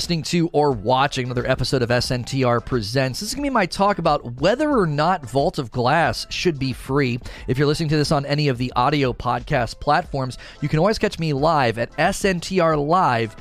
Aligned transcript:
listening 0.00 0.22
to 0.22 0.48
or 0.54 0.72
watching 0.72 1.26
another 1.26 1.46
episode 1.46 1.82
of 1.82 1.90
SNTR 1.90 2.64
Presents. 2.64 3.20
This 3.20 3.28
is 3.28 3.34
going 3.34 3.44
to 3.44 3.50
be 3.50 3.52
my 3.52 3.66
talk 3.66 3.98
about 3.98 4.40
whether 4.40 4.70
or 4.70 4.86
not 4.86 5.28
Vault 5.28 5.58
of 5.58 5.70
Glass 5.70 6.26
should 6.30 6.58
be 6.58 6.72
free. 6.72 7.18
If 7.48 7.58
you're 7.58 7.66
listening 7.66 7.90
to 7.90 7.98
this 7.98 8.10
on 8.10 8.24
any 8.24 8.48
of 8.48 8.56
the 8.56 8.72
audio 8.74 9.12
podcast 9.12 9.78
platforms, 9.78 10.38
you 10.62 10.70
can 10.70 10.78
always 10.78 10.98
catch 10.98 11.18
me 11.18 11.34
live 11.34 11.78
at 11.78 11.92
sntrlive.com. 11.98 13.36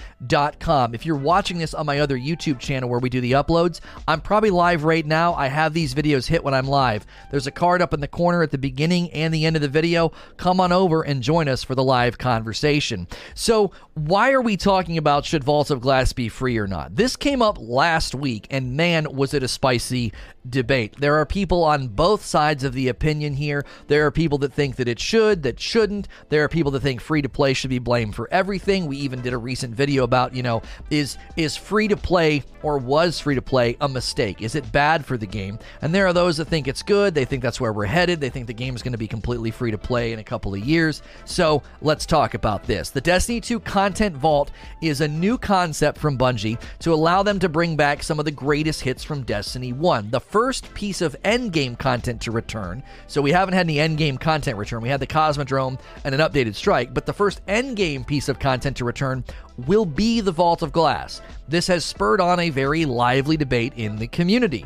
If 0.93 1.05
you're 1.05 1.15
watching 1.15 1.59
this 1.59 1.73
on 1.73 1.85
my 1.85 1.99
other 1.99 2.17
YouTube 2.17 2.59
channel 2.59 2.89
where 2.89 2.99
we 2.99 3.09
do 3.09 3.21
the 3.21 3.31
uploads, 3.31 3.79
I'm 4.05 4.19
probably 4.19 4.49
live 4.49 4.83
right 4.83 5.05
now. 5.05 5.35
I 5.35 5.47
have 5.47 5.73
these 5.73 5.93
videos 5.93 6.27
hit 6.27 6.43
when 6.43 6.53
I'm 6.53 6.67
live. 6.67 7.05
There's 7.31 7.47
a 7.47 7.51
card 7.51 7.81
up 7.81 7.93
in 7.93 8.01
the 8.01 8.07
corner 8.09 8.43
at 8.43 8.51
the 8.51 8.57
beginning 8.57 9.09
and 9.11 9.33
the 9.33 9.45
end 9.45 9.55
of 9.55 9.61
the 9.61 9.69
video. 9.69 10.11
Come 10.35 10.59
on 10.59 10.73
over 10.73 11.03
and 11.03 11.23
join 11.23 11.47
us 11.47 11.63
for 11.63 11.73
the 11.73 11.85
live 11.85 12.17
conversation. 12.17 13.07
So, 13.33 13.71
why 13.93 14.31
are 14.31 14.41
we 14.41 14.57
talking 14.57 14.97
about 14.97 15.25
should 15.25 15.45
Vault 15.45 15.71
of 15.71 15.79
Glass 15.79 16.11
be 16.11 16.27
free? 16.27 16.48
Or 16.57 16.67
not. 16.67 16.95
This 16.95 17.15
came 17.15 17.41
up 17.41 17.57
last 17.59 18.15
week, 18.15 18.47
and 18.49 18.75
man, 18.75 19.13
was 19.13 19.33
it 19.33 19.43
a 19.43 19.47
spicy 19.47 20.13
debate. 20.49 20.95
There 20.99 21.15
are 21.15 21.25
people 21.25 21.63
on 21.63 21.87
both 21.87 22.25
sides 22.25 22.63
of 22.63 22.73
the 22.73 22.87
opinion 22.87 23.33
here. 23.33 23.65
There 23.87 24.05
are 24.05 24.11
people 24.11 24.37
that 24.39 24.53
think 24.53 24.75
that 24.77 24.87
it 24.87 24.99
should, 24.99 25.43
that 25.43 25.59
shouldn't. 25.59 26.07
There 26.29 26.43
are 26.43 26.49
people 26.49 26.71
that 26.71 26.81
think 26.81 27.01
free 27.01 27.21
to 27.21 27.29
play 27.29 27.53
should 27.53 27.69
be 27.69 27.79
blamed 27.79 28.15
for 28.15 28.27
everything. 28.31 28.85
We 28.85 28.97
even 28.97 29.21
did 29.21 29.33
a 29.33 29.37
recent 29.37 29.75
video 29.75 30.03
about, 30.03 30.35
you 30.35 30.43
know, 30.43 30.61
is 30.89 31.17
is 31.35 31.55
free 31.55 31.87
to 31.87 31.97
play 31.97 32.43
or 32.63 32.77
was 32.77 33.19
free 33.19 33.35
to 33.35 33.41
play 33.41 33.77
a 33.81 33.87
mistake? 33.87 34.41
Is 34.41 34.55
it 34.55 34.71
bad 34.71 35.05
for 35.05 35.17
the 35.17 35.25
game? 35.25 35.59
And 35.81 35.93
there 35.93 36.07
are 36.07 36.13
those 36.13 36.37
that 36.37 36.45
think 36.45 36.67
it's 36.67 36.83
good. 36.83 37.15
They 37.15 37.25
think 37.25 37.41
that's 37.41 37.61
where 37.61 37.73
we're 37.73 37.85
headed. 37.85 38.19
They 38.19 38.29
think 38.29 38.47
the 38.47 38.53
game 38.53 38.75
is 38.75 38.83
going 38.83 38.91
to 38.91 38.97
be 38.97 39.07
completely 39.07 39.51
free 39.51 39.71
to 39.71 39.77
play 39.77 40.11
in 40.13 40.19
a 40.19 40.23
couple 40.23 40.53
of 40.53 40.59
years. 40.59 41.01
So, 41.25 41.63
let's 41.81 42.05
talk 42.05 42.33
about 42.33 42.63
this. 42.63 42.89
The 42.89 43.01
Destiny 43.01 43.41
2 43.41 43.59
Content 43.61 44.15
Vault 44.15 44.51
is 44.81 45.01
a 45.01 45.07
new 45.07 45.37
concept 45.37 45.97
from 45.97 46.17
Bungie 46.17 46.59
to 46.79 46.93
allow 46.93 47.23
them 47.23 47.39
to 47.39 47.49
bring 47.49 47.75
back 47.75 48.03
some 48.03 48.19
of 48.19 48.25
the 48.25 48.31
greatest 48.31 48.81
hits 48.81 49.03
from 49.03 49.23
Destiny 49.23 49.73
1. 49.73 50.09
The 50.09 50.19
first 50.19 50.38
piece 50.73 51.01
of 51.01 51.15
endgame 51.23 51.77
content 51.77 52.21
to 52.21 52.31
return. 52.31 52.81
So 53.07 53.21
we 53.21 53.31
haven't 53.31 53.53
had 53.53 53.69
any 53.69 53.75
endgame 53.75 54.19
content 54.19 54.57
return. 54.57 54.81
We 54.81 54.89
had 54.89 54.99
the 54.99 55.07
Cosmodrome 55.07 55.79
and 56.03 56.15
an 56.15 56.21
updated 56.21 56.55
strike, 56.55 56.93
but 56.93 57.05
the 57.05 57.13
first 57.13 57.45
endgame 57.47 58.07
piece 58.07 58.29
of 58.29 58.39
content 58.39 58.77
to 58.77 58.85
return 58.85 59.23
will 59.67 59.85
be 59.85 60.21
the 60.21 60.31
Vault 60.31 60.61
of 60.61 60.71
Glass. 60.71 61.21
This 61.47 61.67
has 61.67 61.83
spurred 61.83 62.21
on 62.21 62.39
a 62.39 62.49
very 62.49 62.85
lively 62.85 63.37
debate 63.37 63.73
in 63.75 63.97
the 63.97 64.07
community. 64.07 64.65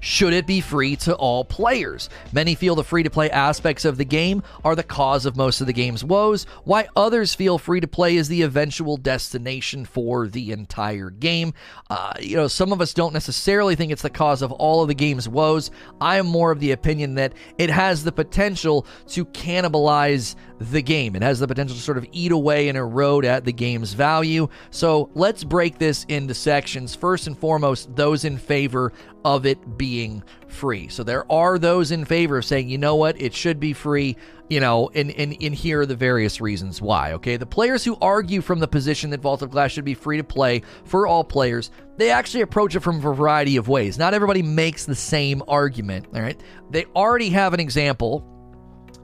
Should 0.00 0.32
it 0.32 0.46
be 0.46 0.60
free 0.60 0.96
to 0.96 1.14
all 1.14 1.44
players? 1.44 2.08
Many 2.32 2.54
feel 2.54 2.74
the 2.74 2.84
free 2.84 3.02
to 3.02 3.10
play 3.10 3.30
aspects 3.30 3.84
of 3.84 3.96
the 3.96 4.04
game 4.04 4.42
are 4.64 4.76
the 4.76 4.82
cause 4.82 5.26
of 5.26 5.36
most 5.36 5.60
of 5.60 5.66
the 5.66 5.72
game's 5.72 6.04
woes, 6.04 6.44
while 6.64 6.86
others 6.96 7.34
feel 7.34 7.58
free 7.58 7.80
to 7.80 7.88
play 7.88 8.16
is 8.16 8.28
the 8.28 8.42
eventual 8.42 8.96
destination 8.96 9.84
for 9.84 10.28
the 10.28 10.52
entire 10.52 11.10
game. 11.10 11.52
Uh, 11.90 12.12
you 12.20 12.36
know, 12.36 12.48
some 12.48 12.72
of 12.72 12.80
us 12.80 12.94
don't 12.94 13.12
necessarily 13.12 13.74
think 13.74 13.92
it's 13.92 14.02
the 14.02 14.10
cause 14.10 14.42
of 14.42 14.52
all 14.52 14.82
of 14.82 14.88
the 14.88 14.94
game's 14.94 15.28
woes. 15.28 15.70
I 16.00 16.16
am 16.16 16.26
more 16.26 16.50
of 16.50 16.60
the 16.60 16.72
opinion 16.72 17.14
that 17.16 17.34
it 17.58 17.70
has 17.70 18.04
the 18.04 18.12
potential 18.12 18.86
to 19.08 19.24
cannibalize 19.26 20.34
the 20.60 20.82
game. 20.82 21.14
It 21.14 21.22
has 21.22 21.38
the 21.38 21.46
potential 21.46 21.76
to 21.76 21.82
sort 21.82 21.98
of 21.98 22.06
eat 22.12 22.32
away 22.32 22.68
and 22.68 22.76
erode 22.76 23.24
at 23.24 23.44
the 23.44 23.52
game's 23.52 23.92
value. 23.92 24.48
So 24.70 25.10
let's 25.14 25.44
break 25.44 25.78
this 25.78 26.04
into 26.08 26.34
sections. 26.34 26.94
First 26.94 27.26
and 27.26 27.38
foremost, 27.38 27.94
those 27.94 28.24
in 28.24 28.36
favor 28.38 28.92
of 29.28 29.44
it 29.44 29.76
being 29.76 30.22
free. 30.48 30.88
So 30.88 31.04
there 31.04 31.30
are 31.30 31.58
those 31.58 31.90
in 31.90 32.06
favor 32.06 32.38
of 32.38 32.46
saying, 32.46 32.70
you 32.70 32.78
know 32.78 32.96
what, 32.96 33.20
it 33.20 33.34
should 33.34 33.60
be 33.60 33.74
free, 33.74 34.16
you 34.48 34.58
know, 34.58 34.90
and, 34.94 35.10
and, 35.10 35.36
and 35.42 35.54
here 35.54 35.82
are 35.82 35.86
the 35.86 35.94
various 35.94 36.40
reasons 36.40 36.80
why. 36.80 37.12
Okay. 37.12 37.36
The 37.36 37.44
players 37.44 37.84
who 37.84 37.98
argue 38.00 38.40
from 38.40 38.58
the 38.58 38.66
position 38.66 39.10
that 39.10 39.20
Vault 39.20 39.42
of 39.42 39.50
Glass 39.50 39.72
should 39.72 39.84
be 39.84 39.92
free 39.92 40.16
to 40.16 40.24
play 40.24 40.62
for 40.84 41.06
all 41.06 41.24
players, 41.24 41.70
they 41.98 42.10
actually 42.10 42.40
approach 42.40 42.74
it 42.74 42.80
from 42.80 42.96
a 42.96 43.00
variety 43.14 43.58
of 43.58 43.68
ways. 43.68 43.98
Not 43.98 44.14
everybody 44.14 44.40
makes 44.40 44.86
the 44.86 44.94
same 44.94 45.42
argument. 45.46 46.06
All 46.14 46.22
right. 46.22 46.40
They 46.70 46.86
already 46.96 47.28
have 47.28 47.52
an 47.52 47.60
example 47.60 48.24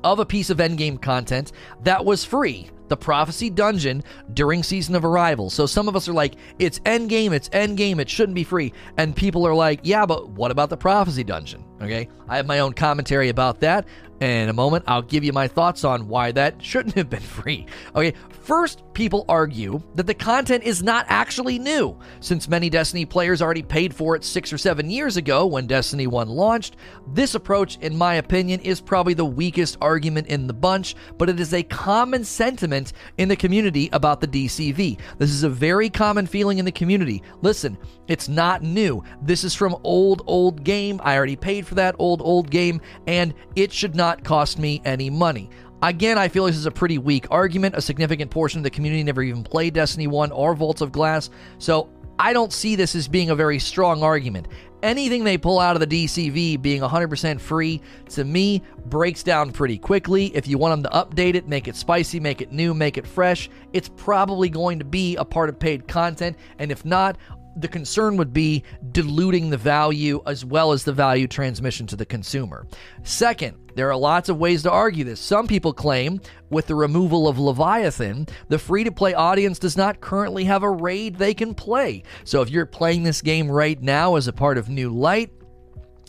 of 0.03 0.21
a 0.21 0.27
piece 0.27 0.49
of 0.49 0.56
endgame 0.56 1.01
content 1.01 1.53
that 1.83 2.03
was 2.03 2.25
free 2.25 2.71
the 2.89 2.97
prophecy 2.97 3.50
dungeon 3.50 4.03
during 4.33 4.62
season 4.62 4.95
of 4.95 5.05
arrival. 5.05 5.50
So 5.50 5.67
some 5.67 5.89
of 5.89 5.97
us 5.97 6.09
are 6.09 6.12
like, 6.12 6.37
it's 6.59 6.78
endgame, 6.81 7.33
it's 7.33 7.49
endgame, 7.50 7.99
it 7.99 8.09
shouldn't 8.09 8.34
be 8.34 8.45
free. 8.45 8.72
And 8.97 9.15
people 9.15 9.47
are 9.47 9.55
like, 9.55 9.81
yeah, 9.83 10.06
but 10.06 10.28
what 10.31 10.50
about 10.50 10.71
the 10.71 10.77
prophecy 10.77 11.25
dungeon? 11.25 11.65
Okay. 11.84 12.09
I 12.28 12.37
have 12.37 12.47
my 12.47 12.61
own 12.61 12.72
commentary 12.72 13.28
about 13.28 13.61
that. 13.61 13.87
In 14.21 14.49
a 14.49 14.53
moment, 14.53 14.84
I'll 14.87 15.03
give 15.03 15.25
you 15.25 15.33
my 15.33 15.49
thoughts 15.49 15.84
on 15.84 16.09
why 16.09 16.33
that 16.33 16.62
shouldn't 16.62 16.95
have 16.95 17.11
been 17.11 17.21
free. 17.21 17.67
Okay, 17.95 18.15
first, 18.31 18.83
people 18.95 19.25
argue 19.28 19.83
that 19.97 20.06
the 20.06 20.15
content 20.15 20.62
is 20.62 20.83
not 20.83 21.05
actually 21.09 21.59
new, 21.59 21.99
since 22.21 22.49
many 22.49 22.71
Destiny 22.71 23.05
players 23.05 23.43
already 23.43 23.62
paid 23.62 23.94
for 23.94 24.15
it 24.15 24.25
six 24.25 24.53
or 24.53 24.59
seven 24.59 24.89
years 24.89 25.17
ago 25.17 25.47
when 25.47 25.67
Destiny 25.67 26.06
1 26.06 26.28
launched. 26.28 26.77
This 27.09 27.34
approach, 27.34 27.77
in 27.78 27.97
my 27.97 28.15
opinion, 28.15 28.61
is 28.61 28.81
probably 28.81 29.15
the 29.15 29.25
weakest 29.25 29.77
argument 29.81 30.28
in 30.28 30.47
the 30.47 30.55
bunch, 30.55 30.94
but 31.19 31.28
it 31.28 31.41
is 31.41 31.53
a 31.53 31.65
common 31.65 32.25
sentiment 32.25 32.93
in 33.19 33.28
the 33.28 33.37
community 33.37 33.91
about 33.93 34.21
the 34.21 34.28
DCV. 34.28 34.99
This 35.19 35.31
is 35.31 35.43
a 35.43 35.50
very 35.50 35.91
common 35.91 36.27
feeling 36.27 36.59
in 36.59 36.65
the 36.65 36.73
community. 36.73 37.23
Listen, 37.43 37.77
it's 38.06 38.28
not 38.28 38.62
new. 38.62 39.03
This 39.21 39.43
is 39.43 39.55
from 39.55 39.77
old, 39.83 40.23
old 40.27 40.62
game. 40.62 41.00
I 41.03 41.17
already 41.17 41.37
paid 41.37 41.67
for 41.67 41.74
that 41.75 41.97
old, 41.99 42.21
old 42.23 42.51
game, 42.51 42.81
and 43.07 43.35
it 43.57 43.73
should 43.73 43.95
not 43.95 44.25
cost 44.25 44.59
me 44.59 44.81
any 44.85 45.11
money. 45.11 45.51
Again, 45.83 46.17
I 46.17 46.29
feel 46.29 46.47
this 46.47 46.57
is 46.57 46.67
a 46.67 46.71
pretty 46.71 46.99
weak 46.99 47.27
argument. 47.31 47.75
A 47.77 47.83
significant 47.83 48.31
portion 48.31 48.59
of 48.59 48.65
the 48.65 48.71
community 48.71 49.03
never 49.03 49.23
even 49.23 49.43
played 49.43 49.75
Destiny 49.75 50.07
1 50.07 50.33
or 50.33 50.55
Vaults 50.55 50.81
of 50.81 50.93
Glass, 50.93 51.31
so 51.59 51.91
I 52.19 52.33
don't 52.33 52.53
see 52.53 52.77
this 52.77 52.95
as 52.95 53.09
being 53.09 53.31
a 53.31 53.35
very 53.35 53.59
strong 53.59 54.03
argument. 54.03 54.49
Anything 54.83 55.25
they 55.25 55.39
pull 55.39 55.59
out 55.59 55.77
of 55.77 55.81
the 55.81 56.05
DCV 56.05 56.61
being 56.61 56.83
100% 56.83 57.41
free, 57.41 57.81
to 58.11 58.25
me, 58.25 58.62
breaks 58.87 59.23
down 59.23 59.51
pretty 59.51 59.79
quickly. 59.79 60.27
If 60.37 60.47
you 60.47 60.59
want 60.59 60.83
them 60.83 60.91
to 60.91 60.99
update 60.99 61.35
it, 61.35 61.49
make 61.49 61.69
it 61.69 61.75
spicy, 61.75 62.21
make 62.21 62.41
it 62.41 62.53
new, 62.53 62.75
make 62.75 62.99
it 62.99 63.06
fresh, 63.06 63.49
it's 63.73 63.89
probably 63.89 64.49
going 64.49 64.79
to 64.79 64.85
be 64.85 65.17
a 65.17 65.25
part 65.25 65.49
of 65.49 65.59
paid 65.59 65.89
content. 65.89 66.37
And 66.59 66.71
if 66.71 66.85
not, 66.85 67.17
the 67.57 67.69
concern 67.69 68.17
would 68.17 68.33
be 68.33 68.65
diluting 68.93 69.51
the 69.51 69.57
value 69.57 70.23
as 70.27 70.45
well 70.45 70.73
as 70.73 70.85
the 70.85 70.93
value 70.93 71.27
transmission 71.27 71.87
to 71.87 71.97
the 71.97 72.07
consumer. 72.07 72.67
Second, 73.03 73.57
there 73.75 73.91
are 73.91 73.97
lots 73.97 74.29
of 74.29 74.39
ways 74.39 74.63
to 74.63 74.71
argue 74.71 75.05
this. 75.05 75.21
Some 75.21 75.47
people 75.47 75.73
claim 75.73 76.21
with 76.51 76.67
the 76.67 76.75
removal 76.75 77.27
of 77.27 77.39
Leviathan, 77.39 78.27
the 78.49 78.59
free 78.59 78.85
to 78.85 78.93
play 78.93 79.15
audience 79.15 79.59
does 79.59 79.77
not 79.77 80.01
currently 80.01 80.45
have 80.45 80.63
a 80.63 80.71
raid 80.71 81.17
they 81.17 81.35
can 81.35 81.55
play. 81.55 82.05
So 82.25 82.41
if 82.43 82.51
you're 82.51 82.67
playing 82.67 83.03
this 83.03 83.23
game 83.23 83.51
right 83.51 83.81
now 83.81 84.17
as 84.17 84.29
a 84.29 84.33
part 84.33 84.59
of 84.59 84.69
New 84.69 84.91
Light, 84.91 85.31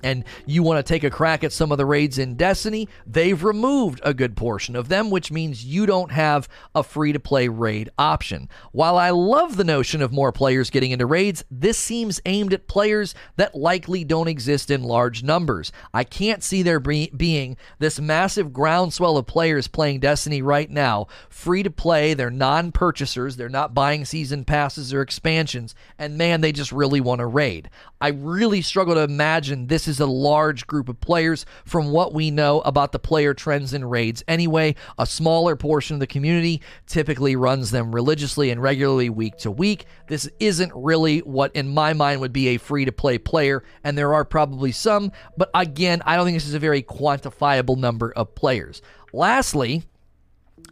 and 0.06 0.24
you 0.46 0.62
want 0.62 0.78
to 0.78 0.94
take 0.94 1.04
a 1.04 1.10
crack 1.10 1.44
at 1.44 1.52
some 1.52 1.72
of 1.72 1.80
the 1.80 1.86
raids 1.86 2.20
in 2.20 2.36
Destiny, 2.36 2.88
they've 3.08 3.44
removed 3.44 4.00
a 4.04 4.14
good 4.14 4.38
portion 4.38 4.76
of 4.76 4.88
them, 4.88 5.10
which 5.10 5.32
means 5.32 5.66
you 5.66 5.88
don't 5.88 6.12
have 6.12 6.48
a 6.76 6.84
free 6.84 7.12
to 7.12 7.20
play 7.20 7.48
raid 7.48 7.90
option. 7.98 8.48
While 8.72 9.00
I 9.00 9.10
love 9.10 9.58
the 9.58 9.64
notion 9.64 10.04
of 10.04 10.14
more 10.14 10.32
players 10.32 10.70
getting 10.70 10.92
into 10.92 11.08
raids, 11.08 11.44
this 11.50 11.80
seems 11.80 12.22
aimed 12.28 12.54
at 12.54 12.68
players 12.68 13.16
that 13.38 13.56
likely 13.56 14.04
don't 14.04 14.28
exist 14.28 14.70
in 14.70 14.84
large 14.84 15.24
numbers. 15.24 15.72
I 15.92 16.04
can't 16.04 16.44
see 16.44 16.62
there 16.62 16.80
be- 16.80 17.12
being 17.18 17.58
this 17.80 18.00
massive 18.00 18.54
groundswell 18.54 19.18
of 19.18 19.26
players 19.26 19.68
playing 19.68 20.02
Destiny 20.02 20.44
right 20.44 20.70
now, 20.70 21.08
free 21.30 21.64
to 21.64 21.72
play, 21.72 22.14
they're 22.14 22.30
non 22.30 22.72
purchasers, 22.72 23.38
they're 23.38 23.50
not 23.50 23.74
buying 23.74 24.06
season 24.06 24.46
passes 24.46 24.94
or 24.94 25.02
expansions, 25.02 25.74
and 25.98 26.16
man, 26.16 26.42
they 26.42 26.52
just 26.52 26.72
really 26.72 27.02
want 27.02 27.20
to 27.20 27.26
raid. 27.26 27.72
I 28.00 28.10
really 28.10 28.62
struggle 28.62 28.94
to 28.94 29.02
imagine 29.02 29.66
this 29.66 29.88
is 29.88 29.95
is 29.96 30.00
a 30.00 30.06
large 30.06 30.68
group 30.68 30.90
of 30.90 31.00
players 31.02 31.46
from 31.66 31.92
what 31.92 32.14
we 32.14 32.32
know 32.32 32.62
about 32.62 32.92
the 32.92 33.00
player 33.00 33.34
trends 33.34 33.74
and 33.74 33.90
raids. 33.90 34.24
Anyway, 34.28 34.76
a 34.98 35.06
smaller 35.06 35.56
portion 35.56 35.96
of 35.96 36.00
the 36.00 36.08
community 36.08 36.62
typically 36.88 37.36
runs 37.36 37.72
them 37.72 37.94
religiously 37.94 38.52
and 38.52 38.62
regularly 38.62 39.10
week 39.10 39.38
to 39.38 39.52
week. 39.52 39.86
This 40.08 40.30
isn't 40.40 40.72
really 40.76 41.20
what, 41.20 41.56
in 41.56 41.70
my 41.70 41.94
mind, 41.94 42.22
would 42.22 42.34
be 42.34 42.50
a 42.50 42.58
free 42.58 42.86
to 42.86 42.92
play 42.92 43.18
player, 43.18 43.64
and 43.84 43.98
there 43.98 44.14
are 44.14 44.26
probably 44.26 44.72
some, 44.72 45.12
but 45.38 45.50
again, 45.54 46.02
I 46.06 46.16
don't 46.16 46.26
think 46.26 46.36
this 46.36 46.48
is 46.48 46.54
a 46.54 46.60
very 46.60 46.84
quantifiable 46.84 47.78
number 47.78 48.12
of 48.12 48.36
players. 48.36 48.82
Lastly, 49.14 49.84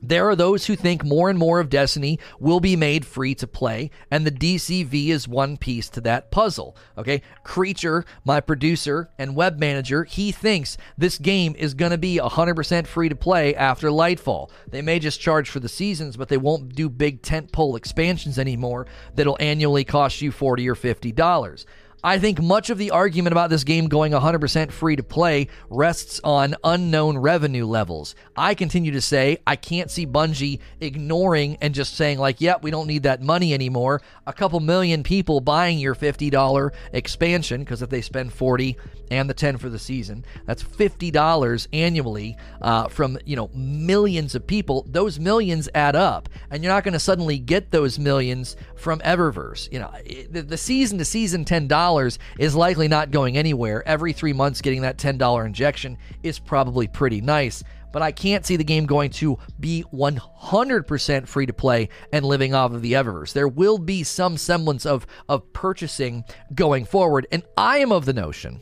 there 0.02 0.28
are 0.30 0.36
those 0.36 0.66
who 0.66 0.76
think 0.76 1.04
more 1.04 1.30
and 1.30 1.40
more 1.40 1.60
of 1.60 1.70
Destiny 1.70 2.20
will 2.40 2.60
be 2.60 2.76
made 2.76 3.06
free 3.06 3.36
to 3.36 3.48
play, 3.48 3.92
and 4.12 4.26
the 4.26 4.32
DCV 4.32 5.08
is 5.10 5.28
one 5.28 5.58
piece 5.58 5.90
to 5.90 6.02
that 6.02 6.32
puzzle. 6.32 6.76
Okay, 6.98 7.22
Creature, 7.44 8.06
my 8.26 8.40
producer 8.40 9.10
and 9.18 9.36
web 9.36 9.60
manager, 9.60 10.04
he 10.04 10.32
thinks 10.32 10.78
this 10.98 11.18
game 11.18 11.56
is 11.58 11.74
going 11.74 11.92
to 11.92 11.98
be 11.98 12.18
100% 12.18 12.88
free 12.88 13.10
to 13.10 13.16
play 13.16 13.56
after 13.56 13.90
Lightfall. 13.90 14.50
They 14.68 14.82
may 14.82 15.00
just 15.00 15.22
charge 15.22 15.50
for 15.50 15.60
the 15.60 15.70
seasons, 15.70 16.18
but 16.18 16.30
they 16.30 16.38
won't 16.38 16.76
do 16.76 16.90
big 16.90 17.22
tentpole 17.22 17.78
expansions 17.78 18.40
anymore 18.40 18.88
that'll 19.16 19.38
annually 19.40 19.84
cost 19.84 20.22
you 20.22 20.32
40 20.32 20.70
or 20.70 20.76
50 20.76 21.12
dollars. 21.12 21.66
I 22.04 22.20
think 22.20 22.42
much 22.42 22.70
of 22.70 22.78
the 22.78 22.92
argument 22.92 23.32
about 23.32 23.50
this 23.50 23.64
game 23.64 23.88
going 23.88 24.12
100% 24.12 24.72
free 24.72 24.98
to 24.98 25.04
play 25.04 25.48
rests 25.70 26.20
on 26.24 26.56
unknown 26.64 27.18
revenue 27.18 27.66
levels. 27.66 28.14
I 28.36 28.56
continue 28.56 28.92
to 28.92 29.02
say 29.02 29.38
I 29.48 29.56
can't 29.56 29.90
see 29.90 30.06
Bungie 30.06 30.60
ignoring 30.82 31.58
and 31.62 31.74
just 31.74 31.96
saying, 31.96 32.20
like, 32.20 32.42
yep, 32.42 32.58
yeah, 32.58 32.62
we 32.62 32.72
don't 32.72 32.88
need 32.88 33.04
that 33.04 33.22
money 33.22 33.54
anymore. 33.54 34.02
A 34.28 34.34
couple 34.34 34.60
million 34.60 35.04
people 35.04 35.40
buying 35.40 35.80
your 35.80 35.96
$50 35.96 36.72
expansion, 36.92 37.62
because 37.62 37.82
if 37.82 37.90
they 37.90 38.02
spend 38.02 38.34
40 38.34 38.78
and 39.14 39.30
the 39.30 39.34
10 39.34 39.58
for 39.58 39.70
the 39.70 39.80
season, 39.80 40.26
that's 40.46 40.64
$50 40.64 41.68
annually 41.74 42.38
uh, 42.62 42.88
from, 42.88 43.18
you 43.26 43.36
know, 43.36 43.50
millions 43.54 44.36
of 44.36 44.46
people. 44.46 44.86
Those 44.90 45.20
millions 45.20 45.70
add 45.76 45.96
up, 45.96 46.30
and 46.50 46.64
you're 46.64 46.74
not 46.74 46.84
going 46.84 46.94
to 46.94 47.00
suddenly 47.00 47.40
get 47.40 47.72
those 47.72 48.00
millions 48.00 48.56
from 48.76 49.00
Eververse. 49.00 49.72
You 49.72 49.80
know, 49.80 49.92
the, 50.30 50.58
season 50.58 50.98
to 50.98 51.06
season 51.06 51.46
$10 51.46 52.18
is 52.40 52.56
likely 52.56 52.88
not 52.88 53.12
going 53.12 53.38
anywhere. 53.38 53.88
Every 53.88 54.14
three 54.14 54.34
months, 54.34 54.62
getting 54.62 54.82
that 54.82 54.98
$10 54.98 55.46
injection 55.46 55.98
is 56.24 56.40
probably 56.40 56.88
pretty 56.88 57.22
nice 57.22 57.64
but 57.94 58.02
I 58.02 58.12
can't 58.12 58.46
see 58.46 58.58
the 58.58 58.64
game 58.66 58.86
going 58.86 59.12
to 59.12 59.38
be 59.58 59.86
100% 59.94 61.28
free 61.28 61.46
to 61.46 61.54
play 61.54 61.88
and 62.12 62.26
living 62.26 62.54
off 62.54 62.74
of 62.74 62.82
the 62.82 62.94
Eververse. 62.94 63.32
There 63.32 63.48
will 63.48 63.78
be 63.78 64.04
some 64.04 64.36
semblance 64.36 64.86
of, 64.86 65.08
of 65.30 65.54
purchasing 65.54 66.26
going 66.54 66.84
forward, 66.84 67.28
and 67.32 67.44
I 67.56 67.78
am 67.78 67.94
of 67.94 68.06
the 68.06 68.14
notion 68.14 68.62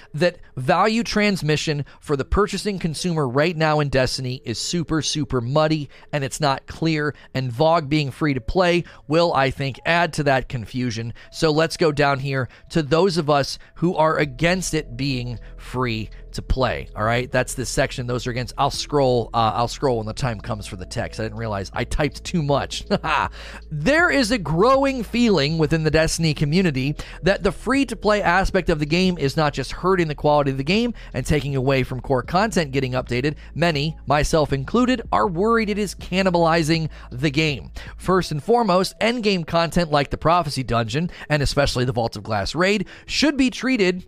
that 0.13 0.37
value 0.55 1.03
transmission 1.03 1.85
for 1.99 2.15
the 2.15 2.25
purchasing 2.25 2.79
consumer 2.79 3.27
right 3.27 3.55
now 3.55 3.79
in 3.79 3.89
Destiny 3.89 4.41
is 4.45 4.59
super, 4.59 5.01
super 5.01 5.41
muddy 5.41 5.89
and 6.11 6.23
it's 6.23 6.39
not 6.39 6.67
clear. 6.67 7.15
And 7.33 7.51
VoG 7.51 7.89
being 7.89 8.11
free 8.11 8.33
to 8.33 8.41
play 8.41 8.83
will, 9.07 9.33
I 9.33 9.51
think, 9.51 9.79
add 9.85 10.13
to 10.13 10.23
that 10.23 10.49
confusion. 10.49 11.13
So 11.31 11.51
let's 11.51 11.77
go 11.77 11.91
down 11.91 12.19
here 12.19 12.49
to 12.69 12.83
those 12.83 13.17
of 13.17 13.29
us 13.29 13.57
who 13.75 13.95
are 13.95 14.17
against 14.17 14.73
it 14.73 14.97
being 14.97 15.39
free 15.57 16.09
to 16.33 16.41
play. 16.41 16.87
All 16.95 17.03
right, 17.03 17.31
that's 17.31 17.53
this 17.53 17.69
section. 17.69 18.07
Those 18.07 18.27
are 18.27 18.31
against. 18.31 18.53
I'll 18.57 18.71
scroll. 18.71 19.29
Uh, 19.33 19.51
I'll 19.55 19.67
scroll 19.67 19.97
when 19.97 20.05
the 20.05 20.13
time 20.13 20.39
comes 20.39 20.65
for 20.65 20.75
the 20.75 20.85
text. 20.85 21.19
I 21.19 21.23
didn't 21.23 21.37
realize 21.37 21.71
I 21.73 21.83
typed 21.83 22.23
too 22.23 22.41
much. 22.41 22.85
there 23.71 24.09
is 24.09 24.31
a 24.31 24.37
growing 24.37 25.03
feeling 25.03 25.57
within 25.57 25.83
the 25.83 25.91
Destiny 25.91 26.33
community 26.33 26.95
that 27.23 27.43
the 27.43 27.51
free 27.51 27.85
to 27.85 27.95
play 27.95 28.21
aspect 28.21 28.69
of 28.69 28.79
the 28.79 28.85
game 28.85 29.17
is 29.17 29.37
not 29.37 29.53
just 29.53 29.71
hurting 29.71 30.00
the 30.07 30.15
quality 30.15 30.51
of 30.51 30.57
the 30.57 30.63
game 30.63 30.93
and 31.13 31.25
taking 31.25 31.55
away 31.55 31.83
from 31.83 32.01
core 32.01 32.23
content 32.23 32.71
getting 32.71 32.93
updated. 32.93 33.35
Many, 33.55 33.97
myself 34.05 34.53
included, 34.53 35.01
are 35.11 35.27
worried 35.27 35.69
it 35.69 35.77
is 35.77 35.95
cannibalizing 35.95 36.89
the 37.11 37.31
game. 37.31 37.71
First 37.97 38.31
and 38.31 38.43
foremost, 38.43 38.97
endgame 38.99 39.45
content 39.45 39.91
like 39.91 40.09
the 40.09 40.17
Prophecy 40.17 40.63
Dungeon 40.63 41.09
and 41.29 41.41
especially 41.41 41.85
the 41.85 41.91
Vault 41.91 42.15
of 42.15 42.23
Glass 42.23 42.55
raid 42.55 42.87
should 43.05 43.37
be 43.37 43.49
treated 43.49 44.05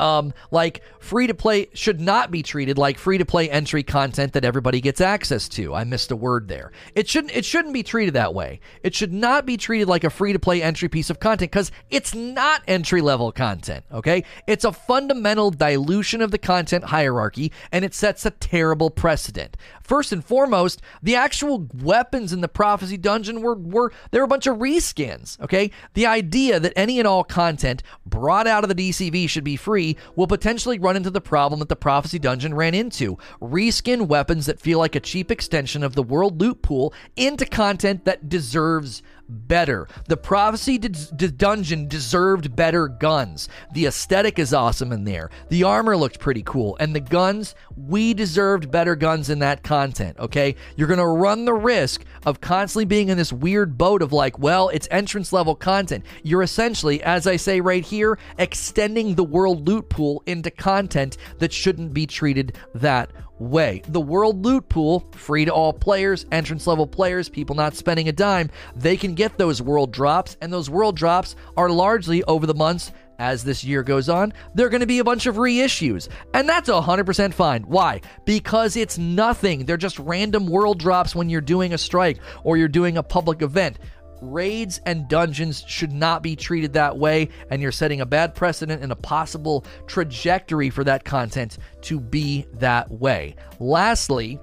um, 0.00 0.32
like 0.50 0.82
free 0.98 1.26
to 1.26 1.34
play 1.34 1.68
should 1.74 2.00
not 2.00 2.30
be 2.30 2.42
treated 2.42 2.78
like 2.78 2.98
free 2.98 3.18
to 3.18 3.24
play 3.24 3.50
entry 3.50 3.82
content 3.82 4.32
that 4.32 4.44
everybody 4.44 4.80
gets 4.80 5.00
access 5.00 5.48
to. 5.50 5.74
I 5.74 5.84
missed 5.84 6.10
a 6.10 6.16
word 6.16 6.48
there. 6.48 6.72
It 6.94 7.08
shouldn't 7.08 7.34
it 7.34 7.44
shouldn't 7.44 7.74
be 7.74 7.82
treated 7.82 8.14
that 8.14 8.34
way. 8.34 8.60
It 8.82 8.94
should 8.94 9.12
not 9.12 9.46
be 9.46 9.56
treated 9.56 9.88
like 9.88 10.04
a 10.04 10.10
free 10.10 10.32
to 10.32 10.38
play 10.38 10.62
entry 10.62 10.88
piece 10.88 11.10
of 11.10 11.20
content 11.20 11.52
cuz 11.52 11.70
it's 11.90 12.14
not 12.14 12.62
entry 12.66 13.00
level 13.00 13.32
content, 13.32 13.84
okay? 13.92 14.24
It's 14.46 14.64
a 14.64 14.72
fundamental 14.72 15.50
dilution 15.50 16.20
of 16.20 16.30
the 16.30 16.38
content 16.38 16.84
hierarchy 16.84 17.52
and 17.70 17.84
it 17.84 17.94
sets 17.94 18.24
a 18.24 18.30
terrible 18.30 18.90
precedent. 18.90 19.56
First 19.82 20.12
and 20.12 20.24
foremost, 20.24 20.80
the 21.02 21.16
actual 21.16 21.68
weapons 21.74 22.32
in 22.32 22.40
the 22.40 22.48
prophecy 22.48 22.96
dungeon 22.96 23.42
were 23.42 23.54
were 23.54 23.92
they 24.10 24.18
were 24.18 24.24
a 24.24 24.28
bunch 24.28 24.46
of 24.46 24.58
reskins, 24.58 25.40
okay? 25.40 25.70
The 25.94 26.06
idea 26.06 26.60
that 26.60 26.72
any 26.76 26.98
and 26.98 27.08
all 27.08 27.24
content 27.24 27.82
brought 28.06 28.46
out 28.46 28.64
of 28.64 28.74
the 28.74 28.90
DCV 28.90 29.28
should 29.28 29.44
be 29.44 29.56
free 29.56 29.81
will 30.16 30.26
potentially 30.26 30.78
run 30.78 30.96
into 30.96 31.10
the 31.10 31.20
problem 31.20 31.60
that 31.60 31.68
the 31.68 31.76
Prophecy 31.76 32.18
Dungeon 32.18 32.54
ran 32.54 32.74
into. 32.74 33.18
Reskin 33.40 34.06
weapons 34.06 34.46
that 34.46 34.60
feel 34.60 34.78
like 34.78 34.94
a 34.94 35.00
cheap 35.00 35.30
extension 35.30 35.82
of 35.82 35.94
the 35.94 36.02
world 36.02 36.40
loot 36.40 36.62
pool 36.62 36.94
into 37.16 37.46
content 37.46 38.04
that 38.04 38.28
deserves 38.28 39.02
better. 39.28 39.88
The 40.08 40.16
Prophecy 40.16 40.78
d- 40.78 40.88
d- 40.88 41.28
Dungeon 41.28 41.88
deserved 41.88 42.54
better 42.54 42.88
guns. 42.88 43.48
The 43.72 43.86
aesthetic 43.86 44.38
is 44.38 44.54
awesome 44.54 44.92
in 44.92 45.04
there. 45.04 45.30
The 45.48 45.64
armor 45.64 45.96
looked 45.96 46.18
pretty 46.18 46.42
cool. 46.42 46.76
And 46.80 46.94
the 46.94 47.00
guns, 47.00 47.54
we 47.76 48.14
deserved 48.14 48.70
better 48.70 48.96
guns 48.96 49.30
in 49.30 49.38
that 49.40 49.62
content, 49.62 50.18
okay? 50.18 50.56
You're 50.76 50.88
going 50.88 50.98
to 50.98 51.06
run 51.06 51.44
the 51.44 51.54
risk 51.54 52.04
of 52.26 52.40
constantly 52.40 52.84
being 52.84 53.08
in 53.08 53.18
this 53.18 53.32
weird 53.32 53.78
boat 53.78 54.02
of 54.02 54.12
like, 54.12 54.38
well, 54.38 54.68
it's 54.68 54.88
entrance 54.90 55.32
level 55.32 55.54
content. 55.54 56.04
You're 56.22 56.42
essentially, 56.42 57.02
as 57.02 57.26
I 57.26 57.36
say 57.36 57.60
right 57.60 57.84
here, 57.84 58.18
extending 58.38 59.14
the 59.14 59.24
world 59.24 59.66
loot 59.68 59.88
pool 59.88 60.22
into 60.26 60.50
content 60.50 61.16
that 61.38 61.52
shouldn't 61.52 61.92
be 61.92 62.06
treated 62.06 62.56
that 62.74 63.10
way. 63.42 63.82
The 63.88 64.00
World 64.00 64.44
Loot 64.44 64.68
Pool, 64.68 65.06
free 65.12 65.44
to 65.44 65.52
all 65.52 65.72
players, 65.72 66.26
entrance 66.32 66.66
level 66.66 66.86
players, 66.86 67.28
people 67.28 67.56
not 67.56 67.74
spending 67.74 68.08
a 68.08 68.12
dime, 68.12 68.50
they 68.76 68.96
can 68.96 69.14
get 69.14 69.36
those 69.38 69.60
world 69.60 69.92
drops, 69.92 70.36
and 70.40 70.52
those 70.52 70.70
world 70.70 70.96
drops 70.96 71.36
are 71.56 71.68
largely 71.68 72.22
over 72.24 72.46
the 72.46 72.54
months. 72.54 72.92
As 73.18 73.44
this 73.44 73.62
year 73.62 73.84
goes 73.84 74.08
on, 74.08 74.32
there 74.54 74.66
are 74.66 74.70
going 74.70 74.80
to 74.80 74.86
be 74.86 74.98
a 74.98 75.04
bunch 75.04 75.26
of 75.26 75.36
reissues. 75.36 76.08
And 76.34 76.48
that's 76.48 76.68
100% 76.68 77.32
fine. 77.32 77.62
Why? 77.62 78.00
Because 78.24 78.74
it's 78.76 78.98
nothing. 78.98 79.64
They're 79.64 79.76
just 79.76 80.00
random 80.00 80.48
world 80.48 80.80
drops 80.80 81.14
when 81.14 81.28
you're 81.28 81.40
doing 81.40 81.72
a 81.72 81.78
strike 81.78 82.18
or 82.42 82.56
you're 82.56 82.66
doing 82.66 82.96
a 82.96 83.02
public 83.02 83.42
event 83.42 83.78
raids 84.22 84.80
and 84.86 85.08
dungeons 85.08 85.64
should 85.66 85.92
not 85.92 86.22
be 86.22 86.36
treated 86.36 86.72
that 86.72 86.96
way, 86.96 87.28
and 87.50 87.60
you're 87.60 87.72
setting 87.72 88.00
a 88.00 88.06
bad 88.06 88.34
precedent 88.34 88.82
and 88.82 88.92
a 88.92 88.96
possible 88.96 89.64
trajectory 89.86 90.70
for 90.70 90.84
that 90.84 91.04
content 91.04 91.58
to 91.82 92.00
be 92.00 92.46
that 92.54 92.90
way. 92.90 93.34
Lastly, 93.58 94.38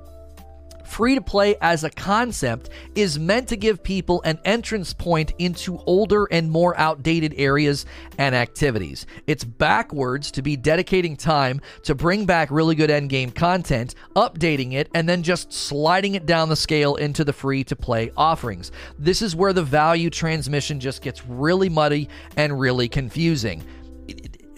free 0.89 1.15
to 1.15 1.21
play 1.21 1.55
as 1.61 1.83
a 1.83 1.89
concept 1.89 2.69
is 2.95 3.19
meant 3.19 3.47
to 3.49 3.55
give 3.55 3.83
people 3.83 4.21
an 4.23 4.39
entrance 4.43 4.93
point 4.93 5.33
into 5.37 5.77
older 5.85 6.25
and 6.25 6.49
more 6.49 6.77
outdated 6.79 7.33
areas 7.37 7.85
and 8.17 8.33
activities. 8.35 9.05
It's 9.27 9.43
backwards 9.43 10.31
to 10.31 10.41
be 10.41 10.57
dedicating 10.57 11.15
time 11.15 11.61
to 11.83 11.93
bring 11.93 12.25
back 12.25 12.49
really 12.49 12.75
good 12.75 12.89
endgame 12.89 13.33
content, 13.33 13.95
updating 14.15 14.73
it, 14.73 14.89
and 14.93 15.07
then 15.07 15.23
just 15.23 15.53
sliding 15.53 16.15
it 16.15 16.25
down 16.25 16.49
the 16.49 16.55
scale 16.55 16.95
into 16.95 17.23
the 17.23 17.33
free 17.33 17.63
to 17.65 17.75
play 17.75 18.11
offerings. 18.17 18.71
This 18.97 19.21
is 19.21 19.35
where 19.35 19.53
the 19.53 19.63
value 19.63 20.09
transmission 20.09 20.79
just 20.79 21.01
gets 21.01 21.25
really 21.25 21.69
muddy 21.69 22.09
and 22.35 22.59
really 22.59 22.89
confusing 22.89 23.63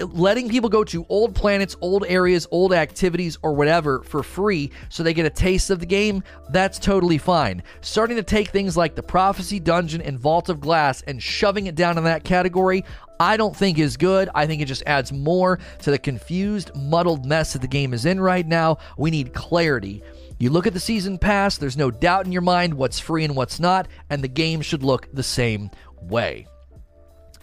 letting 0.01 0.49
people 0.49 0.69
go 0.69 0.83
to 0.85 1.05
old 1.09 1.35
planets, 1.35 1.75
old 1.81 2.05
areas, 2.07 2.47
old 2.51 2.73
activities, 2.73 3.37
or 3.41 3.53
whatever 3.53 4.03
for 4.03 4.23
free 4.23 4.71
so 4.89 5.03
they 5.03 5.13
get 5.13 5.25
a 5.25 5.29
taste 5.29 5.69
of 5.69 5.79
the 5.79 5.85
game, 5.85 6.23
that's 6.49 6.79
totally 6.79 7.17
fine. 7.17 7.63
Starting 7.81 8.17
to 8.17 8.23
take 8.23 8.49
things 8.49 8.77
like 8.77 8.95
the 8.95 9.03
Prophecy 9.03 9.59
Dungeon 9.59 10.01
and 10.01 10.19
Vault 10.19 10.49
of 10.49 10.59
Glass 10.59 11.01
and 11.03 11.21
shoving 11.21 11.67
it 11.67 11.75
down 11.75 11.97
in 11.97 12.03
that 12.05 12.23
category, 12.23 12.83
I 13.19 13.37
don't 13.37 13.55
think 13.55 13.77
is 13.77 13.97
good. 13.97 14.29
I 14.33 14.47
think 14.47 14.61
it 14.61 14.65
just 14.65 14.83
adds 14.87 15.13
more 15.13 15.59
to 15.83 15.91
the 15.91 15.99
confused, 15.99 16.75
muddled 16.75 17.25
mess 17.25 17.53
that 17.53 17.61
the 17.61 17.67
game 17.67 17.93
is 17.93 18.05
in 18.05 18.19
right 18.19 18.47
now. 18.47 18.77
We 18.97 19.11
need 19.11 19.33
clarity. 19.33 20.03
You 20.39 20.49
look 20.49 20.65
at 20.65 20.73
the 20.73 20.79
season 20.79 21.19
pass, 21.19 21.57
there's 21.57 21.77
no 21.77 21.91
doubt 21.91 22.25
in 22.25 22.31
your 22.31 22.41
mind 22.41 22.73
what's 22.73 22.99
free 22.99 23.23
and 23.23 23.35
what's 23.35 23.59
not, 23.59 23.87
and 24.09 24.23
the 24.23 24.27
game 24.27 24.61
should 24.61 24.81
look 24.81 25.07
the 25.13 25.21
same 25.21 25.69
way. 26.01 26.47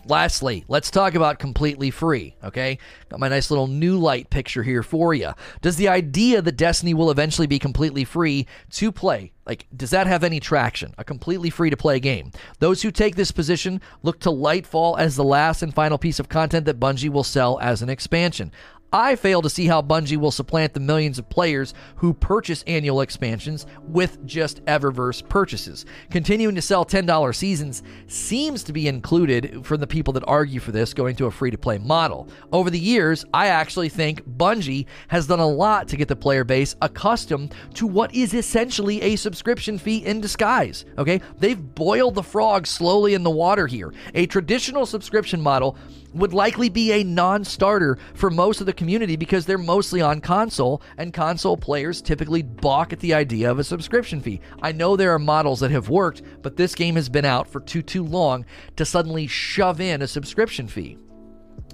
Lastly, 0.08 0.64
let's 0.68 0.90
talk 0.90 1.14
about 1.14 1.38
completely 1.38 1.90
free, 1.90 2.34
okay? 2.42 2.78
Got 3.10 3.20
my 3.20 3.28
nice 3.28 3.50
little 3.50 3.66
new 3.66 3.98
light 3.98 4.30
picture 4.30 4.62
here 4.62 4.82
for 4.82 5.12
you. 5.12 5.32
Does 5.60 5.76
the 5.76 5.88
idea 5.88 6.40
that 6.40 6.56
Destiny 6.56 6.94
will 6.94 7.10
eventually 7.10 7.46
be 7.46 7.58
completely 7.58 8.04
free 8.04 8.46
to 8.70 8.90
play, 8.90 9.32
like, 9.48 9.66
does 9.74 9.90
that 9.90 10.06
have 10.06 10.24
any 10.24 10.40
traction? 10.40 10.94
A 10.98 11.04
completely 11.04 11.50
free 11.50 11.70
to 11.70 11.76
play 11.76 12.00
game. 12.00 12.32
Those 12.58 12.82
who 12.82 12.90
take 12.90 13.16
this 13.16 13.30
position 13.30 13.82
look 14.02 14.20
to 14.20 14.30
Lightfall 14.30 14.98
as 14.98 15.16
the 15.16 15.24
last 15.24 15.62
and 15.62 15.74
final 15.74 15.98
piece 15.98 16.18
of 16.18 16.28
content 16.28 16.66
that 16.66 16.80
Bungie 16.80 17.08
will 17.08 17.24
sell 17.24 17.58
as 17.60 17.82
an 17.82 17.90
expansion. 17.90 18.52
I 18.92 19.16
fail 19.16 19.42
to 19.42 19.50
see 19.50 19.66
how 19.66 19.82
Bungie 19.82 20.16
will 20.16 20.30
supplant 20.30 20.72
the 20.72 20.80
millions 20.80 21.18
of 21.18 21.28
players 21.28 21.74
who 21.96 22.14
purchase 22.14 22.64
annual 22.66 23.02
expansions 23.02 23.66
with 23.82 24.24
just 24.24 24.64
Eververse 24.64 25.28
purchases. 25.28 25.84
Continuing 26.10 26.54
to 26.54 26.62
sell 26.62 26.86
$10 26.86 27.34
seasons 27.34 27.82
seems 28.06 28.64
to 28.64 28.72
be 28.72 28.88
included 28.88 29.66
for 29.66 29.76
the 29.76 29.86
people 29.86 30.14
that 30.14 30.24
argue 30.26 30.58
for 30.58 30.72
this 30.72 30.94
going 30.94 31.16
to 31.16 31.26
a 31.26 31.30
free 31.30 31.50
to 31.50 31.58
play 31.58 31.76
model. 31.76 32.28
Over 32.50 32.70
the 32.70 32.78
years, 32.78 33.26
I 33.34 33.48
actually 33.48 33.90
think 33.90 34.26
Bungie 34.26 34.86
has 35.08 35.26
done 35.26 35.40
a 35.40 35.46
lot 35.46 35.88
to 35.88 35.96
get 35.98 36.08
the 36.08 36.16
player 36.16 36.44
base 36.44 36.74
accustomed 36.80 37.54
to 37.74 37.86
what 37.86 38.14
is 38.14 38.32
essentially 38.32 39.02
a 39.02 39.16
subscription 39.16 39.76
fee 39.76 39.98
in 39.98 40.22
disguise. 40.22 40.86
Okay? 40.96 41.20
They've 41.38 41.60
boiled 41.74 42.14
the 42.14 42.22
frog 42.22 42.66
slowly 42.66 43.12
in 43.12 43.22
the 43.22 43.30
water 43.30 43.66
here. 43.66 43.92
A 44.14 44.24
traditional 44.24 44.86
subscription 44.86 45.42
model 45.42 45.76
would 46.18 46.32
likely 46.32 46.68
be 46.68 46.92
a 46.92 47.04
non 47.04 47.44
starter 47.44 47.98
for 48.14 48.30
most 48.30 48.60
of 48.60 48.66
the 48.66 48.72
community 48.72 49.16
because 49.16 49.46
they're 49.46 49.58
mostly 49.58 50.00
on 50.00 50.20
console, 50.20 50.82
and 50.96 51.12
console 51.12 51.56
players 51.56 52.02
typically 52.02 52.42
balk 52.42 52.92
at 52.92 53.00
the 53.00 53.14
idea 53.14 53.50
of 53.50 53.58
a 53.58 53.64
subscription 53.64 54.20
fee. 54.20 54.40
I 54.62 54.72
know 54.72 54.96
there 54.96 55.14
are 55.14 55.18
models 55.18 55.60
that 55.60 55.70
have 55.70 55.88
worked, 55.88 56.22
but 56.42 56.56
this 56.56 56.74
game 56.74 56.96
has 56.96 57.08
been 57.08 57.24
out 57.24 57.48
for 57.48 57.60
too 57.60 57.82
too 57.82 58.04
long 58.04 58.44
to 58.76 58.84
suddenly 58.84 59.26
shove 59.26 59.80
in 59.80 60.02
a 60.02 60.08
subscription 60.08 60.68
fee. 60.68 60.98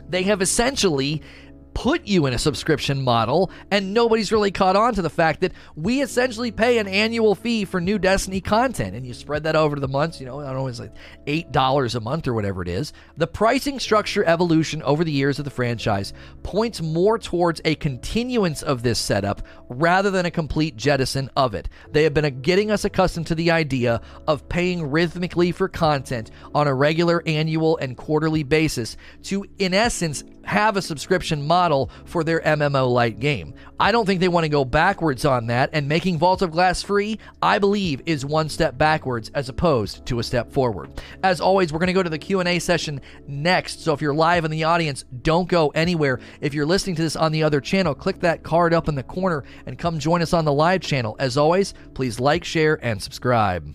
They 0.08 0.24
have 0.24 0.42
essentially 0.42 1.22
put 1.74 2.06
you 2.06 2.26
in 2.26 2.32
a 2.32 2.38
subscription 2.38 3.02
model, 3.02 3.50
and 3.70 3.92
nobody's 3.92 4.32
really 4.32 4.50
caught 4.50 4.76
on 4.76 4.94
to 4.94 5.02
the 5.02 5.10
fact 5.10 5.40
that 5.40 5.52
we 5.74 6.00
essentially 6.00 6.50
pay 6.50 6.78
an 6.78 6.88
annual 6.88 7.34
fee 7.34 7.64
for 7.64 7.80
new 7.80 7.98
Destiny 7.98 8.40
content, 8.40 8.94
and 8.94 9.04
you 9.04 9.12
spread 9.12 9.44
that 9.44 9.56
over 9.56 9.78
the 9.78 9.88
months. 9.88 10.20
You 10.20 10.26
know, 10.26 10.40
I 10.40 10.46
don't 10.46 10.56
know, 10.56 10.66
it's 10.68 10.80
like 10.80 10.94
eight 11.26 11.52
dollars 11.52 11.94
a 11.94 12.00
month 12.00 12.28
or 12.28 12.34
whatever 12.34 12.62
it 12.62 12.68
is. 12.68 12.92
The 13.16 13.26
pricing 13.26 13.78
structure 13.80 14.24
evolution 14.24 14.82
over 14.82 15.04
the 15.04 15.12
years 15.12 15.38
of 15.38 15.44
the 15.44 15.50
franchise 15.50 16.12
points 16.42 16.80
more 16.80 17.18
towards 17.18 17.60
a 17.64 17.74
continuance 17.74 18.62
of 18.62 18.82
this 18.82 18.98
setup 18.98 19.42
rather 19.68 20.10
than 20.10 20.26
a 20.26 20.30
complete 20.30 20.76
jettison 20.76 21.30
of 21.36 21.54
it. 21.54 21.68
They 21.90 22.04
have 22.04 22.14
been 22.14 22.40
getting 22.42 22.70
us 22.70 22.84
accustomed 22.84 23.26
to 23.28 23.34
the 23.34 23.50
idea 23.50 24.00
of 24.26 24.48
paying 24.48 24.90
rhythmically 24.90 25.52
for 25.52 25.68
content 25.68 26.30
on 26.54 26.68
a 26.68 26.74
regular 26.74 27.22
annual 27.26 27.76
and 27.78 27.96
quarterly 27.96 28.42
basis 28.42 28.96
to, 29.24 29.44
in 29.58 29.74
essence, 29.74 30.22
have 30.46 30.76
a 30.76 30.82
subscription 30.82 31.46
model 31.46 31.90
for 32.04 32.24
their 32.24 32.40
MMO 32.40 32.92
light 32.92 33.20
game. 33.20 33.54
I 33.78 33.92
don't 33.92 34.06
think 34.06 34.20
they 34.20 34.28
want 34.28 34.44
to 34.44 34.48
go 34.48 34.64
backwards 34.64 35.24
on 35.24 35.46
that, 35.48 35.70
and 35.72 35.88
making 35.88 36.18
Vault 36.18 36.42
of 36.42 36.50
Glass 36.52 36.82
free, 36.82 37.18
I 37.42 37.58
believe, 37.58 38.02
is 38.06 38.24
one 38.24 38.48
step 38.48 38.78
backwards 38.78 39.30
as 39.34 39.48
opposed 39.48 40.06
to 40.06 40.18
a 40.18 40.22
step 40.22 40.52
forward. 40.52 40.90
As 41.22 41.40
always, 41.40 41.72
we're 41.72 41.78
going 41.80 41.88
to 41.88 41.92
go 41.92 42.02
to 42.02 42.10
the 42.10 42.18
Q&A 42.18 42.58
session 42.58 43.00
next, 43.26 43.82
so 43.82 43.92
if 43.92 44.00
you're 44.00 44.14
live 44.14 44.44
in 44.44 44.50
the 44.50 44.64
audience, 44.64 45.04
don't 45.22 45.48
go 45.48 45.68
anywhere. 45.70 46.20
If 46.40 46.54
you're 46.54 46.66
listening 46.66 46.96
to 46.96 47.02
this 47.02 47.16
on 47.16 47.32
the 47.32 47.42
other 47.42 47.60
channel, 47.60 47.94
click 47.94 48.20
that 48.20 48.42
card 48.42 48.72
up 48.72 48.88
in 48.88 48.94
the 48.94 49.02
corner 49.02 49.44
and 49.66 49.78
come 49.78 49.98
join 49.98 50.22
us 50.22 50.32
on 50.32 50.44
the 50.44 50.52
live 50.52 50.80
channel. 50.80 51.16
As 51.18 51.36
always, 51.36 51.74
please 51.94 52.20
like, 52.20 52.44
share, 52.44 52.78
and 52.84 53.02
subscribe. 53.02 53.74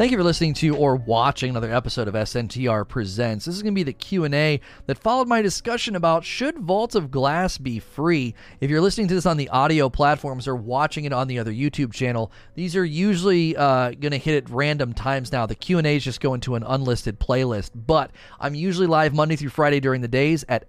Thank 0.00 0.12
you 0.12 0.16
for 0.16 0.24
listening 0.24 0.54
to 0.54 0.74
or 0.76 0.96
watching 0.96 1.50
another 1.50 1.70
episode 1.70 2.08
of 2.08 2.14
SNTR 2.14 2.88
Presents. 2.88 3.44
This 3.44 3.54
is 3.54 3.62
going 3.62 3.74
to 3.74 3.78
be 3.78 3.82
the 3.82 3.92
Q&A 3.92 4.58
that 4.86 4.96
followed 4.96 5.28
my 5.28 5.42
discussion 5.42 5.94
about 5.94 6.24
should 6.24 6.58
Vault 6.58 6.94
of 6.94 7.10
Glass 7.10 7.58
be 7.58 7.80
free? 7.80 8.34
If 8.62 8.70
you're 8.70 8.80
listening 8.80 9.08
to 9.08 9.14
this 9.14 9.26
on 9.26 9.36
the 9.36 9.50
audio 9.50 9.90
platforms 9.90 10.48
or 10.48 10.56
watching 10.56 11.04
it 11.04 11.12
on 11.12 11.28
the 11.28 11.38
other 11.38 11.52
YouTube 11.52 11.92
channel, 11.92 12.32
these 12.54 12.76
are 12.76 12.84
usually 12.84 13.54
uh, 13.54 13.90
going 13.90 14.12
to 14.12 14.16
hit 14.16 14.42
at 14.42 14.48
random 14.48 14.94
times 14.94 15.32
now. 15.32 15.44
The 15.44 15.54
Q&As 15.54 16.02
just 16.02 16.22
go 16.22 16.32
into 16.32 16.54
an 16.54 16.62
unlisted 16.62 17.20
playlist, 17.20 17.72
but 17.74 18.10
I'm 18.40 18.54
usually 18.54 18.86
live 18.86 19.12
Monday 19.12 19.36
through 19.36 19.50
Friday 19.50 19.80
during 19.80 20.00
the 20.00 20.08
days 20.08 20.46
at 20.48 20.64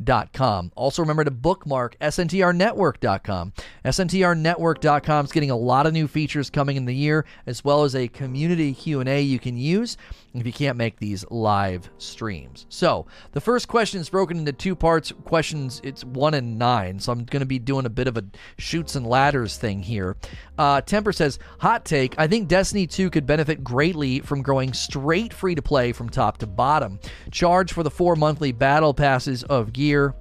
sntrlive.com. 0.00 0.72
Also 0.74 1.02
remember 1.02 1.24
to 1.24 1.30
bookmark 1.30 1.96
sntrnetwork.com. 2.00 3.52
sntrnetwork.com 3.84 5.24
is 5.24 5.32
getting 5.32 5.50
a 5.50 5.56
lot 5.56 5.86
of 5.86 5.92
new 5.92 6.08
features 6.08 6.50
coming 6.50 6.76
in 6.76 6.84
the 6.84 6.94
year 6.94 7.24
as 7.46 7.64
well 7.64 7.84
as 7.84 7.94
a 7.94 8.08
community 8.08 8.72
Q&A 8.74 9.20
you 9.20 9.38
can 9.38 9.56
use 9.56 9.96
if 10.34 10.46
you 10.46 10.52
can't 10.52 10.76
make 10.76 10.98
these 10.98 11.24
live 11.30 11.90
streams. 11.98 12.66
So, 12.68 13.06
the 13.32 13.40
first 13.40 13.66
question 13.66 14.00
is 14.00 14.08
broken 14.08 14.38
into 14.38 14.52
two 14.52 14.76
parts. 14.76 15.12
Questions, 15.24 15.80
it's 15.82 16.04
1 16.04 16.34
and 16.34 16.58
9, 16.58 17.00
so 17.00 17.12
I'm 17.12 17.24
going 17.24 17.40
to 17.40 17.46
be 17.46 17.58
doing 17.58 17.86
a 17.86 17.90
bit 17.90 18.06
of 18.06 18.16
a 18.16 18.24
Chutes 18.56 18.94
and 18.94 19.06
Ladders 19.06 19.56
thing 19.58 19.82
here. 19.82 20.16
Uh, 20.56 20.80
Temper 20.82 21.12
says, 21.12 21.38
hot 21.58 21.84
take, 21.84 22.14
I 22.18 22.28
think 22.28 22.48
Destiny 22.48 22.86
2 22.86 23.10
could 23.10 23.26
benefit 23.26 23.64
greatly 23.64 24.20
from 24.20 24.42
going 24.42 24.72
straight 24.72 25.34
free 25.34 25.54
to 25.54 25.62
play 25.62 25.92
from 25.92 26.08
top 26.08 26.38
to 26.38 26.46
bottom. 26.46 27.00
Charge 27.32 27.72
for 27.72 27.82
the 27.82 27.90
four 27.90 28.14
monthly 28.14 28.52
battle 28.52 28.94
passes 28.94 29.42
of 29.44 29.72
gear, 29.72 30.14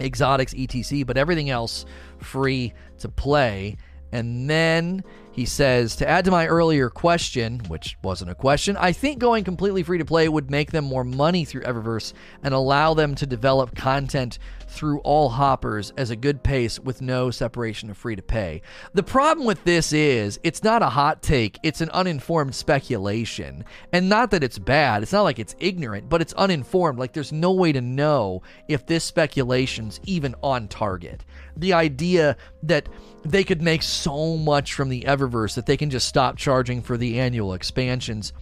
exotics, 0.00 0.54
etc., 0.54 1.04
but 1.04 1.18
everything 1.18 1.50
else 1.50 1.84
free 2.18 2.72
to 2.98 3.08
play. 3.08 3.76
And 4.12 4.48
then 4.48 5.04
he 5.36 5.44
says, 5.44 5.96
to 5.96 6.08
add 6.08 6.24
to 6.24 6.30
my 6.30 6.46
earlier 6.46 6.88
question, 6.88 7.60
which 7.68 7.98
wasn't 8.02 8.30
a 8.30 8.34
question, 8.34 8.74
I 8.78 8.92
think 8.92 9.18
going 9.18 9.44
completely 9.44 9.82
free 9.82 9.98
to 9.98 10.04
play 10.06 10.30
would 10.30 10.50
make 10.50 10.72
them 10.72 10.86
more 10.86 11.04
money 11.04 11.44
through 11.44 11.60
Eververse 11.60 12.14
and 12.42 12.54
allow 12.54 12.94
them 12.94 13.14
to 13.16 13.26
develop 13.26 13.76
content 13.76 14.38
through 14.66 15.00
all 15.00 15.28
hoppers 15.28 15.92
as 15.98 16.08
a 16.08 16.16
good 16.16 16.42
pace 16.42 16.80
with 16.80 17.02
no 17.02 17.30
separation 17.30 17.90
of 17.90 17.98
free 17.98 18.16
to 18.16 18.22
pay. 18.22 18.62
The 18.94 19.02
problem 19.02 19.46
with 19.46 19.62
this 19.64 19.92
is 19.92 20.40
it's 20.42 20.64
not 20.64 20.82
a 20.82 20.88
hot 20.88 21.22
take, 21.22 21.58
it's 21.62 21.82
an 21.82 21.90
uninformed 21.90 22.54
speculation. 22.54 23.62
And 23.92 24.08
not 24.08 24.30
that 24.30 24.42
it's 24.42 24.58
bad, 24.58 25.02
it's 25.02 25.12
not 25.12 25.22
like 25.22 25.38
it's 25.38 25.54
ignorant, 25.58 26.08
but 26.08 26.22
it's 26.22 26.32
uninformed. 26.32 26.98
Like 26.98 27.12
there's 27.12 27.32
no 27.32 27.52
way 27.52 27.72
to 27.72 27.82
know 27.82 28.40
if 28.68 28.86
this 28.86 29.04
speculation's 29.04 30.00
even 30.04 30.34
on 30.42 30.66
target. 30.68 31.26
The 31.58 31.74
idea 31.74 32.38
that 32.62 32.88
they 33.30 33.44
could 33.44 33.62
make 33.62 33.82
so 33.82 34.36
much 34.36 34.74
from 34.74 34.88
the 34.88 35.02
Eververse 35.02 35.54
that 35.54 35.66
they 35.66 35.76
can 35.76 35.90
just 35.90 36.08
stop 36.08 36.36
charging 36.36 36.82
for 36.82 36.96
the 36.96 37.18
annual 37.20 37.52
expansions 37.54 38.32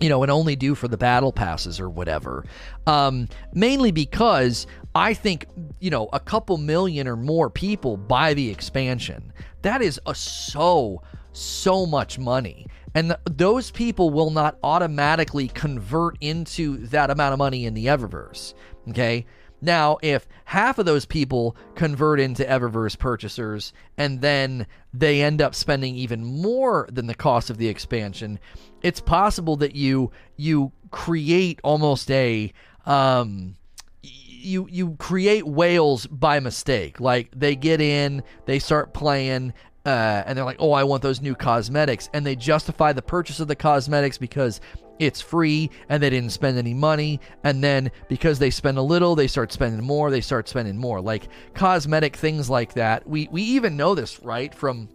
you 0.00 0.08
know, 0.08 0.22
and 0.22 0.30
only 0.30 0.56
do 0.56 0.74
for 0.74 0.88
the 0.88 0.96
battle 0.96 1.32
passes 1.32 1.80
or 1.80 1.88
whatever. 1.88 2.44
Um, 2.86 3.28
mainly 3.52 3.92
because 3.92 4.66
I 4.94 5.14
think, 5.14 5.46
you 5.80 5.90
know, 5.90 6.08
a 6.12 6.20
couple 6.20 6.58
million 6.58 7.08
or 7.08 7.16
more 7.16 7.48
people 7.48 7.96
buy 7.96 8.34
the 8.34 8.50
expansion. 8.50 9.32
That 9.62 9.82
is 9.82 10.00
a 10.06 10.14
so, 10.14 11.02
so 11.32 11.86
much 11.86 12.18
money. 12.18 12.66
And 12.94 13.08
th- 13.08 13.20
those 13.30 13.70
people 13.70 14.10
will 14.10 14.30
not 14.30 14.58
automatically 14.62 15.48
convert 15.48 16.16
into 16.20 16.78
that 16.88 17.10
amount 17.10 17.32
of 17.32 17.38
money 17.38 17.66
in 17.66 17.74
the 17.74 17.86
Eververse. 17.86 18.54
Okay. 18.90 19.26
Now, 19.64 19.98
if 20.02 20.28
half 20.44 20.78
of 20.78 20.84
those 20.84 21.06
people 21.06 21.56
convert 21.74 22.20
into 22.20 22.44
Eververse 22.44 22.98
purchasers 22.98 23.72
and 23.96 24.20
then 24.20 24.66
they 24.92 25.22
end 25.22 25.40
up 25.40 25.54
spending 25.54 25.96
even 25.96 26.22
more 26.24 26.86
than 26.92 27.06
the 27.06 27.14
cost 27.14 27.48
of 27.48 27.56
the 27.56 27.68
expansion, 27.68 28.38
it's 28.82 29.00
possible 29.00 29.56
that 29.56 29.74
you 29.74 30.12
you 30.36 30.70
create 30.90 31.60
almost 31.64 32.10
a 32.10 32.52
um, 32.84 33.56
you 34.02 34.68
you 34.70 34.96
create 34.98 35.46
whales 35.46 36.06
by 36.06 36.40
mistake. 36.40 37.00
Like 37.00 37.30
they 37.34 37.56
get 37.56 37.80
in, 37.80 38.22
they 38.44 38.58
start 38.58 38.92
playing, 38.92 39.54
uh, 39.86 40.24
and 40.26 40.36
they're 40.36 40.44
like, 40.44 40.60
"Oh, 40.60 40.72
I 40.72 40.84
want 40.84 41.02
those 41.02 41.22
new 41.22 41.34
cosmetics," 41.34 42.10
and 42.12 42.26
they 42.26 42.36
justify 42.36 42.92
the 42.92 43.02
purchase 43.02 43.40
of 43.40 43.48
the 43.48 43.56
cosmetics 43.56 44.18
because 44.18 44.60
it's 44.98 45.20
free 45.20 45.70
and 45.88 46.02
they 46.02 46.10
didn't 46.10 46.30
spend 46.30 46.58
any 46.58 46.74
money 46.74 47.20
and 47.42 47.62
then 47.62 47.90
because 48.08 48.38
they 48.38 48.50
spend 48.50 48.78
a 48.78 48.82
little 48.82 49.14
they 49.14 49.26
start 49.26 49.52
spending 49.52 49.84
more 49.84 50.10
they 50.10 50.20
start 50.20 50.48
spending 50.48 50.76
more. 50.76 51.00
Like 51.00 51.28
cosmetic 51.54 52.16
things 52.16 52.48
like 52.48 52.74
that. 52.74 53.06
We 53.06 53.28
we 53.30 53.42
even 53.42 53.76
know 53.76 53.94
this 53.94 54.22
right 54.22 54.54
from 54.54 54.88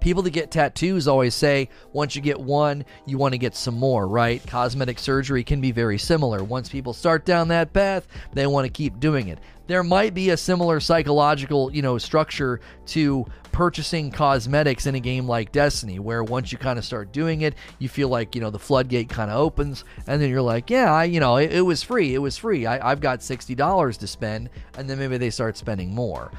people 0.00 0.22
that 0.22 0.30
get 0.30 0.50
tattoos 0.50 1.06
always 1.06 1.34
say 1.34 1.68
once 1.92 2.16
you 2.16 2.22
get 2.22 2.38
one 2.38 2.84
you 3.06 3.18
want 3.18 3.32
to 3.32 3.38
get 3.38 3.54
some 3.54 3.74
more 3.74 4.08
right 4.08 4.44
cosmetic 4.46 4.98
surgery 4.98 5.44
can 5.44 5.60
be 5.60 5.72
very 5.72 5.98
similar 5.98 6.42
once 6.42 6.68
people 6.68 6.92
start 6.92 7.24
down 7.24 7.48
that 7.48 7.72
path 7.72 8.06
they 8.32 8.46
want 8.46 8.64
to 8.64 8.70
keep 8.70 8.98
doing 9.00 9.28
it 9.28 9.38
there 9.66 9.84
might 9.84 10.14
be 10.14 10.30
a 10.30 10.36
similar 10.36 10.80
psychological 10.80 11.72
you 11.72 11.82
know 11.82 11.96
structure 11.98 12.60
to 12.86 13.24
purchasing 13.52 14.10
cosmetics 14.10 14.86
in 14.86 14.94
a 14.94 15.00
game 15.00 15.26
like 15.26 15.52
Destiny, 15.52 15.98
where 15.98 16.22
once 16.22 16.52
you 16.52 16.58
kind 16.58 16.78
of 16.78 16.84
start 16.84 17.12
doing 17.12 17.42
it, 17.42 17.54
you 17.78 17.88
feel 17.88 18.08
like 18.08 18.34
you 18.34 18.40
know 18.40 18.50
the 18.50 18.58
floodgate 18.58 19.08
kind 19.08 19.30
of 19.30 19.38
opens, 19.38 19.84
and 20.06 20.20
then 20.20 20.30
you're 20.30 20.42
like, 20.42 20.70
yeah, 20.70 20.92
I, 20.92 21.04
you 21.04 21.20
know, 21.20 21.36
it, 21.36 21.52
it 21.52 21.60
was 21.60 21.82
free, 21.82 22.14
it 22.14 22.18
was 22.18 22.36
free. 22.36 22.66
I, 22.66 22.90
I've 22.90 23.00
got 23.00 23.22
sixty 23.22 23.54
dollars 23.54 23.96
to 23.98 24.06
spend, 24.06 24.50
and 24.76 24.88
then 24.88 24.98
maybe 24.98 25.18
they 25.18 25.30
start 25.30 25.56
spending 25.56 25.94
more. 25.94 26.30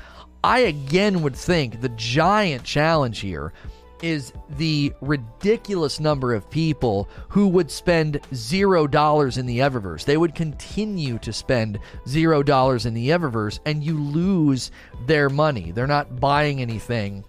I 0.44 0.60
again 0.60 1.22
would 1.22 1.36
think 1.36 1.82
the 1.82 1.90
giant 1.90 2.64
challenge 2.64 3.20
here 3.20 3.54
is 4.02 4.34
the 4.58 4.92
ridiculous 5.02 6.00
number 6.00 6.34
of 6.34 6.50
people 6.50 7.08
who 7.30 7.48
would 7.48 7.70
spend 7.70 8.20
zero 8.34 8.88
dollars 8.88 9.38
in 9.38 9.46
the 9.46 9.60
Eververse. 9.60 10.06
They 10.06 10.18
would 10.18 10.34
continue 10.34 11.20
to 11.20 11.32
spend 11.32 11.80
zero 12.08 12.42
dollars 12.42 12.86
in 12.86 12.94
the 12.94 13.10
Eververse, 13.10 13.60
and 13.66 13.84
you 13.84 14.02
lose 14.02 14.72
their 15.06 15.30
money. 15.30 15.72
They're 15.72 15.88
not 15.88 16.20
buying 16.20 16.62
anything. 16.62 17.24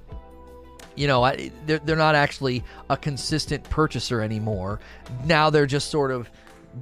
You 0.94 1.06
know, 1.06 1.34
they're, 1.66 1.96
not 1.96 2.14
actually 2.14 2.62
a 2.90 2.96
consistent 2.98 3.64
purchaser 3.64 4.20
anymore. 4.20 4.78
Now 5.24 5.48
they're 5.48 5.66
just 5.66 5.90
sort 5.90 6.10
of 6.10 6.30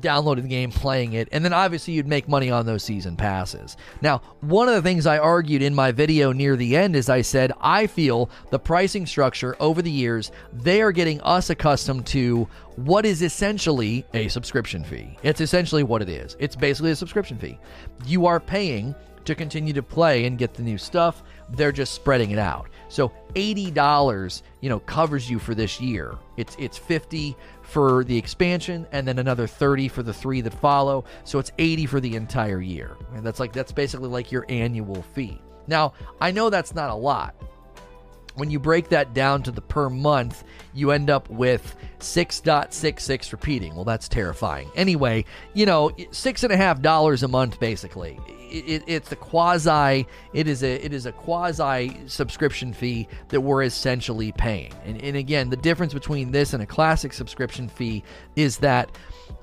downloading 0.00 0.44
the 0.44 0.50
game, 0.50 0.70
playing 0.70 1.14
it, 1.14 1.28
and 1.32 1.44
then 1.44 1.52
obviously 1.52 1.94
you'd 1.94 2.06
make 2.06 2.28
money 2.28 2.50
on 2.50 2.66
those 2.66 2.82
season 2.82 3.16
passes. 3.16 3.76
Now, 4.00 4.23
one 4.40 4.68
of 4.68 4.75
the 4.75 4.82
things 4.82 5.06
I 5.06 5.18
argued 5.18 5.62
in 5.62 5.75
my 5.75 5.90
video 5.90 6.32
near 6.32 6.56
the 6.56 6.76
end 6.76 6.94
is 6.94 7.09
I 7.09 7.23
said 7.23 7.52
I 7.61 7.87
feel 7.87 8.30
the 8.50 8.59
pricing 8.59 9.06
structure 9.06 9.56
over 9.59 9.82
the 9.82 9.90
years, 9.90 10.30
they 10.52 10.80
are 10.82 10.92
getting 10.92 11.20
us 11.23 11.50
accustomed 11.50 12.06
to 12.06 12.49
what 12.76 13.04
is 13.04 13.23
essentially 13.23 14.04
a 14.14 14.28
subscription 14.28 14.85
fee. 14.85 15.16
It's 15.23 15.40
essentially 15.40 15.82
what 15.82 16.02
it 16.02 16.09
is. 16.09 16.37
It's 16.38 16.56
basically 16.56 16.92
a 16.92 16.97
subscription 16.97 17.38
fee. 17.38 17.59
You 18.06 18.26
are 18.26 18.40
paying 18.40 18.94
to 19.25 19.35
continue 19.35 19.73
to 19.73 19.82
play 19.82 20.25
and 20.25 20.38
get 20.38 20.54
the 20.54 20.62
new 20.62 20.78
stuff. 20.78 21.23
They're 21.50 21.73
just 21.73 21.94
spreading 21.94 22.30
it 22.30 22.38
out. 22.38 22.68
So 22.88 23.12
$80, 23.35 24.42
you 24.61 24.68
know, 24.68 24.80
covers 24.80 25.28
you 25.30 25.38
for 25.38 25.54
this 25.54 25.80
year. 25.80 26.16
It's 26.37 26.56
it's 26.59 26.78
50 26.78 27.37
for 27.70 28.02
the 28.04 28.16
expansion 28.16 28.86
and 28.90 29.06
then 29.06 29.18
another 29.18 29.46
30 29.46 29.88
for 29.88 30.02
the 30.02 30.12
3 30.12 30.40
that 30.40 30.54
follow. 30.54 31.04
So 31.24 31.38
it's 31.38 31.52
80 31.58 31.86
for 31.86 32.00
the 32.00 32.16
entire 32.16 32.60
year. 32.60 32.96
And 33.14 33.24
that's 33.24 33.38
like 33.38 33.52
that's 33.52 33.72
basically 33.72 34.08
like 34.08 34.32
your 34.32 34.44
annual 34.48 35.02
fee. 35.14 35.40
Now, 35.66 35.92
I 36.20 36.32
know 36.32 36.50
that's 36.50 36.74
not 36.74 36.90
a 36.90 36.94
lot. 36.94 37.34
When 38.40 38.50
you 38.50 38.59
break 38.59 38.88
that 38.88 39.12
down 39.12 39.42
to 39.42 39.50
the 39.50 39.61
per 39.61 39.90
month, 39.90 40.44
you 40.73 40.92
end 40.92 41.11
up 41.11 41.28
with 41.28 41.76
6.66 41.99 43.32
repeating. 43.32 43.75
Well, 43.75 43.85
that's 43.85 44.09
terrifying. 44.09 44.70
Anyway, 44.75 45.26
you 45.52 45.66
know, 45.66 45.90
six 46.11 46.42
and 46.42 46.50
a 46.50 46.56
half 46.56 46.80
dollars 46.80 47.23
a 47.23 47.28
month 47.28 47.61
basically. 47.61 48.18
It, 48.28 48.64
it, 48.66 48.82
it's 48.87 49.12
a 49.12 49.16
quasi. 49.16 50.06
It 50.32 50.49
is 50.49 50.62
a 50.62 50.85
it 50.85 50.94
is 50.94 51.04
a 51.04 51.12
quasi 51.12 52.00
subscription 52.06 52.73
fee 52.73 53.09
that 53.28 53.42
we're 53.42 53.62
essentially 53.62 54.32
paying. 54.32 54.73
And, 54.85 55.00
and 55.02 55.16
again, 55.16 55.50
the 55.50 55.56
difference 55.56 55.92
between 55.92 56.32
this 56.32 56.54
and 56.54 56.62
a 56.62 56.66
classic 56.66 57.12
subscription 57.12 57.68
fee 57.68 58.02
is 58.37 58.56
that 58.59 58.90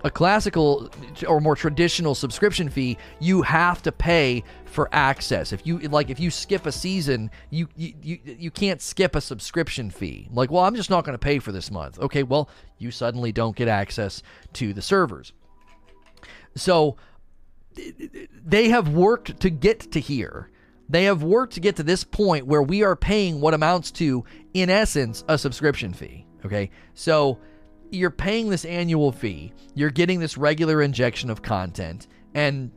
a 0.04 0.12
classical 0.12 0.89
or 1.27 1.39
more 1.39 1.56
traditional 1.56 2.16
subscription 2.16 2.70
fee, 2.70 2.98
you 3.20 3.42
have 3.44 3.82
to 3.84 3.92
pay 3.92 4.44
for 4.68 4.90
access. 4.92 5.54
If 5.54 5.66
you 5.66 5.80
like, 5.80 6.10
if 6.10 6.20
you 6.20 6.30
skip 6.30 6.66
a 6.66 6.72
season, 6.72 7.32
you 7.50 7.68
you 7.76 7.94
you, 8.02 8.20
you 8.26 8.52
can't 8.52 8.82
skip 8.82 9.16
a 9.16 9.22
subscription 9.22 9.90
fee. 9.90 10.28
Like, 10.32 10.52
well, 10.52 10.64
I'm 10.64 10.76
just 10.76 10.90
not 10.90 11.04
going 11.06 11.14
to 11.14 11.20
pay 11.20 11.40
for 11.40 11.52
this 11.52 11.72
month. 11.72 12.00
Okay, 12.00 12.24
well, 12.24 12.50
you 12.78 12.92
suddenly 12.92 13.32
don't 13.32 13.56
get 13.56 13.68
access 13.68 14.22
to 14.54 14.74
the 14.74 14.82
servers. 14.82 15.34
So 16.56 16.98
they 18.46 18.70
have 18.70 18.90
worked 18.90 19.40
to 19.42 19.50
get 19.50 19.92
to 19.92 20.00
here. 20.00 20.50
They 20.90 21.04
have 21.04 21.22
worked 21.22 21.54
to 21.54 21.60
get 21.60 21.76
to 21.76 21.84
this 21.84 22.04
point 22.04 22.48
where 22.48 22.64
we 22.64 22.84
are 22.84 22.96
paying 22.96 23.42
what 23.42 23.54
amounts 23.54 23.92
to, 23.92 24.24
in 24.54 24.70
essence, 24.70 25.24
a 25.28 25.38
subscription 25.38 25.94
fee. 25.94 26.26
Okay, 26.46 26.70
so 26.94 27.40
you're 27.92 28.12
paying 28.12 28.50
this 28.50 28.66
annual 28.66 29.12
fee, 29.12 29.54
you're 29.74 29.90
getting 29.90 30.20
this 30.20 30.38
regular 30.38 30.82
injection 30.82 31.30
of 31.30 31.42
content, 31.42 32.08
and 32.34 32.72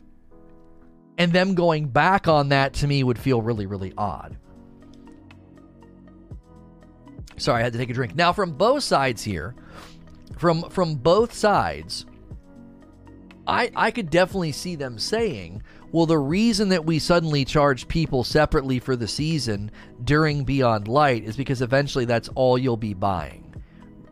and 1.21 1.35
them 1.35 1.55
going 1.55 1.87
back 1.87 2.29
on 2.29 2.49
that 2.49 2.73
to 2.73 2.87
me 2.87 3.05
would 3.05 3.19
feel 3.19 3.43
really, 3.43 3.67
really 3.67 3.93
odd. 3.99 4.39
Sorry, 7.37 7.61
I 7.61 7.65
had 7.65 7.75
to 7.75 7.79
take 7.79 7.91
a 7.91 7.93
drink. 7.93 8.17
Now, 8.17 8.33
from 8.33 8.53
both 8.53 8.85
sides 8.85 9.23
here, 9.23 9.55
from 10.39 10.63
from 10.71 10.95
both 10.95 11.35
sides, 11.35 12.07
I 13.47 13.71
I 13.77 13.91
could 13.91 14.09
definitely 14.09 14.53
see 14.53 14.77
them 14.77 14.99
saying, 14.99 15.63
well, 15.93 16.07
the 16.07 16.17
reason 16.17 16.71
that 16.71 16.87
we 16.87 16.99
suddenly 16.99 17.45
charge 17.45 17.87
people 17.87 18.25
separately 18.25 18.79
for 18.79 18.97
the 18.97 19.09
season 19.09 19.71
during 20.03 20.45
Beyond 20.45 20.89
Light 20.89 21.25
is 21.25 21.37
because 21.37 21.61
eventually 21.61 22.07
that's 22.07 22.31
all 22.35 22.57
you'll 22.57 22.79
be 22.79 22.95
buying 22.95 23.50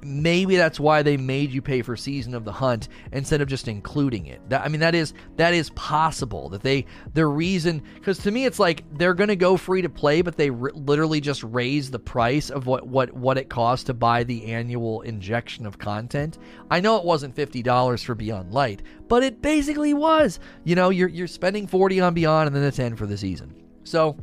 maybe 0.03 0.57
that's 0.57 0.79
why 0.81 1.03
they 1.03 1.17
made 1.17 1.51
you 1.51 1.61
pay 1.61 1.83
for 1.83 1.97
season 1.97 2.35
of 2.35 2.45
the 2.45 2.53
hunt 2.53 2.89
instead 3.13 3.41
of 3.41 3.49
just 3.49 3.69
including 3.69 4.27
it. 4.27 4.41
That, 4.49 4.65
i 4.65 4.69
mean 4.69 4.81
that 4.81 4.95
is 4.95 5.15
that 5.37 5.55
is 5.55 5.71
possible 5.71 6.49
that 6.51 6.63
they 6.63 6.87
the 7.15 7.27
reason 7.27 7.83
because 7.95 8.19
to 8.19 8.31
me 8.31 8.45
it's 8.45 8.59
like 8.59 8.85
they're 8.99 9.15
going 9.15 9.29
to 9.29 9.37
go 9.37 9.57
free 9.57 9.83
to 9.83 9.89
play 9.89 10.23
but 10.23 10.37
they 10.37 10.51
r- 10.51 10.71
literally 10.75 11.21
just 11.21 11.43
raise 11.45 11.91
the 11.91 11.99
price 11.99 12.51
of 12.51 12.67
what 12.67 12.87
what 12.87 13.13
what 13.13 13.39
it 13.39 13.49
costs 13.49 13.85
to 13.85 13.95
buy 13.95 14.25
the 14.25 14.47
annual 14.47 15.03
injection 15.03 15.67
of 15.67 15.79
content. 15.79 16.39
I 16.71 16.81
know 16.81 16.97
it 16.97 17.05
wasn't 17.05 17.35
$50 17.35 18.05
for 18.05 18.15
beyond 18.15 18.53
light 18.53 18.83
but 19.09 19.23
it 19.23 19.43
basically 19.43 19.95
was. 19.95 20.41
You 20.65 20.75
know 20.75 20.91
you're 20.91 21.09
you're 21.09 21.27
spending 21.27 21.67
40 21.67 22.01
on 22.01 22.15
beyond 22.15 22.49
and 22.49 22.57
then 22.57 22.63
the 22.63 22.73
10 22.73 22.97
for 22.97 23.07
the 23.07 23.17
season. 23.17 23.55
So 23.85 24.17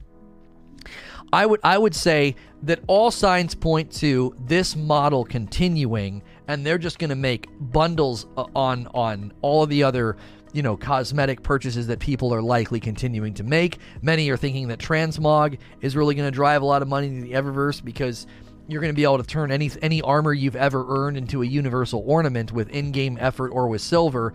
I 1.34 1.46
would 1.46 1.60
I 1.64 1.78
would 1.78 1.96
say 1.96 2.36
that 2.64 2.80
all 2.88 3.12
signs 3.12 3.56
point 3.56 3.92
to 3.94 4.36
this 4.40 4.76
model 4.76 5.24
continuing, 5.24 6.24
and 6.48 6.66
they're 6.66 6.78
just 6.78 7.00
going 7.00 7.10
to 7.10 7.16
make 7.16 7.48
bundles 7.60 8.28
uh, 8.38 8.46
on 8.56 8.88
on 8.94 9.34
all 9.42 9.64
of 9.64 9.70
the 9.70 9.84
other 9.84 10.18
you 10.54 10.62
know 10.62 10.78
cosmetic 10.78 11.44
purchases 11.44 11.88
that 11.88 12.00
people 12.00 12.34
are 12.34 12.42
likely 12.42 12.80
continuing 12.80 13.34
to 13.36 13.44
make. 13.44 13.80
Many 14.02 14.30
are 14.30 14.38
thinking 14.38 14.70
that 14.70 14.80
transmog 14.80 15.58
is 15.82 15.96
really 15.96 16.16
going 16.16 16.28
to 16.28 16.36
drive 16.36 16.62
a 16.62 16.66
lot 16.66 16.82
of 16.82 16.88
money 16.88 17.10
to 17.10 17.22
the 17.22 17.34
Eververse 17.34 17.84
because 17.84 18.26
you're 18.68 18.82
going 18.82 18.94
to 18.94 18.96
be 18.96 19.04
able 19.04 19.18
to 19.18 19.24
turn 19.24 19.52
any 19.52 19.70
any 19.82 20.02
armor 20.02 20.34
you've 20.34 20.56
ever 20.56 20.86
earned 20.88 21.18
into 21.18 21.42
a 21.42 21.46
universal 21.46 22.04
ornament 22.06 22.52
with 22.52 22.70
in-game 22.70 23.18
effort 23.20 23.50
or 23.50 23.68
with 23.68 23.82
silver, 23.82 24.34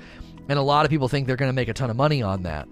and 0.49 0.59
a 0.59 0.63
lot 0.63 0.85
of 0.85 0.91
people 0.91 1.09
think 1.09 1.27
they're 1.27 1.37
going 1.37 1.49
to 1.49 1.55
make 1.55 1.69
a 1.69 1.75
ton 1.75 1.91
of 1.91 1.97
money 1.97 2.23
on 2.23 2.43
that. 2.43 2.69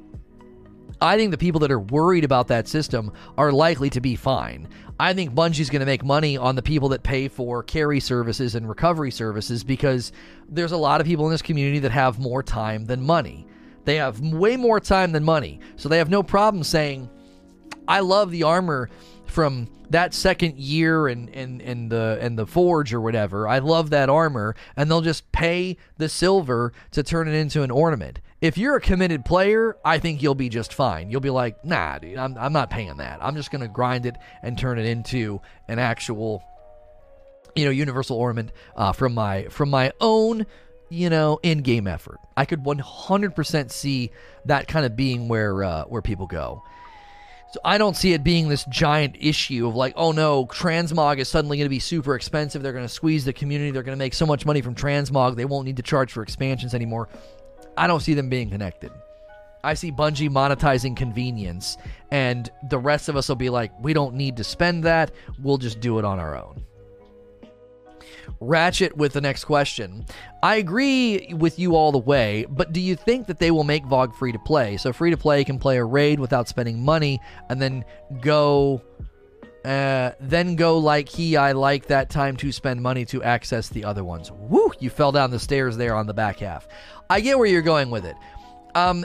I 1.01 1.17
think 1.17 1.31
the 1.31 1.39
people 1.39 1.61
that 1.61 1.71
are 1.71 1.81
worried 1.81 2.25
about 2.25 2.49
that 2.49 2.69
system 2.69 3.13
are 3.37 3.53
likely 3.53 3.91
to 3.91 4.01
be 4.01 4.17
fine. 4.17 4.69
I 5.01 5.15
think 5.15 5.33
Bungie's 5.33 5.71
going 5.71 5.81
to 5.81 5.87
make 5.87 6.05
money 6.05 6.37
on 6.37 6.57
the 6.57 6.63
people 6.63 6.89
that 6.89 7.05
pay 7.05 7.29
for 7.29 7.63
carry 7.63 8.01
services 8.01 8.57
and 8.57 8.69
recovery 8.69 9.13
services 9.13 9.63
because 9.63 10.11
there's 10.49 10.73
a 10.73 10.77
lot 10.77 11.01
of 11.01 11.07
people 11.07 11.27
in 11.27 11.31
this 11.31 11.43
community 11.43 11.79
that 11.81 11.93
have 11.93 12.19
more 12.19 12.43
time 12.43 12.85
than 12.85 13.03
money. 13.03 13.47
They 13.85 13.97
have 13.97 14.21
way 14.21 14.57
more 14.57 14.81
time 14.81 15.13
than 15.13 15.23
money. 15.23 15.61
So 15.77 15.89
they 15.89 15.99
have 15.99 16.11
no 16.11 16.23
problem 16.23 16.65
saying, 16.65 17.09
I 17.87 18.01
love 18.01 18.33
the 18.33 18.43
armor 18.43 18.91
from 19.27 19.69
that 19.91 20.13
second 20.13 20.59
year 20.59 21.09
and, 21.09 21.31
and, 21.31 21.63
and 21.63 21.91
the 21.91 22.19
and 22.21 22.39
the 22.39 22.47
forge 22.47 22.93
or 22.93 23.01
whatever. 23.01 23.49
I 23.49 23.59
love 23.61 23.91
that 23.91 24.11
armor, 24.11 24.55
and 24.77 24.91
they'll 24.91 25.01
just 25.01 25.31
pay 25.33 25.77
the 25.97 26.09
silver 26.09 26.73
to 26.91 27.03
turn 27.03 27.29
it 27.29 27.35
into 27.35 27.63
an 27.63 27.71
ornament. 27.71 28.21
If 28.41 28.57
you're 28.57 28.77
a 28.77 28.81
committed 28.81 29.25
player, 29.25 29.77
I 29.85 29.99
think 29.99 30.23
you'll 30.23 30.37
be 30.37 30.49
just 30.49 30.73
fine. 30.73 31.11
You'll 31.11 31.21
be 31.21 31.31
like, 31.31 31.65
nah, 31.65 31.99
dude, 31.99 32.17
I'm, 32.17 32.39
I'm 32.39 32.53
not 32.53 32.71
paying 32.71 32.97
that. 32.99 33.19
I'm 33.21 33.35
just 33.35 33.51
going 33.51 33.63
to 33.63 33.69
grind 33.69 34.07
it 34.07 34.17
and 34.43 34.57
turn 34.57 34.79
it 34.79 34.87
into 34.87 35.41
an 35.67 35.81
actual, 35.81 36.45
you 37.57 37.65
know, 37.65 37.73
universal 37.73 38.17
ornament 38.17 38.53
uh, 38.77 38.93
from 38.93 39.15
my 39.15 39.45
from 39.45 39.71
my 39.71 39.93
own, 40.01 40.47
you 40.89 41.11
know, 41.11 41.41
in-game 41.43 41.89
effort. 41.89 42.19
I 42.37 42.45
could 42.45 42.63
100% 42.63 43.73
see 43.73 44.13
that 44.45 44.69
kind 44.69 44.87
of 44.87 44.95
being 44.95 45.27
where 45.27 45.65
uh, 45.65 45.85
where 45.85 46.03
people 46.03 46.29
go. 46.29 46.63
So 47.51 47.61
I 47.65 47.79
don't 47.79 47.97
see 47.97 48.13
it 48.13 48.23
being 48.23 48.49
this 48.49 48.65
giant 48.67 49.17
issue 49.19 49.67
of 49.67 49.75
like, 49.75 49.95
oh 49.97 50.13
no, 50.13 50.45
transmog 50.47 51.19
is 51.19 51.29
suddenly 51.29 51.57
going 51.57 51.65
to 51.65 51.71
be 51.71 51.79
super 51.79 52.15
expensive. 52.15 52.63
They're 52.63 52.75
going 52.75 52.85
to 52.85 52.93
squeeze 52.93 53.25
the 53.25 53.33
community. 53.33 53.71
They're 53.71 53.83
going 53.83 53.97
to 53.97 54.05
make 54.05 54.13
so 54.13 54.27
much 54.27 54.45
money 54.45 54.61
from 54.61 54.75
transmog. 54.75 55.35
They 55.35 55.47
won't 55.47 55.65
need 55.65 55.79
to 55.79 55.83
charge 55.83 56.13
for 56.13 56.23
expansions 56.23 56.75
anymore. 56.75 57.09
I 57.79 57.87
don't 57.87 58.01
see 58.01 58.15
them 58.15 58.29
being 58.29 58.51
connected. 58.51 58.93
I 59.65 59.75
see 59.75 59.91
Bungie 59.91 60.31
monetizing 60.31 60.97
convenience, 60.97 61.77
and 62.11 62.51
the 62.69 62.79
rest 62.79 63.09
of 63.09 63.17
us 63.17 63.29
will 63.29 63.37
be 63.37 63.51
like, 63.51 63.73
we 63.81 63.93
don't 63.93 64.15
need 64.15 64.37
to 64.37 64.45
spend 64.45 64.85
that. 64.85 65.11
We'll 65.43 65.59
just 65.59 65.81
do 65.81 65.99
it 65.99 66.05
on 66.05 66.19
our 66.19 66.37
own. 66.37 66.65
Ratchet 68.41 68.97
with 68.97 69.13
the 69.15 69.21
next 69.21 69.45
question. 69.45 70.05
I 70.43 70.57
agree 70.57 71.33
with 71.35 71.59
you 71.59 71.75
all 71.75 71.93
the 71.93 71.99
way, 71.99 72.47
but 72.49 72.73
do 72.73 72.81
you 72.81 72.95
think 72.95 73.27
that 73.27 73.39
they 73.39 73.51
will 73.51 73.65
make 73.65 73.85
VOG 73.85 74.15
free 74.15 74.33
to 74.33 74.39
play? 74.39 74.77
So 74.77 74.93
free 74.93 75.11
to 75.11 75.17
play 75.17 75.45
can 75.45 75.59
play 75.59 75.79
a 75.79 75.85
raid 75.85 76.21
without 76.21 76.47
spending 76.47 76.85
money 76.85 77.21
and 77.49 77.61
then 77.61 77.85
go 78.21 78.83
uh, 79.65 80.13
then 80.21 80.57
go 80.57 80.79
like 80.79 81.09
he, 81.09 81.37
I 81.37 81.53
like 81.53 81.87
that 81.87 82.11
time 82.11 82.37
to 82.39 82.53
spend 82.53 82.81
money 82.81 83.05
to 83.07 83.23
access 83.23 83.69
the 83.69 83.85
other 83.85 84.05
ones. 84.05 84.31
Woo! 84.33 84.73
You 84.79 84.91
fell 84.91 85.13
down 85.13 85.31
the 85.31 85.39
stairs 85.39 85.77
there 85.77 85.95
on 85.95 86.07
the 86.07 86.15
back 86.15 86.39
half. 86.39 86.69
I 87.11 87.21
get 87.21 87.39
where 87.39 87.49
you're 87.49 87.63
going 87.63 87.91
with 87.91 88.05
it. 88.05 88.17
Um, 88.75 89.05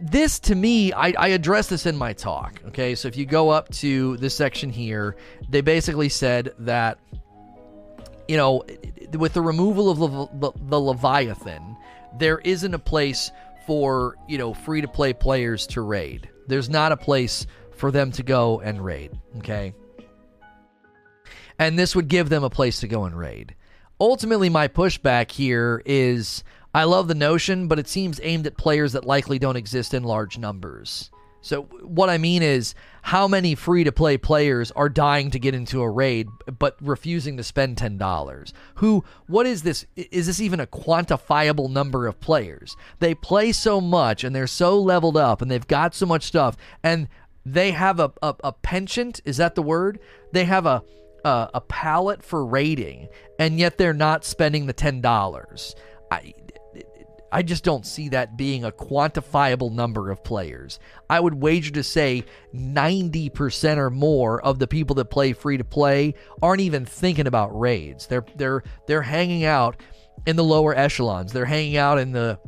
this 0.00 0.38
to 0.40 0.54
me, 0.54 0.92
I, 0.92 1.12
I 1.18 1.28
address 1.28 1.68
this 1.68 1.86
in 1.86 1.96
my 1.96 2.12
talk. 2.12 2.60
Okay, 2.68 2.94
so 2.94 3.08
if 3.08 3.16
you 3.16 3.26
go 3.26 3.50
up 3.50 3.68
to 3.74 4.16
this 4.18 4.34
section 4.34 4.70
here, 4.70 5.16
they 5.48 5.60
basically 5.60 6.08
said 6.08 6.52
that, 6.60 6.98
you 8.28 8.36
know, 8.36 8.64
with 9.14 9.32
the 9.34 9.42
removal 9.42 9.90
of 9.90 9.98
the, 9.98 10.50
the, 10.50 10.58
the 10.68 10.80
Leviathan, 10.80 11.76
there 12.18 12.38
isn't 12.38 12.74
a 12.74 12.78
place 12.78 13.30
for, 13.66 14.16
you 14.28 14.38
know, 14.38 14.54
free 14.54 14.80
to 14.80 14.88
play 14.88 15.12
players 15.12 15.66
to 15.68 15.82
raid. 15.82 16.28
There's 16.46 16.70
not 16.70 16.92
a 16.92 16.96
place 16.96 17.46
for 17.78 17.90
them 17.90 18.12
to 18.12 18.22
go 18.22 18.60
and 18.60 18.84
raid. 18.84 19.12
Okay. 19.38 19.74
And 21.58 21.78
this 21.78 21.96
would 21.96 22.08
give 22.08 22.28
them 22.28 22.44
a 22.44 22.50
place 22.50 22.80
to 22.80 22.88
go 22.88 23.04
and 23.04 23.18
raid. 23.18 23.54
Ultimately, 24.00 24.48
my 24.48 24.68
pushback 24.68 25.30
here 25.30 25.82
is 25.84 26.44
I 26.74 26.84
love 26.84 27.08
the 27.08 27.14
notion, 27.14 27.66
but 27.66 27.78
it 27.78 27.88
seems 27.88 28.20
aimed 28.22 28.46
at 28.46 28.56
players 28.56 28.92
that 28.92 29.04
likely 29.04 29.38
don't 29.38 29.56
exist 29.56 29.94
in 29.94 30.04
large 30.04 30.38
numbers. 30.38 31.10
So, 31.40 31.62
what 31.82 32.10
I 32.10 32.18
mean 32.18 32.42
is, 32.42 32.74
how 33.02 33.28
many 33.28 33.54
free 33.54 33.84
to 33.84 33.92
play 33.92 34.18
players 34.18 34.70
are 34.72 34.88
dying 34.88 35.30
to 35.30 35.38
get 35.38 35.54
into 35.54 35.80
a 35.80 35.88
raid 35.88 36.28
but 36.58 36.76
refusing 36.80 37.36
to 37.36 37.44
spend 37.44 37.76
$10? 37.76 38.52
Who, 38.76 39.04
what 39.28 39.46
is 39.46 39.62
this? 39.62 39.86
Is 39.96 40.26
this 40.26 40.40
even 40.40 40.60
a 40.60 40.66
quantifiable 40.66 41.70
number 41.70 42.06
of 42.06 42.20
players? 42.20 42.76
They 42.98 43.14
play 43.14 43.52
so 43.52 43.80
much 43.80 44.24
and 44.24 44.34
they're 44.34 44.46
so 44.46 44.78
leveled 44.80 45.16
up 45.16 45.40
and 45.40 45.50
they've 45.50 45.66
got 45.66 45.94
so 45.94 46.06
much 46.06 46.24
stuff 46.24 46.56
and 46.82 47.08
they 47.52 47.70
have 47.72 48.00
a, 48.00 48.12
a, 48.22 48.34
a 48.44 48.52
penchant. 48.52 49.20
Is 49.24 49.38
that 49.38 49.54
the 49.54 49.62
word? 49.62 50.00
They 50.32 50.44
have 50.44 50.66
a, 50.66 50.82
a, 51.24 51.50
a 51.54 51.60
palate 51.60 52.22
for 52.22 52.44
raiding 52.44 53.08
and 53.38 53.58
yet 53.58 53.78
they're 53.78 53.94
not 53.94 54.24
spending 54.24 54.66
the 54.66 54.74
$10. 54.74 55.74
I, 56.10 56.34
I 57.30 57.42
just 57.42 57.64
don't 57.64 57.86
see 57.86 58.08
that 58.10 58.36
being 58.36 58.64
a 58.64 58.72
quantifiable 58.72 59.70
number 59.70 60.10
of 60.10 60.24
players. 60.24 60.78
I 61.10 61.20
would 61.20 61.34
wager 61.34 61.70
to 61.72 61.82
say 61.82 62.24
90% 62.54 63.76
or 63.76 63.90
more 63.90 64.40
of 64.42 64.58
the 64.58 64.66
people 64.66 64.94
that 64.96 65.06
play 65.06 65.32
free 65.32 65.58
to 65.58 65.64
play 65.64 66.14
aren't 66.40 66.62
even 66.62 66.86
thinking 66.86 67.26
about 67.26 67.58
raids. 67.58 68.06
They're 68.06 68.24
they're 68.36 68.62
they're 68.86 69.02
hanging 69.02 69.44
out 69.44 69.76
in 70.26 70.36
the 70.36 70.44
lower 70.44 70.74
echelons. 70.74 71.32
They're 71.32 71.44
hanging 71.44 71.76
out 71.76 71.98
in 71.98 72.12
the 72.12 72.38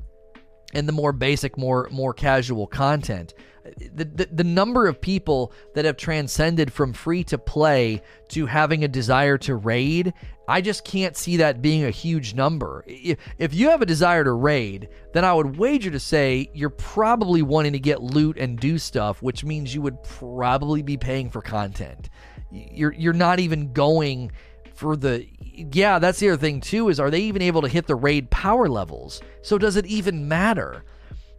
in 0.73 0.87
the 0.87 0.93
more 0.93 1.13
basic, 1.13 1.59
more 1.59 1.89
more 1.91 2.15
casual 2.15 2.67
content 2.67 3.35
the, 3.79 4.05
the, 4.05 4.29
the 4.33 4.45
number 4.45 4.87
of 4.87 5.01
people 5.01 5.53
that 5.75 5.85
have 5.85 5.97
transcended 5.97 6.73
from 6.73 6.93
free 6.93 7.25
to 7.25 7.39
play 7.39 8.03
to 8.29 8.47
having 8.47 8.85
a 8.85 8.89
desire 8.89 9.39
to 9.39 9.57
raid, 9.57 10.13
I 10.49 10.61
just 10.61 10.85
can't 10.85 11.17
see 11.17 11.37
that 11.37 11.63
being 11.63 11.85
a 11.85 11.91
huge 11.91 12.35
number. 12.35 12.85
If, 12.87 13.19
if 13.39 13.55
you 13.55 13.71
have 13.71 13.83
a 13.83 13.87
desire 13.87 14.25
to 14.25 14.33
raid, 14.33 14.89
then 15.13 15.25
I 15.25 15.33
would 15.33 15.57
wager 15.57 15.91
to 15.91 16.01
say 16.01 16.51
you're 16.53 16.71
probably 16.71 17.43
wanting 17.43 17.73
to 17.73 17.79
get 17.79 18.03
loot 18.03 18.37
and 18.37 18.59
do 18.59 18.79
stuff, 18.79 19.23
which 19.23 19.45
means 19.45 19.75
you 19.75 19.83
would 19.83 20.03
probably 20.03 20.83
be 20.83 20.97
paying 20.97 21.31
for 21.31 21.41
content. 21.41 22.11
You're 22.51 22.93
you're 22.93 23.13
not 23.13 23.39
even 23.39 23.73
going 23.73 24.33
for 24.75 24.97
the 24.97 25.29
yeah, 25.41 25.99
that's 25.99 26.19
the 26.19 26.31
other 26.31 26.41
thing 26.41 26.61
too 26.61 26.89
is 26.89 26.99
are 26.99 27.11
they 27.11 27.21
even 27.21 27.43
able 27.43 27.63
to 27.63 27.69
hit 27.69 27.87
the 27.87 27.95
raid 27.95 28.31
power 28.31 28.69
levels? 28.69 29.21
So 29.43 29.59
does 29.59 29.77
it 29.77 29.87
even 29.87 30.27
matter? 30.27 30.85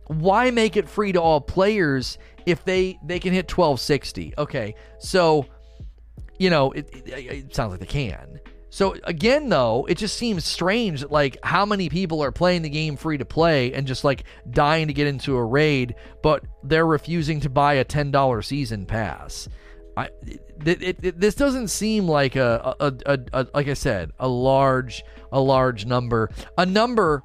Why 0.07 0.51
make 0.51 0.77
it 0.77 0.89
free 0.89 1.11
to 1.11 1.21
all 1.21 1.41
players 1.41 2.17
if 2.45 2.63
they 2.65 2.99
they 3.03 3.19
can 3.19 3.33
hit 3.33 3.49
1260? 3.49 4.33
Okay, 4.37 4.75
so 4.99 5.45
you 6.39 6.49
know 6.49 6.71
it, 6.71 6.89
it, 6.93 7.09
it 7.09 7.55
sounds 7.55 7.71
like 7.71 7.79
they 7.79 7.85
can. 7.85 8.39
So 8.73 8.95
again, 9.03 9.49
though, 9.49 9.85
it 9.89 9.97
just 9.97 10.17
seems 10.17 10.45
strange 10.45 11.03
like 11.05 11.37
how 11.43 11.65
many 11.65 11.89
people 11.89 12.23
are 12.23 12.31
playing 12.31 12.61
the 12.61 12.69
game 12.69 12.95
free 12.95 13.17
to 13.17 13.25
play 13.25 13.73
and 13.73 13.85
just 13.85 14.05
like 14.05 14.23
dying 14.49 14.87
to 14.87 14.93
get 14.93 15.07
into 15.07 15.35
a 15.35 15.43
raid, 15.43 15.95
but 16.23 16.45
they're 16.63 16.85
refusing 16.85 17.41
to 17.41 17.49
buy 17.49 17.73
a 17.75 17.83
ten 17.83 18.11
dollar 18.11 18.41
season 18.41 18.85
pass. 18.85 19.49
I, 19.97 20.09
it, 20.65 21.03
it, 21.03 21.19
this 21.19 21.35
doesn't 21.35 21.67
seem 21.67 22.07
like 22.07 22.37
a, 22.37 22.75
a, 22.79 22.93
a, 23.05 23.19
a, 23.33 23.47
like 23.53 23.67
I 23.67 23.73
said, 23.73 24.11
a 24.19 24.27
large 24.27 25.03
a 25.33 25.39
large 25.41 25.85
number, 25.85 26.29
a 26.57 26.65
number 26.65 27.23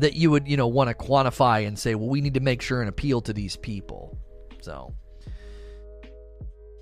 that 0.00 0.14
you 0.14 0.30
would, 0.30 0.46
you 0.48 0.56
know, 0.56 0.66
want 0.66 0.88
to 0.88 0.94
quantify 0.94 1.66
and 1.66 1.78
say, 1.78 1.94
well, 1.94 2.08
we 2.08 2.20
need 2.20 2.34
to 2.34 2.40
make 2.40 2.62
sure 2.62 2.80
and 2.80 2.88
appeal 2.88 3.20
to 3.22 3.32
these 3.32 3.56
people. 3.56 4.18
So, 4.60 4.94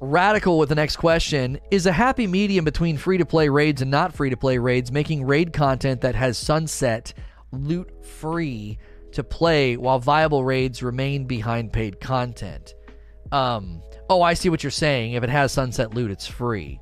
Radical 0.00 0.59
with 0.59 0.68
the 0.68 0.74
next 0.74 0.96
question 0.96 1.59
is 1.70 1.87
a 1.87 1.92
happy 1.92 2.27
medium 2.27 2.64
between 2.64 2.98
free 2.98 3.16
to 3.16 3.24
play 3.24 3.48
raids 3.48 3.81
and 3.81 3.90
not 3.90 4.12
free 4.12 4.29
to 4.29 4.37
play 4.37 4.59
raids, 4.59 4.92
making 4.92 5.24
raid 5.24 5.53
content 5.53 6.03
that 6.03 6.14
has 6.14 6.37
sunset 6.37 7.14
loot 7.53 7.90
free 8.05 8.79
to 9.12 9.24
play 9.24 9.77
while 9.77 9.98
viable 9.98 10.44
raids 10.44 10.83
remain 10.83 11.24
behind 11.24 11.72
paid 11.72 12.00
content. 12.00 12.74
Um, 13.33 13.83
oh, 14.11 14.20
I 14.20 14.35
see 14.35 14.50
what 14.50 14.62
you're 14.62 14.70
saying. 14.70 15.12
If 15.12 15.22
it 15.22 15.31
has 15.31 15.53
sunset 15.53 15.94
loot, 15.94 16.11
it's 16.11 16.27
free. 16.27 16.81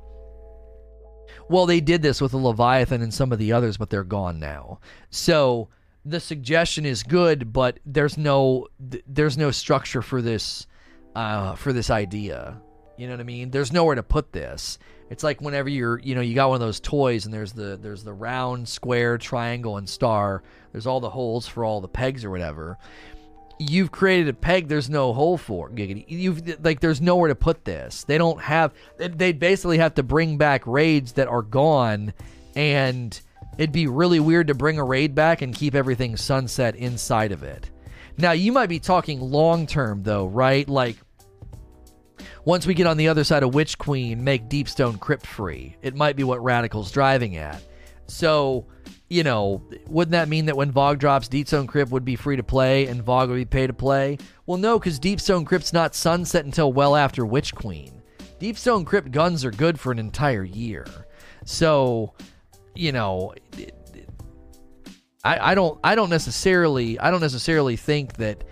Well, 1.49 1.65
they 1.65 1.79
did 1.79 2.01
this 2.01 2.19
with 2.19 2.31
the 2.31 2.37
Leviathan 2.37 3.01
and 3.01 3.13
some 3.13 3.31
of 3.31 3.39
the 3.39 3.53
others, 3.53 3.77
but 3.77 3.89
they're 3.89 4.03
gone 4.03 4.39
now. 4.39 4.79
So 5.11 5.69
the 6.05 6.19
suggestion 6.19 6.85
is 6.85 7.03
good, 7.03 7.53
but 7.53 7.79
there's 7.85 8.17
no 8.17 8.67
there's 9.07 9.37
no 9.37 9.51
structure 9.51 10.01
for 10.01 10.21
this 10.21 10.67
uh, 11.15 11.55
for 11.55 11.73
this 11.73 11.89
idea. 11.89 12.59
You 12.97 13.07
know 13.07 13.13
what 13.13 13.21
I 13.21 13.23
mean? 13.23 13.49
There's 13.49 13.71
nowhere 13.71 13.95
to 13.95 14.03
put 14.03 14.33
this. 14.33 14.77
It's 15.09 15.23
like 15.23 15.41
whenever 15.41 15.69
you're, 15.69 15.99
you 15.99 16.15
know, 16.15 16.21
you 16.21 16.33
got 16.35 16.49
one 16.49 16.55
of 16.55 16.61
those 16.61 16.79
toys 16.79 17.25
and 17.25 17.33
there's 17.33 17.53
the 17.53 17.77
there's 17.81 18.03
the 18.03 18.13
round, 18.13 18.67
square, 18.67 19.17
triangle, 19.17 19.77
and 19.77 19.87
star. 19.87 20.43
There's 20.71 20.87
all 20.87 20.99
the 20.99 21.09
holes 21.09 21.47
for 21.47 21.63
all 21.63 21.81
the 21.81 21.87
pegs 21.87 22.25
or 22.25 22.29
whatever. 22.29 22.77
You've 23.59 23.91
created 23.91 24.27
a 24.27 24.33
peg. 24.33 24.67
There's 24.67 24.89
no 24.89 25.13
hole 25.13 25.37
for 25.37 25.69
giggity. 25.69 26.05
You've 26.07 26.63
like 26.63 26.79
there's 26.79 27.01
nowhere 27.01 27.29
to 27.29 27.35
put 27.35 27.63
this. 27.65 28.03
They 28.03 28.17
don't 28.17 28.41
have. 28.41 28.73
They 28.97 29.31
basically 29.31 29.77
have 29.77 29.95
to 29.95 30.03
bring 30.03 30.37
back 30.37 30.65
raids 30.67 31.13
that 31.13 31.27
are 31.27 31.43
gone, 31.43 32.13
and 32.55 33.19
It'd 33.57 33.71
be 33.71 33.87
really 33.87 34.19
weird 34.19 34.47
to 34.47 34.53
bring 34.53 34.79
a 34.79 34.83
raid 34.83 35.13
back 35.13 35.41
and 35.41 35.55
keep 35.55 35.75
everything 35.75 36.17
sunset 36.17 36.75
inside 36.75 37.31
of 37.31 37.43
it. 37.43 37.69
Now, 38.17 38.31
you 38.31 38.51
might 38.51 38.69
be 38.69 38.79
talking 38.79 39.19
long 39.19 39.65
term, 39.65 40.03
though, 40.03 40.25
right? 40.25 40.67
Like, 40.67 40.97
once 42.45 42.67
we 42.67 42.73
get 42.73 42.87
on 42.87 42.97
the 42.97 43.07
other 43.07 43.23
side 43.23 43.43
of 43.43 43.53
Witch 43.53 43.77
Queen, 43.77 44.23
make 44.23 44.49
Deepstone 44.49 44.99
Crypt 44.99 45.25
free. 45.25 45.77
It 45.81 45.95
might 45.95 46.15
be 46.15 46.23
what 46.23 46.43
Radical's 46.43 46.91
driving 46.91 47.37
at. 47.37 47.61
So, 48.07 48.67
you 49.09 49.23
know, 49.23 49.63
wouldn't 49.87 50.11
that 50.11 50.27
mean 50.27 50.45
that 50.45 50.57
when 50.57 50.73
VOG 50.73 50.99
drops, 50.99 51.29
Deepstone 51.29 51.67
Crypt 51.67 51.91
would 51.91 52.05
be 52.05 52.15
free 52.15 52.35
to 52.35 52.43
play 52.43 52.87
and 52.87 53.03
VOG 53.03 53.29
would 53.29 53.35
be 53.35 53.45
pay 53.45 53.67
to 53.67 53.73
play? 53.73 54.17
Well, 54.45 54.57
no, 54.57 54.77
because 54.77 54.99
Deepstone 54.99 55.45
Crypt's 55.45 55.73
not 55.73 55.95
sunset 55.95 56.45
until 56.45 56.73
well 56.73 56.95
after 56.95 57.25
Witch 57.25 57.55
Queen. 57.55 58.01
Deepstone 58.39 58.85
Crypt 58.85 59.11
guns 59.11 59.45
are 59.45 59.51
good 59.51 59.79
for 59.79 59.91
an 59.91 59.99
entire 59.99 60.43
year. 60.43 60.85
So, 61.45 62.13
you 62.75 62.91
know, 62.91 63.33
I, 65.23 65.51
I 65.51 65.55
don't 65.55 65.79
I 65.83 65.95
don't 65.95 66.09
necessarily 66.09 66.99
I 66.99 67.11
don't 67.11 67.21
necessarily 67.21 67.75
think 67.75 68.13
that 68.17 68.43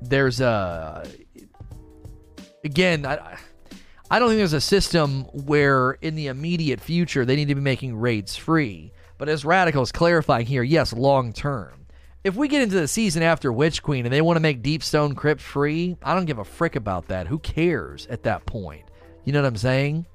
there's 0.00 0.40
a 0.40 1.06
again 2.64 3.04
I 3.04 3.36
I 4.10 4.18
don't 4.18 4.28
think 4.28 4.38
there's 4.38 4.54
a 4.54 4.60
system 4.60 5.24
where 5.24 5.92
in 6.00 6.14
the 6.14 6.28
immediate 6.28 6.80
future 6.80 7.24
they 7.24 7.36
need 7.36 7.48
to 7.48 7.54
be 7.54 7.60
making 7.60 7.96
raids 7.96 8.36
free. 8.36 8.92
But 9.18 9.28
as 9.28 9.44
Radical 9.44 9.82
is 9.82 9.92
clarifying 9.92 10.46
here, 10.46 10.62
yes, 10.62 10.92
long 10.92 11.32
term. 11.32 11.86
If 12.24 12.34
we 12.34 12.48
get 12.48 12.62
into 12.62 12.80
the 12.80 12.88
season 12.88 13.22
after 13.22 13.52
Witch 13.52 13.82
Queen 13.82 14.06
and 14.06 14.12
they 14.12 14.22
want 14.22 14.36
to 14.36 14.40
make 14.40 14.62
Deepstone 14.62 15.16
Crypt 15.16 15.40
free, 15.40 15.96
I 16.02 16.14
don't 16.14 16.24
give 16.24 16.38
a 16.38 16.44
frick 16.44 16.76
about 16.76 17.08
that. 17.08 17.26
Who 17.26 17.38
cares 17.38 18.06
at 18.06 18.22
that 18.24 18.46
point? 18.46 18.84
You 19.24 19.32
know 19.32 19.42
what 19.42 19.48
I'm 19.48 19.56
saying? 19.56 20.06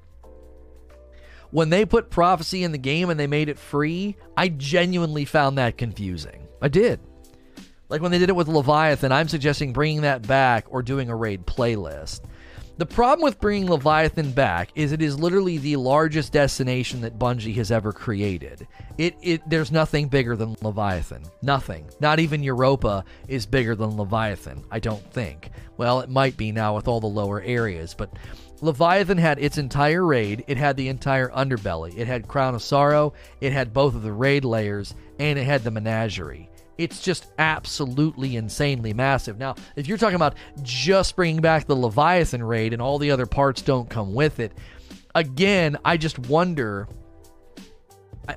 When 1.54 1.70
they 1.70 1.84
put 1.84 2.10
prophecy 2.10 2.64
in 2.64 2.72
the 2.72 2.78
game 2.78 3.10
and 3.10 3.20
they 3.20 3.28
made 3.28 3.48
it 3.48 3.60
free, 3.60 4.16
I 4.36 4.48
genuinely 4.48 5.24
found 5.24 5.56
that 5.56 5.78
confusing. 5.78 6.48
I 6.60 6.66
did. 6.66 6.98
Like 7.88 8.02
when 8.02 8.10
they 8.10 8.18
did 8.18 8.28
it 8.28 8.34
with 8.34 8.48
Leviathan, 8.48 9.12
I'm 9.12 9.28
suggesting 9.28 9.72
bringing 9.72 10.00
that 10.00 10.26
back 10.26 10.64
or 10.68 10.82
doing 10.82 11.10
a 11.10 11.14
raid 11.14 11.46
playlist. 11.46 12.22
The 12.76 12.86
problem 12.86 13.22
with 13.22 13.40
bringing 13.40 13.70
Leviathan 13.70 14.32
back 14.32 14.70
is 14.74 14.90
it 14.90 15.00
is 15.00 15.16
literally 15.16 15.58
the 15.58 15.76
largest 15.76 16.32
destination 16.32 17.02
that 17.02 17.20
Bungie 17.20 17.54
has 17.54 17.70
ever 17.70 17.92
created. 17.92 18.66
It, 18.98 19.14
it 19.22 19.48
there's 19.48 19.70
nothing 19.70 20.08
bigger 20.08 20.34
than 20.34 20.56
Leviathan. 20.60 21.22
Nothing. 21.40 21.88
Not 22.00 22.18
even 22.18 22.42
Europa 22.42 23.04
is 23.28 23.46
bigger 23.46 23.76
than 23.76 23.96
Leviathan, 23.96 24.64
I 24.72 24.80
don't 24.80 25.08
think. 25.12 25.50
Well, 25.76 26.00
it 26.00 26.10
might 26.10 26.36
be 26.36 26.50
now 26.50 26.74
with 26.74 26.88
all 26.88 26.98
the 26.98 27.06
lower 27.06 27.40
areas, 27.42 27.94
but 27.94 28.10
Leviathan 28.64 29.18
had 29.18 29.38
its 29.38 29.58
entire 29.58 30.06
raid, 30.06 30.42
it 30.48 30.56
had 30.56 30.78
the 30.78 30.88
entire 30.88 31.28
underbelly, 31.28 31.96
it 31.98 32.06
had 32.06 32.26
Crown 32.26 32.54
of 32.54 32.62
Sorrow, 32.62 33.12
it 33.42 33.52
had 33.52 33.74
both 33.74 33.94
of 33.94 34.02
the 34.02 34.10
raid 34.10 34.42
layers, 34.42 34.94
and 35.18 35.38
it 35.38 35.44
had 35.44 35.62
the 35.62 35.70
menagerie. 35.70 36.48
It's 36.78 37.02
just 37.02 37.26
absolutely 37.38 38.36
insanely 38.36 38.94
massive. 38.94 39.38
Now, 39.38 39.54
if 39.76 39.86
you're 39.86 39.98
talking 39.98 40.16
about 40.16 40.36
just 40.62 41.14
bringing 41.14 41.42
back 41.42 41.66
the 41.66 41.76
Leviathan 41.76 42.42
raid 42.42 42.72
and 42.72 42.80
all 42.80 42.98
the 42.98 43.10
other 43.10 43.26
parts 43.26 43.60
don't 43.60 43.90
come 43.90 44.14
with 44.14 44.40
it, 44.40 44.52
again, 45.14 45.76
I 45.84 45.98
just 45.98 46.18
wonder 46.18 46.88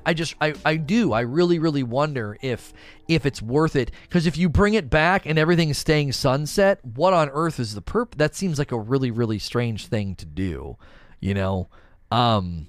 I, 0.04 0.14
just 0.14 0.34
I, 0.40 0.54
I 0.64 0.76
do 0.76 1.12
I 1.12 1.20
really 1.20 1.58
really 1.58 1.82
wonder 1.82 2.36
if 2.42 2.72
if 3.08 3.24
it's 3.24 3.40
worth 3.40 3.76
it 3.76 3.90
because 4.02 4.26
if 4.26 4.36
you 4.36 4.48
bring 4.48 4.74
it 4.74 4.90
back 4.90 5.26
and 5.26 5.38
everything's 5.38 5.78
staying 5.78 6.12
sunset, 6.12 6.84
what 6.84 7.12
on 7.12 7.30
earth 7.30 7.58
is 7.58 7.74
the 7.74 7.82
perp? 7.82 8.14
That 8.16 8.34
seems 8.34 8.58
like 8.58 8.72
a 8.72 8.78
really 8.78 9.10
really 9.10 9.38
strange 9.38 9.86
thing 9.86 10.14
to 10.16 10.26
do, 10.26 10.76
you 11.20 11.34
know. 11.34 11.68
Um, 12.10 12.68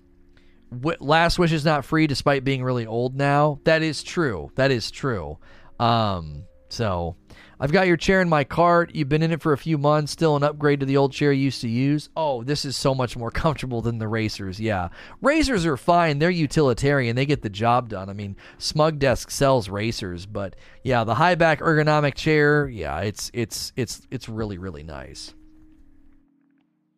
Last 0.71 1.39
Wish 1.39 1.51
is 1.51 1.65
not 1.65 1.83
free 1.83 2.05
despite 2.07 2.43
being 2.43 2.63
really 2.63 2.85
old 2.85 3.15
now. 3.15 3.59
That 3.63 3.81
is 3.81 4.03
true. 4.03 4.51
That 4.55 4.71
is 4.71 4.91
true. 4.91 5.39
Um, 5.79 6.43
so 6.69 7.15
I've 7.61 7.73
got 7.73 7.87
your 7.87 7.97
chair 7.97 8.21
in 8.21 8.29
my 8.29 8.45
cart. 8.45 8.95
You've 8.95 9.09
been 9.09 9.21
in 9.21 9.31
it 9.31 9.41
for 9.41 9.51
a 9.51 9.57
few 9.57 9.77
months, 9.77 10.13
still 10.13 10.37
an 10.37 10.43
upgrade 10.43 10.79
to 10.79 10.85
the 10.85 10.95
old 10.95 11.11
chair 11.11 11.33
you 11.33 11.43
used 11.43 11.59
to 11.61 11.67
use. 11.67 12.09
Oh, 12.15 12.41
this 12.43 12.63
is 12.63 12.77
so 12.77 12.95
much 12.95 13.17
more 13.17 13.31
comfortable 13.31 13.81
than 13.81 13.97
the 13.97 14.07
racers. 14.07 14.59
Yeah. 14.59 14.89
Racers 15.21 15.65
are 15.65 15.75
fine. 15.75 16.19
They're 16.19 16.29
utilitarian. 16.29 17.17
They 17.17 17.25
get 17.25 17.41
the 17.41 17.49
job 17.49 17.89
done. 17.89 18.09
I 18.09 18.13
mean, 18.13 18.37
Smug 18.59 18.97
Desk 18.99 19.29
sells 19.29 19.67
racers, 19.67 20.25
but 20.25 20.55
yeah, 20.83 21.03
the 21.03 21.15
high 21.15 21.35
back 21.35 21.59
ergonomic 21.59 22.15
chair, 22.15 22.69
yeah, 22.69 22.99
it's 22.99 23.29
it's 23.33 23.73
it's 23.75 24.07
it's 24.09 24.29
really 24.29 24.57
really 24.57 24.83
nice. 24.83 25.33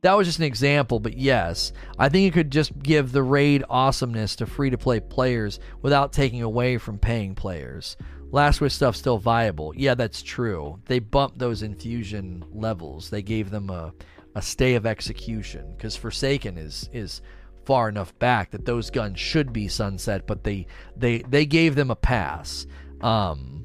That 0.01 0.13
was 0.17 0.25
just 0.27 0.39
an 0.39 0.45
example, 0.45 0.99
but 0.99 1.15
yes, 1.15 1.73
I 1.97 2.09
think 2.09 2.27
it 2.27 2.33
could 2.33 2.51
just 2.51 2.77
give 2.79 3.11
the 3.11 3.21
raid 3.21 3.63
awesomeness 3.69 4.35
to 4.37 4.47
free 4.47 4.71
to 4.71 4.77
play 4.77 4.99
players 4.99 5.59
without 5.83 6.11
taking 6.11 6.41
away 6.41 6.79
from 6.79 6.97
paying 6.97 7.35
players. 7.35 7.97
Last 8.31 8.61
Wish 8.61 8.73
stuff 8.73 8.95
still 8.95 9.17
viable. 9.17 9.73
Yeah, 9.75 9.95
that's 9.95 10.21
true. 10.21 10.79
They 10.85 10.99
bumped 10.99 11.37
those 11.37 11.63
infusion 11.63 12.43
levels. 12.51 13.09
They 13.09 13.21
gave 13.21 13.49
them 13.49 13.69
a, 13.69 13.93
a 14.35 14.41
stay 14.41 14.75
of 14.75 14.85
execution 14.85 15.73
because 15.75 15.95
Forsaken 15.97 16.57
is 16.57 16.89
is 16.93 17.21
far 17.65 17.89
enough 17.89 18.17
back 18.19 18.51
that 18.51 18.65
those 18.65 18.89
guns 18.89 19.19
should 19.19 19.51
be 19.51 19.67
sunset, 19.67 20.25
but 20.27 20.43
they 20.43 20.67
they 20.95 21.19
they 21.19 21.45
gave 21.45 21.75
them 21.75 21.91
a 21.91 21.95
pass. 21.95 22.65
Um, 23.01 23.61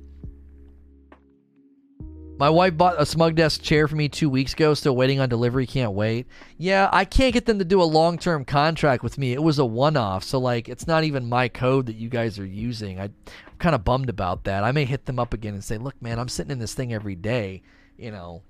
My 2.39 2.51
wife 2.51 2.77
bought 2.77 3.01
a 3.01 3.07
smug 3.07 3.35
desk 3.35 3.63
chair 3.63 3.89
for 3.89 3.97
me 3.97 4.11
two 4.11 4.29
weeks 4.29 4.53
ago, 4.53 4.75
still 4.75 4.95
waiting 4.95 5.21
on 5.21 5.31
delivery, 5.31 5.67
can't 5.67 5.93
wait. 5.93 6.27
Yeah, 6.59 6.91
I 6.93 7.07
can't 7.07 7.33
get 7.33 7.47
them 7.47 7.59
to 7.61 7.65
do 7.65 7.81
a 7.81 7.85
long 7.85 8.19
term 8.19 8.45
contract 8.45 9.03
with 9.03 9.17
me. 9.17 9.33
It 9.33 9.43
was 9.43 9.59
a 9.59 9.65
one 9.65 9.97
off, 9.97 10.23
so 10.23 10.39
like 10.39 10.69
it's 10.69 10.87
not 10.87 11.05
even 11.05 11.31
my 11.31 11.49
code 11.49 11.87
that 11.87 11.97
you 11.97 12.11
guys 12.11 12.39
are 12.39 12.45
using. 12.47 13.01
I, 13.01 13.09
I'm 13.57 13.59
kind 13.59 13.75
of 13.75 13.85
bummed 13.85 14.11
about 14.11 14.45
that. 14.45 14.65
I 14.65 14.73
may 14.73 14.85
hit 14.85 15.07
them 15.07 15.19
up 15.19 15.33
again 15.33 15.55
and 15.55 15.65
say, 15.65 15.79
look, 15.79 16.01
man, 16.03 16.19
I'm 16.19 16.29
sitting 16.29 16.51
in 16.51 16.59
this 16.59 16.75
thing 16.75 16.93
every 16.93 17.15
day. 17.15 17.63
You 17.97 18.11
know, 18.11 18.43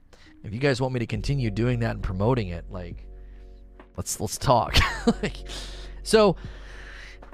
if 0.43 0.53
you 0.53 0.59
guys 0.59 0.81
want 0.81 0.95
me 0.95 0.99
to 0.99 1.07
continue 1.07 1.49
doing 1.49 1.79
that 1.81 1.93
and 1.93 2.03
promoting 2.03 2.49
it, 2.49 2.65
like 2.71 3.07
let's 3.97 4.19
let's 4.19 4.37
talk. 4.37 4.77
like, 5.23 5.37
so 6.03 6.35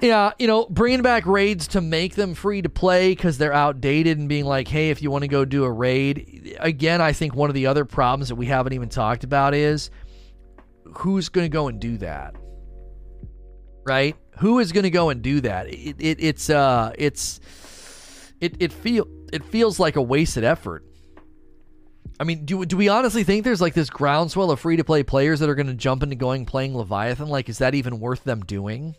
yeah, 0.01 0.33
you 0.37 0.45
know, 0.45 0.67
bringing 0.67 1.01
back 1.01 1.25
raids 1.25 1.67
to 1.69 1.81
make 1.81 2.13
them 2.13 2.35
free 2.35 2.61
to 2.61 2.69
play 2.69 3.09
because 3.09 3.39
they're 3.39 3.53
outdated 3.53 4.19
and 4.19 4.29
being 4.29 4.45
like, 4.45 4.67
hey, 4.67 4.91
if 4.91 5.01
you 5.01 5.09
want 5.09 5.23
to 5.23 5.27
go 5.27 5.43
do 5.43 5.63
a 5.63 5.71
raid. 5.71 6.55
Again, 6.59 7.01
I 7.01 7.11
think 7.11 7.33
one 7.33 7.49
of 7.49 7.55
the 7.55 7.65
other 7.65 7.85
problems 7.85 8.29
that 8.29 8.35
we 8.35 8.45
haven't 8.45 8.73
even 8.73 8.89
talked 8.89 9.23
about 9.23 9.55
is 9.55 9.89
who's 10.97 11.27
going 11.29 11.45
to 11.45 11.49
go 11.49 11.69
and 11.69 11.79
do 11.79 11.97
that? 11.97 12.35
Right? 13.83 14.15
Who 14.37 14.59
is 14.59 14.71
going 14.71 14.83
to 14.83 14.91
go 14.91 15.09
and 15.09 15.23
do 15.23 15.41
that? 15.41 15.67
It, 15.69 15.95
it, 15.97 16.17
it's 16.19 16.51
uh 16.51 16.91
it's 16.99 17.39
it 18.43 18.55
it 18.59 18.71
feel 18.71 19.07
it 19.31 19.43
feels 19.43 19.79
like 19.79 19.95
a 19.95 20.01
wasted 20.01 20.43
effort. 20.43 20.85
I 22.19 22.23
mean, 22.25 22.45
do 22.45 22.65
do 22.65 22.77
we 22.77 22.89
honestly 22.89 23.23
think 23.23 23.43
there's 23.43 23.61
like 23.61 23.73
this 23.73 23.89
groundswell 23.89 24.51
of 24.51 24.59
free 24.59 24.77
to 24.77 24.83
play 24.83 25.03
players 25.03 25.39
that 25.39 25.49
are 25.49 25.55
going 25.55 25.67
to 25.67 25.73
jump 25.73 26.03
into 26.03 26.15
going 26.15 26.45
playing 26.45 26.75
Leviathan? 26.77 27.27
Like, 27.27 27.49
is 27.49 27.57
that 27.57 27.75
even 27.75 27.99
worth 27.99 28.23
them 28.23 28.41
doing? 28.41 28.95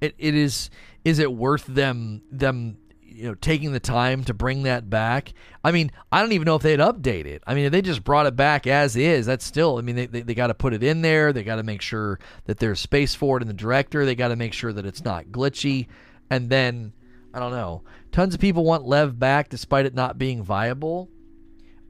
it, 0.00 0.14
it 0.18 0.34
is 0.34 0.70
is 1.04 1.18
it 1.18 1.32
worth 1.32 1.66
them 1.66 2.22
them 2.30 2.78
you 3.02 3.24
know 3.24 3.34
taking 3.34 3.72
the 3.72 3.80
time 3.80 4.22
to 4.24 4.34
bring 4.34 4.64
that 4.64 4.88
back 4.88 5.32
i 5.64 5.72
mean 5.72 5.90
i 6.12 6.20
don't 6.20 6.32
even 6.32 6.44
know 6.44 6.54
if 6.54 6.62
they'd 6.62 6.78
update 6.78 7.26
it 7.26 7.42
i 7.46 7.54
mean 7.54 7.64
if 7.64 7.72
they 7.72 7.82
just 7.82 8.04
brought 8.04 8.26
it 8.26 8.36
back 8.36 8.66
as 8.66 8.96
is 8.96 9.26
that's 9.26 9.44
still 9.44 9.78
i 9.78 9.80
mean 9.80 9.96
they, 9.96 10.06
they, 10.06 10.22
they 10.22 10.34
got 10.34 10.48
to 10.48 10.54
put 10.54 10.72
it 10.72 10.82
in 10.82 11.02
there 11.02 11.32
they 11.32 11.42
got 11.42 11.56
to 11.56 11.62
make 11.62 11.82
sure 11.82 12.18
that 12.44 12.58
there's 12.58 12.78
space 12.78 13.14
for 13.14 13.36
it 13.36 13.42
in 13.42 13.48
the 13.48 13.54
director 13.54 14.04
they 14.04 14.14
got 14.14 14.28
to 14.28 14.36
make 14.36 14.52
sure 14.52 14.72
that 14.72 14.86
it's 14.86 15.04
not 15.04 15.26
glitchy 15.26 15.86
and 16.30 16.50
then 16.50 16.92
i 17.38 17.40
don't 17.40 17.52
know 17.52 17.82
tons 18.12 18.34
of 18.34 18.40
people 18.40 18.64
want 18.64 18.86
lev 18.86 19.18
back 19.18 19.48
despite 19.48 19.86
it 19.86 19.94
not 19.94 20.18
being 20.18 20.42
viable 20.42 21.08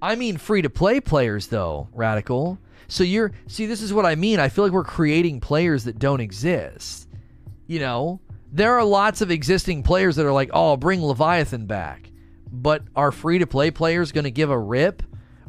i 0.00 0.14
mean 0.14 0.36
free 0.36 0.62
to 0.62 0.70
play 0.70 1.00
players 1.00 1.48
though 1.48 1.88
radical 1.92 2.58
so 2.86 3.02
you're 3.02 3.32
see 3.46 3.66
this 3.66 3.82
is 3.82 3.92
what 3.92 4.06
i 4.06 4.14
mean 4.14 4.38
i 4.38 4.48
feel 4.48 4.64
like 4.64 4.72
we're 4.72 4.84
creating 4.84 5.40
players 5.40 5.84
that 5.84 5.98
don't 5.98 6.20
exist 6.20 7.08
you 7.68 7.78
know, 7.78 8.20
there 8.50 8.74
are 8.74 8.84
lots 8.84 9.20
of 9.20 9.30
existing 9.30 9.84
players 9.84 10.16
that 10.16 10.26
are 10.26 10.32
like, 10.32 10.50
oh, 10.52 10.76
bring 10.76 11.04
Leviathan 11.04 11.66
back. 11.66 12.10
But 12.50 12.82
are 12.96 13.12
free 13.12 13.38
to 13.38 13.46
play 13.46 13.70
players 13.70 14.10
going 14.10 14.24
to 14.24 14.30
give 14.30 14.50
a 14.50 14.58
rip? 14.58 15.02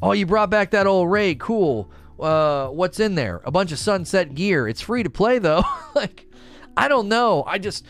Oh, 0.04 0.12
you 0.12 0.26
brought 0.26 0.50
back 0.50 0.72
that 0.72 0.86
old 0.86 1.10
raid. 1.10 1.40
Cool. 1.40 1.90
Uh, 2.20 2.68
what's 2.68 3.00
in 3.00 3.16
there? 3.16 3.42
A 3.46 3.52
bunch 3.52 3.72
of 3.72 3.80
sunset 3.80 4.36
gear. 4.36 4.68
It's 4.68 4.82
free 4.82 5.04
to 5.04 5.10
play 5.10 5.40
though. 5.40 5.64
like, 5.96 6.28
I 6.76 6.90
don't 6.90 7.08
know. 7.08 7.44
I 7.48 7.58
just 7.58 7.86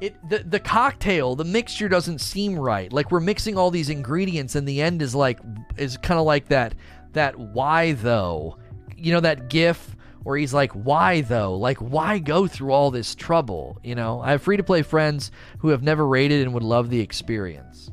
it 0.00 0.16
the 0.28 0.38
the 0.38 0.60
cocktail, 0.60 1.34
the 1.36 1.44
mixture 1.44 1.88
doesn't 1.88 2.20
seem 2.20 2.58
right. 2.58 2.92
Like 2.92 3.10
we're 3.10 3.20
mixing 3.20 3.56
all 3.56 3.70
these 3.70 3.90
ingredients, 3.90 4.54
and 4.54 4.66
the 4.66 4.80
end 4.80 5.02
is 5.02 5.14
like 5.14 5.40
is 5.76 5.96
kind 5.98 6.18
of 6.18 6.26
like 6.26 6.48
that 6.48 6.74
that 7.12 7.38
why 7.38 7.92
though. 7.92 8.58
You 8.96 9.12
know 9.12 9.20
that 9.20 9.48
GIF 9.48 9.96
where 10.26 10.36
he's 10.36 10.52
like, 10.52 10.72
why 10.72 11.20
though? 11.20 11.56
Like, 11.56 11.78
why 11.78 12.18
go 12.18 12.48
through 12.48 12.72
all 12.72 12.90
this 12.90 13.14
trouble? 13.14 13.78
You 13.84 13.94
know, 13.94 14.20
I 14.20 14.32
have 14.32 14.42
free 14.42 14.56
to 14.56 14.64
play 14.64 14.82
friends 14.82 15.30
who 15.60 15.68
have 15.68 15.84
never 15.84 16.04
rated 16.04 16.42
and 16.42 16.52
would 16.52 16.64
love 16.64 16.90
the 16.90 16.98
experience. 16.98 17.92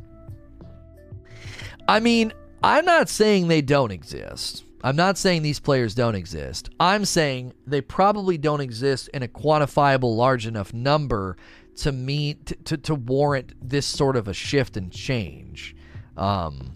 I 1.88 2.00
mean, 2.00 2.34
I'm 2.64 2.86
not 2.86 3.08
saying 3.08 3.50
they 3.50 3.62
don't 3.62 3.92
exist. 3.92 4.64
I'm 4.84 4.96
not 4.96 5.20
saying 5.20 5.44
these 5.44 5.60
players 5.60 5.94
don't 5.94 6.16
exist. 6.16 6.72
I'm 6.80 7.06
saying 7.06 7.54
they 7.68 7.82
probably 7.82 8.40
don't 8.40 8.62
exist 8.62 9.10
in 9.14 9.22
a 9.22 9.28
quantifiable 9.28 10.16
large 10.16 10.48
enough 10.48 10.74
number 10.74 11.38
to 11.78 11.92
to, 11.92 12.56
to, 12.56 12.78
to 12.78 12.96
warrant 12.96 13.54
this 13.62 13.86
sort 13.86 14.16
of 14.16 14.28
a 14.28 14.34
shift 14.34 14.78
and 14.78 14.92
change. 14.92 15.76
Um, 16.18 16.76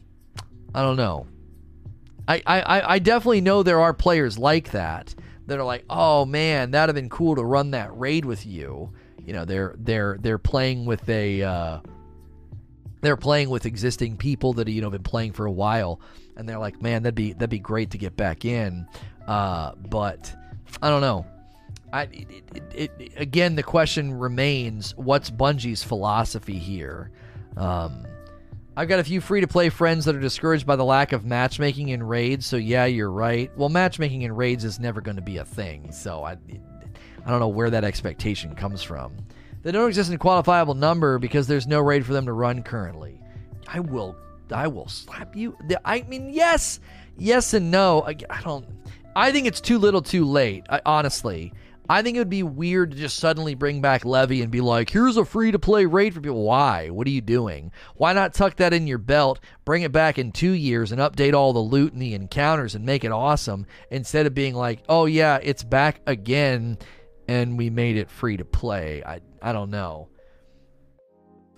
I 0.73 0.81
don't 0.81 0.97
know. 0.97 1.27
I, 2.27 2.41
I, 2.45 2.93
I 2.95 2.99
definitely 2.99 3.41
know 3.41 3.63
there 3.63 3.79
are 3.79 3.93
players 3.93 4.37
like 4.37 4.71
that 4.71 5.15
that 5.45 5.57
are 5.59 5.63
like, 5.63 5.85
oh 5.89 6.25
man, 6.25 6.71
that'd 6.71 6.93
have 6.93 7.01
been 7.01 7.09
cool 7.09 7.35
to 7.35 7.43
run 7.43 7.71
that 7.71 7.97
raid 7.97 8.25
with 8.25 8.45
you. 8.45 8.91
You 9.25 9.33
know, 9.33 9.45
they're 9.45 9.75
they're 9.77 10.17
they're 10.19 10.37
playing 10.37 10.85
with 10.85 11.07
a 11.09 11.41
uh, 11.41 11.79
they're 13.01 13.17
playing 13.17 13.49
with 13.49 13.65
existing 13.65 14.17
people 14.17 14.53
that 14.53 14.67
you 14.67 14.81
know 14.81 14.87
have 14.87 14.93
been 14.93 15.03
playing 15.03 15.33
for 15.33 15.45
a 15.45 15.51
while, 15.51 16.01
and 16.35 16.47
they're 16.47 16.59
like, 16.59 16.81
man, 16.81 17.03
that'd 17.03 17.15
be 17.15 17.33
that'd 17.33 17.49
be 17.49 17.59
great 17.59 17.91
to 17.91 17.97
get 17.97 18.15
back 18.15 18.45
in. 18.45 18.87
Uh, 19.27 19.73
but 19.75 20.33
I 20.81 20.89
don't 20.89 21.01
know. 21.01 21.25
I 21.93 22.03
it, 22.03 22.43
it, 22.73 22.91
it, 22.99 23.11
again, 23.15 23.55
the 23.55 23.63
question 23.63 24.17
remains: 24.17 24.95
What's 24.97 25.29
Bungie's 25.29 25.83
philosophy 25.83 26.57
here? 26.57 27.11
Um, 27.55 28.05
I've 28.75 28.87
got 28.87 28.99
a 28.99 29.03
few 29.03 29.21
free 29.21 29.41
to 29.41 29.47
play 29.47 29.69
friends 29.69 30.05
that 30.05 30.15
are 30.15 30.19
discouraged 30.19 30.67
by 30.67 30.75
the 30.75 30.85
lack 30.85 31.11
of 31.11 31.25
matchmaking 31.25 31.89
in 31.89 32.03
raids, 32.03 32.45
so 32.45 32.57
yeah, 32.57 32.85
you're 32.85 33.09
right. 33.09 33.51
Well, 33.57 33.69
matchmaking 33.69 34.21
in 34.21 34.35
raids 34.35 34.63
is 34.63 34.79
never 34.79 35.01
going 35.01 35.15
to 35.15 35.21
be 35.23 35.37
a 35.37 35.45
thing, 35.45 35.91
so 35.91 36.23
I, 36.23 36.33
I 36.33 37.29
don't 37.29 37.39
know 37.39 37.47
where 37.47 37.71
that 37.71 37.83
expectation 37.83 38.53
comes 38.53 38.83
from. 38.83 39.17
They 39.63 39.71
don't 39.71 39.87
exist 39.87 40.09
in 40.09 40.15
a 40.15 40.19
quantifiable 40.19 40.77
number 40.77 41.17
because 41.17 41.47
there's 41.47 41.65
no 41.65 41.79
raid 41.79 42.05
for 42.05 42.13
them 42.13 42.27
to 42.27 42.33
run 42.33 42.61
currently. 42.61 43.19
I 43.67 43.79
will, 43.79 44.15
I 44.51 44.67
will 44.67 44.87
slap 44.87 45.35
you. 45.35 45.57
I 45.83 46.03
mean, 46.03 46.29
yes, 46.29 46.79
yes 47.17 47.55
and 47.55 47.71
no. 47.71 48.03
I, 48.03 48.15
I 48.29 48.41
don't. 48.43 48.65
I 49.15 49.31
think 49.31 49.47
it's 49.47 49.59
too 49.59 49.79
little, 49.79 50.03
too 50.03 50.23
late. 50.23 50.67
I, 50.69 50.81
honestly, 50.85 51.51
I 51.89 52.01
think 52.01 52.15
it 52.15 52.19
would 52.19 52.29
be 52.29 52.43
weird 52.43 52.91
to 52.91 52.97
just 52.97 53.17
suddenly 53.17 53.55
bring 53.55 53.81
back 53.81 54.03
Levy 54.03 54.41
and 54.41 54.51
be 54.51 54.59
like, 54.59 54.89
here's 54.89 55.15
a 55.15 55.23
free 55.23 55.51
to 55.51 55.59
play 55.59 55.85
raid 55.85 56.13
for 56.13 56.19
people. 56.19 56.43
Why? 56.43 56.89
What 56.89 57.07
are 57.07 57.11
you 57.11 57.21
doing? 57.21 57.71
Why 57.95 58.11
not 58.13 58.33
tuck 58.33 58.57
that 58.57 58.73
in 58.73 58.87
your 58.87 58.97
belt, 58.97 59.39
bring 59.63 59.83
it 59.83 59.93
back 59.93 60.17
in 60.17 60.31
two 60.33 60.51
years, 60.51 60.91
and 60.91 60.99
update 60.99 61.33
all 61.33 61.53
the 61.53 61.59
loot 61.59 61.93
and 61.93 62.01
the 62.01 62.13
encounters 62.13 62.75
and 62.75 62.85
make 62.85 63.05
it 63.05 63.11
awesome 63.11 63.65
instead 63.89 64.25
of 64.25 64.33
being 64.33 64.53
like, 64.53 64.83
oh, 64.89 65.05
yeah, 65.05 65.39
it's 65.41 65.63
back 65.63 66.01
again 66.05 66.77
and 67.27 67.57
we 67.57 67.69
made 67.69 67.95
it 67.97 68.09
free 68.09 68.37
to 68.37 68.45
play? 68.45 69.03
I, 69.05 69.21
I 69.41 69.53
don't 69.53 69.69
know. 69.69 70.09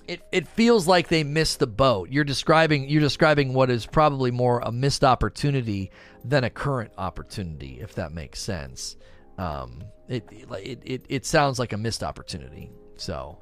It, 0.08 0.22
it 0.32 0.48
feels 0.48 0.88
like 0.88 1.08
they 1.08 1.24
missed 1.24 1.60
the 1.60 1.68
boat. 1.68 2.10
You're 2.10 2.24
describing 2.24 2.90
you're 2.90 3.00
describing 3.00 3.54
what 3.54 3.70
is 3.70 3.86
probably 3.86 4.32
more 4.32 4.60
a 4.60 4.72
missed 4.72 5.04
opportunity 5.04 5.92
than 6.26 6.44
a 6.44 6.50
current 6.50 6.92
opportunity, 6.98 7.80
if 7.80 7.94
that 7.94 8.12
makes 8.12 8.40
sense. 8.42 8.98
Um, 9.38 9.84
it, 10.10 10.28
it 10.32 10.80
it 10.84 11.06
it 11.08 11.26
sounds 11.26 11.60
like 11.60 11.72
a 11.72 11.78
missed 11.78 12.04
opportunity. 12.04 12.72
So, 12.98 13.38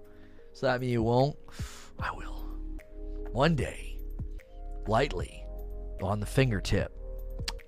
so 0.53 0.67
that 0.67 0.82
mean 0.82 0.89
you 0.89 1.01
won't? 1.01 1.38
I 1.97 2.12
will. 2.12 2.45
One 3.32 3.56
day, 3.56 3.97
lightly, 4.86 5.43
on 6.01 6.19
the 6.19 6.25
fingertip. 6.25 6.93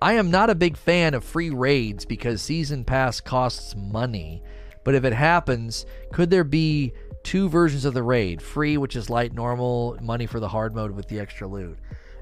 I 0.01 0.13
am 0.13 0.31
not 0.31 0.49
a 0.49 0.55
big 0.55 0.77
fan 0.77 1.13
of 1.13 1.23
free 1.23 1.49
raids 1.49 2.05
because 2.05 2.41
season 2.41 2.85
pass 2.85 3.19
costs 3.19 3.75
money. 3.75 4.43
But 4.85 4.95
if 4.95 5.03
it 5.03 5.13
happens, 5.13 5.85
could 6.13 6.29
there 6.29 6.45
be 6.45 6.93
two 7.23 7.49
versions 7.49 7.85
of 7.85 7.93
the 7.93 8.03
raid? 8.03 8.41
Free, 8.41 8.77
which 8.77 8.95
is 8.95 9.09
light 9.09 9.33
normal, 9.33 9.97
money 10.01 10.25
for 10.25 10.39
the 10.39 10.47
hard 10.47 10.73
mode 10.73 10.91
with 10.91 11.07
the 11.07 11.19
extra 11.19 11.47
loot. 11.47 11.77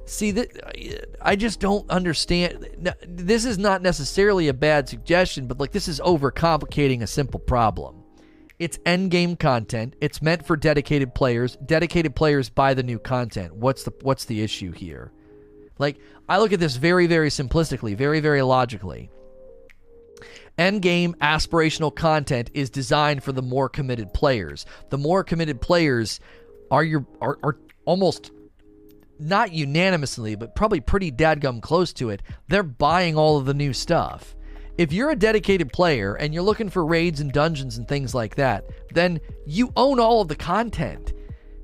See 0.07 0.31
that 0.31 1.17
I 1.21 1.35
just 1.35 1.59
don't 1.59 1.89
understand. 1.89 2.93
This 3.05 3.43
is 3.43 3.57
not 3.57 3.81
necessarily 3.81 4.47
a 4.47 4.53
bad 4.53 4.87
suggestion, 4.87 5.47
but 5.47 5.59
like 5.59 5.73
this 5.73 5.89
is 5.89 5.99
overcomplicating 5.99 7.01
a 7.01 7.07
simple 7.07 7.41
problem. 7.41 8.03
It's 8.57 8.79
end 8.85 9.11
game 9.11 9.35
content. 9.35 9.97
It's 9.99 10.21
meant 10.21 10.47
for 10.47 10.55
dedicated 10.55 11.13
players. 11.13 11.57
Dedicated 11.57 12.15
players 12.15 12.49
buy 12.49 12.73
the 12.73 12.83
new 12.83 12.99
content. 12.99 13.53
What's 13.53 13.83
the 13.83 13.91
what's 14.01 14.23
the 14.23 14.41
issue 14.41 14.71
here? 14.71 15.11
Like 15.77 15.97
I 16.29 16.39
look 16.39 16.53
at 16.53 16.61
this 16.61 16.77
very 16.77 17.05
very 17.05 17.29
simplistically, 17.29 17.93
very 17.93 18.21
very 18.21 18.41
logically. 18.41 19.09
End 20.57 20.81
game 20.81 21.15
aspirational 21.21 21.93
content 21.93 22.49
is 22.53 22.69
designed 22.69 23.23
for 23.23 23.33
the 23.33 23.41
more 23.41 23.67
committed 23.67 24.13
players. 24.13 24.65
The 24.89 24.97
more 24.97 25.25
committed 25.25 25.59
players 25.59 26.21
are 26.71 26.83
your 26.85 27.05
are, 27.19 27.37
are 27.43 27.57
almost 27.83 28.31
not 29.19 29.51
unanimously, 29.51 30.35
but 30.35 30.55
probably 30.55 30.79
pretty 30.79 31.11
dadgum 31.11 31.61
close 31.61 31.93
to 31.93 32.09
it, 32.09 32.21
they're 32.47 32.63
buying 32.63 33.17
all 33.17 33.37
of 33.37 33.45
the 33.45 33.53
new 33.53 33.73
stuff. 33.73 34.35
If 34.77 34.93
you're 34.93 35.09
a 35.09 35.15
dedicated 35.15 35.73
player 35.73 36.13
and 36.13 36.33
you're 36.33 36.43
looking 36.43 36.69
for 36.69 36.85
raids 36.85 37.19
and 37.19 37.31
dungeons 37.31 37.77
and 37.77 37.87
things 37.87 38.13
like 38.13 38.35
that, 38.35 38.65
then 38.93 39.19
you 39.45 39.73
own 39.75 39.99
all 39.99 40.21
of 40.21 40.27
the 40.27 40.35
content. 40.35 41.13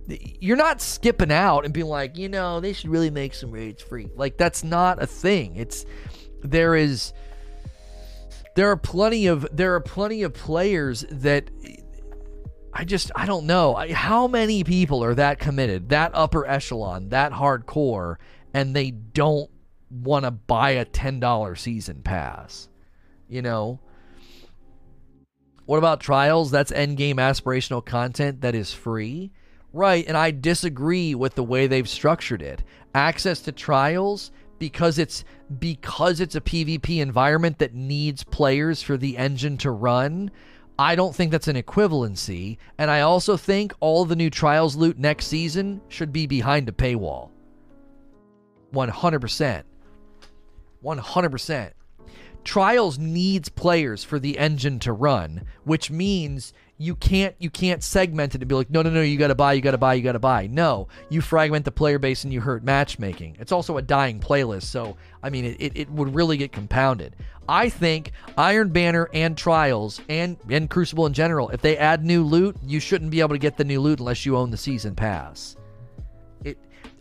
You're 0.08 0.58
not 0.58 0.82
skipping 0.82 1.32
out 1.32 1.63
and 1.63 1.74
being 1.74 1.88
like, 1.88 2.18
you 2.18 2.28
know, 2.28 2.60
they 2.60 2.74
should 2.74 2.89
really 2.89 3.12
make 3.12 3.36
some 3.36 3.52
raids 3.52 3.84
free. 3.84 4.10
Like 4.16 4.38
that's 4.38 4.63
not 4.63 5.02
a 5.02 5.08
thing. 5.08 5.56
It's 5.56 5.86
there 6.42 6.76
is 6.76 7.13
there 8.56 8.70
are 8.70 8.78
plenty 8.78 9.28
of 9.28 9.48
there 9.52 9.76
are 9.76 9.80
plenty 9.80 10.24
of 10.24 10.34
players 10.34 11.06
that 11.10 11.50
I 12.73 12.86
just 12.86 13.12
I 13.15 13.25
don't 13.25 13.45
know 13.45 13.75
how 13.93 14.27
many 14.27 14.63
people 14.63 15.03
are 15.03 15.13
that 15.15 15.39
committed, 15.39 15.89
that 15.89 16.12
upper 16.13 16.45
echelon, 16.45 17.09
that 17.09 17.31
hardcore, 17.31 18.15
and 18.53 18.75
they 18.75 18.91
don't 18.91 19.49
want 19.91 20.25
to 20.25 20.31
buy 20.31 20.71
a 20.71 20.86
$10 20.86 21.57
season 21.57 22.01
pass. 22.01 22.67
You 23.29 23.41
know? 23.43 23.79
What 25.65 25.77
about 25.77 26.01
trials? 26.01 26.51
That's 26.51 26.71
endgame 26.71 27.15
aspirational 27.15 27.86
content 27.86 28.41
that 28.41 28.55
is 28.55 28.73
free. 28.73 29.31
Right, 29.71 30.05
and 30.07 30.15
I 30.15 30.31
disagree 30.31 31.15
with 31.15 31.33
the 31.36 31.43
way 31.43 31.65
they've 31.65 31.89
structured 31.89 32.41
it. 32.41 32.63
Access 32.93 33.39
to 33.41 33.51
trials 33.51 34.31
because 34.59 34.99
it's 34.99 35.23
because 35.59 36.19
it's 36.19 36.36
a 36.36 36.41
PvP 36.41 37.01
environment 37.01 37.59
that 37.59 37.73
needs 37.73 38.23
players 38.23 38.81
for 38.81 38.97
the 38.97 39.17
engine 39.17 39.57
to 39.57 39.71
run. 39.71 40.31
I 40.84 40.96
don't 40.96 41.15
think 41.15 41.32
that's 41.32 41.48
an 41.48 41.56
equivalency, 41.56 42.58
and 42.78 42.91
I 42.91 43.00
also 43.00 43.38
think 43.38 43.72
all 43.80 44.04
the 44.04 44.17
new 44.17 44.30
trials 44.30 44.76
loot 44.76 45.00
next 45.00 45.28
season 45.28 45.80
should 45.88 46.12
be 46.12 46.28
behind 46.28 46.67
a 46.67 46.74
paywall. 46.74 47.30
100%. 48.74 49.63
100%. 50.84 51.72
Trials 52.43 53.00
needs 53.00 53.48
players 53.48 54.04
for 54.04 54.19
the 54.19 54.38
engine 54.38 54.78
to 54.80 54.91
run, 54.91 55.46
which 55.63 55.89
means 55.89 56.52
you 56.84 56.96
can't 56.96 57.34
you 57.39 57.50
can't 57.50 57.82
segment 57.82 58.36
it 58.36 58.41
and 58.41 58.50
be 58.50 58.56
like, 58.56 58.69
no, 58.69 58.82
no, 58.82 58.89
no, 58.89 59.02
you 59.02 59.17
gotta 59.17 59.36
buy, 59.36 59.54
you 59.54 59.62
gotta 59.62 59.78
buy, 59.78 59.93
you 59.93 60.04
gotta 60.04 60.19
buy. 60.19 60.48
No, 60.48 60.89
you 61.10 61.22
fragment 61.22 61.63
the 61.63 61.72
player 61.72 61.98
base 61.98 62.26
and 62.26 62.34
you 62.34 62.41
hurt 62.41 62.63
matchmaking. 62.63 63.38
It's 63.39 63.54
also 63.54 63.78
a 63.78 63.82
dying 63.82 64.19
playlist, 64.19 64.63
so 64.63 64.98
I 65.24 65.30
mean 65.30 65.46
it, 65.46 65.58
it, 65.60 65.78
it 65.78 65.89
would 65.89 66.13
really 66.13 66.36
get 66.36 66.52
compounded. 66.52 67.15
I 67.48 67.69
think 67.69 68.12
Iron 68.38 68.69
Banner 68.69 69.10
and 69.13 69.38
Trials 69.38 70.02
and, 70.10 70.38
and 70.50 70.69
Crucible 70.69 71.06
in 71.06 71.13
general, 71.13 71.50
if 71.50 71.62
they 71.62 71.78
add 71.78 72.04
new 72.04 72.24
loot, 72.24 72.56
you 72.63 72.80
shouldn't 72.80 73.12
be 73.12 73.19
able 73.19 73.36
to 73.36 73.39
get 73.39 73.58
the 73.58 73.65
new 73.65 73.82
loot 73.82 74.00
unless 74.00 74.26
you 74.26 74.38
own 74.38 74.50
the 74.52 74.58
season 74.58 74.96
pass. 74.96 75.56
It 76.43 76.58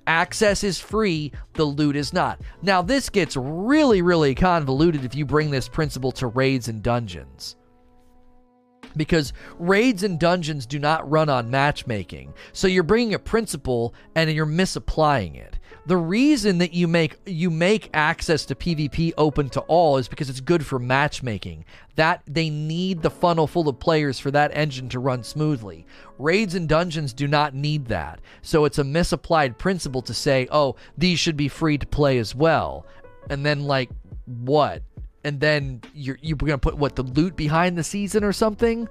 access 0.07 0.63
is 0.63 0.79
free, 0.79 1.33
the 1.55 1.65
loot 1.65 1.97
is 1.97 2.13
not. 2.13 2.41
Now 2.63 2.83
this 2.83 3.09
gets 3.09 3.37
really, 3.37 4.01
really 4.03 4.35
convoluted 4.35 5.05
if 5.05 5.17
you 5.17 5.27
bring 5.27 5.51
this 5.51 5.69
principle 5.69 6.13
to 6.13 6.29
raids 6.29 6.69
and 6.69 6.83
dungeons 6.83 7.57
because 8.97 9.33
raids 9.59 10.03
and 10.03 10.19
dungeons 10.19 10.67
do 10.67 10.79
not 10.79 11.09
run 11.11 11.29
on 11.29 11.51
matchmaking. 11.51 12.33
So 12.53 12.67
you're 12.67 12.83
bringing 12.83 13.15
a 13.15 13.19
principle 13.19 13.95
and 14.15 14.31
you're 14.31 14.47
misapplying 14.47 15.37
it. 15.37 15.59
The 15.85 15.97
reason 15.97 16.59
that 16.59 16.75
you 16.75 16.87
make 16.87 17.17
you 17.27 17.51
make 17.51 17.91
access 17.93 18.45
to 18.47 18.55
PvP 18.55 19.13
open 19.19 19.49
to 19.51 19.61
all 19.63 19.97
is 19.97 20.07
because 20.07 20.31
it's 20.31 20.41
good 20.41 20.65
for 20.65 20.79
matchmaking. 20.79 21.65
That 21.97 22.23
they 22.27 22.51
need 22.51 23.03
the 23.03 23.11
funnel 23.11 23.49
full 23.49 23.69
of 23.69 23.81
players 23.81 24.21
for 24.21 24.31
that 24.31 24.53
engine 24.55 24.89
to 24.91 25.01
run 25.01 25.25
smoothly. 25.25 25.85
Raids 26.19 26.55
and 26.55 26.69
dungeons 26.69 27.13
do 27.13 27.27
not 27.27 27.55
need 27.55 27.87
that. 27.87 28.21
So 28.43 28.65
it's 28.65 28.79
a 28.79 28.85
misapplied 28.85 29.59
principle 29.59 30.03
to 30.03 30.15
say, 30.15 30.47
"Oh, 30.53 30.77
these 30.97 31.19
should 31.19 31.37
be 31.37 31.49
free 31.49 31.79
to 31.79 31.87
play 31.87 32.19
as 32.19 32.33
well." 32.33 32.87
And 33.29 33.45
then 33.45 33.65
like 33.65 33.91
what? 34.27 34.83
And 35.25 35.41
then 35.41 35.81
you're 35.95 36.19
you're 36.21 36.37
gonna 36.37 36.59
put 36.59 36.77
what 36.77 36.97
the 36.97 37.03
loot 37.03 37.37
behind 37.37 37.79
the 37.79 37.85
season 37.85 38.25
or 38.25 38.33
something. 38.33 38.89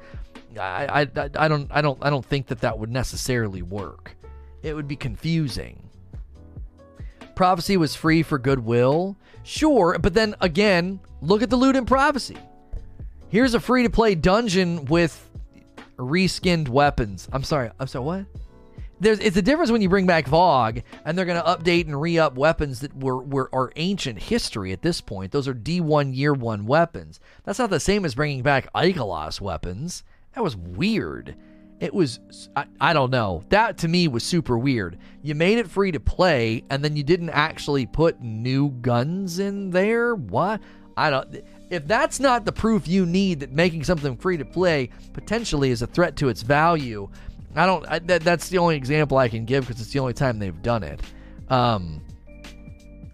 I, 0.59 1.01
I, 1.01 1.29
I 1.35 1.47
don't 1.47 1.71
I 1.71 1.81
don't 1.81 1.97
I 2.01 2.09
don't 2.09 2.25
think 2.25 2.47
that 2.47 2.61
that 2.61 2.77
would 2.77 2.91
necessarily 2.91 3.61
work. 3.61 4.15
It 4.63 4.75
would 4.75 4.87
be 4.87 4.95
confusing. 4.95 5.89
Prophecy 7.35 7.77
was 7.77 7.95
free 7.95 8.21
for 8.23 8.37
goodwill, 8.37 9.15
sure, 9.43 9.97
but 9.99 10.13
then 10.13 10.35
again, 10.41 10.99
look 11.21 11.41
at 11.41 11.49
the 11.49 11.55
loot 11.55 11.75
in 11.75 11.85
Prophecy. 11.85 12.37
Here's 13.29 13.53
a 13.53 13.59
free 13.59 13.83
to 13.83 13.89
play 13.89 14.13
dungeon 14.13 14.85
with 14.85 15.29
reskinned 15.97 16.67
weapons. 16.67 17.29
I'm 17.31 17.43
sorry. 17.43 17.71
I'm 17.79 17.87
sorry. 17.87 18.03
What? 18.05 18.25
There's 19.01 19.17
it's 19.17 19.35
a 19.35 19.41
difference 19.41 19.71
when 19.71 19.81
you 19.81 19.89
bring 19.89 20.05
back 20.05 20.27
VOG 20.27 20.83
and 21.05 21.17
they're 21.17 21.25
going 21.25 21.41
to 21.41 21.49
update 21.49 21.85
and 21.85 21.99
re-up 21.99 22.35
weapons 22.35 22.81
that 22.81 22.95
were, 22.95 23.17
were 23.17 23.49
are 23.51 23.71
ancient 23.75 24.21
history 24.21 24.71
at 24.71 24.83
this 24.83 25.01
point. 25.01 25.31
Those 25.31 25.47
are 25.47 25.55
D1 25.55 26.15
year 26.15 26.35
1 26.35 26.67
weapons. 26.67 27.19
That's 27.43 27.57
not 27.57 27.71
the 27.71 27.79
same 27.79 28.05
as 28.05 28.13
bringing 28.13 28.43
back 28.43 28.71
Ikelos 28.73 29.41
weapons. 29.41 30.03
That 30.35 30.43
was 30.43 30.55
weird. 30.55 31.35
It 31.79 31.95
was 31.95 32.19
I, 32.55 32.65
I 32.79 32.93
don't 32.93 33.09
know. 33.09 33.43
That 33.49 33.79
to 33.79 33.87
me 33.87 34.07
was 34.07 34.23
super 34.23 34.55
weird. 34.55 34.99
You 35.23 35.33
made 35.33 35.57
it 35.57 35.67
free 35.67 35.91
to 35.91 35.99
play 35.99 36.63
and 36.69 36.85
then 36.85 36.95
you 36.95 37.03
didn't 37.03 37.31
actually 37.31 37.87
put 37.87 38.21
new 38.21 38.69
guns 38.69 39.39
in 39.39 39.71
there? 39.71 40.13
What? 40.13 40.61
I 40.95 41.09
don't 41.09 41.43
if 41.71 41.87
that's 41.87 42.19
not 42.19 42.43
the 42.43 42.51
proof 42.51 42.87
you 42.87 43.05
need 43.05 43.39
that 43.39 43.51
making 43.51 43.85
something 43.85 44.17
free 44.17 44.37
to 44.37 44.45
play 44.45 44.89
potentially 45.13 45.71
is 45.71 45.81
a 45.81 45.87
threat 45.87 46.17
to 46.17 46.27
its 46.27 46.41
value, 46.41 47.09
I 47.55 47.65
don't. 47.65 47.85
I, 47.87 47.99
that, 47.99 48.23
that's 48.23 48.49
the 48.49 48.57
only 48.57 48.75
example 48.75 49.17
I 49.17 49.27
can 49.27 49.45
give 49.45 49.67
because 49.67 49.81
it's 49.81 49.91
the 49.91 49.99
only 49.99 50.13
time 50.13 50.39
they've 50.39 50.61
done 50.61 50.83
it. 50.83 51.01
Um, 51.49 52.01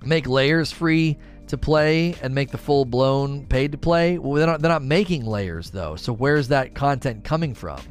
make 0.04 0.28
lairs 0.28 0.72
free 0.72 1.18
to 1.48 1.58
play 1.58 2.16
and 2.22 2.36
make 2.36 2.52
the 2.52 2.58
full 2.58 2.86
blown 2.86 3.48
paid 3.48 3.72
to 3.72 3.78
play. 3.78 4.18
Well, 4.18 4.34
they're 4.34 4.48
not. 4.48 4.62
They're 4.62 4.72
not 4.72 4.84
making 4.84 5.26
lairs 5.26 5.72
though. 5.72 5.96
So 5.96 6.14
where's 6.14 6.50
that 6.50 6.76
content 6.76 7.24
coming 7.24 7.54
from? 7.54 7.82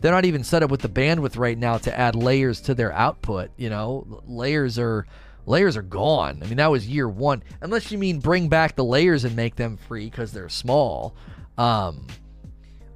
They're 0.00 0.12
not 0.12 0.24
even 0.24 0.44
set 0.44 0.62
up 0.62 0.70
with 0.70 0.80
the 0.80 0.88
bandwidth 0.88 1.36
right 1.36 1.58
now 1.58 1.78
to 1.78 1.98
add 1.98 2.14
lairs 2.14 2.60
to 2.62 2.74
their 2.74 2.92
output. 2.92 3.50
You 3.56 3.70
know, 3.70 4.22
lairs 4.26 4.78
are 4.78 5.06
lairs 5.46 5.76
are 5.76 5.82
gone. 5.82 6.40
I 6.42 6.46
mean, 6.46 6.58
that 6.58 6.70
was 6.70 6.86
year 6.86 7.08
one. 7.08 7.42
Unless 7.60 7.90
you 7.90 7.98
mean 7.98 8.20
bring 8.20 8.48
back 8.48 8.76
the 8.76 8.84
lairs 8.84 9.24
and 9.24 9.34
make 9.34 9.56
them 9.56 9.76
free 9.76 10.08
because 10.08 10.32
they're 10.32 10.48
small. 10.48 11.16
Um, 11.56 12.06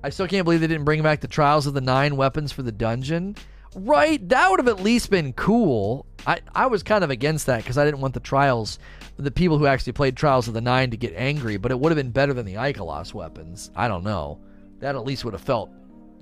I 0.03 0.11
still 0.11 0.27
can't 0.27 0.45
believe 0.45 0.61
they 0.61 0.67
didn't 0.67 0.85
bring 0.85 1.03
back 1.03 1.21
the 1.21 1.29
Trials 1.29 1.67
of 1.67 1.75
the 1.75 1.81
Nine 1.81 2.17
weapons 2.17 2.51
for 2.53 2.63
the 2.63 2.73
dungeon. 2.73 3.37
Right? 3.75 4.27
That 4.29 4.51
would 4.51 4.61
have 4.61 4.69
at 4.69 4.83
least 4.83 5.11
been 5.11 5.33
cool. 5.33 6.07
I, 6.27 6.41
I 6.55 6.67
was 6.67 6.83
kind 6.83 7.05
of 7.05 7.11
against 7.11 7.47
that 7.47 7.59
because 7.59 7.79
I 7.79 7.85
didn't 7.85 8.01
want 8.01 8.15
the 8.15 8.21
Trials, 8.21 8.79
the 9.17 9.31
people 9.31 9.59
who 9.59 9.67
actually 9.67 9.93
played 9.93 10.17
Trials 10.17 10.49
of 10.49 10.55
the 10.55 10.61
Nine 10.61 10.91
to 10.91 10.97
get 10.97 11.15
angry, 11.17 11.57
but 11.57 11.71
it 11.71 11.79
would 11.79 11.91
have 11.91 11.97
been 11.97 12.11
better 12.11 12.35
than 12.35 12.47
the 12.47 12.55
Ikelos 12.55 13.15
weapons. 13.15 13.71
I 13.75 13.89
don't 13.89 14.05
know. 14.05 14.41
That 14.81 14.97
at 14.97 15.05
least 15.05 15.25
would 15.25 15.35
have 15.35 15.43
felt 15.43 15.71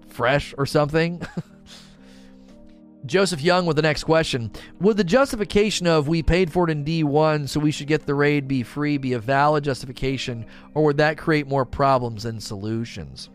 fresh 0.08 0.54
or 0.58 0.66
something. 0.66 1.22
Joseph 3.06 3.40
Young 3.40 3.64
with 3.64 3.76
the 3.76 3.82
next 3.82 4.04
question. 4.04 4.52
Would 4.80 4.98
the 4.98 5.04
justification 5.04 5.86
of 5.86 6.06
we 6.06 6.22
paid 6.22 6.52
for 6.52 6.68
it 6.68 6.70
in 6.70 6.84
D1 6.84 7.48
so 7.48 7.58
we 7.58 7.70
should 7.70 7.86
get 7.86 8.04
the 8.04 8.14
raid 8.14 8.46
be 8.46 8.62
free 8.62 8.98
be 8.98 9.14
a 9.14 9.18
valid 9.18 9.64
justification, 9.64 10.44
or 10.74 10.84
would 10.84 10.98
that 10.98 11.16
create 11.16 11.46
more 11.46 11.64
problems 11.64 12.24
than 12.24 12.40
solutions? 12.40 13.30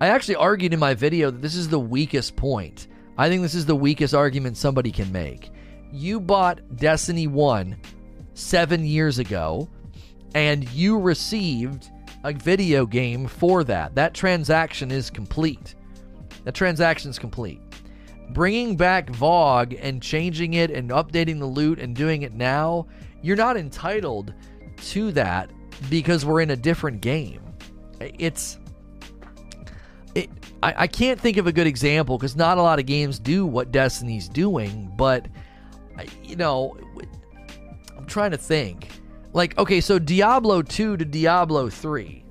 I 0.00 0.08
actually 0.08 0.36
argued 0.36 0.72
in 0.72 0.80
my 0.80 0.94
video 0.94 1.30
that 1.30 1.42
this 1.42 1.54
is 1.54 1.68
the 1.68 1.80
weakest 1.80 2.36
point. 2.36 2.88
I 3.18 3.28
think 3.28 3.42
this 3.42 3.54
is 3.54 3.66
the 3.66 3.76
weakest 3.76 4.14
argument 4.14 4.56
somebody 4.56 4.90
can 4.90 5.10
make. 5.12 5.50
You 5.92 6.20
bought 6.20 6.76
Destiny 6.76 7.26
1 7.26 7.76
seven 8.34 8.84
years 8.84 9.18
ago, 9.18 9.68
and 10.34 10.68
you 10.70 10.98
received 10.98 11.90
a 12.24 12.32
video 12.32 12.86
game 12.86 13.26
for 13.26 13.64
that. 13.64 13.94
That 13.94 14.14
transaction 14.14 14.90
is 14.90 15.10
complete. 15.10 15.74
The 16.44 16.52
transaction 16.52 17.10
is 17.10 17.18
complete. 17.18 17.60
Bringing 18.30 18.76
back 18.76 19.08
VOG 19.08 19.78
and 19.82 20.02
changing 20.02 20.54
it 20.54 20.70
and 20.70 20.90
updating 20.90 21.38
the 21.38 21.46
loot 21.46 21.78
and 21.78 21.96
doing 21.96 22.22
it 22.22 22.32
now, 22.32 22.86
you're 23.22 23.36
not 23.36 23.56
entitled 23.56 24.32
to 24.76 25.12
that 25.12 25.50
because 25.88 26.24
we're 26.24 26.40
in 26.40 26.50
a 26.50 26.56
different 26.56 27.00
game. 27.00 27.42
It's 28.00 28.54
it, 28.54 28.59
I, 30.62 30.74
I 30.76 30.86
can't 30.86 31.20
think 31.20 31.36
of 31.36 31.46
a 31.46 31.52
good 31.52 31.66
example 31.66 32.18
because 32.18 32.36
not 32.36 32.58
a 32.58 32.62
lot 32.62 32.78
of 32.78 32.86
games 32.86 33.18
do 33.18 33.46
what 33.46 33.72
Destiny's 33.72 34.28
doing, 34.28 34.92
but 34.96 35.26
you 36.22 36.36
know, 36.36 36.76
I'm 37.96 38.06
trying 38.06 38.30
to 38.30 38.38
think. 38.38 38.88
Like, 39.32 39.56
okay, 39.58 39.80
so 39.80 39.98
Diablo 39.98 40.62
2 40.62 40.96
to 40.96 41.04
Diablo 41.04 41.68
3. 41.68 42.24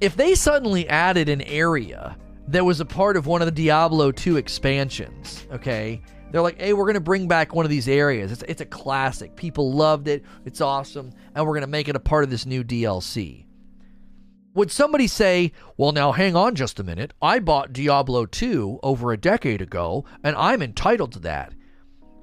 If 0.00 0.16
they 0.16 0.34
suddenly 0.34 0.88
added 0.88 1.28
an 1.28 1.42
area 1.42 2.16
that 2.48 2.64
was 2.64 2.80
a 2.80 2.84
part 2.84 3.16
of 3.16 3.26
one 3.26 3.42
of 3.42 3.46
the 3.46 3.52
Diablo 3.52 4.10
2 4.12 4.36
expansions, 4.36 5.46
okay? 5.52 6.00
They're 6.30 6.42
like, 6.42 6.60
hey, 6.60 6.72
we're 6.72 6.84
going 6.84 6.94
to 6.94 7.00
bring 7.00 7.28
back 7.28 7.54
one 7.54 7.64
of 7.64 7.70
these 7.70 7.88
areas. 7.88 8.32
It's, 8.32 8.42
it's 8.42 8.60
a 8.60 8.66
classic. 8.66 9.36
People 9.36 9.72
loved 9.72 10.08
it. 10.08 10.24
It's 10.44 10.60
awesome. 10.60 11.12
And 11.34 11.46
we're 11.46 11.52
going 11.52 11.62
to 11.62 11.68
make 11.68 11.88
it 11.88 11.96
a 11.96 12.00
part 12.00 12.24
of 12.24 12.30
this 12.30 12.44
new 12.44 12.64
DLC. 12.64 13.43
Would 14.54 14.70
somebody 14.70 15.08
say, 15.08 15.50
well, 15.76 15.90
now 15.90 16.12
hang 16.12 16.36
on 16.36 16.54
just 16.54 16.78
a 16.78 16.84
minute. 16.84 17.12
I 17.20 17.40
bought 17.40 17.72
Diablo 17.72 18.24
2 18.24 18.78
over 18.84 19.10
a 19.10 19.16
decade 19.16 19.60
ago, 19.60 20.04
and 20.22 20.36
I'm 20.36 20.62
entitled 20.62 21.10
to 21.12 21.18
that? 21.20 21.52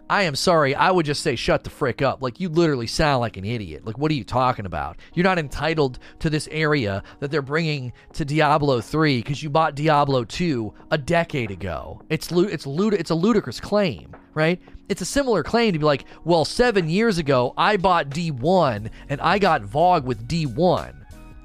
I 0.10 0.24
am 0.24 0.36
sorry. 0.36 0.74
I 0.74 0.91
would 0.91 1.06
just 1.06 1.24
say, 1.24 1.36
shut 1.36 1.65
the 1.65 1.70
frick 1.70 2.02
up. 2.02 2.22
Like, 2.22 2.39
you 2.39 2.48
literally 2.48 2.88
sound 2.88 3.20
like 3.20 3.36
an 3.36 3.44
idiot. 3.44 3.86
Like, 3.86 3.98
what 3.98 4.12
are 4.12 4.15
you 4.15 4.24
talking 4.24 4.65
about? 4.65 4.98
You're 5.13 5.26
not 5.26 5.39
entitled 5.39 6.00
to 6.20 6.30
this 6.30 6.48
area 6.52 7.04
that 7.20 7.32
they're 7.32 7.41
bringing 7.41 7.91
to 8.13 8.24
Diablo 8.24 8.80
3 8.80 9.17
because 9.20 9.44
you 9.44 9.50
bought 9.50 9.76
Diablo 9.76 10.24
2 10.24 10.74
a 10.91 10.98
decade 10.98 11.52
ago. 11.52 12.02
It's, 12.10 12.32
it's, 12.32 12.65
lud- 12.65 12.94
it's 12.94 13.12
a 13.12 13.15
ludicrous 13.15 13.60
claim, 13.60 14.15
right? 14.34 14.62
It's 14.88 15.02
a 15.02 15.06
similar 15.06 15.44
claim 15.44 15.74
to 15.74 15.80
be 15.80 15.86
like, 15.86 16.06
well, 16.24 16.46
seven 16.46 16.89
years 16.89 17.17
ago, 17.17 17.54
I 17.58 17.76
bought 17.76 18.10
D1 18.10 18.89
and 19.10 19.20
I 19.20 19.38
got 19.38 19.63
VOG 19.63 20.04
with 20.06 20.28
D1. 20.30 20.96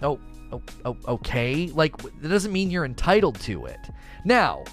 Oh, 0.03 0.21
okay. 0.85 1.69
Like, 1.69 1.97
that 1.97 2.29
doesn't 2.29 2.53
mean 2.53 2.71
you're 2.71 2.85
entitled 2.85 3.39
to 3.41 3.67
it. 3.67 3.81
Now, 4.25 4.65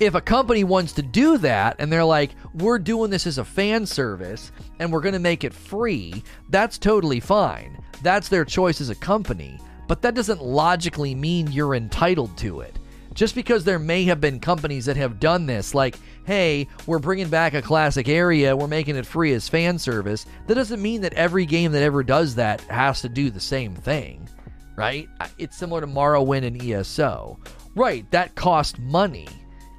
if 0.00 0.14
a 0.14 0.20
company 0.20 0.62
wants 0.62 0.92
to 0.94 1.02
do 1.02 1.38
that 1.38 1.76
and 1.78 1.92
they're 1.92 2.04
like, 2.04 2.30
we're 2.54 2.78
doing 2.78 3.10
this 3.10 3.26
as 3.26 3.38
a 3.38 3.44
fan 3.44 3.84
service 3.84 4.52
and 4.78 4.92
we're 4.92 5.00
going 5.00 5.14
to 5.14 5.18
make 5.18 5.42
it 5.42 5.52
free, 5.52 6.22
that's 6.50 6.78
totally 6.78 7.20
fine. 7.20 7.82
That's 8.02 8.28
their 8.28 8.44
choice 8.44 8.80
as 8.80 8.90
a 8.90 8.94
company. 8.94 9.58
But 9.88 10.02
that 10.02 10.14
doesn't 10.14 10.42
logically 10.42 11.14
mean 11.14 11.50
you're 11.50 11.74
entitled 11.74 12.36
to 12.38 12.60
it. 12.60 12.77
Just 13.18 13.34
because 13.34 13.64
there 13.64 13.80
may 13.80 14.04
have 14.04 14.20
been 14.20 14.38
companies 14.38 14.84
that 14.84 14.96
have 14.96 15.18
done 15.18 15.44
this, 15.44 15.74
like, 15.74 15.98
hey, 16.24 16.68
we're 16.86 17.00
bringing 17.00 17.28
back 17.28 17.52
a 17.52 17.60
classic 17.60 18.08
area, 18.08 18.56
we're 18.56 18.68
making 18.68 18.94
it 18.94 19.04
free 19.04 19.32
as 19.32 19.48
fan 19.48 19.76
service, 19.76 20.24
that 20.46 20.54
doesn't 20.54 20.80
mean 20.80 21.00
that 21.00 21.14
every 21.14 21.44
game 21.44 21.72
that 21.72 21.82
ever 21.82 22.04
does 22.04 22.36
that 22.36 22.60
has 22.60 23.00
to 23.00 23.08
do 23.08 23.28
the 23.28 23.40
same 23.40 23.74
thing, 23.74 24.28
right? 24.76 25.08
It's 25.36 25.56
similar 25.56 25.80
to 25.80 25.88
Morrowind 25.88 26.46
and 26.46 26.62
ESO. 26.62 27.40
Right, 27.74 28.08
that 28.12 28.36
cost 28.36 28.78
money 28.78 29.26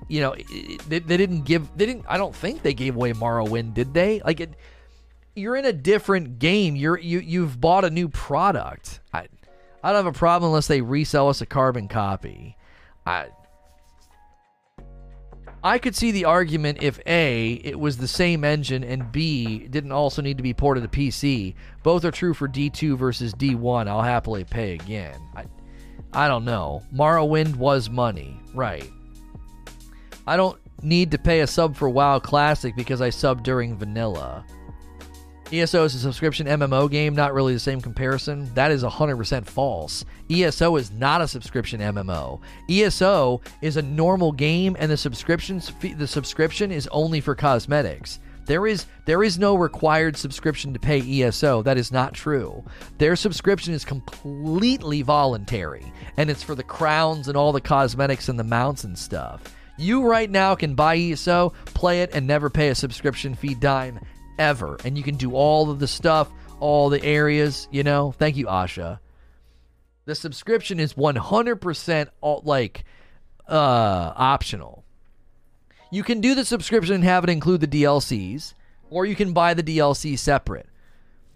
you 0.09 0.19
know, 0.19 0.35
they, 0.87 0.99
they 0.99 1.15
didn't 1.17 1.43
give, 1.43 1.69
they 1.77 1.85
didn't, 1.85 2.03
I 2.09 2.17
don't 2.17 2.35
think 2.35 2.61
they 2.61 2.73
gave 2.73 2.95
away 2.95 3.13
Morrowind, 3.13 3.73
did 3.73 3.93
they? 3.93 4.21
Like, 4.25 4.41
it, 4.41 4.55
you're 5.35 5.55
in 5.55 5.65
a 5.65 5.71
different 5.71 6.39
game. 6.39 6.75
You're, 6.75 6.97
you, 6.97 7.19
you've 7.19 7.61
bought 7.61 7.85
a 7.85 7.89
new 7.89 8.09
product. 8.09 8.99
I, 9.13 9.27
I 9.83 9.93
don't 9.93 10.03
have 10.03 10.13
a 10.13 10.17
problem 10.17 10.49
unless 10.49 10.67
they 10.67 10.81
resell 10.81 11.29
us 11.29 11.41
a 11.41 11.45
carbon 11.45 11.87
copy. 11.87 12.57
I, 13.05 13.27
I 15.63 15.77
could 15.77 15.95
see 15.95 16.11
the 16.11 16.25
argument 16.25 16.81
if 16.81 16.99
A, 17.05 17.53
it 17.63 17.77
was 17.77 17.97
the 17.97 18.07
same 18.07 18.43
engine, 18.43 18.83
and 18.83 19.11
B, 19.11 19.67
didn't 19.67 19.91
also 19.91 20.21
need 20.21 20.37
to 20.37 20.43
be 20.43 20.53
ported 20.53 20.83
to 20.83 20.89
PC. 20.89 21.55
Both 21.83 22.05
are 22.05 22.11
true 22.11 22.33
for 22.33 22.47
D2 22.47 22.97
versus 22.97 23.33
D1. 23.33 23.87
I'll 23.87 24.01
happily 24.01 24.45
pay 24.45 24.73
again. 24.73 25.19
I, 25.35 25.45
I 26.13 26.27
don't 26.27 26.45
know. 26.45 26.83
Morrowind 26.93 27.57
was 27.57 27.89
money, 27.89 28.39
right? 28.53 28.89
I 30.25 30.37
don't 30.37 30.59
need 30.81 31.11
to 31.11 31.17
pay 31.17 31.41
a 31.41 31.47
sub 31.47 31.75
for 31.75 31.89
WoW 31.89 32.19
Classic 32.19 32.75
because 32.75 33.01
I 33.01 33.09
subbed 33.09 33.43
during 33.43 33.77
vanilla. 33.77 34.45
ESO 35.51 35.83
is 35.83 35.95
a 35.95 35.99
subscription 35.99 36.45
MMO 36.45 36.91
game, 36.91 37.15
not 37.15 37.33
really 37.33 37.53
the 37.53 37.59
same 37.59 37.81
comparison. 37.81 38.53
That 38.53 38.69
is 38.69 38.83
100% 38.83 39.45
false. 39.45 40.05
ESO 40.29 40.75
is 40.75 40.91
not 40.91 41.21
a 41.21 41.27
subscription 41.27 41.81
MMO. 41.81 42.39
ESO 42.69 43.41
is 43.63 43.75
a 43.75 43.81
normal 43.81 44.31
game 44.31 44.77
and 44.79 44.91
the 44.91 44.97
subscriptions 44.97 45.71
the 45.81 46.07
subscription 46.07 46.71
is 46.71 46.87
only 46.91 47.19
for 47.19 47.33
cosmetics. 47.33 48.19
There 48.45 48.67
is 48.67 48.85
there 49.05 49.23
is 49.23 49.39
no 49.39 49.55
required 49.55 50.17
subscription 50.17 50.71
to 50.73 50.79
pay 50.79 51.01
ESO. 51.01 51.63
That 51.63 51.79
is 51.79 51.91
not 51.91 52.13
true. 52.13 52.63
Their 52.99 53.15
subscription 53.15 53.73
is 53.73 53.83
completely 53.83 55.01
voluntary 55.01 55.91
and 56.17 56.29
it's 56.29 56.43
for 56.43 56.53
the 56.53 56.63
crowns 56.63 57.27
and 57.27 57.35
all 57.35 57.53
the 57.53 57.61
cosmetics 57.61 58.29
and 58.29 58.37
the 58.37 58.43
mounts 58.43 58.83
and 58.83 58.97
stuff. 58.97 59.41
You 59.79 60.05
right 60.05 60.29
now 60.29 60.53
can 60.55 60.75
buy 60.75 60.97
ESO, 60.97 61.53
play 61.65 62.01
it, 62.01 62.11
and 62.13 62.27
never 62.27 62.49
pay 62.49 62.67
a 62.67 62.75
subscription 62.75 63.33
fee 63.33 63.55
dime 63.55 63.99
ever. 64.39 64.77
And 64.83 64.97
you 64.97 65.03
can 65.03 65.15
do 65.15 65.33
all 65.33 65.69
of 65.69 65.79
the 65.79 65.87
stuff, 65.87 66.29
all 66.59 66.89
the 66.89 67.03
areas, 67.03 67.67
you 67.71 67.83
know? 67.83 68.13
Thank 68.17 68.37
you, 68.37 68.47
Asha. 68.47 68.99
The 70.05 70.15
subscription 70.15 70.79
is 70.79 70.93
100% 70.95 72.07
all, 72.21 72.41
like 72.43 72.83
uh, 73.47 74.13
optional. 74.15 74.83
You 75.91 76.03
can 76.03 76.21
do 76.21 76.33
the 76.33 76.45
subscription 76.45 76.95
and 76.95 77.03
have 77.03 77.23
it 77.23 77.29
include 77.29 77.61
the 77.61 77.67
DLCs, 77.67 78.53
or 78.89 79.05
you 79.05 79.15
can 79.15 79.33
buy 79.33 79.53
the 79.53 79.63
DLC 79.63 80.17
separate. 80.17 80.67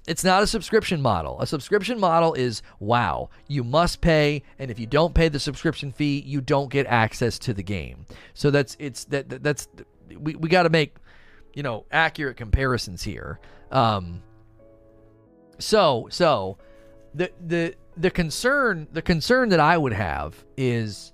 It's 0.05 0.23
not 0.23 0.43
a 0.43 0.47
subscription 0.47 1.01
model. 1.01 1.39
A 1.39 1.47
subscription 1.47 1.99
model 1.99 2.33
is 2.33 2.61
wow, 2.79 3.29
you 3.47 3.63
must 3.63 4.01
pay, 4.01 4.43
and 4.59 4.69
if 4.69 4.77
you 4.77 4.85
don't 4.85 5.15
pay 5.15 5.29
the 5.29 5.39
subscription 5.39 5.91
fee, 5.91 6.21
you 6.25 6.41
don't 6.41 6.69
get 6.69 6.85
access 6.87 7.39
to 7.39 7.53
the 7.53 7.63
game. 7.63 8.05
So 8.33 8.51
that's 8.51 8.75
it's 8.79 9.05
that 9.05 9.41
that's 9.41 9.67
we, 10.19 10.35
we 10.35 10.49
got 10.49 10.63
to 10.63 10.69
make 10.69 10.95
you 11.53 11.63
know 11.63 11.85
accurate 11.91 12.37
comparisons 12.37 13.03
here. 13.03 13.39
Um, 13.71 14.21
so 15.59 16.07
so 16.09 16.57
the 17.13 17.31
the 17.45 17.75
the 17.97 18.11
concern 18.11 18.87
the 18.91 19.01
concern 19.01 19.49
that 19.49 19.59
I 19.59 19.77
would 19.77 19.93
have 19.93 20.43
is 20.57 21.13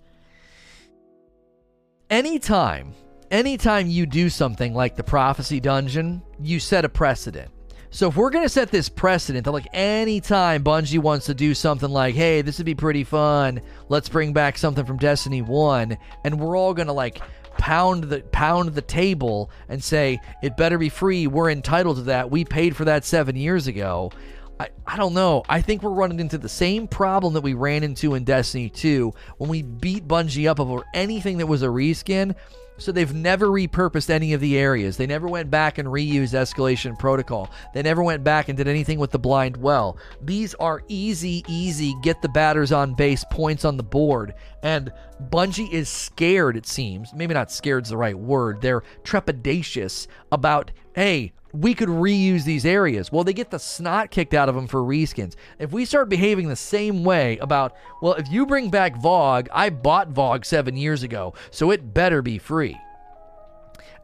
anytime 2.10 2.94
anytime 3.32 3.88
you 3.88 4.06
do 4.06 4.30
something 4.30 4.74
like 4.74 4.96
the 4.96 5.04
prophecy 5.04 5.60
dungeon, 5.60 6.22
you 6.42 6.60
set 6.60 6.86
a 6.86 6.90
precedent 6.90 7.52
so 7.92 8.08
if 8.10 8.16
we're 8.16 8.30
gonna 8.30 8.50
set 8.50 8.70
this 8.70 8.88
precedent 8.88 9.46
that 9.46 9.52
like 9.52 9.68
anytime 9.74 10.64
Bungie 10.64 11.00
wants 11.00 11.26
to 11.26 11.34
do 11.34 11.56
something 11.56 11.90
like, 11.90 12.14
hey, 12.14 12.42
this 12.42 12.60
would 12.60 12.66
be 12.66 12.76
pretty 12.76 13.04
fun, 13.04 13.62
let's 13.88 14.10
bring 14.10 14.32
back 14.32 14.58
something 14.58 14.86
from 14.86 14.98
Destiny 14.98 15.42
1, 15.42 15.98
and 16.24 16.40
we're 16.40 16.56
all 16.56 16.74
gonna 16.76 16.94
like 16.94 17.20
pound 17.60 18.06
the 18.06 18.22
pound 18.22 18.70
the 18.70 18.82
table 18.82 19.52
and 19.68 19.84
say 19.84 20.20
it 20.42 20.58
better 20.58 20.80
be 20.80 20.90
free, 20.90 21.28
we're 21.28 21.52
entitled 21.52 21.98
to 21.98 22.04
that. 22.04 22.32
We 22.32 22.46
paid 22.46 22.76
for 22.76 22.86
that 22.86 23.06
seven 23.06 23.36
years 23.36 23.68
ago. 23.68 24.12
I, 24.60 24.70
I 24.88 24.98
don't 24.98 25.14
know. 25.14 25.44
I 25.48 25.62
think 25.62 25.84
we're 25.84 25.92
running 25.92 26.20
into 26.20 26.38
the 26.38 26.50
same 26.50 26.88
problem 26.88 27.34
that 27.34 27.42
we 27.42 27.54
ran 27.54 27.84
into 27.84 28.16
in 28.16 28.24
Destiny 28.24 28.70
2 28.70 29.14
when 29.38 29.50
we 29.50 29.62
beat 29.62 30.08
Bungie 30.08 30.50
up 30.50 30.60
over 30.60 30.84
anything 30.94 31.38
that 31.38 31.48
was 31.48 31.62
a 31.62 31.68
reskin. 31.68 32.36
So 32.80 32.92
they've 32.92 33.14
never 33.14 33.48
repurposed 33.48 34.10
any 34.10 34.34
of 34.34 34.42
the 34.42 34.58
areas. 34.58 34.98
They 34.98 35.06
never 35.06 35.28
went 35.28 35.52
back 35.52 35.78
and 35.78 35.88
reused 35.88 36.34
escalation 36.34 36.98
protocol. 36.98 37.52
They 37.74 37.84
never 37.84 38.02
went 38.02 38.24
back 38.24 38.50
and 38.50 38.58
did 38.58 38.68
anything 38.68 39.00
with 39.00 39.12
the 39.12 39.20
blind 39.20 39.58
well. 39.58 39.98
These 40.22 40.56
are 40.56 40.82
easy, 40.88 41.44
easy 41.48 41.94
get 42.02 42.22
the 42.22 42.30
batters 42.30 42.72
on 42.72 42.94
base 42.94 43.26
points 43.32 43.66
on 43.66 43.78
the 43.78 43.84
board. 43.84 44.34
And 44.64 44.92
Bungie 45.30 45.72
is 45.72 45.90
scared, 45.90 46.56
it 46.58 46.66
seems. 46.66 47.14
Maybe 47.14 47.34
not 47.34 47.52
scared 47.52 47.84
is 47.84 47.90
the 47.90 47.98
right 47.98 48.18
word. 48.18 48.62
They're 48.62 48.84
trepidatious 49.04 50.08
about, 50.32 50.72
hey, 50.96 51.34
we 51.54 51.74
could 51.74 51.90
reuse 51.90 52.44
these 52.44 52.66
areas. 52.66 53.12
Well, 53.12 53.24
they 53.24 53.34
get 53.34 53.50
the 53.50 53.60
snot 53.60 54.12
kicked 54.12 54.34
out 54.34 54.50
of 54.50 54.56
them 54.56 54.68
for 54.68 54.82
reskins. 54.82 55.36
If 55.58 55.72
we 55.72 55.86
start 55.86 56.10
behaving 56.10 56.48
the 56.48 56.56
same 56.56 57.04
way 57.04 57.38
about, 57.40 57.76
well, 58.02 58.14
if 58.14 58.30
you 58.30 58.46
bring 58.46 58.70
back 58.70 58.96
VOG, 58.96 59.48
I 59.52 59.70
bought 59.70 60.14
VOG 60.14 60.46
seven 60.46 60.78
years 60.78 61.04
ago, 61.04 61.34
so 61.52 61.72
it 61.72 61.94
better 61.94 62.22
be 62.22 62.38
free. 62.38 62.78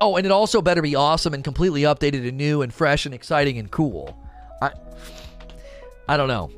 Oh, 0.01 0.17
and 0.17 0.25
it 0.25 0.31
also 0.31 0.61
better 0.61 0.81
be 0.81 0.95
awesome 0.95 1.33
and 1.33 1.43
completely 1.43 1.83
updated 1.83 2.27
and 2.27 2.37
new 2.37 2.61
and 2.61 2.73
fresh 2.73 3.05
and 3.05 3.13
exciting 3.13 3.57
and 3.59 3.71
cool. 3.71 4.17
I, 4.61 4.71
I 6.07 6.17
don't 6.17 6.27
know. 6.27 6.51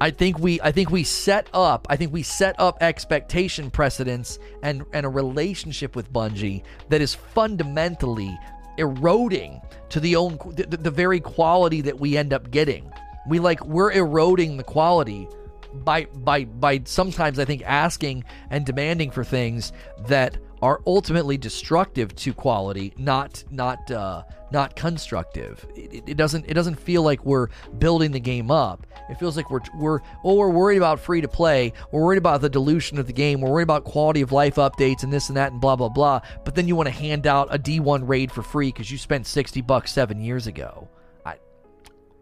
I 0.00 0.10
think 0.10 0.38
we 0.38 0.60
I 0.60 0.72
think 0.72 0.90
we 0.90 1.04
set 1.04 1.48
up 1.54 1.86
I 1.88 1.96
think 1.96 2.12
we 2.12 2.22
set 2.22 2.58
up 2.58 2.82
expectation 2.82 3.70
precedents 3.70 4.38
and 4.62 4.84
and 4.92 5.06
a 5.06 5.08
relationship 5.08 5.96
with 5.96 6.12
Bungie 6.12 6.62
that 6.90 7.00
is 7.00 7.14
fundamentally 7.14 8.36
eroding 8.78 9.60
to 9.90 10.00
the 10.00 10.16
own 10.16 10.38
the, 10.52 10.64
the 10.66 10.90
very 10.90 11.20
quality 11.20 11.80
that 11.82 12.00
we 12.00 12.16
end 12.16 12.32
up 12.32 12.50
getting. 12.50 12.90
We 13.26 13.38
like 13.38 13.64
we're 13.64 13.92
eroding 13.92 14.56
the 14.56 14.64
quality 14.64 15.28
by 15.72 16.04
by 16.06 16.44
by 16.44 16.82
sometimes 16.84 17.38
I 17.38 17.44
think 17.44 17.62
asking 17.64 18.24
and 18.50 18.64
demanding 18.64 19.10
for 19.10 19.24
things 19.24 19.72
that 20.06 20.36
are 20.64 20.80
ultimately 20.86 21.36
destructive 21.36 22.16
to 22.16 22.32
quality, 22.32 22.94
not 22.96 23.44
not 23.50 23.90
uh, 23.90 24.22
not 24.50 24.74
constructive. 24.74 25.66
It, 25.76 26.04
it, 26.06 26.16
doesn't 26.16 26.46
it 26.48 26.54
doesn't 26.54 26.76
feel 26.76 27.02
like 27.02 27.22
we're 27.22 27.48
building 27.76 28.12
the 28.12 28.18
game 28.18 28.50
up. 28.50 28.86
It 29.10 29.18
feels 29.18 29.36
like 29.36 29.50
we're 29.50 29.60
we're 29.74 30.00
oh 30.24 30.36
we're 30.36 30.48
worried 30.48 30.78
about 30.78 31.00
free 31.00 31.20
to 31.20 31.28
play. 31.28 31.74
We're 31.92 32.02
worried 32.02 32.16
about 32.16 32.40
the 32.40 32.48
dilution 32.48 32.96
of 32.96 33.06
the 33.06 33.12
game. 33.12 33.42
We're 33.42 33.50
worried 33.50 33.64
about 33.64 33.84
quality 33.84 34.22
of 34.22 34.32
life 34.32 34.54
updates 34.54 35.02
and 35.02 35.12
this 35.12 35.28
and 35.28 35.36
that 35.36 35.52
and 35.52 35.60
blah 35.60 35.76
blah 35.76 35.90
blah. 35.90 36.22
But 36.46 36.54
then 36.54 36.66
you 36.66 36.74
want 36.76 36.86
to 36.86 36.94
hand 36.94 37.26
out 37.26 37.54
a 37.54 37.58
D1 37.58 38.08
raid 38.08 38.32
for 38.32 38.42
free 38.42 38.68
because 38.68 38.90
you 38.90 38.96
spent 38.96 39.26
sixty 39.26 39.60
bucks 39.60 39.92
seven 39.92 40.18
years 40.18 40.46
ago. 40.46 40.88
I 41.26 41.36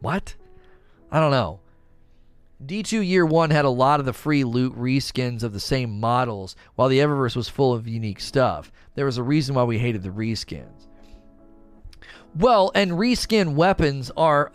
what? 0.01 0.35
I 1.13 1.21
don't 1.21 1.31
know. 1.31 1.61
D2 2.65 3.07
Year 3.07 3.27
1 3.27 3.51
had 3.51 3.65
a 3.65 3.71
lot 3.71 3.99
of 3.99 4.07
the 4.07 4.13
free 4.13 4.45
loot 4.45 4.75
reskins 4.77 5.43
of 5.43 5.53
the 5.53 5.61
same 5.61 5.99
models, 5.99 6.55
while 6.77 6.89
the 6.89 6.99
Eververse 6.99 7.35
was 7.35 7.49
full 7.49 7.73
of 7.73 7.89
unique 7.89 8.21
stuff. 8.21 8.71
There 8.95 9.07
was 9.07 9.19
a 9.19 9.23
reason 9.23 9.55
why 9.55 9.65
we 9.65 9.79
hated 9.79 10.03
the 10.03 10.11
reskins. 10.11 10.87
Well, 12.35 12.71
and 12.75 12.93
reskin 12.93 13.55
weapons 13.55 14.11
are 14.17 14.53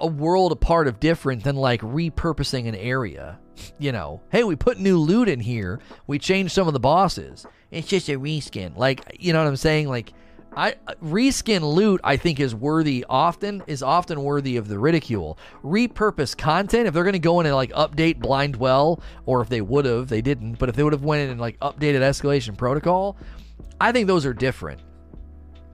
a 0.00 0.06
world 0.06 0.52
apart 0.52 0.88
of 0.88 1.00
different 1.00 1.44
than 1.44 1.56
like 1.56 1.80
repurposing 1.80 2.68
an 2.68 2.74
area. 2.74 3.38
You 3.78 3.92
know, 3.92 4.20
hey, 4.30 4.44
we 4.44 4.56
put 4.56 4.78
new 4.78 4.98
loot 4.98 5.28
in 5.28 5.40
here, 5.40 5.80
we 6.06 6.18
changed 6.18 6.52
some 6.52 6.66
of 6.66 6.74
the 6.74 6.80
bosses. 6.80 7.46
It's 7.70 7.88
just 7.88 8.08
a 8.08 8.18
reskin. 8.18 8.76
Like, 8.76 9.16
you 9.18 9.32
know 9.32 9.42
what 9.42 9.48
I'm 9.48 9.56
saying? 9.56 9.88
Like, 9.88 10.12
I 10.56 10.74
reskin 11.02 11.62
loot 11.62 12.00
I 12.04 12.16
think 12.16 12.38
is 12.38 12.54
worthy 12.54 13.04
often 13.08 13.62
is 13.66 13.82
often 13.82 14.22
worthy 14.22 14.56
of 14.56 14.68
the 14.68 14.78
ridicule. 14.78 15.38
Repurpose 15.64 16.36
content 16.36 16.86
if 16.86 16.94
they're 16.94 17.04
going 17.04 17.14
to 17.14 17.18
go 17.18 17.40
in 17.40 17.46
and 17.46 17.54
like 17.54 17.72
update 17.72 18.20
blind 18.20 18.56
well 18.56 19.00
or 19.26 19.40
if 19.40 19.48
they 19.48 19.60
would 19.60 19.84
have 19.84 20.08
they 20.08 20.22
didn't 20.22 20.54
but 20.54 20.68
if 20.68 20.76
they 20.76 20.82
would 20.82 20.92
have 20.92 21.04
went 21.04 21.22
in 21.22 21.30
and 21.30 21.40
like 21.40 21.58
updated 21.60 22.00
escalation 22.00 22.56
protocol, 22.56 23.16
I 23.80 23.92
think 23.92 24.06
those 24.06 24.24
are 24.24 24.34
different. 24.34 24.80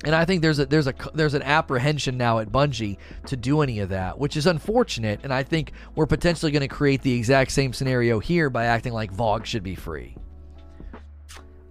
And 0.03 0.15
I 0.15 0.25
think 0.25 0.41
there's 0.41 0.59
a 0.59 0.65
there's 0.65 0.87
a 0.87 0.95
there's 1.13 1.35
an 1.35 1.43
apprehension 1.43 2.17
now 2.17 2.39
at 2.39 2.51
Bungie 2.51 2.97
to 3.27 3.37
do 3.37 3.61
any 3.61 3.81
of 3.81 3.91
that, 3.91 4.19
which 4.19 4.37
is 4.37 4.47
unfortunate 4.47 5.21
and 5.25 5.33
I 5.33 5.43
think 5.43 5.73
we're 5.95 6.07
potentially 6.07 6.53
going 6.53 6.63
to 6.63 6.69
create 6.69 7.03
the 7.03 7.13
exact 7.13 7.53
same 7.53 7.75
scenario 7.75 8.19
here 8.19 8.49
by 8.49 8.65
acting 8.65 8.95
like 8.95 9.13
VOG 9.13 9.45
should 9.45 9.63
be 9.63 9.75
free. 9.75 10.17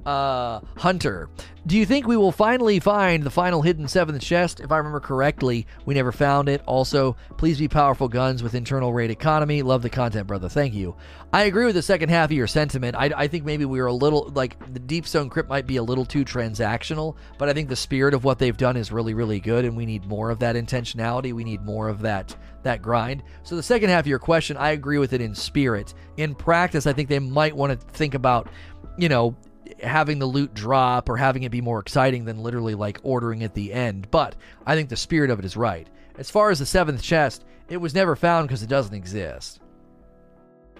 Uh, 0.05 0.61
Hunter, 0.77 1.29
do 1.67 1.77
you 1.77 1.85
think 1.85 2.07
we 2.07 2.15
will 2.15 2.31
finally 2.31 2.79
find 2.79 3.21
the 3.21 3.29
final 3.29 3.61
hidden 3.61 3.87
seventh 3.87 4.21
chest? 4.21 4.59
If 4.59 4.71
I 4.71 4.77
remember 4.77 5.01
correctly, 5.01 5.67
we 5.85 5.93
never 5.93 6.11
found 6.11 6.47
it. 6.47 6.61
Also, 6.65 7.17
please 7.37 7.59
be 7.59 7.67
powerful 7.67 8.07
guns 8.07 8.41
with 8.41 8.55
internal 8.55 8.93
rate 8.93 9.11
economy. 9.11 9.61
Love 9.61 9.81
the 9.81 9.89
content, 9.89 10.25
brother. 10.25 10.47
Thank 10.47 10.73
you. 10.73 10.95
I 11.33 11.43
agree 11.43 11.65
with 11.65 11.75
the 11.75 11.81
second 11.81 12.09
half 12.09 12.29
of 12.29 12.31
your 12.31 12.47
sentiment. 12.47 12.95
I, 12.95 13.11
I 13.15 13.27
think 13.27 13.43
maybe 13.43 13.65
we 13.65 13.79
were 13.79 13.87
a 13.87 13.93
little, 13.93 14.31
like, 14.33 14.57
the 14.73 14.79
Deepstone 14.79 15.29
Crypt 15.29 15.49
might 15.49 15.67
be 15.67 15.77
a 15.77 15.83
little 15.83 16.05
too 16.05 16.23
transactional, 16.23 17.17
but 17.37 17.49
I 17.49 17.53
think 17.53 17.69
the 17.69 17.75
spirit 17.75 18.13
of 18.13 18.23
what 18.23 18.39
they've 18.39 18.57
done 18.57 18.77
is 18.77 18.91
really, 18.91 19.13
really 19.13 19.39
good, 19.39 19.65
and 19.65 19.75
we 19.75 19.85
need 19.85 20.05
more 20.05 20.31
of 20.31 20.39
that 20.39 20.55
intentionality. 20.55 21.33
We 21.33 21.43
need 21.43 21.61
more 21.61 21.89
of 21.89 22.01
that 22.01 22.35
that 22.63 22.81
grind. 22.81 23.23
So 23.43 23.55
the 23.55 23.63
second 23.63 23.89
half 23.89 24.01
of 24.01 24.07
your 24.07 24.19
question, 24.19 24.57
I 24.57 24.71
agree 24.71 24.97
with 24.97 25.13
it 25.13 25.21
in 25.21 25.35
spirit. 25.35 25.93
In 26.17 26.35
practice, 26.35 26.87
I 26.87 26.93
think 26.93 27.07
they 27.09 27.19
might 27.19 27.55
want 27.55 27.79
to 27.79 27.87
think 27.87 28.15
about, 28.15 28.49
you 28.97 29.07
know, 29.07 29.35
having 29.81 30.19
the 30.19 30.25
loot 30.25 30.53
drop 30.53 31.09
or 31.09 31.17
having 31.17 31.43
it 31.43 31.51
be 31.51 31.61
more 31.61 31.79
exciting 31.79 32.25
than 32.25 32.43
literally 32.43 32.75
like 32.75 32.99
ordering 33.03 33.43
at 33.43 33.53
the 33.53 33.73
end. 33.73 34.09
But 34.11 34.35
I 34.65 34.75
think 34.75 34.89
the 34.89 34.95
spirit 34.95 35.29
of 35.29 35.39
it 35.39 35.45
is 35.45 35.57
right. 35.57 35.87
As 36.17 36.29
far 36.29 36.49
as 36.51 36.59
the 36.59 36.65
seventh 36.65 37.01
chest, 37.01 37.45
it 37.69 37.77
was 37.77 37.93
never 37.93 38.15
found 38.15 38.47
because 38.47 38.63
it 38.63 38.69
doesn't 38.69 38.95
exist. 38.95 39.59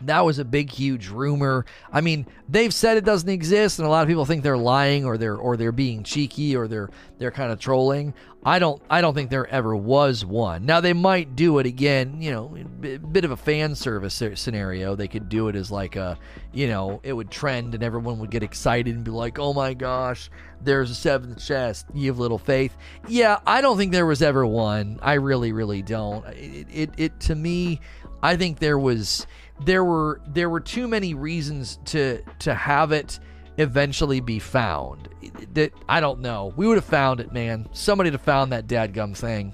That 0.01 0.25
was 0.25 0.39
a 0.39 0.45
big, 0.45 0.71
huge 0.71 1.09
rumor. 1.09 1.65
I 1.91 2.01
mean, 2.01 2.25
they've 2.47 2.73
said 2.73 2.97
it 2.97 3.05
doesn't 3.05 3.29
exist, 3.29 3.79
and 3.79 3.87
a 3.87 3.91
lot 3.91 4.01
of 4.01 4.07
people 4.07 4.25
think 4.25 4.43
they're 4.43 4.57
lying 4.57 5.05
or 5.05 5.17
they're 5.17 5.37
or 5.37 5.57
they're 5.57 5.71
being 5.71 6.03
cheeky 6.03 6.55
or 6.55 6.67
they're 6.67 6.89
they're 7.17 7.31
kind 7.31 7.51
of 7.51 7.59
trolling. 7.59 8.13
I 8.43 8.59
don't 8.59 8.81
I 8.89 9.01
don't 9.01 9.13
think 9.13 9.29
there 9.29 9.47
ever 9.47 9.75
was 9.75 10.23
one. 10.23 10.65
Now 10.65 10.79
they 10.79 10.93
might 10.93 11.35
do 11.35 11.59
it 11.59 11.65
again. 11.65 12.21
You 12.21 12.31
know, 12.31 12.57
a 12.83 12.97
bit 12.97 13.25
of 13.25 13.31
a 13.31 13.37
fan 13.37 13.75
service 13.75 14.21
scenario. 14.35 14.95
They 14.95 15.09
could 15.09 15.27
do 15.27 15.49
it 15.49 15.55
as 15.55 15.69
like 15.69 15.97
a, 15.97 16.17
you 16.53 16.67
know, 16.67 17.01
it 17.03 17.11
would 17.11 17.29
trend 17.29 17.75
and 17.75 17.83
everyone 17.83 18.19
would 18.19 18.31
get 18.31 18.41
excited 18.41 18.95
and 18.95 19.03
be 19.03 19.11
like, 19.11 19.39
oh 19.39 19.53
my 19.53 19.73
gosh, 19.73 20.29
there's 20.61 20.89
a 20.89 20.95
seventh 20.95 21.45
chest. 21.45 21.87
You 21.93 22.09
have 22.11 22.19
little 22.19 22.37
faith. 22.37 22.75
Yeah, 23.09 23.39
I 23.45 23.59
don't 23.59 23.77
think 23.77 23.91
there 23.91 24.05
was 24.05 24.21
ever 24.21 24.45
one. 24.45 24.99
I 25.01 25.13
really, 25.13 25.51
really 25.51 25.81
don't. 25.81 26.25
It 26.27 26.67
it, 26.71 26.89
it 26.95 27.19
to 27.21 27.35
me, 27.35 27.81
I 28.23 28.37
think 28.37 28.59
there 28.59 28.79
was 28.79 29.27
there 29.65 29.83
were 29.83 30.21
there 30.27 30.49
were 30.49 30.59
too 30.59 30.87
many 30.87 31.13
reasons 31.13 31.79
to 31.85 32.23
to 32.39 32.53
have 32.53 32.91
it 32.91 33.19
eventually 33.57 34.19
be 34.19 34.39
found. 34.39 35.09
That 35.53 35.73
I 35.87 35.99
don't 35.99 36.21
know. 36.21 36.53
We 36.55 36.67
would 36.67 36.77
have 36.77 36.85
found 36.85 37.19
it, 37.19 37.33
man. 37.33 37.67
Somebody 37.73 38.07
would 38.07 38.13
have 38.13 38.21
found 38.21 38.51
that 38.51 38.67
dadgum 38.67 39.15
thing. 39.15 39.53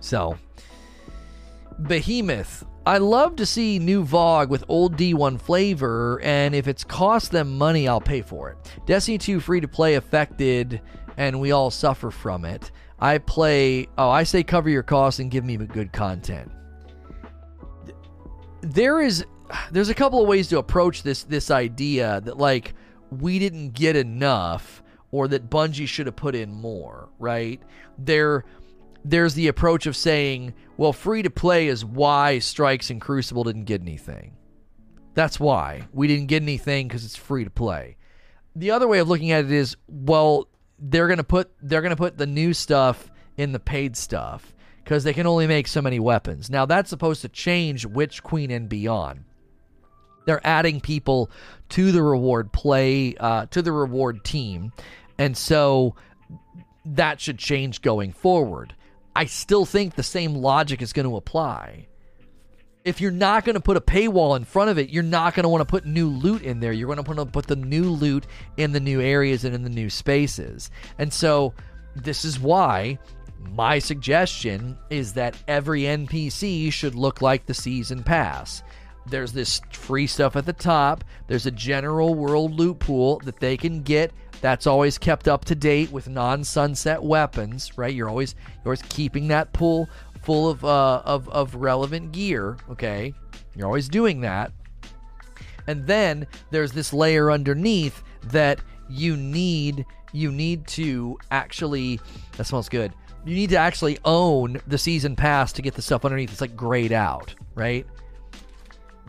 So, 0.00 0.38
Behemoth. 1.82 2.64
I 2.86 2.96
love 2.96 3.36
to 3.36 3.44
see 3.44 3.78
new 3.78 4.02
VOG 4.02 4.48
with 4.48 4.64
old 4.66 4.96
D1 4.96 5.38
flavor, 5.38 6.18
and 6.22 6.54
if 6.54 6.66
it's 6.66 6.82
cost 6.82 7.30
them 7.30 7.58
money, 7.58 7.86
I'll 7.86 8.00
pay 8.00 8.22
for 8.22 8.50
it. 8.50 8.56
Destiny 8.86 9.18
2 9.18 9.38
free 9.38 9.60
to 9.60 9.68
play 9.68 9.96
affected, 9.96 10.80
and 11.18 11.38
we 11.40 11.52
all 11.52 11.70
suffer 11.70 12.10
from 12.10 12.46
it. 12.46 12.70
I 12.98 13.18
play. 13.18 13.86
Oh, 13.98 14.08
I 14.08 14.22
say 14.22 14.42
cover 14.42 14.70
your 14.70 14.82
costs 14.82 15.20
and 15.20 15.30
give 15.30 15.44
me 15.44 15.58
good 15.58 15.92
content 15.92 16.50
there 18.62 19.00
is 19.00 19.24
there's 19.70 19.88
a 19.88 19.94
couple 19.94 20.20
of 20.22 20.28
ways 20.28 20.48
to 20.48 20.58
approach 20.58 21.02
this 21.02 21.24
this 21.24 21.50
idea 21.50 22.20
that 22.24 22.38
like 22.38 22.74
we 23.10 23.38
didn't 23.38 23.70
get 23.70 23.96
enough 23.96 24.82
or 25.10 25.28
that 25.28 25.50
Bungie 25.50 25.88
should 25.88 26.06
have 26.06 26.16
put 26.16 26.34
in 26.34 26.52
more, 26.52 27.08
right? 27.18 27.60
There 27.98 28.44
there's 29.04 29.34
the 29.34 29.48
approach 29.48 29.86
of 29.86 29.96
saying, 29.96 30.54
well, 30.76 30.92
free 30.92 31.22
to 31.22 31.30
play 31.30 31.68
is 31.68 31.84
why 31.84 32.38
Strikes 32.38 32.90
and 32.90 33.00
Crucible 33.00 33.44
didn't 33.44 33.64
get 33.64 33.80
anything. 33.80 34.36
That's 35.14 35.40
why. 35.40 35.88
We 35.92 36.06
didn't 36.06 36.26
get 36.26 36.42
anything 36.42 36.88
cuz 36.88 37.04
it's 37.04 37.16
free 37.16 37.44
to 37.44 37.50
play. 37.50 37.96
The 38.54 38.70
other 38.70 38.88
way 38.88 38.98
of 38.98 39.08
looking 39.08 39.30
at 39.30 39.44
it 39.44 39.52
is, 39.52 39.76
well, 39.88 40.48
they're 40.78 41.08
going 41.08 41.18
to 41.18 41.24
put 41.24 41.50
they're 41.62 41.82
going 41.82 41.90
to 41.90 41.96
put 41.96 42.18
the 42.18 42.26
new 42.26 42.54
stuff 42.54 43.10
in 43.36 43.52
the 43.52 43.60
paid 43.60 43.96
stuff 43.96 44.54
because 44.90 45.04
they 45.04 45.14
can 45.14 45.28
only 45.28 45.46
make 45.46 45.68
so 45.68 45.80
many 45.80 46.00
weapons. 46.00 46.50
Now, 46.50 46.66
that's 46.66 46.90
supposed 46.90 47.22
to 47.22 47.28
change 47.28 47.86
Witch 47.86 48.24
Queen 48.24 48.50
and 48.50 48.68
beyond. 48.68 49.22
They're 50.24 50.44
adding 50.44 50.80
people 50.80 51.30
to 51.68 51.92
the 51.92 52.02
reward 52.02 52.50
play, 52.50 53.14
uh, 53.14 53.46
to 53.52 53.62
the 53.62 53.70
reward 53.70 54.24
team. 54.24 54.72
And 55.16 55.36
so 55.36 55.94
that 56.84 57.20
should 57.20 57.38
change 57.38 57.82
going 57.82 58.12
forward. 58.12 58.74
I 59.14 59.26
still 59.26 59.64
think 59.64 59.94
the 59.94 60.02
same 60.02 60.34
logic 60.34 60.82
is 60.82 60.92
going 60.92 61.08
to 61.08 61.16
apply. 61.16 61.86
If 62.84 63.00
you're 63.00 63.12
not 63.12 63.44
going 63.44 63.54
to 63.54 63.60
put 63.60 63.76
a 63.76 63.80
paywall 63.80 64.36
in 64.36 64.42
front 64.42 64.70
of 64.70 64.78
it, 64.78 64.90
you're 64.90 65.04
not 65.04 65.36
going 65.36 65.44
to 65.44 65.50
want 65.50 65.60
to 65.60 65.70
put 65.70 65.86
new 65.86 66.08
loot 66.08 66.42
in 66.42 66.58
there. 66.58 66.72
You're 66.72 66.92
going 66.92 67.04
to 67.04 67.08
want 67.08 67.28
to 67.28 67.32
put 67.32 67.46
the 67.46 67.54
new 67.54 67.90
loot 67.90 68.26
in 68.56 68.72
the 68.72 68.80
new 68.80 69.00
areas 69.00 69.44
and 69.44 69.54
in 69.54 69.62
the 69.62 69.70
new 69.70 69.88
spaces. 69.88 70.68
And 70.98 71.12
so 71.12 71.54
this 71.94 72.24
is 72.24 72.40
why 72.40 72.98
my 73.48 73.78
suggestion 73.78 74.78
is 74.90 75.12
that 75.14 75.36
every 75.48 75.82
NPC 75.82 76.72
should 76.72 76.94
look 76.94 77.22
like 77.22 77.46
the 77.46 77.54
season 77.54 78.02
pass. 78.02 78.62
There's 79.06 79.32
this 79.32 79.60
free 79.72 80.06
stuff 80.06 80.36
at 80.36 80.46
the 80.46 80.52
top. 80.52 81.04
There's 81.26 81.46
a 81.46 81.50
general 81.50 82.14
world 82.14 82.54
loot 82.54 82.78
pool 82.78 83.18
that 83.24 83.40
they 83.40 83.56
can 83.56 83.82
get. 83.82 84.12
That's 84.40 84.66
always 84.66 84.98
kept 84.98 85.28
up 85.28 85.44
to 85.46 85.54
date 85.54 85.90
with 85.90 86.08
non-sunset 86.08 87.02
weapons, 87.02 87.76
right? 87.76 87.94
You're 87.94 88.08
always 88.08 88.34
you're 88.56 88.70
always 88.70 88.82
keeping 88.82 89.28
that 89.28 89.52
pool 89.52 89.88
full 90.22 90.48
of 90.48 90.64
uh, 90.64 91.02
of 91.04 91.28
of 91.28 91.54
relevant 91.54 92.12
gear. 92.12 92.56
Okay, 92.70 93.12
you're 93.56 93.66
always 93.66 93.88
doing 93.88 94.20
that. 94.20 94.52
And 95.66 95.86
then 95.86 96.26
there's 96.50 96.72
this 96.72 96.92
layer 96.92 97.30
underneath 97.30 98.02
that 98.24 98.60
you 98.88 99.16
need 99.16 99.84
you 100.12 100.32
need 100.32 100.66
to 100.66 101.18
actually 101.30 102.00
that 102.36 102.44
smells 102.44 102.68
good 102.68 102.92
you 103.24 103.34
need 103.34 103.50
to 103.50 103.56
actually 103.56 103.98
own 104.04 104.60
the 104.66 104.78
season 104.78 105.16
pass 105.16 105.52
to 105.52 105.62
get 105.62 105.74
the 105.74 105.82
stuff 105.82 106.04
underneath. 106.04 106.30
It's 106.32 106.40
like 106.40 106.56
grayed 106.56 106.92
out, 106.92 107.34
right? 107.54 107.86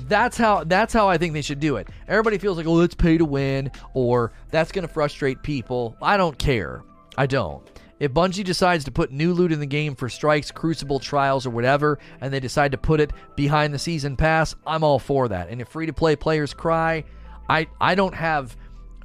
That's 0.08 0.38
how 0.38 0.64
that's 0.64 0.94
how 0.94 1.08
I 1.08 1.18
think 1.18 1.34
they 1.34 1.42
should 1.42 1.60
do 1.60 1.78
it. 1.78 1.88
Everybody 2.08 2.38
feels 2.38 2.58
like, 2.58 2.66
oh, 2.66 2.74
let's 2.74 2.96
pay 2.96 3.18
to 3.18 3.26
win, 3.26 3.72
or 3.94 4.32
that's 4.50 4.72
to 4.72 4.88
frustrate 4.88 5.44
people. 5.44 5.96
I 6.02 6.18
don't 6.18 6.38
care. 6.38 6.84
I 7.18 7.28
don't. 7.28 7.68
If 8.00 8.14
Bungie 8.14 8.44
decides 8.44 8.84
to 8.86 8.92
put 8.92 9.12
new 9.12 9.32
loot 9.32 9.52
in 9.52 9.60
the 9.60 9.68
game 9.68 9.96
for 9.96 10.10
strikes, 10.10 10.50
crucible 10.50 10.98
trials, 10.98 11.46
or 11.46 11.52
whatever, 11.52 12.00
and 12.20 12.34
they 12.34 12.40
decide 12.40 12.72
to 12.72 12.78
put 12.80 13.00
it 13.00 13.12
behind 13.36 13.76
the 13.76 13.80
season 13.80 14.18
pass, 14.18 14.56
I'm 14.66 14.84
all 14.84 14.98
for 14.98 15.28
that. 15.28 15.50
And 15.50 15.62
if 15.62 15.68
free 15.68 15.86
to 15.86 15.94
play 15.94 16.16
players 16.16 16.52
cry, 16.52 17.04
I 17.48 17.68
I 17.80 17.94
don't 17.94 18.16
have 18.16 18.58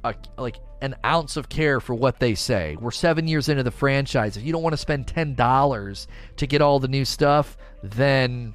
a 0.03 0.15
like 0.37 0.57
an 0.81 0.95
ounce 1.05 1.37
of 1.37 1.49
care 1.49 1.79
for 1.79 1.95
what 1.95 2.19
they 2.19 2.35
say. 2.35 2.77
We're 2.79 2.91
seven 2.91 3.27
years 3.27 3.49
into 3.49 3.63
the 3.63 3.71
franchise. 3.71 4.37
If 4.37 4.43
you 4.43 4.51
don't 4.51 4.63
want 4.63 4.73
to 4.73 4.77
spend 4.77 5.07
ten 5.07 5.35
dollars 5.35 6.07
to 6.37 6.47
get 6.47 6.61
all 6.61 6.79
the 6.79 6.87
new 6.87 7.05
stuff, 7.05 7.57
then 7.83 8.53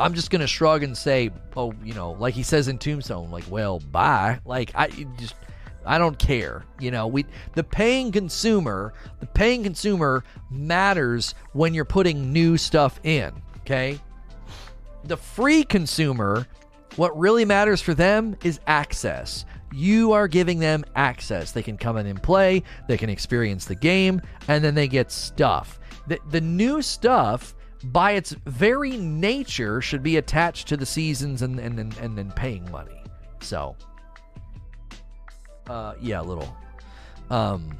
I'm 0.00 0.14
just 0.14 0.30
gonna 0.30 0.46
shrug 0.46 0.82
and 0.82 0.96
say, 0.96 1.30
oh, 1.56 1.72
you 1.84 1.94
know, 1.94 2.12
like 2.12 2.34
he 2.34 2.42
says 2.42 2.68
in 2.68 2.78
Tombstone, 2.78 3.30
like, 3.30 3.44
well, 3.50 3.80
bye. 3.80 4.40
Like 4.44 4.72
I 4.74 4.88
just 5.18 5.34
I 5.84 5.98
don't 5.98 6.18
care. 6.18 6.64
You 6.78 6.90
know, 6.90 7.06
we 7.06 7.26
the 7.54 7.64
paying 7.64 8.12
consumer, 8.12 8.92
the 9.20 9.26
paying 9.26 9.62
consumer 9.62 10.24
matters 10.50 11.34
when 11.52 11.74
you're 11.74 11.84
putting 11.84 12.32
new 12.32 12.56
stuff 12.56 13.00
in. 13.04 13.32
Okay, 13.60 13.98
the 15.04 15.16
free 15.16 15.64
consumer, 15.64 16.46
what 16.96 17.16
really 17.18 17.44
matters 17.44 17.80
for 17.80 17.94
them 17.94 18.36
is 18.42 18.60
access 18.66 19.44
you 19.72 20.12
are 20.12 20.28
giving 20.28 20.58
them 20.58 20.84
access. 20.96 21.52
They 21.52 21.62
can 21.62 21.76
come 21.76 21.96
in 21.96 22.06
and 22.06 22.22
play, 22.22 22.62
they 22.86 22.96
can 22.96 23.10
experience 23.10 23.64
the 23.64 23.74
game, 23.74 24.20
and 24.48 24.64
then 24.64 24.74
they 24.74 24.88
get 24.88 25.10
stuff. 25.10 25.78
The, 26.06 26.18
the 26.30 26.40
new 26.40 26.80
stuff, 26.82 27.54
by 27.84 28.12
its 28.12 28.32
very 28.46 28.96
nature, 28.96 29.80
should 29.80 30.02
be 30.02 30.16
attached 30.16 30.68
to 30.68 30.76
the 30.76 30.86
seasons 30.86 31.42
and, 31.42 31.58
and, 31.58 31.78
and, 31.78 31.96
and 31.98 32.16
then 32.16 32.32
paying 32.32 32.70
money. 32.70 33.02
So, 33.40 33.76
uh, 35.68 35.94
yeah, 36.00 36.20
a 36.20 36.22
little. 36.22 36.56
Um, 37.30 37.76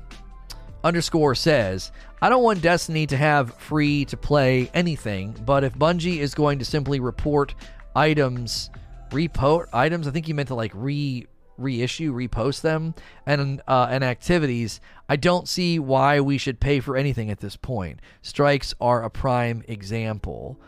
underscore 0.85 1.35
says, 1.35 1.91
I 2.21 2.29
don't 2.29 2.43
want 2.43 2.63
Destiny 2.63 3.07
to 3.07 3.17
have 3.17 3.55
free 3.55 4.05
to 4.07 4.17
play 4.17 4.71
anything, 4.75 5.37
but 5.45 5.65
if 5.65 5.75
Bungie 5.75 6.19
is 6.19 6.35
going 6.35 6.59
to 6.59 6.65
simply 6.65 7.01
report 7.01 7.55
items, 7.95 8.71
report 9.13 9.69
items, 9.73 10.07
I 10.07 10.11
think 10.11 10.29
you 10.29 10.35
meant 10.35 10.49
to 10.49 10.55
like 10.55 10.73
re 10.75 11.27
reissue, 11.59 12.15
repost 12.15 12.63
them, 12.63 12.95
and 13.27 13.61
uh, 13.69 13.89
and 13.91 14.03
activities, 14.03 14.81
I 15.09 15.17
don't 15.17 15.49
see 15.49 15.79
why 15.79 16.21
we 16.21 16.39
should 16.39 16.61
pay 16.61 16.81
for 16.81 16.97
anything 16.97 17.31
at 17.31 17.41
this 17.41 17.57
point. 17.57 18.01
Strikes 18.23 18.75
are 18.81 19.03
a 19.03 19.11
prime 19.11 19.63
example. 19.69 20.59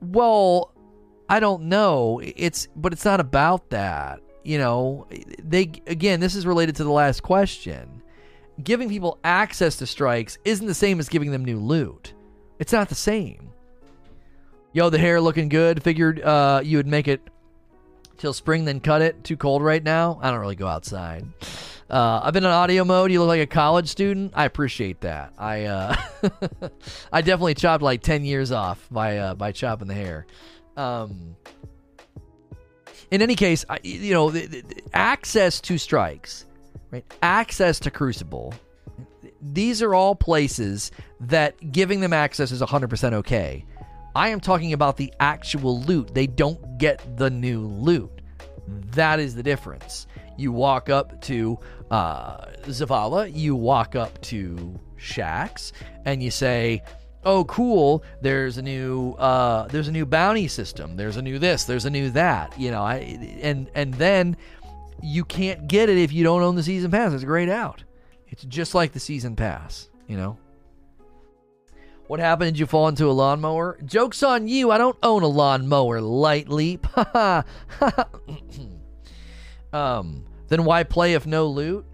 Well, 0.00 0.74
I 1.28 1.40
don't 1.40 1.64
know. 1.64 2.20
It's 2.22 2.68
but 2.76 2.92
it's 2.92 3.04
not 3.04 3.20
about 3.20 3.70
that. 3.70 4.20
You 4.42 4.58
know, 4.58 5.06
they 5.42 5.70
again, 5.86 6.20
this 6.20 6.34
is 6.34 6.46
related 6.46 6.76
to 6.76 6.84
the 6.84 6.90
last 6.90 7.22
question. 7.22 8.02
Giving 8.62 8.88
people 8.88 9.18
access 9.24 9.76
to 9.76 9.86
strikes 9.86 10.38
isn't 10.44 10.66
the 10.66 10.74
same 10.74 10.98
as 11.00 11.08
giving 11.08 11.30
them 11.30 11.44
new 11.44 11.58
loot. 11.58 12.14
It's 12.58 12.72
not 12.72 12.88
the 12.88 12.94
same. 12.94 13.50
Yo, 14.72 14.90
the 14.90 14.98
hair 14.98 15.20
looking 15.20 15.48
good. 15.48 15.82
Figured 15.82 16.20
uh, 16.20 16.60
you 16.62 16.76
would 16.76 16.86
make 16.86 17.08
it 17.08 17.22
till 18.20 18.32
spring, 18.32 18.64
then 18.64 18.78
cut 18.80 19.02
it. 19.02 19.24
Too 19.24 19.36
cold 19.36 19.62
right 19.62 19.82
now. 19.82 20.18
I 20.22 20.30
don't 20.30 20.40
really 20.40 20.56
go 20.56 20.68
outside. 20.68 21.26
Uh, 21.88 22.20
I've 22.22 22.32
been 22.32 22.44
in 22.44 22.50
audio 22.50 22.84
mode. 22.84 23.10
You 23.10 23.18
look 23.18 23.28
like 23.28 23.40
a 23.40 23.46
college 23.46 23.88
student. 23.88 24.32
I 24.36 24.44
appreciate 24.44 25.00
that. 25.00 25.32
I 25.36 25.64
uh, 25.64 25.96
I 27.12 27.22
definitely 27.22 27.54
chopped 27.54 27.82
like 27.82 28.02
ten 28.02 28.24
years 28.24 28.52
off 28.52 28.86
by 28.90 29.18
uh, 29.18 29.34
by 29.34 29.50
chopping 29.50 29.88
the 29.88 29.94
hair. 29.94 30.26
Um, 30.76 31.34
in 33.10 33.22
any 33.22 33.34
case, 33.34 33.64
I, 33.68 33.80
you 33.82 34.14
know, 34.14 34.30
the, 34.30 34.46
the, 34.46 34.64
access 34.94 35.60
to 35.62 35.78
strikes, 35.78 36.44
right? 36.92 37.04
Access 37.22 37.80
to 37.80 37.90
Crucible. 37.90 38.54
These 39.42 39.82
are 39.82 39.94
all 39.94 40.14
places 40.14 40.92
that 41.18 41.72
giving 41.72 42.00
them 42.00 42.12
access 42.12 42.52
is 42.52 42.60
100% 42.60 43.12
okay. 43.14 43.64
I 44.14 44.28
am 44.28 44.40
talking 44.40 44.72
about 44.72 44.96
the 44.96 45.12
actual 45.20 45.80
loot. 45.82 46.14
They 46.14 46.26
don't 46.26 46.78
get 46.78 47.16
the 47.16 47.30
new 47.30 47.60
loot. 47.60 48.10
That 48.92 49.20
is 49.20 49.34
the 49.34 49.42
difference. 49.42 50.06
You 50.36 50.52
walk 50.52 50.88
up 50.88 51.20
to 51.22 51.58
uh, 51.90 52.46
Zavala, 52.64 53.32
you 53.34 53.54
walk 53.54 53.94
up 53.94 54.20
to 54.22 54.78
Shaxx, 54.98 55.72
and 56.04 56.22
you 56.22 56.30
say, 56.30 56.82
"Oh, 57.24 57.44
cool! 57.44 58.04
There's 58.20 58.58
a 58.58 58.62
new 58.62 59.12
uh, 59.12 59.66
there's 59.68 59.88
a 59.88 59.92
new 59.92 60.06
bounty 60.06 60.48
system. 60.48 60.96
There's 60.96 61.16
a 61.16 61.22
new 61.22 61.38
this. 61.38 61.64
There's 61.64 61.84
a 61.84 61.90
new 61.90 62.10
that. 62.10 62.58
You 62.58 62.70
know, 62.70 62.82
I 62.82 62.96
and 63.42 63.70
and 63.74 63.94
then 63.94 64.36
you 65.02 65.24
can't 65.24 65.68
get 65.68 65.88
it 65.88 65.98
if 65.98 66.12
you 66.12 66.24
don't 66.24 66.42
own 66.42 66.56
the 66.56 66.62
season 66.62 66.90
pass. 66.90 67.12
It's 67.12 67.24
grayed 67.24 67.48
out. 67.48 67.84
It's 68.28 68.44
just 68.44 68.74
like 68.74 68.92
the 68.92 69.00
season 69.00 69.36
pass. 69.36 69.88
You 70.08 70.16
know." 70.16 70.38
What 72.10 72.18
happened? 72.18 72.54
Did 72.54 72.58
you 72.58 72.66
fall 72.66 72.88
into 72.88 73.06
a 73.06 73.12
lawnmower? 73.12 73.78
Joke's 73.84 74.24
on 74.24 74.48
you. 74.48 74.72
I 74.72 74.78
don't 74.78 74.98
own 75.00 75.22
a 75.22 75.28
lawnmower, 75.28 76.00
light 76.00 76.48
leap. 76.48 76.84
um, 79.72 80.24
then 80.48 80.64
why 80.64 80.82
play 80.82 81.14
if 81.14 81.24
no 81.24 81.46
loot? 81.46 81.86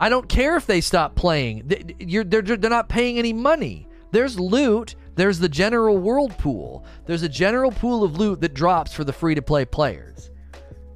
I 0.00 0.08
don't 0.08 0.28
care 0.28 0.56
if 0.56 0.66
they 0.66 0.80
stop 0.80 1.14
playing. 1.14 1.68
They, 1.68 2.24
they're, 2.24 2.42
they're 2.42 2.68
not 2.68 2.88
paying 2.88 3.16
any 3.16 3.32
money. 3.32 3.86
There's 4.10 4.40
loot. 4.40 4.96
There's 5.14 5.38
the 5.38 5.48
general 5.48 5.98
world 5.98 6.36
pool. 6.36 6.84
There's 7.04 7.22
a 7.22 7.28
general 7.28 7.70
pool 7.70 8.02
of 8.02 8.18
loot 8.18 8.40
that 8.40 8.54
drops 8.54 8.92
for 8.92 9.04
the 9.04 9.12
free 9.12 9.36
to 9.36 9.42
play 9.42 9.64
players. 9.66 10.32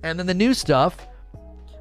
And 0.02 0.18
then 0.18 0.26
the 0.26 0.34
new 0.34 0.52
stuff. 0.52 1.06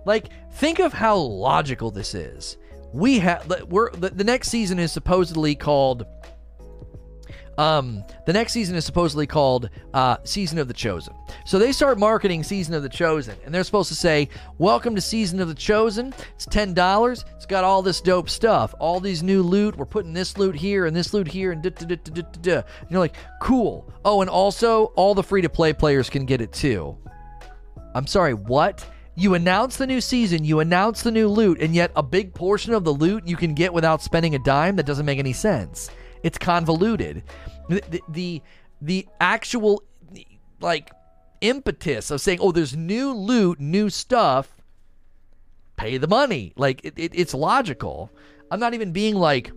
Like, 0.06 0.30
think 0.52 0.78
of 0.78 0.94
how 0.94 1.16
logical 1.16 1.90
this 1.90 2.14
is. 2.14 2.58
We 2.94 3.20
have 3.20 3.48
we're 3.70 3.92
the, 3.92 4.10
the 4.10 4.24
next 4.24 4.50
season 4.50 4.80
is 4.80 4.92
supposedly 4.92 5.56
called 5.56 6.06
um, 7.60 8.06
the 8.26 8.32
next 8.32 8.54
season 8.54 8.78
is 8.78 8.86
supposedly 8.86 9.28
called 9.28 9.70
uh, 9.94 10.16
Season 10.24 10.58
of 10.60 10.70
the 10.70 10.74
Chosen. 10.74 11.14
So 11.46 11.60
they 11.60 11.74
start 11.74 12.00
marketing 12.00 12.42
Season 12.42 12.74
of 12.74 12.84
the 12.84 12.90
Chosen, 12.90 13.36
and 13.44 13.54
they're 13.54 13.66
supposed 13.66 13.90
to 13.90 13.96
say, 13.96 14.30
Welcome 14.60 14.96
to 14.96 15.02
Season 15.02 15.42
of 15.42 15.50
the 15.50 15.54
Chosen. 15.54 16.14
It's 16.36 16.46
$10. 16.46 17.26
It's 17.36 17.46
got 17.46 17.66
all 17.66 17.82
this 17.82 18.00
dope 18.00 18.30
stuff, 18.30 18.74
all 18.80 19.02
these 19.02 19.22
new 19.22 19.44
loot. 19.44 19.76
We're 19.76 19.86
putting 19.86 20.14
this 20.14 20.38
loot 20.38 20.56
here 20.56 20.86
and 20.86 20.96
this 20.96 21.14
loot 21.14 21.28
here, 21.28 21.52
and. 21.52 21.66
And 21.66 22.64
you're 22.90 23.00
like, 23.00 23.18
Cool. 23.42 23.92
Oh, 24.06 24.22
and 24.22 24.30
also, 24.30 24.86
all 24.96 25.14
the 25.14 25.24
free 25.24 25.42
to 25.42 25.50
play 25.50 25.74
players 25.74 26.10
can 26.10 26.26
get 26.26 26.40
it 26.40 26.54
too. 26.54 26.98
I'm 27.94 28.08
sorry, 28.08 28.36
what? 28.36 28.86
You 29.20 29.34
announce 29.34 29.76
the 29.76 29.86
new 29.86 30.00
season, 30.00 30.46
you 30.46 30.62
announce 30.62 31.04
the 31.04 31.12
new 31.12 31.28
loot, 31.28 31.60
and 31.60 31.76
yet 31.76 31.92
a 31.94 32.02
big 32.02 32.34
portion 32.34 32.74
of 32.74 32.86
the 32.86 32.94
loot 32.94 33.28
you 33.28 33.36
can 33.36 33.54
get 33.54 33.74
without 33.74 34.02
spending 34.02 34.34
a 34.34 34.40
dime? 34.40 34.78
That 34.78 34.86
doesn't 34.86 35.06
make 35.06 35.20
any 35.20 35.34
sense. 35.34 35.90
It's 36.24 36.38
convoluted. 36.38 37.24
The, 37.68 38.02
the, 38.08 38.42
the, 38.82 39.08
actual, 39.20 39.84
like, 40.62 40.92
impetus 41.42 42.12
of 42.12 42.22
saying, 42.22 42.40
oh, 42.42 42.54
there's 42.54 42.78
new 42.78 43.12
loot, 43.12 43.60
new 43.60 43.90
stuff, 43.90 44.56
pay 45.76 45.98
the 45.98 46.08
money. 46.08 46.54
Like, 46.56 46.86
it, 46.86 46.94
it, 46.96 47.12
it's 47.14 47.34
logical. 47.34 48.10
I'm 48.50 48.62
not 48.62 48.74
even 48.74 48.94
being 48.94 49.16
like 49.16 49.52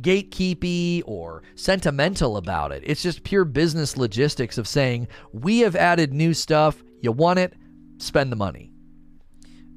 gatekeepy 0.00 1.02
or 1.04 1.42
sentimental 1.54 2.38
about 2.38 2.72
it. 2.72 2.82
It's 2.86 3.02
just 3.02 3.24
pure 3.24 3.44
business 3.44 3.98
logistics 3.98 4.56
of 4.56 4.66
saying, 4.66 5.08
we 5.34 5.58
have 5.58 5.76
added 5.76 6.14
new 6.14 6.32
stuff. 6.32 6.82
You 7.02 7.12
want 7.12 7.40
it? 7.40 7.52
Spend 7.98 8.32
the 8.32 8.36
money. 8.36 8.72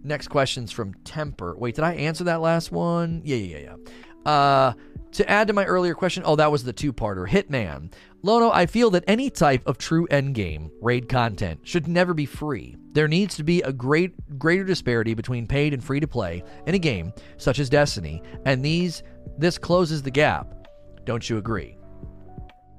Next 0.04 0.30
question's 0.30 0.72
from 0.72 0.94
Temper. 1.04 1.56
Wait, 1.58 1.76
did 1.76 1.84
I 1.84 1.94
answer 1.94 2.24
that 2.24 2.42
last 2.42 2.72
one? 2.72 3.22
Yeah, 3.24 3.36
yeah, 3.36 3.58
yeah. 3.58 4.32
Uh, 4.32 4.74
to 5.14 5.30
add 5.30 5.48
to 5.48 5.54
my 5.54 5.66
earlier 5.66 5.94
question, 5.94 6.24
oh, 6.26 6.36
that 6.36 6.52
was 6.52 6.64
the 6.64 6.74
two 6.74 6.94
parter 6.94 7.28
Hitman. 7.28 7.92
Lono, 8.24 8.52
I 8.52 8.66
feel 8.66 8.92
that 8.92 9.04
any 9.08 9.30
type 9.30 9.64
of 9.66 9.78
true 9.78 10.08
endgame 10.08 10.70
raid 10.82 11.10
content 11.10 11.60
should 11.64 11.88
never 11.88 12.14
be 12.14 12.26
free. 12.26 12.78
There 12.94 13.08
needs 13.08 13.36
to 13.38 13.44
be 13.44 13.62
a 13.64 13.74
great 13.74 14.14
greater 14.38 14.64
disparity 14.64 15.14
between 15.14 15.48
paid 15.48 15.74
and 15.74 15.84
free 15.84 16.00
to 16.00 16.08
play 16.08 16.44
in 16.68 16.76
a 16.76 16.80
game 16.80 17.14
such 17.38 17.60
as 17.60 17.70
Destiny, 17.70 18.22
and 18.46 18.64
these 18.64 19.04
this 19.38 19.58
closes 19.58 20.02
the 20.02 20.12
gap. 20.12 20.68
Don't 21.06 21.28
you 21.28 21.38
agree? 21.38 21.78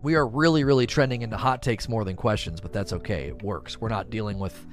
We 0.03 0.15
are 0.15 0.27
really, 0.27 0.65
really 0.65 0.87
trending 0.87 1.23
into 1.23 1.37
hot 1.37 1.63
takes 1.63 1.89
more 1.89 2.05
than 2.05 2.17
questions, 2.17 2.61
but 2.61 2.73
that's 2.73 2.93
okay. 2.93 3.29
It 3.29 3.43
works. 3.43 3.81
We're 3.81 3.89
not 3.89 4.11
dealing 4.11 4.39
with 4.39 4.67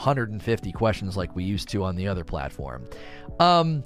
150 0.00 0.72
questions 0.72 1.14
like 1.14 1.36
we 1.36 1.44
used 1.44 1.68
to 1.68 1.84
on 1.84 1.94
the 1.94 2.08
other 2.08 2.24
platform. 2.24 2.88
Um, 3.38 3.84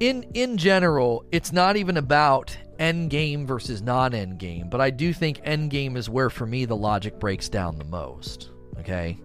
in 0.00 0.24
in 0.34 0.56
general, 0.56 1.24
it's 1.30 1.52
not 1.52 1.76
even 1.76 1.96
about 1.96 2.56
end 2.80 3.10
game 3.10 3.46
versus 3.46 3.82
non 3.82 4.14
end 4.14 4.38
game, 4.38 4.68
but 4.68 4.80
I 4.80 4.90
do 4.90 5.12
think 5.12 5.40
end 5.44 5.70
game 5.70 5.96
is 5.96 6.10
where 6.10 6.28
for 6.28 6.44
me 6.44 6.64
the 6.64 6.76
logic 6.76 7.20
breaks 7.20 7.48
down 7.48 7.78
the 7.78 7.84
most. 7.84 8.50
Okay? 8.80 9.16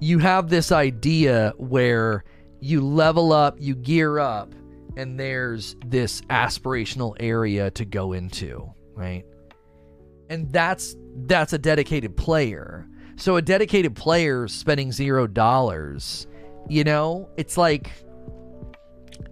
You 0.00 0.18
have 0.18 0.48
this 0.48 0.72
idea 0.72 1.52
where 1.58 2.24
you 2.60 2.80
level 2.80 3.32
up, 3.32 3.56
you 3.60 3.74
gear 3.74 4.18
up, 4.18 4.54
and 4.96 5.20
there's 5.20 5.76
this 5.86 6.22
aspirational 6.22 7.14
area 7.20 7.70
to 7.72 7.84
go 7.84 8.12
into, 8.12 8.72
right? 8.94 9.24
And 10.30 10.50
that's 10.50 10.96
that's 11.26 11.52
a 11.52 11.58
dedicated 11.58 12.16
player. 12.16 12.88
So 13.16 13.36
a 13.36 13.42
dedicated 13.42 13.94
player 13.94 14.48
spending 14.48 14.92
zero 14.92 15.26
dollars, 15.26 16.26
you 16.68 16.84
know, 16.84 17.28
it's 17.36 17.56
like 17.56 17.90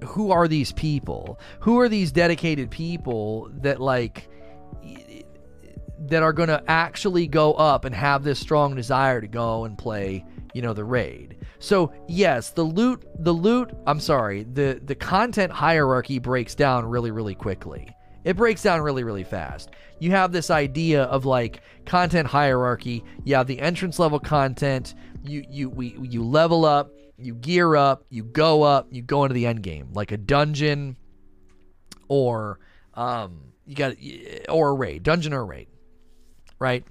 who 0.04 0.30
are 0.30 0.48
these 0.48 0.72
people? 0.72 1.38
Who 1.60 1.78
are 1.80 1.88
these 1.88 2.12
dedicated 2.12 2.70
people 2.70 3.50
that 3.60 3.80
like 3.80 4.28
that 6.06 6.22
are 6.22 6.32
going 6.32 6.48
to 6.48 6.62
actually 6.68 7.26
go 7.28 7.54
up 7.54 7.84
and 7.84 7.94
have 7.94 8.24
this 8.24 8.40
strong 8.40 8.74
desire 8.74 9.20
to 9.20 9.28
go 9.28 9.64
and 9.64 9.78
play, 9.78 10.24
you 10.52 10.60
know, 10.60 10.72
the 10.72 10.84
raid. 10.84 11.36
So, 11.60 11.92
yes, 12.08 12.50
the 12.50 12.64
loot 12.64 13.06
the 13.20 13.32
loot, 13.32 13.72
I'm 13.86 14.00
sorry, 14.00 14.44
the 14.44 14.80
the 14.84 14.94
content 14.94 15.52
hierarchy 15.52 16.18
breaks 16.18 16.54
down 16.54 16.86
really 16.86 17.10
really 17.10 17.34
quickly. 17.34 17.88
It 18.24 18.36
breaks 18.36 18.62
down 18.62 18.80
really 18.80 19.04
really 19.04 19.24
fast. 19.24 19.70
You 19.98 20.10
have 20.10 20.32
this 20.32 20.50
idea 20.50 21.04
of 21.04 21.24
like 21.24 21.62
content 21.86 22.28
hierarchy. 22.28 23.04
You 23.24 23.36
have 23.36 23.46
the 23.46 23.60
entrance 23.60 23.98
level 23.98 24.18
content, 24.18 24.94
you 25.24 25.44
you 25.48 25.70
we 25.70 25.96
you 26.00 26.24
level 26.24 26.64
up, 26.64 26.92
you 27.18 27.34
gear 27.34 27.76
up, 27.76 28.04
you 28.10 28.24
go 28.24 28.62
up, 28.62 28.88
you 28.90 29.02
go 29.02 29.24
into 29.24 29.34
the 29.34 29.46
end 29.46 29.62
game, 29.62 29.90
like 29.92 30.12
a 30.12 30.16
dungeon 30.16 30.96
or 32.08 32.58
um 32.94 33.52
you 33.64 33.74
got 33.76 33.94
or 34.48 34.70
a 34.70 34.74
raid, 34.74 35.02
dungeon 35.02 35.32
or 35.32 35.44
raid. 35.44 35.68
Right? 36.58 36.84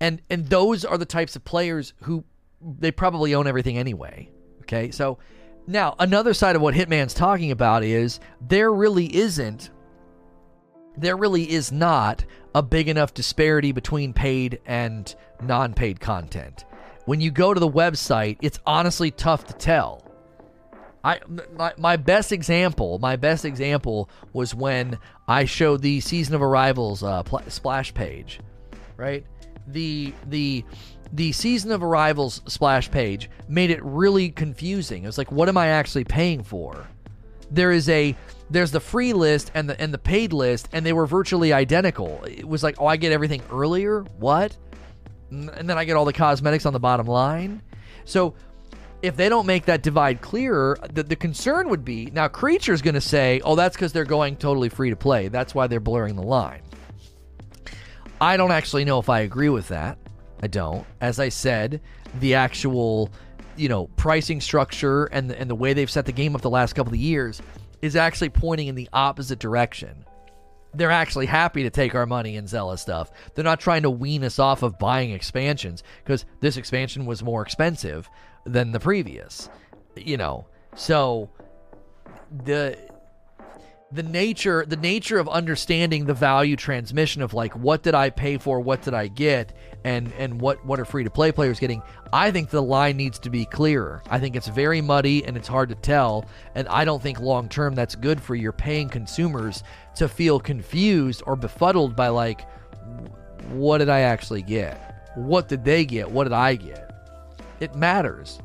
And 0.00 0.22
and 0.30 0.48
those 0.48 0.84
are 0.84 0.98
the 0.98 1.06
types 1.06 1.36
of 1.36 1.44
players 1.44 1.94
who 2.02 2.24
they 2.60 2.90
probably 2.92 3.34
own 3.34 3.46
everything 3.46 3.78
anyway. 3.78 4.30
Okay? 4.62 4.90
So 4.90 5.18
now 5.66 5.94
another 5.98 6.34
side 6.34 6.56
of 6.56 6.62
what 6.62 6.74
Hitman's 6.74 7.14
talking 7.14 7.50
about 7.50 7.82
is 7.82 8.20
there 8.40 8.72
really 8.72 9.14
isn't 9.14 9.70
there 10.96 11.16
really 11.16 11.50
is 11.50 11.72
not 11.72 12.24
a 12.54 12.62
big 12.62 12.88
enough 12.88 13.14
disparity 13.14 13.72
between 13.72 14.12
paid 14.12 14.60
and 14.66 15.14
non-paid 15.40 16.00
content 16.00 16.64
when 17.04 17.20
you 17.20 17.30
go 17.30 17.52
to 17.52 17.60
the 17.60 17.68
website, 17.68 18.38
it's 18.40 18.58
honestly 18.66 19.10
tough 19.10 19.46
to 19.46 19.52
tell. 19.54 20.04
I 21.04 21.20
my, 21.56 21.72
my 21.76 21.96
best 21.96 22.30
example, 22.30 22.98
my 23.00 23.16
best 23.16 23.44
example 23.44 24.08
was 24.32 24.54
when 24.54 24.98
I 25.26 25.46
showed 25.46 25.82
the 25.82 26.00
season 26.00 26.34
of 26.34 26.42
arrivals 26.42 27.02
uh, 27.02 27.24
pl- 27.24 27.42
splash 27.48 27.92
page, 27.92 28.38
right? 28.96 29.26
The 29.66 30.14
the 30.28 30.64
the 31.12 31.32
season 31.32 31.72
of 31.72 31.82
arrivals 31.82 32.40
splash 32.46 32.88
page 32.90 33.28
made 33.48 33.70
it 33.70 33.82
really 33.82 34.30
confusing. 34.30 35.02
It 35.02 35.06
was 35.06 35.18
like, 35.18 35.32
what 35.32 35.48
am 35.48 35.58
I 35.58 35.68
actually 35.68 36.04
paying 36.04 36.44
for? 36.44 36.86
There 37.50 37.72
is 37.72 37.88
a 37.88 38.16
there's 38.52 38.70
the 38.70 38.80
free 38.80 39.12
list 39.12 39.50
and 39.54 39.68
the 39.68 39.80
and 39.80 39.92
the 39.92 39.98
paid 39.98 40.32
list, 40.32 40.68
and 40.72 40.84
they 40.84 40.92
were 40.92 41.06
virtually 41.06 41.52
identical. 41.52 42.22
It 42.24 42.46
was 42.46 42.62
like, 42.62 42.80
oh, 42.80 42.86
I 42.86 42.96
get 42.96 43.12
everything 43.12 43.42
earlier. 43.50 44.00
What? 44.18 44.56
and 45.32 45.68
then 45.68 45.78
I 45.78 45.84
get 45.84 45.96
all 45.96 46.04
the 46.04 46.12
cosmetics 46.12 46.66
on 46.66 46.72
the 46.72 46.80
bottom 46.80 47.06
line. 47.06 47.62
So 48.04 48.34
if 49.00 49.16
they 49.16 49.28
don't 49.28 49.46
make 49.46 49.64
that 49.64 49.82
divide 49.82 50.20
clearer, 50.20 50.78
the, 50.92 51.02
the 51.02 51.16
concern 51.16 51.70
would 51.70 51.84
be 51.84 52.06
now 52.06 52.28
Creature's 52.28 52.82
going 52.82 52.94
to 52.94 53.00
say, 53.00 53.40
oh, 53.44 53.56
that's 53.56 53.74
because 53.74 53.92
they're 53.92 54.04
going 54.04 54.36
totally 54.36 54.68
free 54.68 54.90
to 54.90 54.96
play. 54.96 55.28
That's 55.28 55.54
why 55.54 55.66
they're 55.66 55.80
blurring 55.80 56.16
the 56.16 56.22
line. 56.22 56.62
I 58.20 58.36
don't 58.36 58.52
actually 58.52 58.84
know 58.84 58.98
if 58.98 59.08
I 59.08 59.20
agree 59.20 59.48
with 59.48 59.68
that. 59.68 59.98
I 60.42 60.46
don't. 60.46 60.86
As 61.00 61.18
I 61.18 61.30
said, 61.30 61.80
the 62.20 62.34
actual, 62.34 63.10
you 63.56 63.68
know, 63.68 63.86
pricing 63.96 64.40
structure 64.40 65.06
and 65.06 65.32
and 65.32 65.48
the 65.48 65.54
way 65.54 65.72
they've 65.72 65.90
set 65.90 66.04
the 66.06 66.12
game 66.12 66.34
up 66.34 66.42
the 66.42 66.50
last 66.50 66.74
couple 66.74 66.92
of 66.92 66.98
years 66.98 67.40
is 67.82 67.96
actually 67.96 68.30
pointing 68.30 68.68
in 68.68 68.76
the 68.76 68.88
opposite 68.92 69.40
direction. 69.40 70.06
They're 70.72 70.90
actually 70.90 71.26
happy 71.26 71.64
to 71.64 71.70
take 71.70 71.94
our 71.94 72.06
money 72.06 72.36
and 72.36 72.48
sell 72.48 72.70
us 72.70 72.80
stuff. 72.80 73.10
They're 73.34 73.44
not 73.44 73.60
trying 73.60 73.82
to 73.82 73.90
wean 73.90 74.24
us 74.24 74.38
off 74.38 74.62
of 74.62 74.78
buying 74.78 75.10
expansions 75.10 75.82
because 76.02 76.24
this 76.40 76.56
expansion 76.56 77.04
was 77.04 77.22
more 77.22 77.42
expensive 77.42 78.08
than 78.46 78.72
the 78.72 78.80
previous. 78.80 79.50
You 79.96 80.16
know, 80.16 80.46
so 80.74 81.28
the 82.44 82.78
the 83.90 84.02
nature 84.02 84.64
the 84.66 84.76
nature 84.76 85.18
of 85.18 85.28
understanding 85.28 86.06
the 86.06 86.14
value 86.14 86.56
transmission 86.56 87.20
of 87.20 87.34
like 87.34 87.54
what 87.54 87.82
did 87.82 87.94
I 87.94 88.08
pay 88.08 88.38
for, 88.38 88.58
what 88.58 88.80
did 88.80 88.94
I 88.94 89.08
get, 89.08 89.54
and 89.84 90.12
and 90.18 90.40
what 90.40 90.64
what 90.64 90.78
are 90.78 90.84
free 90.84 91.04
to 91.04 91.10
play 91.10 91.32
players 91.32 91.58
getting. 91.58 91.82
I 92.12 92.30
think 92.30 92.50
the 92.50 92.62
line 92.62 92.96
needs 92.96 93.18
to 93.20 93.30
be 93.30 93.44
clearer. 93.44 94.02
I 94.10 94.18
think 94.18 94.36
it's 94.36 94.48
very 94.48 94.80
muddy 94.80 95.24
and 95.24 95.36
it's 95.36 95.48
hard 95.48 95.68
to 95.70 95.74
tell, 95.74 96.26
and 96.54 96.68
I 96.68 96.84
don't 96.84 97.02
think 97.02 97.20
long 97.20 97.48
term 97.48 97.74
that's 97.74 97.94
good 97.94 98.20
for 98.20 98.34
your 98.34 98.52
paying 98.52 98.88
consumers 98.88 99.62
to 99.96 100.08
feel 100.08 100.40
confused 100.40 101.22
or 101.26 101.36
befuddled 101.36 101.96
by 101.96 102.08
like 102.08 102.46
what 103.50 103.78
did 103.78 103.88
I 103.88 104.00
actually 104.00 104.42
get? 104.42 105.10
What 105.14 105.48
did 105.48 105.64
they 105.64 105.84
get? 105.84 106.10
What 106.10 106.24
did 106.24 106.32
I 106.32 106.54
get? 106.54 106.90
It 107.60 107.74
matters. 107.74 108.40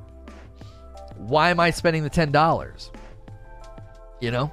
Why 1.16 1.50
am 1.50 1.60
I 1.60 1.72
spending 1.72 2.04
the 2.04 2.10
$10? 2.10 2.90
You 4.20 4.32
know? 4.32 4.52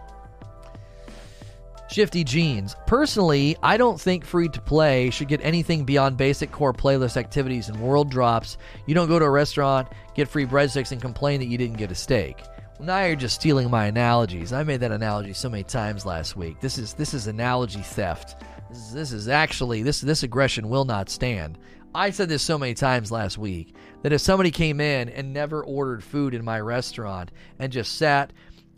Shifty 1.94 2.24
Jeans. 2.24 2.74
Personally, 2.88 3.56
I 3.62 3.76
don't 3.76 4.00
think 4.00 4.24
free 4.24 4.48
to 4.48 4.60
play 4.60 5.10
should 5.10 5.28
get 5.28 5.40
anything 5.44 5.84
beyond 5.84 6.16
basic 6.16 6.50
core 6.50 6.72
playlist 6.72 7.16
activities 7.16 7.68
and 7.68 7.78
world 7.78 8.10
drops. 8.10 8.58
You 8.86 8.96
don't 8.96 9.06
go 9.06 9.20
to 9.20 9.24
a 9.24 9.30
restaurant, 9.30 9.86
get 10.12 10.26
free 10.26 10.44
breadsticks, 10.44 10.90
and 10.90 11.00
complain 11.00 11.38
that 11.38 11.46
you 11.46 11.56
didn't 11.56 11.76
get 11.76 11.92
a 11.92 11.94
steak. 11.94 12.42
Well, 12.80 12.86
now 12.88 13.04
you're 13.04 13.14
just 13.14 13.36
stealing 13.36 13.70
my 13.70 13.86
analogies. 13.86 14.52
I 14.52 14.64
made 14.64 14.80
that 14.80 14.90
analogy 14.90 15.34
so 15.34 15.48
many 15.48 15.62
times 15.62 16.04
last 16.04 16.34
week. 16.34 16.58
This 16.58 16.78
is 16.78 16.94
this 16.94 17.14
is 17.14 17.28
analogy 17.28 17.82
theft. 17.82 18.42
This 18.70 18.78
is, 18.78 18.92
this 18.92 19.12
is 19.12 19.28
actually 19.28 19.84
this 19.84 20.00
this 20.00 20.24
aggression 20.24 20.68
will 20.68 20.84
not 20.84 21.08
stand. 21.08 21.60
I 21.94 22.10
said 22.10 22.28
this 22.28 22.42
so 22.42 22.58
many 22.58 22.74
times 22.74 23.12
last 23.12 23.38
week 23.38 23.72
that 24.02 24.12
if 24.12 24.20
somebody 24.20 24.50
came 24.50 24.80
in 24.80 25.10
and 25.10 25.32
never 25.32 25.62
ordered 25.62 26.02
food 26.02 26.34
in 26.34 26.44
my 26.44 26.58
restaurant 26.58 27.30
and 27.60 27.70
just 27.70 27.96
sat 27.96 28.32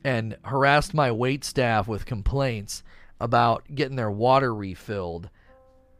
and 0.04 0.36
harassed 0.44 0.92
my 0.92 1.10
wait 1.10 1.44
staff 1.44 1.88
with 1.88 2.04
complaints 2.04 2.82
about 3.20 3.64
getting 3.74 3.96
their 3.96 4.10
water 4.10 4.54
refilled, 4.54 5.30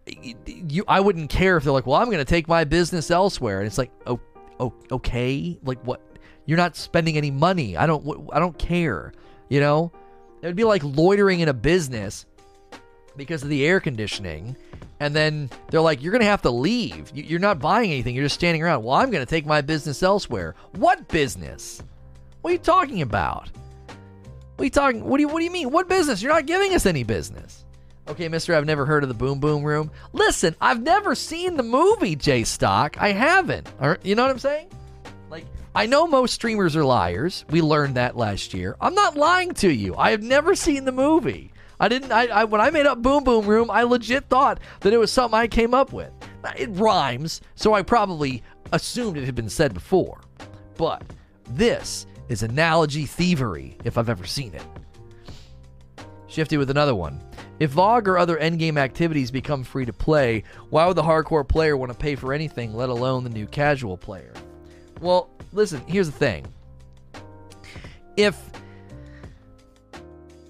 you 0.07 0.85
I 0.87 1.01
wouldn't 1.01 1.31
care 1.31 1.57
if 1.57 1.65
they're 1.65 1.73
like, 1.73 1.87
"Well, 1.87 1.97
I'm 1.97 2.07
going 2.07 2.19
to 2.19 2.25
take 2.25 2.49
my 2.49 2.65
business 2.65 3.11
elsewhere." 3.11 3.59
And 3.59 3.67
it's 3.67 3.79
like, 3.79 3.91
"Oh, 4.07 4.21
oh 4.61 4.73
okay. 4.93 5.59
Like 5.63 5.81
what? 5.85 6.01
You're 6.45 6.59
not 6.59 6.77
spending 6.77 7.17
any 7.17 7.31
money. 7.31 7.77
I 7.77 7.87
don't 7.87 8.29
I 8.33 8.39
don't 8.39 8.59
care." 8.59 9.13
You 9.49 9.61
know? 9.61 9.93
It 10.43 10.47
would 10.47 10.57
be 10.57 10.65
like 10.65 10.83
loitering 10.85 11.41
in 11.41 11.49
a 11.49 11.55
business 11.55 12.27
because 13.17 13.43
of 13.43 13.49
the 13.49 13.65
air 13.67 13.81
conditioning 13.81 14.55
and 15.01 15.15
then 15.15 15.51
they're 15.71 15.81
like, 15.81 16.03
"You're 16.03 16.13
going 16.13 16.23
to 16.23 16.27
have 16.27 16.43
to 16.43 16.51
leave. 16.51 17.11
You're 17.15 17.41
not 17.41 17.59
buying 17.59 17.91
anything. 17.91 18.15
You're 18.15 18.25
just 18.25 18.35
standing 18.35 18.63
around." 18.63 18.83
Well, 18.83 18.97
I'm 18.97 19.11
going 19.11 19.25
to 19.25 19.31
take 19.31 19.47
my 19.47 19.61
business 19.61 20.03
elsewhere. 20.03 20.55
What 20.73 21.09
business? 21.09 21.83
What 22.41 22.51
are 22.51 22.53
you 22.53 22.59
talking 22.59 23.03
about? 23.03 23.51
What 24.57 24.63
are 24.63 24.65
you 24.65 24.71
talking? 24.71 25.05
What 25.05 25.19
do 25.19 25.23
you 25.23 25.29
What 25.29 25.41
do 25.41 25.45
you 25.45 25.51
mean? 25.51 25.71
What 25.71 25.87
business? 25.89 26.23
You're 26.23 26.33
not 26.33 26.47
giving 26.47 26.75
us 26.75 26.87
any 26.87 27.03
business. 27.03 27.65
Okay, 28.09 28.29
Mister, 28.29 28.55
I've 28.55 28.65
never 28.65 28.87
heard 28.87 29.03
of 29.03 29.09
the 29.09 29.15
Boom 29.15 29.39
Boom 29.39 29.63
Room. 29.63 29.91
Listen, 30.13 30.57
I've 30.61 30.81
never 30.81 31.15
seen 31.15 31.57
the 31.57 31.63
movie 31.63 32.17
J 32.17 32.45
Stock. 32.45 32.97
I 32.99 33.13
haven't. 33.13 33.69
You 34.03 34.15
know 34.15 34.23
what 34.23 34.31
I'm 34.31 34.39
saying? 34.39 34.69
Like, 35.29 35.45
I 35.75 35.87
know 35.87 36.07
most 36.07 36.33
streamers 36.33 36.75
are 36.75 36.85
liars. 36.85 37.45
We 37.51 37.61
learned 37.61 37.97
that 37.97 38.17
last 38.17 38.55
year. 38.55 38.77
I'm 38.81 38.95
not 38.95 39.17
lying 39.17 39.53
to 39.55 39.71
you. 39.71 39.95
I 39.97 40.13
have 40.13 40.23
never 40.23 40.55
seen 40.55 40.85
the 40.85 40.93
movie. 40.93 41.53
I 41.79 41.89
didn't. 41.89 42.11
I, 42.13 42.29
I, 42.29 42.45
when 42.45 42.63
I 42.63 42.71
made 42.71 42.87
up 42.87 43.03
Boom 43.03 43.25
Boom 43.25 43.45
Room, 43.45 43.71
I 43.71 43.83
legit 43.83 44.31
thought 44.31 44.61
that 44.81 44.95
it 44.95 44.99
was 44.99 45.13
something 45.13 45.39
I 45.39 45.49
came 45.49 45.75
up 45.75 45.93
with. 45.93 46.13
It 46.57 46.71
rhymes, 46.71 47.43
so 47.57 47.75
I 47.75 47.83
probably 47.83 48.43
assumed 48.73 49.19
it 49.19 49.25
had 49.27 49.35
been 49.35 49.51
said 49.51 49.75
before. 49.75 50.21
But 50.79 51.03
this 51.51 52.07
is 52.29 52.43
analogy 52.43 53.07
thievery 53.07 53.77
if 53.85 53.99
I've 53.99 54.09
ever 54.09 54.25
seen 54.25 54.55
it. 54.55 54.63
Shifty 56.27 56.57
with 56.57 56.71
another 56.71 56.95
one. 56.95 57.23
If 57.59 57.73
VOG 57.73 58.09
or 58.09 58.19
other 58.19 58.37
endgame 58.37 58.77
activities 58.77 59.31
become 59.31 59.65
free 59.65 59.87
to 59.87 59.93
play, 59.93 60.45
why 60.69 60.87
would 60.87 60.97
the 60.97 61.03
hardcore 61.03 61.49
player 61.49 61.77
want 61.77 61.91
to 61.93 61.99
pay 61.99 62.15
for 62.15 62.33
anything, 62.33 62.75
let 62.75 62.91
alone 62.91 63.25
the 63.25 63.31
new 63.31 63.47
casual 63.47 63.97
player? 63.97 64.33
Well, 65.01 65.31
listen, 65.53 65.81
here's 65.87 66.11
the 66.11 66.19
thing. 66.19 66.47
If 68.17 68.39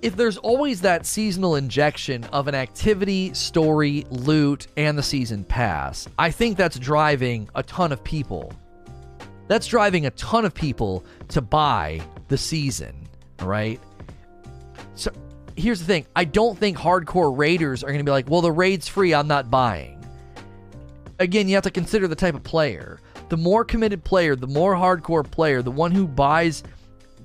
if 0.03 0.15
there's 0.15 0.37
always 0.37 0.83
that 0.83 1.07
seasonal 1.07 1.57
injection 1.57 2.25
of 2.25 2.49
an 2.49 2.55
activity, 2.55 3.35
story, 3.35 4.07
loot, 4.11 4.69
and 4.77 4.97
the 4.97 5.03
season 5.03 5.43
pass, 5.43 6.07
I 6.19 6.31
think 6.31 6.57
that's 6.57 6.79
driving 6.79 7.49
a 7.55 7.63
ton 7.63 7.93
of 7.93 8.05
people. 8.05 8.53
That's 9.49 9.67
driving 9.67 10.07
a 10.07 10.11
ton 10.11 10.45
of 10.45 10.55
people 10.55 11.05
to 11.29 11.41
buy 11.41 12.01
the 12.29 12.39
season, 12.39 13.09
right? 13.41 13.81
So 14.95 15.13
here's 15.57 15.81
the 15.81 15.87
thing 15.87 16.07
I 16.15 16.25
don't 16.25 16.59
think 16.59 16.77
hardcore 16.77 17.37
raiders 17.37 17.83
are 17.83 17.89
going 17.89 17.99
to 17.99 18.05
be 18.05 18.11
like, 18.11 18.29
well, 18.29 18.41
the 18.41 18.53
raid's 18.53 18.89
free, 18.89 19.15
I'm 19.15 19.29
not 19.29 19.51
buying. 19.51 20.05
Again, 21.19 21.49
you 21.49 21.55
have 21.55 21.65
to 21.65 21.71
consider 21.71 22.09
the 22.09 22.15
type 22.15 22.35
of 22.35 22.43
player. 22.43 23.01
The 23.29 23.37
more 23.37 23.65
committed 23.65 24.05
player, 24.05 24.37
the 24.37 24.47
more 24.47 24.75
hardcore 24.75 25.29
player, 25.29 25.63
the 25.63 25.71
one 25.71 25.93
who 25.93 26.07
buys 26.07 26.63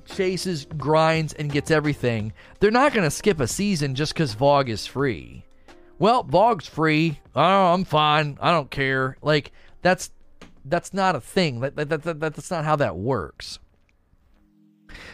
chases, 0.06 0.66
grinds, 0.76 1.32
and 1.34 1.52
gets 1.52 1.70
everything, 1.70 2.32
they're 2.58 2.70
not 2.70 2.92
going 2.92 3.04
to 3.04 3.10
skip 3.10 3.38
a 3.40 3.46
season 3.46 3.94
just 3.94 4.14
because 4.14 4.34
VOG 4.34 4.68
is 4.68 4.86
free. 4.86 5.44
Well, 5.98 6.24
VOG's 6.24 6.66
free. 6.66 7.20
Oh, 7.36 7.74
I'm 7.74 7.84
fine. 7.84 8.38
I 8.40 8.50
don't 8.50 8.70
care. 8.70 9.16
Like 9.22 9.52
that's 9.82 10.10
that's 10.64 10.94
not 10.94 11.16
a 11.16 11.20
thing. 11.20 11.60
That, 11.60 11.76
that, 11.76 11.88
that, 11.88 12.02
that, 12.02 12.20
that's 12.20 12.50
not 12.50 12.64
how 12.64 12.76
that 12.76 12.96
works. 12.96 13.58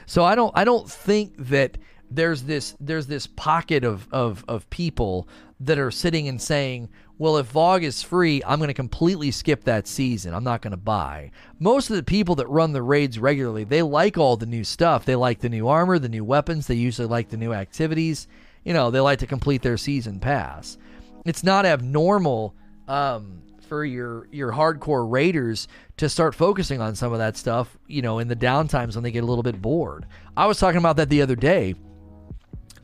So 0.07 0.25
I 0.25 0.35
don't 0.35 0.53
I 0.57 0.65
don't 0.65 0.91
think 0.91 1.35
that 1.39 1.79
there's 2.11 2.43
this 2.43 2.75
there's 2.81 3.07
this 3.07 3.27
pocket 3.27 3.85
of 3.85 4.09
of 4.13 4.45
of 4.49 4.69
people 4.71 5.29
that 5.61 5.79
are 5.79 5.91
sitting 5.91 6.29
and 6.29 6.41
saying, 6.41 6.89
well, 7.19 7.37
if 7.37 7.53
VOG 7.53 7.83
is 7.83 8.03
free, 8.03 8.41
I'm 8.47 8.61
going 8.61 8.69
to 8.69 8.75
completely 8.75 9.33
skip 9.33 9.65
that 9.65 9.89
season. 9.89 10.33
I'm 10.33 10.45
not 10.45 10.63
going 10.63 10.71
to 10.71 10.77
buy. 10.77 11.33
Most 11.59 11.91
of 11.91 11.97
the 11.97 12.05
people 12.05 12.37
that 12.37 12.49
run 12.49 12.73
the 12.73 12.83
raids 12.83 13.19
regularly, 13.19 13.65
they 13.65 13.83
like 13.83 14.17
all 14.17 14.37
the 14.37 14.47
new 14.47 14.63
stuff. 14.63 15.05
They 15.05 15.17
like 15.17 15.41
the 15.41 15.49
new 15.49 15.67
armor, 15.67 15.99
the 15.99 16.09
new 16.09 16.25
weapons. 16.25 16.69
They 16.69 16.77
usually 16.77 17.09
like 17.09 17.29
the 17.29 17.37
new 17.37 17.53
activities. 17.53 18.29
You 18.65 18.73
know, 18.73 18.91
they 18.91 19.01
like 19.01 19.19
to 19.19 19.27
complete 19.27 19.63
their 19.63 19.77
season 19.77 20.21
pass. 20.21 20.79
It's 21.25 21.43
not 21.43 21.67
abnormal 21.67 22.55
um, 22.87 23.43
for 23.69 23.85
your 23.85 24.27
your 24.33 24.53
hardcore 24.53 25.11
raiders 25.11 25.69
to 25.99 26.09
start 26.09 26.35
focusing 26.35 26.81
on 26.81 26.95
some 26.95 27.13
of 27.13 27.19
that 27.19 27.37
stuff. 27.37 27.77
You 27.87 28.03
know, 28.03 28.19
in 28.19 28.29
the 28.29 28.37
downtimes 28.37 28.95
when 28.95 29.05
they 29.05 29.11
get 29.11 29.23
a 29.23 29.27
little 29.27 29.43
bit 29.43 29.61
bored. 29.61 30.07
I 30.37 30.47
was 30.47 30.59
talking 30.59 30.79
about 30.79 30.97
that 30.97 31.11
the 31.11 31.23
other 31.23 31.37
day. 31.37 31.75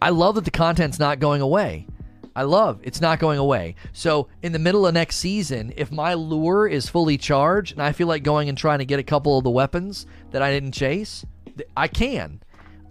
I 0.00 0.10
love 0.10 0.34
that 0.34 0.44
the 0.44 0.50
content's 0.50 0.98
not 0.98 1.18
going 1.18 1.40
away. 1.40 1.86
I 2.36 2.42
love. 2.42 2.80
It's 2.82 3.00
not 3.00 3.20
going 3.20 3.38
away. 3.38 3.76
So 3.92 4.28
in 4.42 4.52
the 4.52 4.58
middle 4.58 4.86
of 4.86 4.94
next 4.94 5.16
season, 5.16 5.72
if 5.76 5.92
my 5.92 6.14
lure 6.14 6.66
is 6.66 6.88
fully 6.88 7.16
charged 7.16 7.72
and 7.72 7.82
I 7.82 7.92
feel 7.92 8.08
like 8.08 8.24
going 8.24 8.48
and 8.48 8.58
trying 8.58 8.80
to 8.80 8.84
get 8.84 8.98
a 8.98 9.04
couple 9.04 9.38
of 9.38 9.44
the 9.44 9.50
weapons 9.50 10.06
that 10.32 10.42
I 10.42 10.52
didn't 10.52 10.72
chase, 10.72 11.24
I 11.76 11.86
can. 11.88 12.42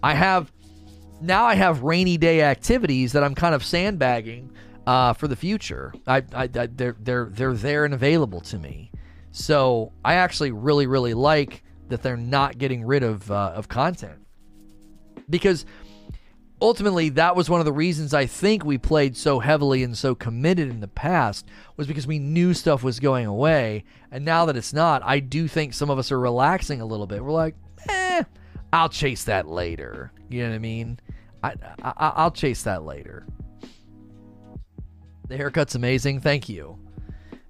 I 0.02 0.14
have 0.14 0.52
now. 1.22 1.46
I 1.46 1.56
have 1.56 1.84
rainy 1.84 2.18
day 2.18 2.42
activities 2.42 3.12
that 3.14 3.24
I'm 3.24 3.36
kind 3.36 3.54
of 3.54 3.64
sandbagging 3.64 4.52
uh, 4.86 5.14
for 5.14 5.28
the 5.28 5.36
future. 5.36 5.94
I, 6.08 6.18
I, 6.34 6.44
I, 6.44 6.68
they're 6.68 6.96
they're 7.00 7.30
they're 7.32 7.54
there 7.54 7.86
and 7.86 7.94
available 7.94 8.42
to 8.42 8.60
me. 8.60 8.92
So 9.32 9.92
I 10.04 10.16
actually 10.16 10.52
really 10.52 10.88
really 10.88 11.14
like 11.14 11.64
that 11.90 12.02
they're 12.02 12.18
not 12.18 12.58
getting 12.58 12.86
rid 12.86 13.04
of 13.04 13.30
uh, 13.32 13.54
of 13.56 13.68
content. 13.68 14.20
Because 15.30 15.66
ultimately 16.62 17.10
that 17.10 17.36
was 17.36 17.50
one 17.50 17.60
of 17.62 17.66
the 17.66 17.74
reasons 17.74 18.14
I 18.14 18.26
think 18.26 18.64
we 18.64 18.78
played 18.78 19.16
so 19.18 19.40
heavily 19.40 19.84
and 19.84 19.98
so 19.98 20.16
committed 20.16 20.70
in 20.70 20.80
the 20.80 20.88
past 20.88 21.46
was 21.78 21.88
because 21.88 22.08
we 22.08 22.20
knew 22.20 22.54
stuff 22.54 22.84
was 22.84 23.00
going 23.00 23.26
away. 23.26 23.86
And 24.12 24.26
now 24.26 24.46
that 24.46 24.58
it's 24.58 24.74
not 24.74 25.02
I 25.04 25.20
do 25.20 25.48
think 25.48 25.74
some 25.74 25.90
of 25.90 25.98
us 25.98 26.12
are 26.12 26.20
relaxing 26.20 26.82
a 26.82 26.86
little 26.86 27.08
bit. 27.08 27.24
We're 27.24 27.32
like 27.32 27.56
eh 27.90 28.24
I'll 28.72 28.90
chase 28.90 29.24
that 29.26 29.48
later. 29.48 30.12
You 30.30 30.44
know 30.44 30.50
what 30.50 30.56
I 30.56 30.60
mean? 30.60 31.00
I, 31.42 31.54
I 31.84 31.94
I'll 32.16 32.32
chase 32.32 32.64
that 32.64 32.84
later 32.84 33.26
the 35.28 35.38
haircut's 35.38 35.76
amazing 35.76 36.20
thank 36.20 36.50
you 36.50 36.78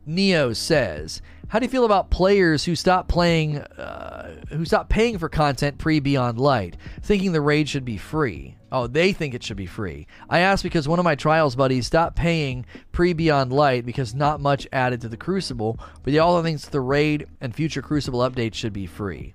Neo 0.05 0.51
says, 0.51 1.21
"How 1.47 1.59
do 1.59 1.65
you 1.65 1.69
feel 1.69 1.86
about 1.86 2.11
players 2.11 2.65
who 2.65 2.76
stop 2.76 3.07
playing, 3.07 3.59
uh, 3.59 4.36
who 4.49 4.65
stop 4.65 4.89
paying 4.89 5.17
for 5.17 5.30
content 5.30 5.78
pre 5.78 5.99
Beyond 5.99 6.38
Light, 6.38 6.76
thinking 7.01 7.32
the 7.32 7.41
raid 7.41 7.69
should 7.69 7.86
be 7.86 7.97
free? 7.97 8.57
Oh, 8.71 8.88
they 8.88 9.13
think 9.13 9.34
it 9.34 9.43
should 9.43 9.55
be 9.55 9.65
free. 9.65 10.07
I 10.30 10.39
asked 10.39 10.63
because 10.63 10.88
one 10.88 10.99
of 10.99 11.05
my 11.05 11.15
trials 11.15 11.55
buddies 11.55 11.88
stopped 11.88 12.17
paying 12.17 12.65
pre 12.91 13.13
Beyond 13.13 13.53
Light 13.53 13.86
because 13.86 14.13
not 14.13 14.41
much 14.41 14.67
added 14.74 14.99
to 15.01 15.09
the 15.09 15.17
Crucible, 15.17 15.80
but 16.03 16.11
he 16.11 16.19
also 16.19 16.43
thinks 16.43 16.65
the 16.65 16.82
raid 16.82 17.28
and 17.39 17.55
future 17.55 17.82
Crucible 17.82 18.19
updates 18.19 18.55
should 18.55 18.74
be 18.74 18.86
free." 18.86 19.34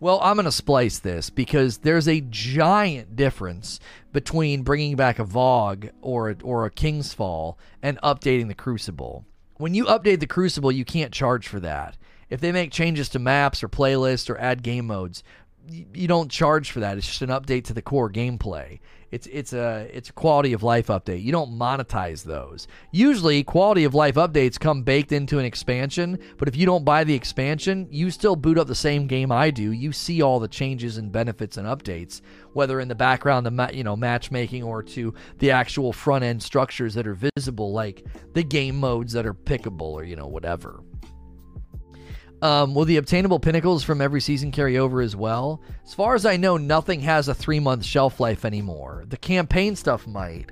Well, 0.00 0.20
I'm 0.22 0.36
going 0.36 0.44
to 0.44 0.52
splice 0.52 1.00
this 1.00 1.28
because 1.28 1.78
there's 1.78 2.06
a 2.06 2.20
giant 2.20 3.16
difference 3.16 3.80
between 4.12 4.62
bringing 4.62 4.94
back 4.94 5.18
a 5.18 5.24
VOG 5.24 5.90
or 6.00 6.30
a, 6.30 6.36
or 6.44 6.64
a 6.64 6.70
King's 6.70 7.12
Fall 7.12 7.58
and 7.82 8.00
updating 8.02 8.46
the 8.46 8.54
Crucible. 8.54 9.24
When 9.56 9.74
you 9.74 9.86
update 9.86 10.20
the 10.20 10.26
Crucible, 10.28 10.70
you 10.70 10.84
can't 10.84 11.12
charge 11.12 11.48
for 11.48 11.58
that. 11.60 11.96
If 12.30 12.40
they 12.40 12.52
make 12.52 12.70
changes 12.70 13.08
to 13.10 13.18
maps 13.18 13.62
or 13.62 13.68
playlists 13.68 14.30
or 14.30 14.38
add 14.38 14.62
game 14.62 14.86
modes, 14.86 15.24
you 15.68 16.06
don't 16.06 16.30
charge 16.30 16.70
for 16.70 16.78
that. 16.80 16.96
It's 16.96 17.06
just 17.06 17.22
an 17.22 17.30
update 17.30 17.64
to 17.64 17.74
the 17.74 17.82
core 17.82 18.10
gameplay. 18.10 18.78
It's 19.10 19.26
it's 19.28 19.52
a 19.52 19.88
it's 19.92 20.10
a 20.10 20.12
quality 20.12 20.52
of 20.52 20.62
life 20.62 20.88
update. 20.88 21.22
You 21.22 21.32
don't 21.32 21.58
monetize 21.58 22.24
those. 22.24 22.68
Usually, 22.90 23.42
quality 23.42 23.84
of 23.84 23.94
life 23.94 24.16
updates 24.16 24.60
come 24.60 24.82
baked 24.82 25.12
into 25.12 25.38
an 25.38 25.46
expansion. 25.46 26.18
But 26.36 26.48
if 26.48 26.56
you 26.56 26.66
don't 26.66 26.84
buy 26.84 27.04
the 27.04 27.14
expansion, 27.14 27.88
you 27.90 28.10
still 28.10 28.36
boot 28.36 28.58
up 28.58 28.66
the 28.66 28.74
same 28.74 29.06
game 29.06 29.32
I 29.32 29.50
do. 29.50 29.72
You 29.72 29.92
see 29.92 30.20
all 30.20 30.38
the 30.38 30.48
changes 30.48 30.98
and 30.98 31.10
benefits 31.10 31.56
and 31.56 31.66
updates, 31.66 32.20
whether 32.52 32.80
in 32.80 32.88
the 32.88 32.94
background, 32.94 33.46
the 33.46 33.70
you 33.72 33.84
know 33.84 33.96
matchmaking, 33.96 34.62
or 34.62 34.82
to 34.82 35.14
the 35.38 35.50
actual 35.50 35.92
front 35.92 36.24
end 36.24 36.42
structures 36.42 36.94
that 36.94 37.06
are 37.06 37.30
visible, 37.34 37.72
like 37.72 38.04
the 38.34 38.42
game 38.42 38.78
modes 38.78 39.12
that 39.14 39.26
are 39.26 39.34
pickable, 39.34 39.92
or 39.92 40.04
you 40.04 40.16
know 40.16 40.26
whatever. 40.26 40.80
Um, 42.40 42.74
will 42.74 42.84
the 42.84 42.98
obtainable 42.98 43.40
pinnacles 43.40 43.82
from 43.82 44.00
every 44.00 44.20
season 44.20 44.52
carry 44.52 44.78
over 44.78 45.00
as 45.00 45.16
well? 45.16 45.60
As 45.84 45.94
far 45.94 46.14
as 46.14 46.24
I 46.24 46.36
know, 46.36 46.56
nothing 46.56 47.00
has 47.00 47.28
a 47.28 47.34
three 47.34 47.58
month 47.58 47.84
shelf 47.84 48.20
life 48.20 48.44
anymore. 48.44 49.04
The 49.08 49.16
campaign 49.16 49.74
stuff 49.74 50.06
might. 50.06 50.50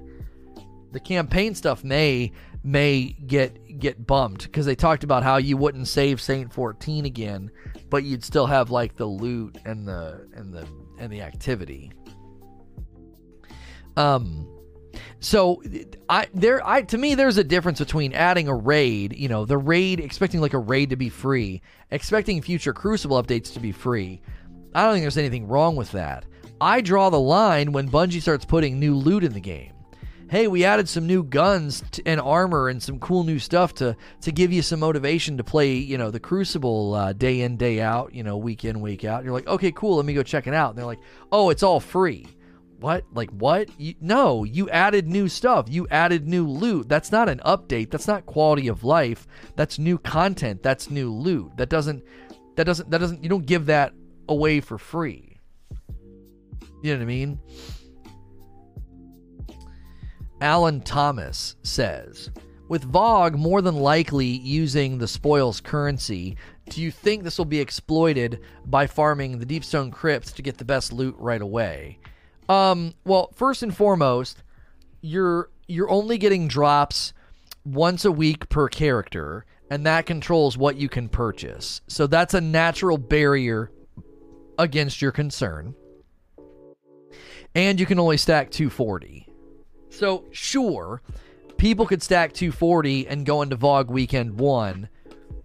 The 0.93 1.01
campaign 1.01 1.55
stuff 1.55 1.85
may 1.85 2.33
may 2.65 3.15
get 3.27 3.79
get 3.79 4.07
bumped 4.07 4.45
because 4.45 4.67
they 4.67 4.75
talked 4.75 5.05
about 5.05 5.23
how 5.23 5.37
you 5.37 5.57
wouldn't 5.57 5.87
save 5.87 6.21
Saint 6.21 6.53
14 6.53 7.05
again, 7.05 7.51
but 7.89 8.03
you'd 8.03 8.25
still 8.25 8.47
have 8.47 8.71
like 8.71 8.97
the 8.97 9.07
loot 9.07 9.59
and 9.65 9.87
the 9.87 10.27
and 10.35 10.53
the 10.53 10.67
and 10.99 11.13
the 11.13 11.23
activity. 11.23 11.93
Um, 13.97 14.49
so 15.21 15.63
I 16.09 16.27
there 16.35 16.67
I 16.67 16.83
to 16.83 16.99
me 16.99 17.15
there's 17.15 17.39
a 17.39 17.45
difference 17.45 17.79
between 17.79 18.13
adding 18.13 18.49
a 18.49 18.55
raid, 18.55 19.17
you 19.17 19.29
know, 19.29 19.45
the 19.45 19.59
raid 19.59 20.01
expecting 20.01 20.41
like 20.41 20.55
a 20.55 20.59
raid 20.59 20.91
to 20.91 20.97
be 20.97 21.09
free, 21.09 21.63
expecting 21.91 22.43
future 22.43 22.73
Crucible 22.73 23.23
updates 23.23 23.53
to 23.55 23.61
be 23.61 23.73
free. 23.73 24.21
I 24.75 24.85
don't 24.85 24.95
think 24.95 25.05
there's 25.05 25.19
anything 25.19 25.49
wrong 25.49 25.75
with 25.75 25.93
that. 25.93 26.27
I 26.61 26.81
draw 26.81 27.11
the 27.11 27.21
line 27.21 27.73
when 27.73 27.91
Bungie 27.91 28.21
starts 28.21 28.45
putting 28.45 28.79
new 28.79 28.95
loot 28.95 29.25
in 29.25 29.33
the 29.33 29.41
game. 29.41 29.73
Hey, 30.29 30.49
we 30.49 30.65
added 30.65 30.89
some 30.89 31.07
new 31.07 31.23
guns 31.23 31.85
and 32.05 32.21
armor 32.21 32.69
and 32.69 32.83
some 32.83 32.99
cool 32.99 33.23
new 33.23 33.39
stuff 33.39 33.75
to 33.75 33.97
to 34.23 34.33
give 34.33 34.53
you 34.53 34.61
some 34.61 34.81
motivation 34.81 35.39
to 35.39 35.45
play, 35.45 35.75
you 35.75 35.97
know, 35.97 36.11
the 36.11 36.21
Crucible 36.21 36.95
uh, 36.95 37.13
day 37.15 37.41
in 37.41 37.57
day 37.57 37.81
out, 37.81 38.15
you 38.15 38.23
know, 38.23 38.37
week 38.37 38.65
in 38.67 38.81
week 38.81 39.05
out. 39.05 39.25
You're 39.25 39.33
like, 39.33 39.47
okay, 39.47 39.73
cool, 39.73 39.97
let 39.97 40.05
me 40.05 40.15
go 40.15 40.23
check 40.23 40.47
it 40.47 40.53
out. 40.53 40.71
And 40.71 40.79
they're 40.79 40.85
like, 40.85 41.01
oh, 41.33 41.49
it's 41.49 41.63
all 41.63 41.81
free 41.81 42.36
what? 42.79 43.05
Like 43.13 43.31
what? 43.31 43.69
You, 43.79 43.95
no 44.01 44.45
you 44.45 44.69
added 44.71 45.09
new 45.09 45.29
stuff. 45.29 45.67
You 45.69 45.87
added 45.91 46.27
new 46.27 46.47
loot. 46.47 46.89
That's 46.89 47.11
not 47.11 47.29
an 47.29 47.41
update. 47.45 47.91
That's 47.91 48.07
not 48.07 48.27
quality 48.27 48.69
of 48.69 48.85
life. 48.85 49.27
That's 49.57 49.79
new 49.79 49.99
content. 49.99 50.63
That's 50.63 50.91
new 50.91 51.13
loot. 51.13 51.57
That 51.57 51.69
doesn't 51.69 52.03
that 52.57 52.65
doesn't 52.65 52.91
that 52.91 52.99
doesn't 52.99 53.23
you 53.23 53.29
don't 53.29 53.47
give 53.47 53.67
that 53.67 53.93
away 54.29 54.61
for 54.61 54.79
free. 54.79 55.39
You 56.83 56.93
know 56.93 56.99
what 56.99 57.03
i 57.03 57.07
mean? 57.07 57.41
Alan 60.41 60.81
thomas 60.83 61.57
says 61.63 62.31
with 62.69 62.91
VOG 62.91 63.35
more 63.35 63.63
than 63.63 63.77
likely 63.77 64.27
using 64.27 64.99
the 64.99 65.09
spoils 65.09 65.61
currency 65.61 66.37
do 66.69 66.83
you 66.83 66.91
think 66.91 67.23
this 67.23 67.39
will 67.39 67.45
be 67.45 67.61
exploited 67.61 68.41
by 68.67 68.87
farming 68.87 69.39
the 69.39 69.47
deepstone 69.47 69.91
crypts 69.91 70.33
to 70.33 70.43
get 70.43 70.59
the 70.59 70.65
best 70.65 70.93
loot 70.93 71.15
right 71.19 71.41
away 71.41 71.99
um, 72.49 72.95
well, 73.05 73.31
first 73.35 73.63
and 73.63 73.77
foremost, 73.77 74.43
you're 75.01 75.51
you're 75.67 75.91
only 75.91 76.19
getting 76.19 76.49
drops 76.49 77.13
once 77.65 78.05
a 78.05 78.13
week 78.13 78.49
per 78.49 78.69
character, 78.69 79.45
and 79.71 79.85
that 79.87 80.07
controls 80.07 80.57
what 80.57 80.77
you 80.77 80.89
can 80.89 81.09
purchase. 81.09 81.81
So 81.89 82.07
that's 82.07 82.35
a 82.35 82.41
natural 82.41 82.99
barrier 82.99 83.71
against 84.59 85.03
your 85.03 85.13
concern. 85.13 85.75
And 87.55 87.81
you 87.81 87.87
can 87.87 87.99
only 87.99 88.17
stack 88.17 88.51
240. 88.51 89.27
So, 89.89 90.25
sure, 90.31 91.01
people 91.57 91.87
could 91.87 92.03
stack 92.03 92.33
240 92.35 93.09
and 93.09 93.25
go 93.25 93.43
into 93.43 93.57
VOG 93.57 93.89
Weekend 93.89 94.39
1, 94.39 94.89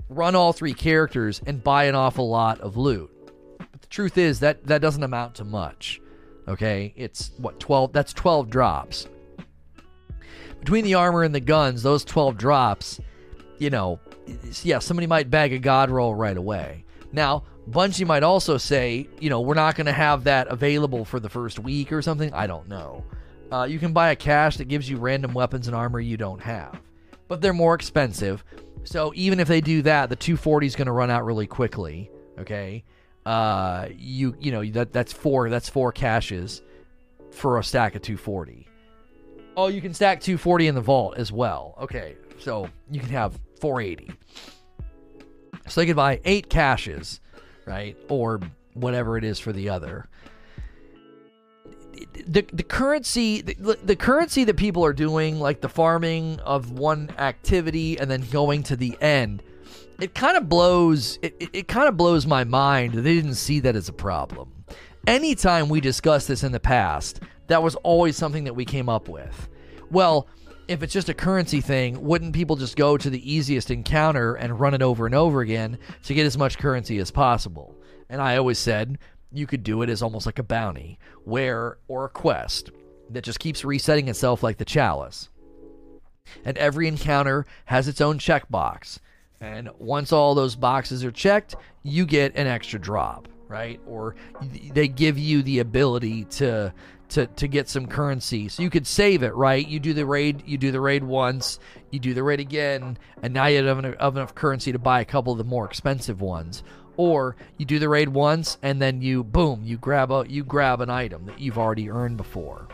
run 0.09 0.35
all 0.35 0.51
three 0.51 0.73
characters, 0.73 1.41
and 1.45 1.63
buy 1.63 1.85
an 1.85 1.95
awful 1.95 2.29
lot 2.29 2.59
of 2.59 2.75
loot. 2.75 3.09
But 3.57 3.81
the 3.81 3.87
truth 3.87 4.17
is 4.17 4.41
that 4.41 4.65
that 4.67 4.81
doesn't 4.81 5.03
amount 5.03 5.35
to 5.35 5.45
much. 5.45 6.01
Okay, 6.51 6.93
it's 6.97 7.31
what 7.37 7.61
12 7.61 7.93
that's 7.93 8.11
12 8.11 8.49
drops. 8.49 9.07
Between 10.59 10.83
the 10.83 10.95
armor 10.95 11.23
and 11.23 11.33
the 11.33 11.39
guns, 11.39 11.81
those 11.81 12.03
12 12.03 12.37
drops, 12.37 12.99
you 13.57 13.69
know, 13.69 13.99
yeah, 14.61 14.79
somebody 14.79 15.07
might 15.07 15.29
bag 15.29 15.53
a 15.53 15.59
god 15.59 15.89
roll 15.89 16.13
right 16.13 16.35
away. 16.35 16.83
Now, 17.13 17.45
Bungie 17.69 18.05
might 18.05 18.23
also 18.23 18.57
say, 18.57 19.07
you 19.19 19.29
know, 19.29 19.39
we're 19.39 19.53
not 19.53 19.75
going 19.75 19.85
to 19.85 19.93
have 19.93 20.25
that 20.25 20.49
available 20.49 21.05
for 21.05 21.21
the 21.21 21.29
first 21.29 21.57
week 21.57 21.93
or 21.93 22.01
something. 22.01 22.33
I 22.33 22.47
don't 22.47 22.67
know. 22.67 23.05
Uh, 23.49 23.63
you 23.63 23.79
can 23.79 23.93
buy 23.93 24.11
a 24.11 24.15
cache 24.15 24.57
that 24.57 24.67
gives 24.67 24.89
you 24.89 24.97
random 24.97 25.33
weapons 25.33 25.67
and 25.67 25.75
armor 25.75 25.99
you 26.01 26.17
don't 26.17 26.41
have, 26.41 26.79
but 27.29 27.41
they're 27.41 27.53
more 27.53 27.75
expensive. 27.75 28.43
So 28.83 29.13
even 29.15 29.39
if 29.39 29.47
they 29.47 29.61
do 29.61 29.81
that, 29.83 30.09
the 30.09 30.15
240 30.17 30.67
is 30.67 30.75
going 30.75 30.87
to 30.87 30.91
run 30.91 31.09
out 31.09 31.23
really 31.23 31.47
quickly. 31.47 32.11
Okay, 32.39 32.83
uh, 33.25 33.87
you 33.95 34.35
you 34.39 34.51
know 34.51 34.65
that 34.65 34.91
that's 34.91 35.13
four 35.13 35.49
that's 35.49 35.69
four 35.69 35.91
caches 35.91 36.61
for 37.31 37.59
a 37.59 37.63
stack 37.63 37.95
of 37.95 38.01
240. 38.01 38.67
Oh, 39.55 39.67
you 39.67 39.81
can 39.81 39.93
stack 39.93 40.21
240 40.21 40.67
in 40.67 40.75
the 40.75 40.81
vault 40.81 41.15
as 41.17 41.31
well. 41.31 41.75
Okay, 41.81 42.15
so 42.39 42.69
you 42.89 42.99
can 42.99 43.09
have 43.09 43.39
480. 43.59 44.11
So 45.67 45.81
they 45.81 45.87
could 45.87 45.95
buy 45.95 46.19
eight 46.25 46.49
caches, 46.49 47.21
right, 47.65 47.95
or 48.09 48.39
whatever 48.73 49.17
it 49.17 49.23
is 49.23 49.39
for 49.39 49.53
the 49.53 49.69
other. 49.69 50.07
The, 52.27 52.45
the 52.51 52.63
currency 52.63 53.41
the, 53.41 53.77
the 53.83 53.95
currency 53.95 54.43
that 54.45 54.57
people 54.57 54.83
are 54.83 54.93
doing 54.93 55.39
like 55.39 55.61
the 55.61 55.69
farming 55.69 56.39
of 56.39 56.71
one 56.71 57.11
activity 57.17 57.99
and 57.99 58.09
then 58.09 58.21
going 58.31 58.63
to 58.63 58.75
the 58.75 58.97
end 59.01 59.43
it 60.01 60.15
kind 60.15 60.35
of 60.37 60.49
blows 60.49 61.19
it, 61.21 61.35
it, 61.39 61.49
it 61.53 61.67
kind 61.67 61.87
of 61.87 61.97
blows 61.97 62.25
my 62.25 62.43
mind 62.43 62.93
that 62.93 63.01
they 63.01 63.13
didn't 63.13 63.35
see 63.35 63.59
that 63.61 63.75
as 63.75 63.89
a 63.89 63.93
problem. 63.93 64.51
Anytime 65.07 65.69
we 65.69 65.81
discussed 65.81 66.27
this 66.27 66.43
in 66.43 66.51
the 66.51 66.59
past, 66.59 67.21
that 67.47 67.63
was 67.63 67.75
always 67.75 68.15
something 68.15 68.43
that 68.43 68.53
we 68.53 68.65
came 68.65 68.89
up 68.89 69.07
with. 69.07 69.49
Well, 69.89 70.27
if 70.67 70.83
it's 70.83 70.93
just 70.93 71.09
a 71.09 71.13
currency 71.13 71.59
thing, 71.59 72.01
wouldn't 72.01 72.33
people 72.33 72.55
just 72.55 72.75
go 72.75 72.97
to 72.97 73.09
the 73.09 73.31
easiest 73.31 73.71
encounter 73.71 74.35
and 74.35 74.59
run 74.59 74.73
it 74.73 74.81
over 74.81 75.05
and 75.05 75.15
over 75.15 75.41
again 75.41 75.77
to 76.03 76.13
get 76.13 76.25
as 76.25 76.37
much 76.37 76.57
currency 76.57 76.99
as 76.99 77.11
possible? 77.11 77.75
And 78.09 78.21
I 78.21 78.37
always 78.37 78.59
said 78.59 78.99
you 79.31 79.47
could 79.47 79.63
do 79.63 79.81
it 79.81 79.89
as 79.89 80.01
almost 80.01 80.25
like 80.25 80.39
a 80.39 80.43
bounty, 80.43 80.99
where 81.23 81.77
or 81.87 82.05
a 82.05 82.09
quest 82.09 82.71
that 83.09 83.23
just 83.23 83.39
keeps 83.39 83.65
resetting 83.65 84.07
itself 84.07 84.43
like 84.43 84.57
the 84.57 84.65
chalice. 84.65 85.29
And 86.45 86.57
every 86.57 86.87
encounter 86.87 87.45
has 87.65 87.87
its 87.87 87.99
own 88.01 88.19
checkbox. 88.19 88.99
And 89.41 89.69
once 89.79 90.13
all 90.13 90.35
those 90.35 90.55
boxes 90.55 91.03
are 91.03 91.11
checked, 91.11 91.55
you 91.83 92.05
get 92.05 92.35
an 92.35 92.45
extra 92.45 92.79
drop, 92.79 93.27
right? 93.47 93.79
Or 93.87 94.15
they 94.73 94.87
give 94.87 95.17
you 95.17 95.41
the 95.41 95.59
ability 95.59 96.25
to 96.25 96.71
to 97.09 97.25
to 97.25 97.47
get 97.47 97.67
some 97.67 97.87
currency. 97.87 98.47
So 98.47 98.61
you 98.63 98.69
could 98.69 98.87
save 98.87 99.23
it, 99.23 99.33
right? 99.33 99.67
You 99.67 99.79
do 99.79 99.93
the 99.93 100.05
raid, 100.05 100.43
you 100.45 100.57
do 100.57 100.71
the 100.71 100.79
raid 100.79 101.03
once, 101.03 101.59
you 101.89 101.99
do 101.99 102.13
the 102.13 102.23
raid 102.23 102.39
again, 102.39 102.97
and 103.23 103.33
now 103.33 103.47
you 103.47 103.65
have 103.65 103.79
enough, 103.79 103.95
enough 103.99 104.35
currency 104.35 104.71
to 104.71 104.79
buy 104.79 105.01
a 105.01 105.05
couple 105.05 105.33
of 105.33 105.39
the 105.39 105.43
more 105.43 105.65
expensive 105.65 106.21
ones. 106.21 106.63
Or 106.97 107.35
you 107.57 107.65
do 107.65 107.79
the 107.79 107.89
raid 107.89 108.09
once 108.09 108.57
and 108.61 108.81
then 108.81 109.01
you 109.01 109.23
boom, 109.23 109.61
you 109.63 109.77
grab 109.77 110.11
a 110.11 110.23
you 110.29 110.43
grab 110.43 110.81
an 110.81 110.91
item 110.91 111.25
that 111.25 111.39
you've 111.39 111.57
already 111.57 111.89
earned 111.89 112.17
before. 112.17 112.67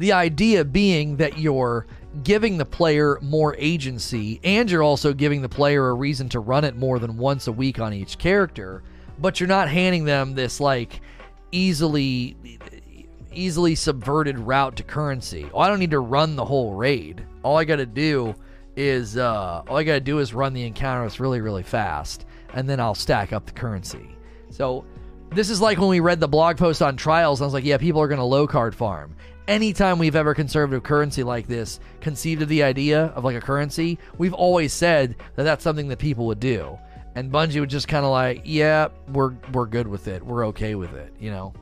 The 0.00 0.12
idea 0.12 0.64
being 0.64 1.18
that 1.18 1.38
you're 1.38 1.86
giving 2.24 2.56
the 2.56 2.64
player 2.64 3.18
more 3.20 3.54
agency 3.58 4.40
and 4.42 4.70
you're 4.70 4.82
also 4.82 5.12
giving 5.12 5.42
the 5.42 5.48
player 5.48 5.90
a 5.90 5.94
reason 5.94 6.28
to 6.30 6.40
run 6.40 6.64
it 6.64 6.74
more 6.74 6.98
than 6.98 7.18
once 7.18 7.48
a 7.48 7.52
week 7.52 7.78
on 7.78 7.92
each 7.92 8.16
character, 8.16 8.82
but 9.18 9.38
you're 9.38 9.46
not 9.46 9.68
handing 9.68 10.04
them 10.04 10.34
this 10.34 10.58
like 10.58 11.02
easily 11.52 12.34
easily 13.30 13.74
subverted 13.74 14.38
route 14.38 14.74
to 14.76 14.82
currency. 14.82 15.50
Oh, 15.52 15.60
I 15.60 15.68
don't 15.68 15.78
need 15.78 15.90
to 15.90 16.00
run 16.00 16.34
the 16.34 16.46
whole 16.46 16.72
raid. 16.72 17.22
All 17.42 17.58
I 17.58 17.64
got 17.64 17.76
to 17.76 17.86
do 17.86 18.34
is 18.76 19.18
uh, 19.18 19.62
all 19.68 19.76
I 19.76 19.84
gotta 19.84 20.00
do 20.00 20.18
is 20.18 20.32
run 20.32 20.54
the 20.54 20.64
encounters 20.64 21.20
really, 21.20 21.42
really 21.42 21.62
fast, 21.62 22.24
and 22.54 22.66
then 22.66 22.80
I'll 22.80 22.94
stack 22.94 23.34
up 23.34 23.44
the 23.44 23.52
currency. 23.52 24.16
So 24.48 24.86
this 25.30 25.50
is 25.50 25.60
like 25.60 25.78
when 25.78 25.88
we 25.88 26.00
read 26.00 26.20
the 26.20 26.28
blog 26.28 26.56
post 26.56 26.80
on 26.82 26.96
trials. 26.96 27.40
I 27.40 27.44
was 27.44 27.54
like, 27.54 27.64
yeah, 27.64 27.76
people 27.76 28.00
are 28.00 28.08
gonna 28.08 28.24
low 28.24 28.46
card 28.46 28.74
farm. 28.74 29.14
Anytime 29.50 29.98
we've 29.98 30.14
ever 30.14 30.32
conservative 30.32 30.84
currency 30.84 31.24
like 31.24 31.48
this, 31.48 31.80
conceived 32.00 32.40
of 32.40 32.48
the 32.48 32.62
idea 32.62 33.06
of 33.16 33.24
like 33.24 33.34
a 33.34 33.40
currency, 33.40 33.98
we've 34.16 34.32
always 34.32 34.72
said 34.72 35.16
that 35.34 35.42
that's 35.42 35.64
something 35.64 35.88
that 35.88 35.98
people 35.98 36.26
would 36.26 36.38
do. 36.38 36.78
And 37.16 37.32
Bungie 37.32 37.58
would 37.58 37.68
just 37.68 37.88
kind 37.88 38.04
of 38.04 38.12
like, 38.12 38.42
yeah, 38.44 38.90
we're 39.08 39.34
we're 39.52 39.66
good 39.66 39.88
with 39.88 40.06
it. 40.06 40.24
We're 40.24 40.46
okay 40.46 40.76
with 40.76 40.94
it, 40.94 41.12
you 41.18 41.32
know. 41.32 41.52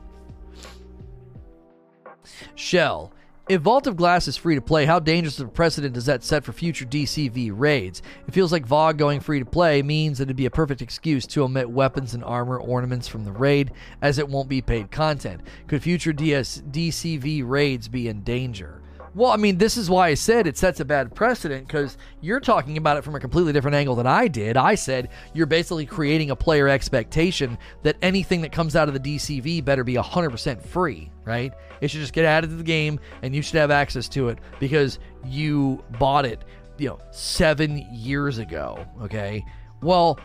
Shell. 2.53 3.11
If 3.49 3.61
Vault 3.61 3.87
of 3.87 3.97
Glass 3.97 4.27
is 4.27 4.37
free 4.37 4.53
to 4.53 4.61
play, 4.61 4.85
how 4.85 4.99
dangerous 4.99 5.39
of 5.39 5.47
a 5.47 5.51
precedent 5.51 5.95
does 5.95 6.05
that 6.05 6.23
set 6.23 6.43
for 6.43 6.53
future 6.53 6.85
DCV 6.85 7.51
raids? 7.51 8.03
It 8.27 8.33
feels 8.35 8.51
like 8.51 8.67
VOG 8.67 8.95
going 8.97 9.21
free 9.21 9.39
to 9.39 9.45
play 9.45 9.81
means 9.81 10.19
that 10.19 10.25
it'd 10.25 10.35
be 10.35 10.45
a 10.45 10.51
perfect 10.51 10.83
excuse 10.83 11.25
to 11.25 11.41
omit 11.41 11.67
weapons 11.67 12.13
and 12.13 12.23
armor 12.23 12.59
ornaments 12.59 13.07
from 13.07 13.25
the 13.25 13.31
raid, 13.31 13.71
as 14.03 14.19
it 14.19 14.29
won't 14.29 14.49
be 14.49 14.61
paid 14.61 14.91
content. 14.91 15.41
Could 15.65 15.81
future 15.81 16.13
DS- 16.13 16.61
DCV 16.69 17.41
raids 17.43 17.87
be 17.87 18.07
in 18.07 18.21
danger? 18.21 18.78
Well, 19.15 19.31
I 19.31 19.37
mean, 19.37 19.57
this 19.57 19.77
is 19.77 19.89
why 19.89 20.09
I 20.09 20.13
said 20.13 20.45
it 20.45 20.57
sets 20.57 20.79
a 20.79 20.85
bad 20.85 21.15
precedent 21.15 21.67
because 21.67 21.97
you're 22.21 22.39
talking 22.39 22.77
about 22.77 22.97
it 22.97 23.03
from 23.03 23.15
a 23.15 23.19
completely 23.19 23.53
different 23.53 23.75
angle 23.75 23.95
than 23.95 24.07
I 24.07 24.27
did. 24.27 24.55
I 24.57 24.75
said 24.75 25.09
you're 25.33 25.45
basically 25.45 25.85
creating 25.85 26.29
a 26.29 26.35
player 26.35 26.67
expectation 26.67 27.57
that 27.83 27.97
anything 28.01 28.41
that 28.41 28.51
comes 28.51 28.75
out 28.75 28.87
of 28.87 28.93
the 28.93 28.99
DCV 28.99 29.65
better 29.65 29.83
be 29.83 29.95
100% 29.95 30.61
free, 30.61 31.11
right? 31.25 31.53
It 31.81 31.89
should 31.89 32.01
just 32.01 32.13
get 32.13 32.25
added 32.25 32.49
to 32.51 32.55
the 32.55 32.63
game 32.63 32.99
and 33.21 33.35
you 33.35 33.41
should 33.41 33.55
have 33.55 33.71
access 33.71 34.07
to 34.09 34.29
it 34.29 34.39
because 34.59 34.99
you 35.25 35.83
bought 35.97 36.25
it, 36.25 36.43
you 36.77 36.89
know, 36.89 36.99
seven 37.11 37.87
years 37.91 38.37
ago, 38.37 38.85
okay? 39.01 39.43
Well, 39.81 40.19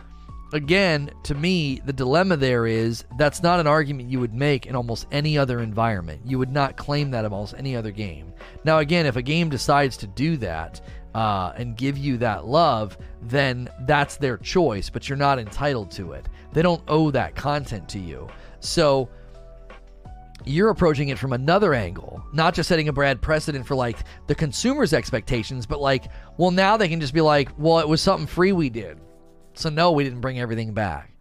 again, 0.55 1.11
to 1.23 1.35
me, 1.35 1.81
the 1.85 1.93
dilemma 1.93 2.37
there 2.37 2.65
is 2.65 3.03
that's 3.17 3.43
not 3.43 3.59
an 3.59 3.67
argument 3.67 4.09
you 4.09 4.19
would 4.19 4.33
make 4.33 4.65
in 4.65 4.75
almost 4.75 5.05
any 5.11 5.37
other 5.37 5.59
environment. 5.59 6.21
You 6.25 6.39
would 6.39 6.51
not 6.51 6.77
claim 6.77 7.11
that 7.11 7.25
of 7.25 7.33
almost 7.33 7.55
any 7.57 7.75
other 7.75 7.91
game. 7.91 8.33
Now, 8.63 8.79
again, 8.79 9.05
if 9.05 9.17
a 9.17 9.21
game 9.21 9.49
decides 9.49 9.97
to 9.97 10.07
do 10.07 10.37
that 10.37 10.81
uh, 11.13 11.51
and 11.57 11.75
give 11.75 11.97
you 11.97 12.17
that 12.17 12.45
love, 12.45 12.97
then 13.21 13.69
that's 13.81 14.17
their 14.17 14.37
choice, 14.37 14.89
but 14.89 15.09
you're 15.09 15.17
not 15.17 15.39
entitled 15.39 15.91
to 15.91 16.13
it. 16.13 16.27
They 16.53 16.61
don't 16.61 16.83
owe 16.87 17.11
that 17.11 17.35
content 17.35 17.89
to 17.89 17.99
you. 17.99 18.27
So, 18.61 19.09
you're 20.45 20.69
approaching 20.69 21.09
it 21.09 21.17
from 21.17 21.33
another 21.33 21.73
angle, 21.73 22.23
not 22.33 22.53
just 22.53 22.69
setting 22.69 22.87
a 22.87 22.93
bad 22.93 23.21
precedent 23.21 23.65
for 23.65 23.75
like 23.75 23.97
the 24.27 24.35
consumer's 24.35 24.93
expectations, 24.93 25.65
but 25.65 25.81
like, 25.81 26.05
well, 26.37 26.51
now 26.51 26.77
they 26.77 26.87
can 26.87 27.01
just 27.01 27.13
be 27.13 27.21
like, 27.21 27.49
well, 27.57 27.79
it 27.79 27.87
was 27.87 28.01
something 28.01 28.27
free 28.27 28.51
we 28.51 28.69
did. 28.69 28.99
So 29.55 29.69
no, 29.69 29.91
we 29.91 30.03
didn't 30.03 30.21
bring 30.21 30.39
everything 30.39 30.73
back. 30.73 31.11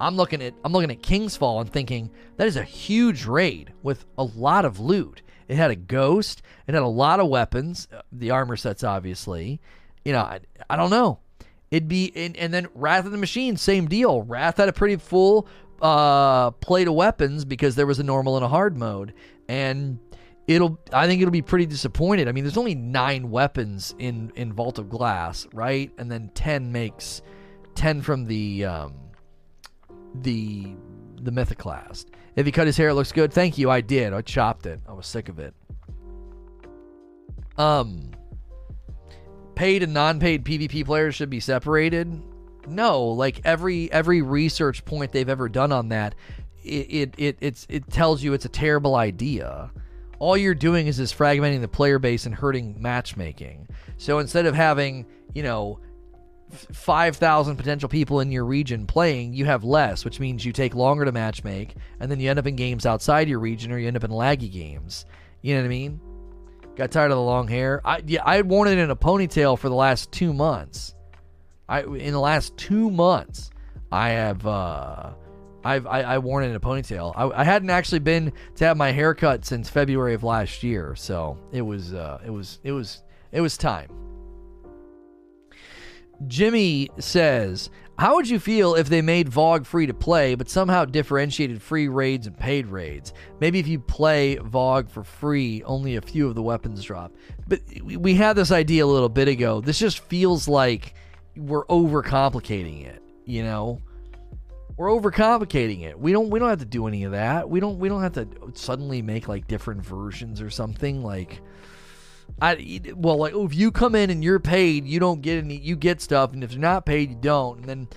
I'm 0.00 0.16
looking 0.16 0.42
at 0.42 0.54
I'm 0.64 0.72
looking 0.72 0.90
at 0.90 1.02
King's 1.02 1.36
Fall 1.36 1.60
and 1.60 1.70
thinking 1.72 2.10
that 2.36 2.46
is 2.46 2.56
a 2.56 2.62
huge 2.62 3.24
raid 3.24 3.72
with 3.82 4.04
a 4.18 4.24
lot 4.24 4.64
of 4.64 4.78
loot. 4.80 5.22
It 5.48 5.56
had 5.56 5.70
a 5.70 5.76
ghost. 5.76 6.42
It 6.66 6.74
had 6.74 6.82
a 6.82 6.88
lot 6.88 7.20
of 7.20 7.28
weapons. 7.28 7.88
uh, 7.94 8.02
The 8.12 8.30
armor 8.30 8.56
sets, 8.56 8.82
obviously. 8.82 9.60
You 10.04 10.12
know, 10.12 10.20
I, 10.20 10.40
I 10.68 10.76
don't 10.76 10.90
know. 10.90 11.20
It'd 11.70 11.88
be 11.88 12.12
and, 12.14 12.36
and 12.36 12.52
then 12.52 12.68
Wrath 12.74 13.06
of 13.06 13.12
the 13.12 13.18
Machine, 13.18 13.56
same 13.56 13.86
deal. 13.88 14.22
Wrath 14.22 14.56
had 14.58 14.68
a 14.68 14.72
pretty 14.72 14.96
full 14.96 15.48
uh, 15.82 16.50
plate 16.52 16.88
of 16.88 16.94
weapons 16.94 17.44
because 17.44 17.74
there 17.74 17.86
was 17.86 17.98
a 17.98 18.04
normal 18.04 18.36
and 18.36 18.44
a 18.44 18.48
hard 18.48 18.76
mode, 18.76 19.12
and 19.48 19.98
it'll 20.46 20.78
I 20.92 21.06
think 21.06 21.20
it'll 21.22 21.32
be 21.32 21.42
pretty 21.42 21.66
disappointed. 21.66 22.28
I 22.28 22.32
mean, 22.32 22.44
there's 22.44 22.56
only 22.56 22.74
nine 22.74 23.30
weapons 23.30 23.94
in 23.98 24.32
in 24.36 24.52
Vault 24.52 24.78
of 24.78 24.88
Glass, 24.88 25.46
right? 25.52 25.90
And 25.98 26.10
then 26.10 26.30
ten 26.34 26.70
makes 26.70 27.22
ten 27.76 28.02
from 28.02 28.24
the 28.24 28.64
um, 28.64 28.94
the 30.22 30.74
the 31.22 31.30
Mythoclast. 31.30 32.06
If 32.34 32.46
he 32.46 32.52
cut 32.52 32.66
his 32.66 32.76
hair, 32.76 32.88
it 32.88 32.94
looks 32.94 33.12
good. 33.12 33.32
Thank 33.32 33.56
you. 33.58 33.70
I 33.70 33.80
did. 33.80 34.12
I 34.12 34.22
chopped 34.22 34.66
it. 34.66 34.80
I 34.88 34.92
was 34.92 35.06
sick 35.06 35.28
of 35.28 35.38
it. 35.38 35.54
Um, 37.56 38.10
paid 39.54 39.82
and 39.82 39.94
non-paid 39.94 40.44
PvP 40.44 40.84
players 40.84 41.14
should 41.14 41.30
be 41.30 41.40
separated. 41.40 42.22
No, 42.68 43.04
like 43.04 43.40
every 43.44 43.90
every 43.92 44.22
research 44.22 44.84
point 44.84 45.12
they've 45.12 45.28
ever 45.28 45.48
done 45.48 45.72
on 45.72 45.88
that, 45.90 46.14
it 46.62 46.86
it, 46.90 47.14
it 47.16 47.36
it's 47.40 47.66
it 47.70 47.90
tells 47.90 48.22
you 48.22 48.32
it's 48.32 48.44
a 48.44 48.50
terrible 48.50 48.96
idea. 48.96 49.70
All 50.18 50.36
you're 50.36 50.54
doing 50.54 50.86
is 50.86 50.96
just 50.96 51.16
fragmenting 51.16 51.60
the 51.60 51.68
player 51.68 51.98
base 51.98 52.26
and 52.26 52.34
hurting 52.34 52.80
matchmaking. 52.80 53.68
So 53.98 54.18
instead 54.18 54.46
of 54.46 54.54
having, 54.54 55.06
you 55.34 55.42
know, 55.42 55.78
5,000 56.50 57.56
potential 57.56 57.88
people 57.88 58.20
in 58.20 58.30
your 58.30 58.44
region 58.44 58.86
playing, 58.86 59.34
you 59.34 59.44
have 59.46 59.64
less, 59.64 60.04
which 60.04 60.20
means 60.20 60.44
you 60.44 60.52
take 60.52 60.74
longer 60.74 61.04
to 61.04 61.12
matchmake, 61.12 61.72
and 62.00 62.10
then 62.10 62.20
you 62.20 62.30
end 62.30 62.38
up 62.38 62.46
in 62.46 62.56
games 62.56 62.86
outside 62.86 63.28
your 63.28 63.40
region 63.40 63.72
or 63.72 63.78
you 63.78 63.88
end 63.88 63.96
up 63.96 64.04
in 64.04 64.10
laggy 64.10 64.50
games. 64.50 65.06
You 65.42 65.54
know 65.54 65.62
what 65.62 65.66
I 65.66 65.70
mean? 65.70 66.00
Got 66.76 66.90
tired 66.90 67.10
of 67.10 67.16
the 67.16 67.22
long 67.22 67.48
hair. 67.48 67.80
I 67.84 68.02
yeah, 68.06 68.22
I 68.24 68.36
had 68.36 68.48
worn 68.48 68.68
it 68.68 68.78
in 68.78 68.90
a 68.90 68.96
ponytail 68.96 69.58
for 69.58 69.68
the 69.68 69.74
last 69.74 70.12
two 70.12 70.32
months. 70.32 70.94
I 71.68 71.82
in 71.82 72.12
the 72.12 72.20
last 72.20 72.56
two 72.56 72.90
months, 72.90 73.50
I 73.90 74.10
have 74.10 74.46
uh, 74.46 75.14
I've 75.64 75.86
I, 75.86 76.02
I 76.02 76.18
worn 76.18 76.44
it 76.44 76.48
in 76.48 76.54
a 76.54 76.60
ponytail. 76.60 77.14
I, 77.16 77.40
I 77.40 77.44
hadn't 77.44 77.70
actually 77.70 78.00
been 78.00 78.32
to 78.56 78.66
have 78.66 78.76
my 78.76 78.92
hair 78.92 79.14
cut 79.14 79.46
since 79.46 79.70
February 79.70 80.12
of 80.12 80.22
last 80.22 80.62
year, 80.62 80.94
so 80.94 81.38
it 81.50 81.62
was 81.62 81.94
uh, 81.94 82.20
it 82.24 82.30
was 82.30 82.60
it 82.62 82.72
was 82.72 83.02
it 83.32 83.40
was 83.40 83.56
time. 83.56 84.05
Jimmy 86.26 86.88
says, 86.98 87.70
How 87.98 88.14
would 88.14 88.28
you 88.28 88.38
feel 88.38 88.74
if 88.74 88.88
they 88.88 89.02
made 89.02 89.30
VOG 89.30 89.66
free 89.66 89.86
to 89.86 89.94
play, 89.94 90.34
but 90.34 90.48
somehow 90.48 90.84
differentiated 90.84 91.60
free 91.62 91.88
raids 91.88 92.26
and 92.26 92.36
paid 92.36 92.66
raids? 92.66 93.12
Maybe 93.40 93.58
if 93.58 93.68
you 93.68 93.78
play 93.78 94.36
VOG 94.36 94.88
for 94.88 95.04
free, 95.04 95.62
only 95.64 95.96
a 95.96 96.00
few 96.00 96.26
of 96.28 96.34
the 96.34 96.42
weapons 96.42 96.82
drop. 96.84 97.12
But 97.46 97.60
we- 97.82 98.14
had 98.14 98.34
this 98.36 98.50
idea 98.50 98.84
a 98.84 98.86
little 98.86 99.10
bit 99.10 99.28
ago. 99.28 99.60
This 99.60 99.78
just 99.78 99.98
feels 100.00 100.48
like 100.48 100.94
we're 101.36 101.66
overcomplicating 101.66 102.86
it, 102.86 103.02
you 103.26 103.42
know? 103.42 103.82
We're 104.78 104.88
overcomplicating 104.88 105.82
it. 105.82 105.98
We 105.98 106.12
don't 106.12 106.28
we 106.28 106.38
don't 106.38 106.50
have 106.50 106.58
to 106.58 106.66
do 106.66 106.86
any 106.86 107.04
of 107.04 107.12
that. 107.12 107.48
We 107.48 107.60
don't 107.60 107.78
we 107.78 107.88
don't 107.88 108.02
have 108.02 108.12
to 108.12 108.28
suddenly 108.52 109.00
make 109.00 109.26
like 109.26 109.46
different 109.46 109.82
versions 109.82 110.40
or 110.42 110.50
something 110.50 111.02
like 111.02 111.40
I 112.40 112.80
well, 112.94 113.16
like 113.16 113.34
oh, 113.34 113.46
if 113.46 113.54
you 113.54 113.70
come 113.70 113.94
in 113.94 114.10
and 114.10 114.22
you're 114.22 114.40
paid, 114.40 114.86
you 114.86 115.00
don't 115.00 115.22
get 115.22 115.42
any. 115.42 115.56
You 115.56 115.76
get 115.76 116.00
stuff, 116.02 116.32
and 116.32 116.44
if 116.44 116.52
you're 116.52 116.60
not 116.60 116.84
paid, 116.84 117.10
you 117.10 117.16
don't. 117.16 117.60
And 117.60 117.68
then 117.68 117.88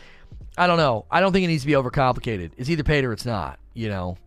I 0.58 0.68
don't 0.68 0.78
know. 0.78 1.06
I 1.12 1.20
don't 1.20 1.34
think 1.34 1.44
it 1.44 1.48
needs 1.48 1.64
to 1.64 1.68
be 1.68 1.74
overcomplicated. 1.74 2.52
It's 2.58 2.70
either 2.70 2.84
paid 2.84 3.04
or 3.04 3.12
it's 3.12 3.26
not. 3.26 3.60
You 3.74 3.90
know. 3.90 4.18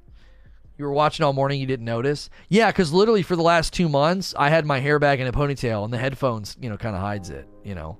You 0.78 0.86
were 0.86 0.92
watching 0.92 1.24
all 1.24 1.32
morning, 1.32 1.60
you 1.60 1.66
didn't 1.66 1.84
notice. 1.84 2.28
Yeah, 2.48 2.70
because 2.70 2.92
literally 2.92 3.22
for 3.22 3.36
the 3.36 3.42
last 3.42 3.72
two 3.72 3.88
months, 3.88 4.34
I 4.36 4.48
had 4.48 4.66
my 4.66 4.80
hair 4.80 4.98
back 4.98 5.18
in 5.18 5.26
a 5.26 5.32
ponytail, 5.32 5.84
and 5.84 5.92
the 5.92 5.98
headphones, 5.98 6.56
you 6.60 6.70
know, 6.70 6.76
kind 6.76 6.96
of 6.96 7.02
hides 7.02 7.30
it. 7.30 7.46
You 7.62 7.74
know. 7.74 7.98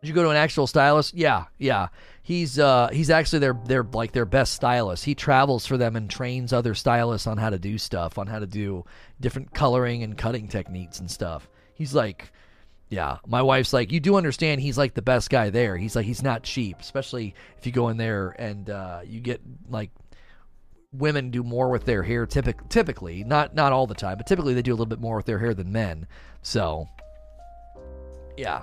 Did 0.00 0.08
you 0.08 0.14
go 0.14 0.22
to 0.22 0.30
an 0.30 0.36
actual 0.36 0.66
stylist? 0.66 1.14
Yeah, 1.14 1.44
yeah. 1.58 1.88
He's 2.24 2.58
uh 2.58 2.88
he's 2.90 3.10
actually 3.10 3.40
their 3.40 3.52
their 3.66 3.82
like 3.82 4.12
their 4.12 4.24
best 4.24 4.54
stylist. 4.54 5.04
He 5.04 5.14
travels 5.14 5.66
for 5.66 5.76
them 5.76 5.94
and 5.94 6.08
trains 6.08 6.54
other 6.54 6.74
stylists 6.74 7.26
on 7.26 7.36
how 7.36 7.50
to 7.50 7.58
do 7.58 7.76
stuff, 7.76 8.16
on 8.16 8.26
how 8.26 8.38
to 8.38 8.46
do 8.46 8.86
different 9.20 9.52
coloring 9.52 10.02
and 10.02 10.16
cutting 10.16 10.48
techniques 10.48 11.00
and 11.00 11.10
stuff. 11.10 11.50
He's 11.74 11.94
like 11.94 12.32
yeah, 12.88 13.18
my 13.26 13.42
wife's 13.42 13.72
like, 13.72 13.92
you 13.92 14.00
do 14.00 14.16
understand 14.16 14.60
he's 14.60 14.78
like 14.78 14.94
the 14.94 15.02
best 15.02 15.28
guy 15.28 15.50
there. 15.50 15.76
He's 15.76 15.94
like 15.94 16.06
he's 16.06 16.22
not 16.22 16.44
cheap, 16.44 16.80
especially 16.80 17.34
if 17.58 17.66
you 17.66 17.72
go 17.72 17.90
in 17.90 17.98
there 17.98 18.30
and 18.38 18.70
uh 18.70 19.00
you 19.04 19.20
get 19.20 19.42
like 19.68 19.90
women 20.94 21.30
do 21.30 21.42
more 21.42 21.68
with 21.68 21.84
their 21.84 22.02
hair 22.02 22.24
typic- 22.24 22.68
typically, 22.70 23.22
not 23.22 23.54
not 23.54 23.74
all 23.74 23.86
the 23.86 23.94
time, 23.94 24.16
but 24.16 24.26
typically 24.26 24.54
they 24.54 24.62
do 24.62 24.70
a 24.70 24.76
little 24.76 24.86
bit 24.86 25.00
more 25.00 25.16
with 25.16 25.26
their 25.26 25.38
hair 25.38 25.52
than 25.52 25.72
men. 25.72 26.06
So 26.40 26.88
yeah. 28.38 28.62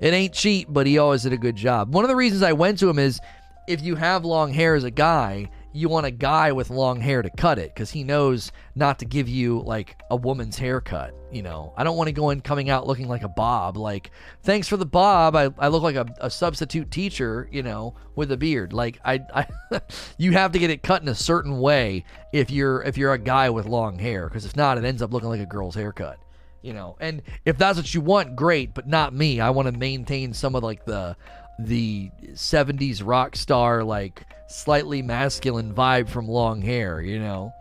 It 0.00 0.14
ain't 0.14 0.32
cheap, 0.32 0.68
but 0.70 0.86
he 0.86 0.98
always 0.98 1.22
did 1.22 1.32
a 1.32 1.38
good 1.38 1.56
job. 1.56 1.94
One 1.94 2.04
of 2.04 2.08
the 2.08 2.16
reasons 2.16 2.42
I 2.42 2.52
went 2.52 2.78
to 2.78 2.88
him 2.88 2.98
is 2.98 3.20
if 3.68 3.82
you 3.82 3.96
have 3.96 4.24
long 4.24 4.52
hair 4.52 4.74
as 4.74 4.84
a 4.84 4.90
guy, 4.90 5.50
you 5.72 5.88
want 5.88 6.06
a 6.06 6.10
guy 6.10 6.52
with 6.52 6.70
long 6.70 7.00
hair 7.00 7.22
to 7.22 7.30
cut 7.30 7.58
it 7.58 7.72
because 7.72 7.90
he 7.90 8.02
knows 8.02 8.50
not 8.74 8.98
to 8.98 9.04
give 9.04 9.28
you 9.28 9.60
like 9.60 10.00
a 10.10 10.16
woman's 10.16 10.58
haircut. 10.58 11.14
You 11.30 11.42
know, 11.42 11.72
I 11.76 11.84
don't 11.84 11.96
want 11.96 12.08
to 12.08 12.12
go 12.12 12.30
in 12.30 12.40
coming 12.40 12.70
out 12.70 12.86
looking 12.86 13.08
like 13.08 13.22
a 13.22 13.28
bob. 13.28 13.76
Like, 13.76 14.10
thanks 14.42 14.66
for 14.66 14.76
the 14.76 14.86
bob. 14.86 15.36
I, 15.36 15.50
I 15.58 15.68
look 15.68 15.82
like 15.82 15.94
a, 15.94 16.06
a 16.20 16.30
substitute 16.30 16.90
teacher, 16.90 17.48
you 17.52 17.62
know, 17.62 17.94
with 18.16 18.32
a 18.32 18.36
beard. 18.36 18.72
Like, 18.72 18.98
I, 19.04 19.20
I 19.32 19.80
you 20.18 20.32
have 20.32 20.52
to 20.52 20.58
get 20.58 20.70
it 20.70 20.82
cut 20.82 21.02
in 21.02 21.08
a 21.08 21.14
certain 21.14 21.60
way 21.60 22.04
if 22.32 22.50
you're 22.50 22.82
if 22.82 22.98
you're 22.98 23.12
a 23.12 23.18
guy 23.18 23.50
with 23.50 23.66
long 23.66 23.98
hair 23.98 24.26
because 24.26 24.44
if 24.44 24.56
not, 24.56 24.78
it 24.78 24.84
ends 24.84 25.02
up 25.02 25.12
looking 25.12 25.28
like 25.28 25.40
a 25.40 25.46
girl's 25.46 25.74
haircut 25.74 26.18
you 26.62 26.72
know 26.72 26.96
and 27.00 27.22
if 27.44 27.56
that's 27.56 27.78
what 27.78 27.94
you 27.94 28.00
want 28.00 28.36
great 28.36 28.74
but 28.74 28.86
not 28.86 29.14
me 29.14 29.40
i 29.40 29.50
want 29.50 29.66
to 29.66 29.78
maintain 29.78 30.32
some 30.32 30.54
of 30.54 30.62
like 30.62 30.84
the 30.84 31.16
the 31.58 32.10
70s 32.32 33.02
rock 33.04 33.36
star 33.36 33.84
like 33.84 34.24
slightly 34.48 35.02
masculine 35.02 35.74
vibe 35.74 36.08
from 36.08 36.28
long 36.28 36.60
hair 36.62 37.00
you 37.00 37.18
know 37.18 37.52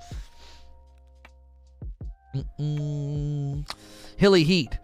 Mm-mm. 2.36 3.70
hilly 4.18 4.44
heat 4.44 4.78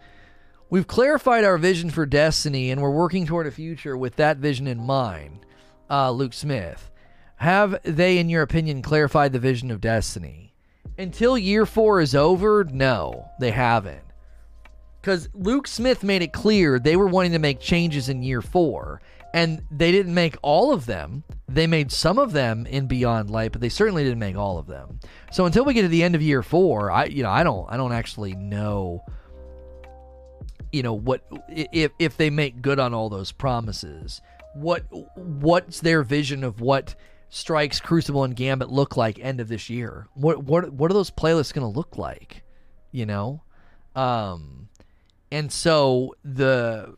We've 0.68 0.86
clarified 0.86 1.44
our 1.44 1.58
vision 1.58 1.90
for 1.90 2.06
Destiny 2.06 2.72
and 2.72 2.82
we're 2.82 2.90
working 2.90 3.24
toward 3.24 3.46
a 3.46 3.52
future 3.52 3.96
with 3.96 4.16
that 4.16 4.38
vision 4.38 4.66
in 4.66 4.84
mind. 4.84 5.46
Uh, 5.88 6.10
Luke 6.10 6.32
Smith. 6.32 6.90
Have 7.36 7.80
they, 7.84 8.18
in 8.18 8.28
your 8.28 8.42
opinion, 8.42 8.82
clarified 8.82 9.32
the 9.32 9.38
vision 9.38 9.70
of 9.70 9.80
Destiny? 9.80 10.54
Until 10.98 11.38
year 11.38 11.66
four 11.66 12.00
is 12.00 12.14
over, 12.14 12.64
no, 12.64 13.28
they 13.38 13.52
haven't. 13.52 14.05
Because 15.06 15.28
Luke 15.34 15.68
Smith 15.68 16.02
made 16.02 16.22
it 16.22 16.32
clear 16.32 16.80
they 16.80 16.96
were 16.96 17.06
wanting 17.06 17.30
to 17.30 17.38
make 17.38 17.60
changes 17.60 18.08
in 18.08 18.24
year 18.24 18.42
four, 18.42 19.00
and 19.32 19.62
they 19.70 19.92
didn't 19.92 20.12
make 20.12 20.34
all 20.42 20.72
of 20.72 20.86
them. 20.86 21.22
They 21.46 21.68
made 21.68 21.92
some 21.92 22.18
of 22.18 22.32
them 22.32 22.66
in 22.66 22.88
Beyond 22.88 23.30
Light, 23.30 23.52
but 23.52 23.60
they 23.60 23.68
certainly 23.68 24.02
didn't 24.02 24.18
make 24.18 24.34
all 24.34 24.58
of 24.58 24.66
them. 24.66 24.98
So 25.30 25.46
until 25.46 25.64
we 25.64 25.74
get 25.74 25.82
to 25.82 25.88
the 25.88 26.02
end 26.02 26.16
of 26.16 26.22
year 26.22 26.42
four, 26.42 26.90
I 26.90 27.04
you 27.04 27.22
know 27.22 27.30
I 27.30 27.44
don't 27.44 27.70
I 27.70 27.76
don't 27.76 27.92
actually 27.92 28.34
know. 28.34 29.04
You 30.72 30.82
know 30.82 30.94
what 30.94 31.24
if 31.48 31.92
if 32.00 32.16
they 32.16 32.28
make 32.28 32.60
good 32.60 32.80
on 32.80 32.92
all 32.92 33.08
those 33.08 33.30
promises? 33.30 34.20
What 34.54 34.86
what's 35.14 35.78
their 35.82 36.02
vision 36.02 36.42
of 36.42 36.60
what 36.60 36.96
Strikes, 37.28 37.78
Crucible, 37.78 38.24
and 38.24 38.34
Gambit 38.34 38.70
look 38.70 38.96
like 38.96 39.20
end 39.20 39.40
of 39.40 39.46
this 39.46 39.70
year? 39.70 40.08
What 40.14 40.42
what 40.42 40.72
what 40.72 40.90
are 40.90 40.94
those 40.94 41.12
playlists 41.12 41.54
going 41.54 41.72
to 41.72 41.78
look 41.78 41.96
like? 41.96 42.42
You 42.90 43.06
know, 43.06 43.44
um, 43.94 44.65
and 45.30 45.50
so 45.50 46.14
the 46.24 46.94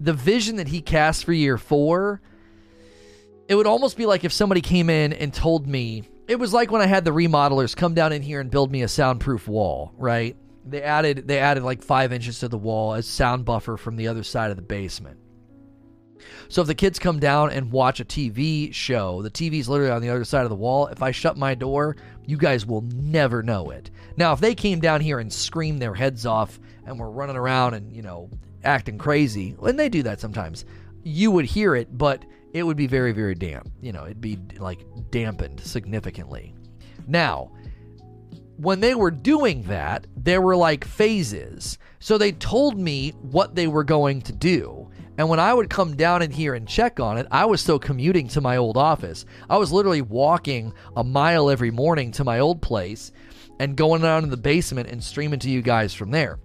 the 0.00 0.12
vision 0.12 0.56
that 0.56 0.68
he 0.68 0.80
cast 0.80 1.24
for 1.24 1.32
year 1.32 1.56
four, 1.56 2.20
it 3.48 3.54
would 3.54 3.66
almost 3.66 3.96
be 3.96 4.06
like 4.06 4.24
if 4.24 4.32
somebody 4.32 4.60
came 4.60 4.90
in 4.90 5.12
and 5.12 5.32
told 5.32 5.66
me 5.66 6.08
it 6.28 6.38
was 6.38 6.52
like 6.52 6.70
when 6.70 6.82
I 6.82 6.86
had 6.86 7.04
the 7.04 7.10
remodelers 7.10 7.76
come 7.76 7.94
down 7.94 8.12
in 8.12 8.22
here 8.22 8.40
and 8.40 8.50
build 8.50 8.72
me 8.72 8.82
a 8.82 8.88
soundproof 8.88 9.46
wall, 9.46 9.92
right? 9.96 10.36
They 10.66 10.82
added 10.82 11.28
they 11.28 11.38
added 11.38 11.62
like 11.62 11.82
five 11.82 12.12
inches 12.12 12.40
to 12.40 12.48
the 12.48 12.58
wall 12.58 12.94
as 12.94 13.06
sound 13.06 13.44
buffer 13.44 13.76
from 13.76 13.96
the 13.96 14.08
other 14.08 14.22
side 14.22 14.50
of 14.50 14.56
the 14.56 14.62
basement. 14.62 15.18
So 16.48 16.62
if 16.62 16.66
the 16.66 16.74
kids 16.74 16.98
come 16.98 17.18
down 17.18 17.50
and 17.50 17.72
watch 17.72 18.00
a 18.00 18.04
TV 18.04 18.72
show, 18.72 19.22
the 19.22 19.30
TV's 19.30 19.68
literally 19.68 19.92
on 19.92 20.02
the 20.02 20.10
other 20.10 20.24
side 20.24 20.44
of 20.44 20.50
the 20.50 20.56
wall. 20.56 20.86
If 20.86 21.02
I 21.02 21.10
shut 21.10 21.36
my 21.36 21.54
door, 21.54 21.96
you 22.26 22.36
guys 22.36 22.66
will 22.66 22.82
never 22.82 23.42
know 23.42 23.70
it. 23.70 23.90
Now, 24.16 24.32
if 24.32 24.40
they 24.40 24.54
came 24.54 24.80
down 24.80 25.00
here 25.00 25.18
and 25.18 25.32
screamed 25.32 25.80
their 25.80 25.94
heads 25.94 26.26
off 26.26 26.58
and 26.86 26.98
were 26.98 27.10
running 27.10 27.36
around 27.36 27.74
and, 27.74 27.92
you 27.92 28.02
know, 28.02 28.30
acting 28.62 28.98
crazy, 28.98 29.56
and 29.62 29.78
they 29.78 29.88
do 29.88 30.02
that 30.02 30.20
sometimes, 30.20 30.64
you 31.02 31.30
would 31.30 31.44
hear 31.44 31.74
it, 31.74 31.96
but 31.96 32.24
it 32.52 32.62
would 32.62 32.76
be 32.76 32.86
very, 32.86 33.12
very 33.12 33.34
damp. 33.34 33.70
You 33.80 33.92
know, 33.92 34.04
it'd 34.04 34.20
be 34.20 34.38
like 34.58 34.86
dampened 35.10 35.60
significantly. 35.60 36.54
Now, 37.06 37.50
when 38.56 38.80
they 38.80 38.94
were 38.94 39.10
doing 39.10 39.62
that, 39.64 40.06
there 40.16 40.40
were 40.40 40.56
like 40.56 40.84
phases. 40.84 41.78
So 41.98 42.16
they 42.16 42.32
told 42.32 42.78
me 42.78 43.10
what 43.20 43.54
they 43.54 43.66
were 43.66 43.84
going 43.84 44.22
to 44.22 44.32
do. 44.32 44.83
And 45.16 45.28
when 45.28 45.38
I 45.38 45.54
would 45.54 45.70
come 45.70 45.96
down 45.96 46.22
in 46.22 46.30
here 46.30 46.54
and 46.54 46.66
check 46.66 46.98
on 46.98 47.18
it, 47.18 47.26
I 47.30 47.44
was 47.44 47.60
still 47.60 47.78
commuting 47.78 48.28
to 48.28 48.40
my 48.40 48.56
old 48.56 48.76
office. 48.76 49.24
I 49.48 49.56
was 49.58 49.70
literally 49.70 50.02
walking 50.02 50.72
a 50.96 51.04
mile 51.04 51.50
every 51.50 51.70
morning 51.70 52.10
to 52.12 52.24
my 52.24 52.40
old 52.40 52.60
place 52.60 53.12
and 53.60 53.76
going 53.76 54.02
down 54.02 54.24
in 54.24 54.30
the 54.30 54.36
basement 54.36 54.88
and 54.88 55.02
streaming 55.02 55.38
to 55.40 55.50
you 55.50 55.62
guys 55.62 55.94
from 55.94 56.10
there. 56.10 56.40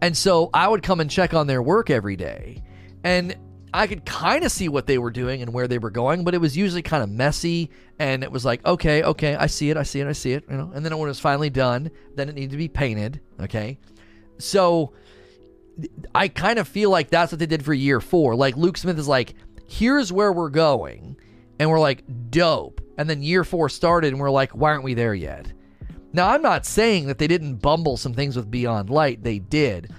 And 0.00 0.16
so 0.16 0.50
I 0.52 0.68
would 0.68 0.82
come 0.82 1.00
and 1.00 1.10
check 1.10 1.34
on 1.34 1.46
their 1.46 1.62
work 1.62 1.90
every 1.90 2.16
day. 2.16 2.62
And 3.04 3.36
I 3.72 3.86
could 3.86 4.04
kind 4.04 4.44
of 4.44 4.50
see 4.50 4.68
what 4.68 4.86
they 4.86 4.98
were 4.98 5.10
doing 5.10 5.42
and 5.42 5.52
where 5.52 5.68
they 5.68 5.78
were 5.78 5.90
going, 5.90 6.24
but 6.24 6.34
it 6.34 6.40
was 6.40 6.56
usually 6.56 6.82
kind 6.82 7.02
of 7.02 7.10
messy. 7.10 7.70
And 7.98 8.22
it 8.22 8.32
was 8.32 8.44
like, 8.44 8.64
okay, 8.66 9.02
okay, 9.02 9.36
I 9.36 9.46
see 9.46 9.70
it, 9.70 9.76
I 9.76 9.82
see 9.82 10.00
it, 10.00 10.06
I 10.06 10.12
see 10.12 10.32
it, 10.32 10.44
you 10.50 10.56
know. 10.56 10.72
And 10.74 10.84
then 10.84 10.96
when 10.96 11.06
it 11.06 11.10
was 11.10 11.20
finally 11.20 11.50
done, 11.50 11.90
then 12.14 12.28
it 12.28 12.34
needed 12.34 12.50
to 12.52 12.56
be 12.56 12.68
painted, 12.68 13.20
okay. 13.40 13.78
So 14.38 14.94
I 16.14 16.28
kind 16.28 16.58
of 16.58 16.66
feel 16.66 16.90
like 16.90 17.10
that's 17.10 17.32
what 17.32 17.38
they 17.38 17.46
did 17.46 17.64
for 17.64 17.74
year 17.74 18.00
four. 18.00 18.34
Like 18.34 18.56
Luke 18.56 18.76
Smith 18.76 18.98
is 18.98 19.08
like, 19.08 19.34
here's 19.68 20.12
where 20.12 20.32
we're 20.32 20.50
going, 20.50 21.16
and 21.58 21.70
we're 21.70 21.80
like, 21.80 22.04
dope. 22.30 22.80
And 22.96 23.08
then 23.08 23.22
year 23.22 23.44
four 23.44 23.68
started, 23.68 24.12
and 24.12 24.20
we're 24.20 24.30
like, 24.30 24.52
why 24.52 24.70
aren't 24.70 24.84
we 24.84 24.94
there 24.94 25.14
yet? 25.14 25.52
Now, 26.12 26.30
I'm 26.30 26.42
not 26.42 26.64
saying 26.64 27.06
that 27.06 27.18
they 27.18 27.26
didn't 27.26 27.56
bumble 27.56 27.96
some 27.96 28.14
things 28.14 28.34
with 28.34 28.50
Beyond 28.50 28.90
Light, 28.90 29.22
they 29.22 29.38
did. 29.38 29.92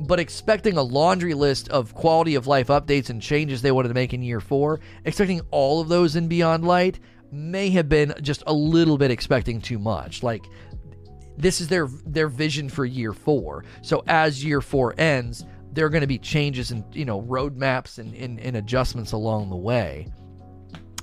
But 0.00 0.20
expecting 0.20 0.76
a 0.76 0.82
laundry 0.82 1.34
list 1.34 1.68
of 1.70 1.94
quality 1.94 2.36
of 2.36 2.46
life 2.46 2.68
updates 2.68 3.10
and 3.10 3.20
changes 3.20 3.60
they 3.60 3.72
wanted 3.72 3.88
to 3.88 3.94
make 3.94 4.14
in 4.14 4.22
year 4.22 4.40
four, 4.40 4.80
expecting 5.04 5.40
all 5.50 5.80
of 5.80 5.88
those 5.88 6.14
in 6.14 6.28
Beyond 6.28 6.64
Light, 6.64 7.00
may 7.32 7.70
have 7.70 7.88
been 7.88 8.14
just 8.22 8.44
a 8.46 8.52
little 8.52 8.96
bit 8.96 9.10
expecting 9.10 9.60
too 9.60 9.78
much. 9.78 10.22
Like, 10.22 10.46
this 11.38 11.60
is 11.60 11.68
their 11.68 11.86
their 12.04 12.28
vision 12.28 12.68
for 12.68 12.84
year 12.84 13.12
four. 13.12 13.64
So 13.82 14.02
as 14.08 14.44
year 14.44 14.60
four 14.60 14.94
ends, 14.98 15.44
there 15.72 15.86
are 15.86 15.90
going 15.90 16.02
to 16.02 16.08
be 16.08 16.18
changes 16.18 16.70
and 16.72 16.84
you 16.94 17.04
know 17.04 17.22
roadmaps 17.22 17.98
and, 17.98 18.14
and, 18.14 18.40
and 18.40 18.56
adjustments 18.56 19.12
along 19.12 19.50
the 19.50 19.56
way, 19.56 20.08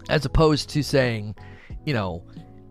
as 0.09 0.25
opposed 0.25 0.69
to 0.69 0.83
saying, 0.83 1.35
you 1.85 1.93
know, 1.93 2.23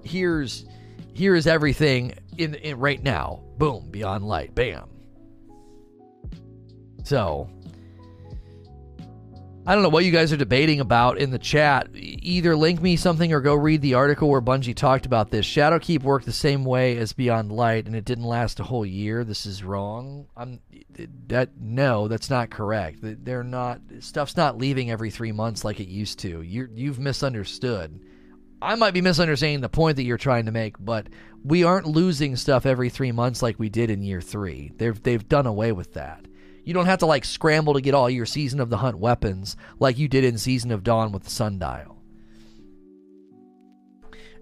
here's 0.05 0.67
here 1.15 1.35
is 1.35 1.47
everything 1.47 2.13
in, 2.37 2.55
in 2.57 2.79
right 2.79 3.03
now. 3.03 3.43
Boom, 3.57 3.89
beyond 3.91 4.27
light, 4.27 4.55
bam. 4.55 4.89
So 7.05 7.49
I 9.67 9.75
don't 9.75 9.83
know 9.83 9.89
what 9.89 10.05
you 10.05 10.11
guys 10.11 10.31
are 10.31 10.37
debating 10.37 10.81
about 10.81 11.17
in 11.17 11.31
the 11.31 11.39
chat. 11.39 11.89
Either 11.95 12.55
link 12.55 12.83
me 12.83 12.97
something 12.97 13.33
or 13.33 13.41
go 13.41 13.55
read 13.55 13.81
the 13.81 13.95
article 13.95 14.29
where 14.29 14.43
Bungie 14.43 14.75
talked 14.75 15.07
about 15.07 15.31
this. 15.31 15.47
Shadowkeep 15.47 16.03
worked 16.03 16.27
the 16.27 16.33
same 16.33 16.65
way 16.65 16.99
as 16.99 17.15
Beyond 17.15 17.51
Light, 17.51 17.87
and 17.87 17.97
it 17.97 18.05
didn't 18.05 18.25
last 18.25 18.61
a 18.61 18.65
whole 18.65 18.85
year. 18.85 19.25
This 19.25 19.47
is 19.47 19.65
wrong. 19.65 20.27
I'm 20.37 20.61
that 21.29 21.51
no, 21.59 22.09
that's 22.09 22.29
not 22.29 22.51
correct. 22.51 22.99
They're 23.01 23.43
not 23.43 23.81
stuff's 24.01 24.37
not 24.37 24.59
leaving 24.59 24.91
every 24.91 25.11
three 25.11 25.33
months 25.33 25.65
like 25.65 25.81
it 25.81 25.89
used 25.89 26.19
to. 26.21 26.43
You 26.43 26.69
you've 26.75 26.99
misunderstood. 26.99 28.01
I 28.61 28.75
might 28.75 28.95
be 28.95 29.01
misunderstanding 29.01 29.61
the 29.61 29.69
point 29.69 29.97
that 29.97 30.05
you're 30.05 30.19
trying 30.19 30.47
to 30.47 30.53
make, 30.53 30.77
but 30.79 31.09
we 31.43 31.65
aren't 31.65 31.87
losing 31.87 32.37
stuff 32.37 32.67
every 32.67 32.91
three 32.91 33.13
months 33.13 33.43
like 33.43 33.59
we 33.59 33.69
did 33.69 33.91
in 33.91 34.03
year 34.03 34.21
three. 34.21 34.73
They've 34.77 35.03
they've 35.03 35.27
done 35.27 35.47
away 35.47 35.73
with 35.73 35.95
that. 35.95 36.27
You 36.65 36.73
don't 36.73 36.87
have 36.87 37.01
to 37.01 37.07
like 37.07 37.25
scramble 37.25 37.75
to 37.75 37.81
get 37.81 37.95
all 37.95 38.09
your 38.09 38.27
Season 38.27 38.59
of 38.59 38.71
the 38.71 38.79
Hunt 38.79 38.99
weapons 38.99 39.57
like 39.79 39.99
you 39.99 40.09
did 40.09 40.25
in 40.25 40.39
Season 40.39 40.71
of 40.71 40.83
Dawn 40.83 41.13
with 41.13 41.25
the 41.25 41.31
Sundial. 41.31 42.03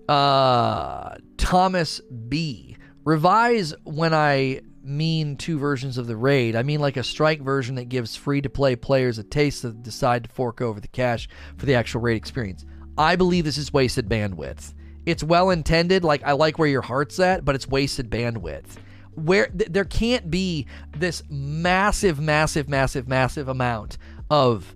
Uh, 0.09 1.17
Thomas 1.37 2.01
B. 2.29 2.77
Revise 3.05 3.75
when 3.85 4.15
I 4.15 4.61
mean 4.85 5.37
two 5.37 5.59
versions 5.59 5.99
of 5.99 6.07
the 6.07 6.17
raid. 6.17 6.55
I 6.55 6.63
mean 6.63 6.81
like 6.81 6.97
a 6.97 7.03
strike 7.03 7.41
version 7.41 7.75
that 7.77 7.89
gives 7.89 8.15
free 8.15 8.41
to 8.41 8.51
play 8.51 8.77
players 8.77 9.19
a 9.19 9.25
taste 9.25 9.63
to 9.63 9.73
decide 9.73 10.25
to 10.25 10.31
fork 10.31 10.61
over 10.61 10.81
the 10.81 10.89
cash 10.89 11.29
for 11.57 11.67
the 11.67 11.75
actual 11.75 12.01
raid 12.01 12.17
experience. 12.17 12.65
I 12.97 13.17
believe 13.17 13.45
this 13.45 13.59
is 13.59 13.73
wasted 13.73 14.09
bandwidth. 14.09 14.75
It's 15.07 15.25
well 15.25 15.51
intended, 15.51 16.05
like 16.05 16.23
I 16.25 16.33
like 16.33 16.59
where 16.59 16.69
your 16.69 16.83
heart's 16.83 17.19
at, 17.19 17.45
but 17.45 17.57
it's 17.57 17.67
wasted 17.67 18.11
bandwidth 18.11 18.77
where 19.15 19.47
th- 19.47 19.71
there 19.71 19.85
can't 19.85 20.31
be 20.31 20.67
this 20.97 21.23
massive 21.29 22.21
massive 22.21 22.69
massive 22.69 23.09
massive 23.09 23.49
amount 23.49 23.99
of 24.31 24.75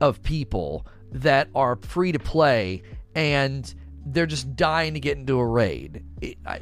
of 0.00 0.22
people 0.22 0.86
that 1.10 1.48
are 1.54 1.76
free 1.76 2.12
to 2.12 2.18
play 2.18 2.82
and 3.14 3.74
they're 4.06 4.26
just 4.26 4.54
dying 4.56 4.94
to 4.94 5.00
get 5.00 5.16
into 5.16 5.38
a 5.38 5.46
raid 5.46 6.04
it, 6.20 6.36
I, 6.46 6.60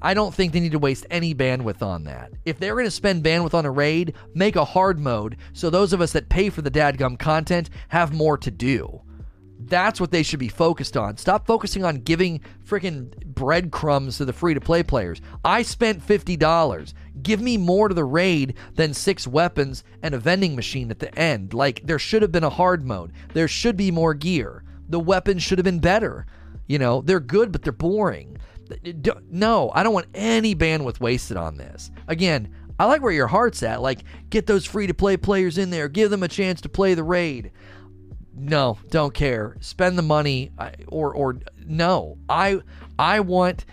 I 0.00 0.14
don't 0.14 0.32
think 0.32 0.52
they 0.52 0.60
need 0.60 0.72
to 0.72 0.78
waste 0.78 1.06
any 1.10 1.34
bandwidth 1.34 1.82
on 1.82 2.04
that. 2.04 2.30
If 2.44 2.58
they're 2.58 2.74
going 2.74 2.84
to 2.84 2.90
spend 2.90 3.24
bandwidth 3.24 3.54
on 3.54 3.66
a 3.66 3.70
raid, 3.70 4.14
make 4.32 4.54
a 4.54 4.64
hard 4.64 5.00
mode 5.00 5.36
so 5.52 5.70
those 5.70 5.92
of 5.92 6.00
us 6.00 6.12
that 6.12 6.28
pay 6.28 6.50
for 6.50 6.62
the 6.62 6.70
dadgum 6.70 7.18
content 7.18 7.70
have 7.88 8.12
more 8.12 8.38
to 8.38 8.50
do. 8.50 9.02
That's 9.60 10.00
what 10.00 10.12
they 10.12 10.22
should 10.22 10.38
be 10.38 10.48
focused 10.48 10.96
on. 10.96 11.16
Stop 11.16 11.46
focusing 11.46 11.84
on 11.84 11.96
giving 11.96 12.40
freaking 12.64 13.12
breadcrumbs 13.24 14.18
to 14.18 14.24
the 14.24 14.32
free 14.32 14.54
to 14.54 14.60
play 14.60 14.82
players. 14.84 15.20
I 15.44 15.62
spent 15.62 16.06
$50. 16.06 16.94
Give 17.22 17.40
me 17.40 17.56
more 17.56 17.88
to 17.88 17.94
the 17.94 18.04
raid 18.04 18.54
than 18.76 18.94
six 18.94 19.26
weapons 19.26 19.82
and 20.02 20.14
a 20.14 20.18
vending 20.18 20.54
machine 20.54 20.90
at 20.92 21.00
the 21.00 21.16
end. 21.18 21.54
Like, 21.54 21.82
there 21.84 21.98
should 21.98 22.22
have 22.22 22.30
been 22.30 22.44
a 22.44 22.50
hard 22.50 22.84
mode. 22.84 23.12
There 23.34 23.48
should 23.48 23.76
be 23.76 23.90
more 23.90 24.14
gear. 24.14 24.62
The 24.88 25.00
weapons 25.00 25.42
should 25.42 25.58
have 25.58 25.64
been 25.64 25.80
better. 25.80 26.26
You 26.68 26.78
know, 26.78 27.00
they're 27.00 27.18
good, 27.18 27.50
but 27.50 27.62
they're 27.62 27.72
boring. 27.72 28.38
No, 29.30 29.72
I 29.74 29.82
don't 29.82 29.94
want 29.94 30.06
any 30.14 30.54
bandwidth 30.54 31.00
wasted 31.00 31.36
on 31.36 31.56
this. 31.56 31.90
Again, 32.06 32.54
I 32.78 32.84
like 32.84 33.02
where 33.02 33.12
your 33.12 33.26
heart's 33.26 33.62
at. 33.64 33.82
Like, 33.82 34.04
get 34.30 34.46
those 34.46 34.64
free 34.64 34.86
to 34.86 34.94
play 34.94 35.16
players 35.16 35.58
in 35.58 35.70
there, 35.70 35.88
give 35.88 36.10
them 36.10 36.22
a 36.22 36.28
chance 36.28 36.60
to 36.60 36.68
play 36.68 36.94
the 36.94 37.02
raid 37.02 37.50
no, 38.38 38.78
don't 38.90 39.14
care. 39.14 39.56
Spend 39.60 39.98
the 39.98 40.02
money 40.02 40.50
or 40.86 41.12
or 41.12 41.38
no. 41.66 42.18
I 42.28 42.60
I 42.98 43.20
want 43.20 43.64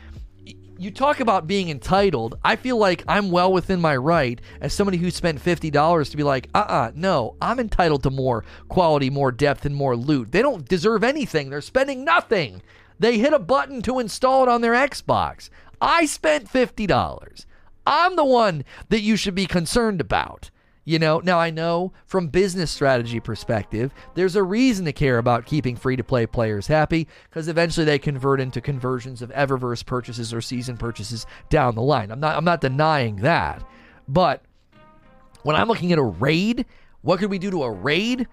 you 0.77 0.91
talk 0.91 1.19
about 1.19 1.47
being 1.47 1.69
entitled. 1.69 2.37
I 2.43 2.55
feel 2.57 2.77
like 2.77 3.03
I'm 3.07 3.31
well 3.31 3.51
within 3.51 3.79
my 3.79 3.95
right 3.95 4.41
as 4.59 4.73
somebody 4.73 4.97
who 4.97 5.09
spent 5.09 5.43
$50 5.43 6.11
to 6.11 6.17
be 6.17 6.23
like, 6.23 6.49
uh 6.53 6.65
uh 6.67 6.91
no, 6.95 7.37
I'm 7.41 7.59
entitled 7.59 8.03
to 8.03 8.09
more 8.09 8.43
quality, 8.67 9.09
more 9.09 9.31
depth, 9.31 9.65
and 9.65 9.75
more 9.75 9.95
loot. 9.95 10.31
They 10.31 10.41
don't 10.41 10.67
deserve 10.67 11.03
anything. 11.03 11.49
They're 11.49 11.61
spending 11.61 12.03
nothing. 12.03 12.61
They 12.99 13.17
hit 13.17 13.33
a 13.33 13.39
button 13.39 13.81
to 13.83 13.99
install 13.99 14.43
it 14.43 14.49
on 14.49 14.61
their 14.61 14.73
Xbox. 14.73 15.49
I 15.81 16.05
spent 16.05 16.51
$50. 16.51 17.45
I'm 17.87 18.15
the 18.15 18.25
one 18.25 18.63
that 18.89 19.01
you 19.01 19.15
should 19.15 19.35
be 19.35 19.45
concerned 19.45 20.01
about. 20.01 20.49
You 20.87 20.99
know, 20.99 21.19
now 21.19 21.39
I 21.39 21.49
know 21.49 21.93
from 22.05 22.27
business 22.27 22.69
strategy 22.69 23.19
perspective, 23.19 23.91
there's 24.13 24.35
a 24.35 24.43
reason 24.43 24.85
to 24.85 24.93
care 24.93 25.17
about 25.17 25.47
keeping 25.47 25.75
free 25.75 25.95
to 25.95 26.03
play 26.03 26.27
players 26.27 26.67
happy 26.67 27.07
because 27.27 27.47
eventually 27.47 27.85
they 27.85 27.97
convert 27.97 28.39
into 28.39 28.61
conversions 28.61 29.23
of 29.23 29.31
Eververse 29.31 29.83
purchases 29.83 30.31
or 30.31 30.41
season 30.41 30.77
purchases 30.77 31.25
down 31.49 31.73
the 31.73 31.81
line. 31.81 32.11
I'm 32.11 32.19
not 32.19 32.37
I'm 32.37 32.45
not 32.45 32.61
denying 32.61 33.17
that. 33.17 33.67
But 34.07 34.43
when 35.41 35.55
I'm 35.55 35.67
looking 35.67 35.91
at 35.91 35.97
a 35.97 36.03
raid, 36.03 36.67
what 37.01 37.19
could 37.19 37.31
we 37.31 37.39
do 37.39 37.49
to 37.49 37.63
a 37.63 37.71
raid? 37.71 38.27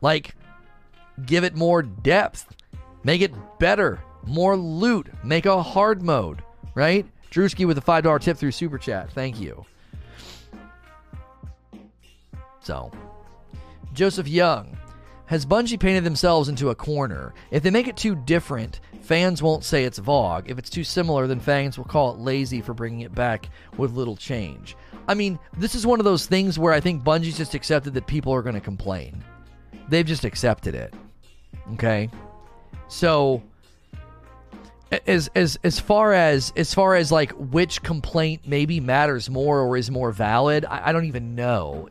Like 0.00 0.36
give 1.24 1.42
it 1.42 1.56
more 1.56 1.82
depth, 1.82 2.46
make 3.02 3.22
it 3.22 3.34
better, 3.58 4.00
more 4.24 4.56
loot, 4.56 5.08
make 5.24 5.46
a 5.46 5.62
hard 5.62 6.00
mode, 6.00 6.42
right? 6.76 7.04
Drewski 7.32 7.66
with 7.66 7.76
a 7.76 7.82
$5 7.82 8.20
tip 8.20 8.36
through 8.36 8.52
Super 8.52 8.78
Chat. 8.78 9.10
Thank 9.12 9.40
you. 9.40 9.66
So, 12.66 12.90
Joseph 13.92 14.26
Young. 14.26 14.76
Has 15.26 15.46
Bungie 15.46 15.78
painted 15.78 16.02
themselves 16.02 16.48
into 16.48 16.70
a 16.70 16.74
corner? 16.74 17.32
If 17.52 17.62
they 17.62 17.70
make 17.70 17.86
it 17.86 17.96
too 17.96 18.16
different, 18.16 18.80
fans 19.02 19.40
won't 19.40 19.62
say 19.62 19.84
it's 19.84 20.00
VOG. 20.00 20.50
If 20.50 20.58
it's 20.58 20.70
too 20.70 20.82
similar, 20.82 21.28
then 21.28 21.38
fans 21.38 21.78
will 21.78 21.84
call 21.84 22.12
it 22.12 22.18
lazy 22.18 22.60
for 22.60 22.74
bringing 22.74 23.02
it 23.02 23.14
back 23.14 23.50
with 23.76 23.92
little 23.92 24.16
change. 24.16 24.76
I 25.06 25.14
mean, 25.14 25.38
this 25.56 25.76
is 25.76 25.86
one 25.86 26.00
of 26.00 26.04
those 26.04 26.26
things 26.26 26.58
where 26.58 26.72
I 26.72 26.80
think 26.80 27.04
Bungie's 27.04 27.36
just 27.36 27.54
accepted 27.54 27.94
that 27.94 28.08
people 28.08 28.34
are 28.34 28.42
going 28.42 28.56
to 28.56 28.60
complain. 28.60 29.22
They've 29.88 30.04
just 30.04 30.24
accepted 30.24 30.74
it. 30.74 30.92
Okay? 31.74 32.10
So, 32.88 33.44
as 35.06 35.28
as 35.34 35.58
as 35.64 35.80
far 35.80 36.12
as 36.12 36.52
as 36.56 36.72
far 36.72 36.94
as 36.94 37.10
like 37.10 37.32
which 37.32 37.82
complaint 37.82 38.42
maybe 38.46 38.78
matters 38.78 39.28
more 39.28 39.60
or 39.60 39.76
is 39.76 39.90
more 39.90 40.12
valid 40.12 40.64
I, 40.64 40.88
I, 40.88 40.92
don't 40.92 41.06
even 41.06 41.34
know. 41.34 41.88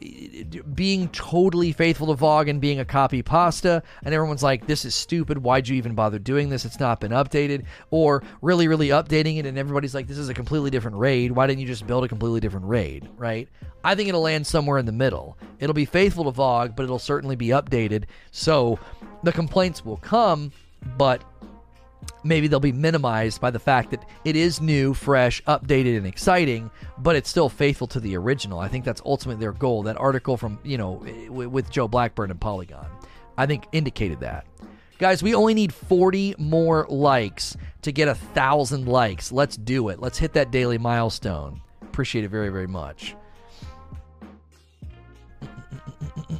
Being 0.74 1.10
totally 1.10 1.74
faithful 1.74 2.08
to 2.08 2.22
VOG 2.22 2.50
and 2.50 2.62
being 2.62 2.80
a 2.80 2.86
copy 2.86 3.22
pasta 3.22 3.84
and 4.04 4.14
everyone's 4.14 4.44
like 4.44 4.66
this 4.66 4.86
is 4.86 4.96
stupid. 4.96 5.40
Why'd 5.40 5.68
you 5.68 5.76
even 5.76 5.94
bother 5.94 6.20
doing 6.20 6.50
this? 6.50 6.64
It's 6.64 6.80
not 6.80 7.02
been 7.02 7.12
updated. 7.12 7.66
Or 7.92 8.24
really 8.42 8.68
really 8.70 8.90
updating 8.90 9.38
it 9.38 9.46
and 9.46 9.58
everybody's 9.58 9.94
like 9.94 10.08
this 10.08 10.18
is 10.18 10.30
a 10.30 10.34
completely 10.34 10.70
different 10.70 10.98
raid. 10.98 11.34
Why 11.34 11.48
didn't 11.48 11.60
you 11.60 11.68
just 11.68 11.86
build 11.86 12.06
a 12.06 12.08
completely 12.08 12.40
different 12.40 12.66
raid? 12.66 13.10
Right? 13.18 13.50
I 13.84 13.96
think 13.96 14.08
it'll 14.08 14.22
land 14.22 14.48
somewhere 14.48 14.78
in 14.78 14.86
the 14.86 14.94
middle. 14.94 15.38
It'll 15.60 15.74
be 15.74 15.86
faithful 15.86 16.32
to 16.32 16.32
VOG 16.32 16.78
but 16.78 16.84
it'll 16.84 17.00
certainly 17.00 17.36
be 17.36 17.48
updated. 17.48 18.06
So 18.32 18.80
the 19.24 19.34
complaints 19.34 19.84
will 19.84 19.98
come 19.98 20.54
but 20.98 21.24
maybe 22.24 22.48
they'll 22.48 22.60
be 22.60 22.72
minimized 22.72 23.40
by 23.40 23.52
the 23.52 23.60
fact 23.60 23.92
that 23.92 24.04
it 24.24 24.36
is 24.36 24.60
new, 24.60 24.94
fresh, 24.94 25.42
updated, 25.44 25.98
and 25.98 26.08
exciting, 26.08 26.72
but 26.98 27.16
it's 27.16 27.30
still 27.30 27.50
faithful 27.50 27.88
to 27.88 28.00
the 28.00 28.18
original. 28.18 28.60
I 28.60 28.68
think 28.68 28.84
that's 28.84 29.02
ultimately 29.06 29.40
their 29.40 29.54
goal. 29.54 29.84
That 29.84 29.98
article 29.98 30.38
from, 30.38 30.60
you 30.64 30.78
know, 30.78 31.06
with 31.30 31.70
Joe 31.70 31.88
Blackburn 31.88 32.32
and 32.32 32.42
Polygon, 32.42 32.88
I 33.38 33.46
think 33.46 33.68
indicated 33.72 34.20
that. 34.22 34.46
Guys, 34.98 35.22
we 35.22 35.36
only 35.36 35.54
need 35.54 35.74
40 35.74 36.36
more 36.38 36.88
likes 36.90 37.58
to 37.82 37.92
get 37.92 38.08
a 38.08 38.16
thousand 38.16 38.88
likes. 38.88 39.32
Let's 39.32 39.58
do 39.58 39.90
it. 39.90 40.00
Let's 40.00 40.18
hit 40.18 40.34
that 40.34 40.52
daily 40.52 40.78
milestone. 40.78 41.62
Appreciate 41.82 42.24
it 42.24 42.30
very, 42.30 42.50
very 42.50 42.68
much. 42.68 43.16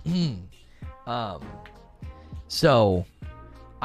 um, 1.06 1.42
so 2.48 3.06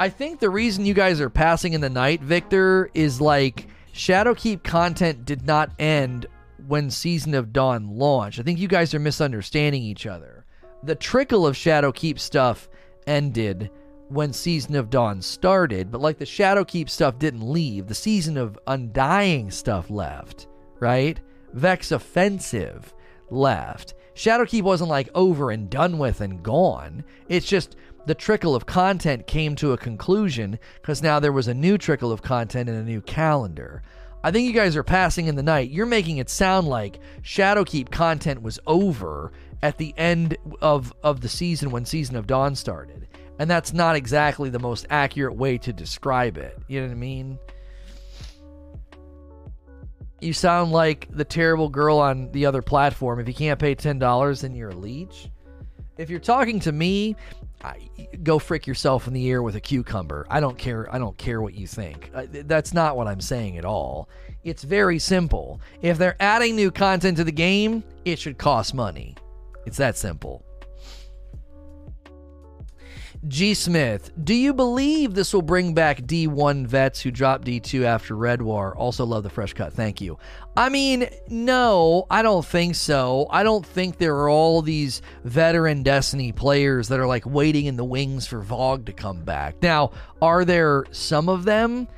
I 0.01 0.09
think 0.09 0.41
the 0.41 0.49
reason 0.49 0.87
you 0.87 0.95
guys 0.95 1.21
are 1.21 1.29
passing 1.29 1.75
in 1.75 1.83
the 1.83 1.91
night, 1.91 2.23
Victor, 2.23 2.89
is 2.95 3.21
like 3.21 3.67
Shadowkeep 3.93 4.63
content 4.65 5.27
did 5.27 5.45
not 5.45 5.73
end 5.79 6.25
when 6.67 6.89
Season 6.89 7.35
of 7.35 7.53
Dawn 7.53 7.99
launched. 7.99 8.41
I 8.41 8.43
think 8.43 8.59
you 8.59 8.67
guys 8.67 8.95
are 8.95 8.99
misunderstanding 8.99 9.83
each 9.83 10.07
other. 10.07 10.47
The 10.85 10.95
trickle 10.95 11.47
of 11.47 11.55
Shadowkeep 11.55 12.19
stuff 12.19 12.71
ended 13.07 13.71
when 14.09 14.33
Season 14.33 14.75
of 14.75 14.89
Dawn 14.89 15.21
started, 15.21 15.91
but 15.91 16.01
like 16.01 16.17
the 16.17 16.25
Shadowkeep 16.25 16.89
stuff 16.89 17.19
didn't 17.19 17.47
leave. 17.47 17.87
The 17.87 17.95
Season 17.95 18.39
of 18.39 18.59
Undying 18.69 19.51
stuff 19.51 19.91
left, 19.91 20.47
right? 20.79 21.21
Vex 21.53 21.93
Offensive 21.93 22.95
left. 23.29 23.93
Shadowkeep 24.15 24.63
wasn't 24.63 24.91
like 24.91 25.09
over 25.15 25.51
and 25.51 25.71
done 25.71 25.99
with 25.99 26.21
and 26.21 26.43
gone. 26.43 27.05
It's 27.29 27.47
just 27.47 27.77
the 28.07 28.15
trickle 28.15 28.55
of 28.55 28.67
content 28.67 29.27
came 29.27 29.55
to 29.57 29.73
a 29.73 29.79
conclusion 29.79 30.59
because 30.81 31.03
now 31.03 31.21
there 31.21 31.33
was 31.33 31.49
a 31.49 31.55
new 31.55 31.79
trickle 31.79 32.13
of 32.13 32.23
content 32.23 32.69
and 32.69 32.79
a 32.79 32.85
new 32.85 33.01
calendar. 33.03 33.83
I 34.23 34.31
think 34.31 34.47
you 34.47 34.53
guys 34.53 34.77
are 34.77 34.83
passing 34.83 35.27
in 35.27 35.37
the 35.37 35.43
night. 35.43 35.71
You're 35.71 35.87
making 35.87 36.19
it 36.19 36.29
sound 36.29 36.69
like 36.69 37.01
Shadowkeep 37.23 37.91
content 37.91 38.43
was 38.43 38.59
over 38.67 39.33
at 39.63 39.79
the 39.79 39.95
end 39.97 40.37
of, 40.61 40.93
of 41.03 41.21
the 41.21 41.29
season 41.29 41.71
when 41.71 41.85
Season 41.85 42.17
of 42.17 42.27
Dawn 42.27 42.55
started. 42.55 43.09
And 43.39 43.51
that's 43.51 43.73
not 43.73 43.97
exactly 43.97 44.51
the 44.51 44.59
most 44.59 44.87
accurate 44.91 45.37
way 45.37 45.57
to 45.59 45.73
describe 45.73 46.37
it. 46.37 46.59
You 46.69 46.81
know 46.81 46.89
what 46.89 46.93
I 46.93 46.97
mean? 46.97 47.39
You 50.21 50.33
sound 50.33 50.73
like 50.73 51.09
the 51.11 51.25
terrible 51.25 51.69
girl 51.69 51.99
on 51.99 52.31
the 52.33 52.47
other 52.47 52.63
platform. 52.63 53.21
If 53.21 53.29
you 53.29 53.35
can't 53.35 53.59
pay 53.59 53.75
$10, 53.75 54.41
then 54.41 54.55
you're 54.55 54.71
a 54.71 54.75
leech. 54.75 55.31
If 55.97 56.11
you're 56.11 56.21
talking 56.21 56.61
to 56.61 56.73
me 56.73 57.17
go 58.23 58.39
frick 58.39 58.67
yourself 58.67 59.07
in 59.07 59.13
the 59.13 59.25
ear 59.27 59.43
with 59.43 59.57
a 59.57 59.61
cucumber. 59.61 60.27
I 60.31 60.41
don't 60.41 60.57
care. 60.57 60.93
I 60.95 60.99
don't 60.99 61.17
care 61.19 61.41
what 61.43 61.55
you 61.55 61.67
think. 61.67 62.11
That's 62.15 62.73
not 62.73 62.97
what 62.97 63.07
I'm 63.07 63.21
saying 63.21 63.59
at 63.59 63.65
all. 63.65 64.09
It's 64.45 64.63
very 64.63 64.99
simple. 64.99 65.61
If 65.83 65.99
they're 65.99 66.17
adding 66.21 66.57
new 66.57 66.71
content 66.71 67.19
to 67.19 67.25
the 67.25 67.33
game, 67.33 67.85
it 68.05 68.19
should 68.19 68.39
cost 68.39 68.75
money. 68.75 69.15
It's 69.67 69.77
that 69.77 69.97
simple. 69.97 70.45
G. 73.29 73.53
Smith, 73.53 74.13
do 74.25 74.33
you 74.33 74.55
believe 74.55 75.13
this 75.13 75.35
will 75.35 75.43
bring 75.43 75.75
back 75.75 76.01
D1 76.01 76.67
vets 76.67 77.03
who 77.03 77.11
dropped 77.11 77.45
D2 77.45 77.85
after 77.85 78.17
Red 78.17 78.41
War? 78.41 78.75
Also 78.75 79.05
love 79.05 79.25
the 79.25 79.29
fresh 79.29 79.53
cut. 79.53 79.75
Thank 79.75 80.01
you. 80.01 80.19
I 80.57 80.71
mean, 80.71 81.07
no, 81.29 82.07
I 82.11 82.23
don't 82.23 82.45
think 82.45 82.77
so. 82.77 83.27
I 83.31 83.43
don't 83.43 83.65
think 83.65 83.99
there 83.99 84.17
are 84.17 84.31
all 84.31 84.63
these 84.63 85.03
veteran 85.25 85.83
Destiny 85.83 86.33
players 86.33 86.89
that 86.89 86.99
are 86.99 87.07
like 87.07 87.27
waiting 87.27 87.67
in 87.67 87.77
the 87.77 87.85
wings 87.85 88.27
for 88.27 88.43
VOG 88.43 88.87
to 88.87 88.93
come 88.95 89.23
back. 89.23 89.63
Now, 89.63 89.91
are 90.23 90.47
there 90.47 90.87
some 90.91 91.29
of 91.29 91.45
them? 91.45 91.89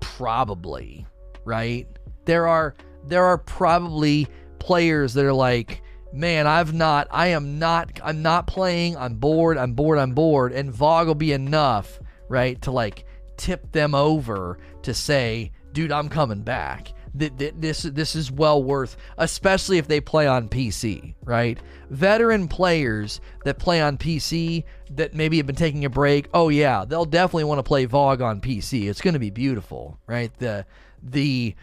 Probably, 0.00 1.06
right? 1.44 1.86
There 2.24 2.46
are 2.46 2.74
there 3.06 3.24
are 3.24 3.36
probably 3.36 4.28
players 4.58 5.12
that 5.12 5.26
are 5.26 5.32
like 5.32 5.82
man, 6.12 6.46
I've 6.46 6.72
not, 6.72 7.08
I 7.10 7.28
am 7.28 7.58
not, 7.58 8.00
I'm 8.02 8.22
not 8.22 8.46
playing. 8.46 8.96
I'm 8.96 9.14
bored. 9.14 9.58
I'm 9.58 9.74
bored. 9.74 9.98
I'm 9.98 10.12
bored. 10.12 10.52
And 10.52 10.72
VOG 10.72 11.06
will 11.06 11.14
be 11.14 11.32
enough, 11.32 12.00
right, 12.28 12.60
to 12.62 12.70
like 12.70 13.04
tip 13.36 13.72
them 13.72 13.94
over 13.94 14.58
to 14.82 14.94
say, 14.94 15.52
dude, 15.72 15.92
I'm 15.92 16.08
coming 16.08 16.42
back. 16.42 16.92
This 17.12 17.82
this 17.82 18.14
is 18.14 18.30
well 18.30 18.62
worth, 18.62 18.96
especially 19.18 19.78
if 19.78 19.88
they 19.88 20.00
play 20.00 20.28
on 20.28 20.48
PC, 20.48 21.14
right? 21.24 21.58
Veteran 21.90 22.46
players 22.46 23.20
that 23.44 23.58
play 23.58 23.80
on 23.80 23.98
PC 23.98 24.62
that 24.92 25.12
maybe 25.12 25.38
have 25.38 25.46
been 25.46 25.56
taking 25.56 25.84
a 25.84 25.90
break. 25.90 26.28
Oh 26.32 26.50
yeah, 26.50 26.84
they'll 26.84 27.04
definitely 27.04 27.44
want 27.44 27.58
to 27.58 27.64
play 27.64 27.84
VOG 27.84 28.20
on 28.20 28.40
PC. 28.40 28.88
It's 28.88 29.00
going 29.00 29.14
to 29.14 29.20
be 29.20 29.30
beautiful, 29.30 29.98
right? 30.06 30.30
The 30.38 30.64
the 31.02 31.56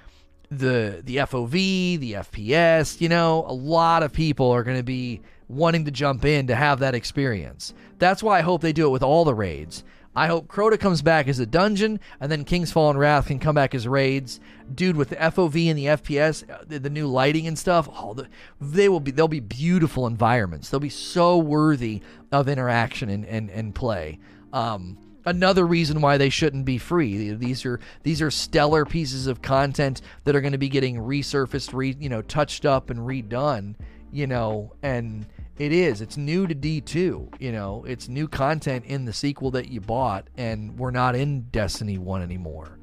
the 0.50 1.02
the 1.04 1.18
FOV, 1.18 2.00
the 2.00 2.14
FPS, 2.14 3.02
you 3.02 3.10
know, 3.10 3.46
a 3.48 3.54
lot 3.54 4.04
of 4.04 4.14
people 4.14 4.50
are 4.52 4.64
going 4.64 4.78
to 4.78 4.84
be 4.84 5.22
wanting 5.50 5.86
to 5.86 5.92
jump 5.92 6.26
in 6.26 6.48
to 6.48 6.56
have 6.56 6.80
that 6.80 6.96
experience. 6.96 7.74
That's 8.00 8.22
why 8.22 8.40
I 8.40 8.42
hope 8.42 8.62
they 8.62 8.74
do 8.74 8.88
it 8.88 8.92
with 8.92 9.04
all 9.04 9.26
the 9.26 9.34
raids. 9.34 9.84
I 10.16 10.26
hope 10.26 10.48
Crota 10.48 10.80
comes 10.80 11.04
back 11.04 11.28
as 11.28 11.38
a 11.38 11.46
dungeon, 11.46 12.00
and 12.20 12.32
then 12.32 12.44
King's 12.44 12.72
Fall 12.72 12.90
and 12.90 12.98
Wrath 12.98 13.28
can 13.28 13.38
come 13.38 13.54
back 13.54 13.76
as 13.76 13.88
raids. 13.88 14.40
Dude, 14.74 14.96
with 14.96 15.10
the 15.10 15.16
FOV 15.16 15.70
and 15.70 15.78
the 15.78 15.86
FPS, 15.86 16.50
uh, 16.50 16.64
the, 16.66 16.80
the 16.80 16.90
new 16.90 17.06
lighting 17.06 17.46
and 17.46 17.58
stuff, 17.58 17.88
oh, 17.94 18.16
the, 18.16 18.28
they 18.60 18.90
will 18.90 19.00
be 19.00 19.12
they'll 19.12 19.28
be 19.28 19.40
beautiful 19.40 20.08
environments. 20.08 20.70
They'll 20.70 20.80
be 20.80 20.90
so 20.90 21.38
worthy 21.38 22.02
of 22.32 22.50
interaction 22.50 23.10
and 23.10 23.26
and, 23.26 23.52
and 23.52 23.76
play. 23.76 24.20
Um, 24.54 24.98
another 25.28 25.68
reason 25.68 26.02
why 26.02 26.18
they 26.18 26.30
shouldn't 26.30 26.66
be 26.66 26.78
free. 26.78 27.34
These 27.34 27.66
are 27.66 27.80
these 28.04 28.22
are 28.22 28.32
stellar 28.32 28.86
pieces 28.86 29.28
of 29.28 29.42
content 29.42 30.02
that 30.24 30.36
are 30.36 30.42
going 30.42 30.54
to 30.54 30.58
be 30.58 30.70
getting 30.70 30.96
resurfaced, 30.98 31.74
re, 31.74 31.96
you 32.00 32.10
know, 32.10 32.22
touched 32.24 32.66
up 32.66 32.90
and 32.90 33.02
redone, 33.02 33.76
you 34.12 34.26
know, 34.26 34.74
and 34.82 35.28
it 35.58 35.72
is. 35.72 36.02
It's 36.02 36.18
new 36.18 36.48
to 36.48 36.56
D2, 36.56 37.42
you 37.42 37.52
know. 37.52 37.84
It's 37.86 38.08
new 38.08 38.28
content 38.28 38.86
in 38.86 39.06
the 39.06 39.14
sequel 39.14 39.52
that 39.52 39.70
you 39.70 39.82
bought 39.82 40.28
and 40.38 40.78
we're 40.80 40.92
not 40.92 41.16
in 41.16 41.42
Destiny 41.52 41.98
1 41.98 42.22
anymore. 42.22 42.80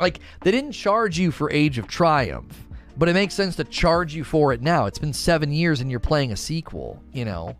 Like 0.00 0.18
they 0.42 0.50
didn't 0.50 0.72
charge 0.72 1.18
you 1.18 1.30
for 1.30 1.50
Age 1.50 1.78
of 1.78 1.86
Triumph, 1.86 2.66
but 2.96 3.08
it 3.08 3.14
makes 3.14 3.34
sense 3.34 3.56
to 3.56 3.64
charge 3.64 4.14
you 4.14 4.24
for 4.24 4.52
it 4.52 4.62
now. 4.62 4.86
It's 4.86 4.98
been 4.98 5.12
7 5.12 5.52
years 5.52 5.80
and 5.80 5.90
you're 5.90 6.00
playing 6.00 6.32
a 6.32 6.36
sequel, 6.36 7.02
you 7.12 7.24
know. 7.24 7.56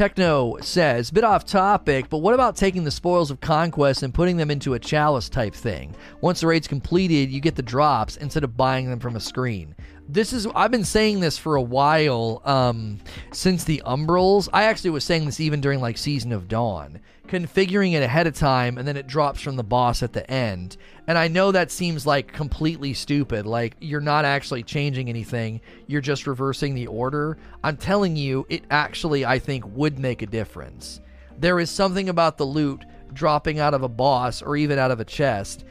Techno 0.00 0.56
says, 0.62 1.10
bit 1.10 1.24
off 1.24 1.44
topic, 1.44 2.08
but 2.08 2.22
what 2.22 2.32
about 2.32 2.56
taking 2.56 2.84
the 2.84 2.90
spoils 2.90 3.30
of 3.30 3.42
conquest 3.42 4.02
and 4.02 4.14
putting 4.14 4.38
them 4.38 4.50
into 4.50 4.72
a 4.72 4.78
chalice 4.78 5.28
type 5.28 5.52
thing? 5.54 5.94
Once 6.22 6.40
the 6.40 6.46
raid's 6.46 6.66
completed, 6.66 7.30
you 7.30 7.38
get 7.38 7.54
the 7.54 7.60
drops 7.60 8.16
instead 8.16 8.42
of 8.42 8.56
buying 8.56 8.88
them 8.88 8.98
from 8.98 9.14
a 9.14 9.20
screen. 9.20 9.74
This 10.12 10.32
is 10.32 10.46
I've 10.56 10.72
been 10.72 10.84
saying 10.84 11.20
this 11.20 11.38
for 11.38 11.54
a 11.54 11.62
while 11.62 12.42
um, 12.44 12.98
since 13.30 13.62
the 13.62 13.80
Umbrals. 13.86 14.48
I 14.52 14.64
actually 14.64 14.90
was 14.90 15.04
saying 15.04 15.24
this 15.24 15.38
even 15.38 15.60
during 15.60 15.80
like 15.80 15.96
Season 15.96 16.32
of 16.32 16.48
Dawn 16.48 17.00
configuring 17.30 17.92
it 17.92 18.02
ahead 18.02 18.26
of 18.26 18.34
time 18.34 18.76
and 18.76 18.88
then 18.88 18.96
it 18.96 19.06
drops 19.06 19.40
from 19.40 19.54
the 19.54 19.62
boss 19.62 20.02
at 20.02 20.12
the 20.12 20.28
end. 20.28 20.76
And 21.06 21.16
I 21.16 21.28
know 21.28 21.52
that 21.52 21.70
seems 21.70 22.04
like 22.04 22.32
completely 22.32 22.92
stupid. 22.92 23.46
Like 23.46 23.76
you're 23.78 24.00
not 24.00 24.24
actually 24.24 24.64
changing 24.64 25.08
anything, 25.08 25.60
you're 25.86 26.00
just 26.00 26.26
reversing 26.26 26.74
the 26.74 26.88
order. 26.88 27.38
I'm 27.62 27.76
telling 27.76 28.16
you, 28.16 28.46
it 28.48 28.64
actually, 28.68 29.24
I 29.24 29.38
think, 29.38 29.64
would 29.68 29.96
make 29.96 30.22
a 30.22 30.26
difference. 30.26 31.00
There 31.38 31.60
is 31.60 31.70
something 31.70 32.08
about 32.08 32.36
the 32.36 32.46
loot 32.46 32.84
dropping 33.12 33.60
out 33.60 33.74
of 33.74 33.84
a 33.84 33.88
boss 33.88 34.42
or 34.42 34.56
even 34.56 34.80
out 34.80 34.90
of 34.90 34.98
a 34.98 35.04
chest. 35.04 35.64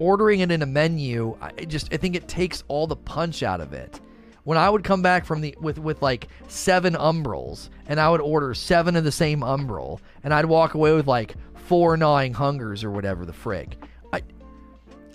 Ordering 0.00 0.40
it 0.40 0.50
in 0.50 0.62
a 0.62 0.66
menu, 0.66 1.36
I 1.40 1.52
just 1.66 1.94
I 1.94 1.96
think 1.96 2.16
it 2.16 2.26
takes 2.26 2.64
all 2.66 2.88
the 2.88 2.96
punch 2.96 3.44
out 3.44 3.60
of 3.60 3.72
it 3.72 4.00
when 4.44 4.58
I 4.58 4.68
would 4.68 4.82
come 4.82 5.02
back 5.02 5.24
from 5.24 5.40
the 5.40 5.54
with 5.60 5.78
with 5.78 6.02
like 6.02 6.28
seven 6.48 6.94
umbrals 6.94 7.68
and 7.86 8.00
I 8.00 8.08
would 8.08 8.20
order 8.20 8.54
seven 8.54 8.96
of 8.96 9.04
the 9.04 9.12
same 9.12 9.40
umbral 9.40 10.00
and 10.24 10.34
I'd 10.34 10.46
walk 10.46 10.74
away 10.74 10.92
with 10.92 11.06
like 11.06 11.34
four 11.54 11.96
gnawing 11.96 12.34
hungers 12.34 12.82
or 12.82 12.90
whatever 12.90 13.24
the 13.24 13.32
frig. 13.32 13.74
I 14.12 14.22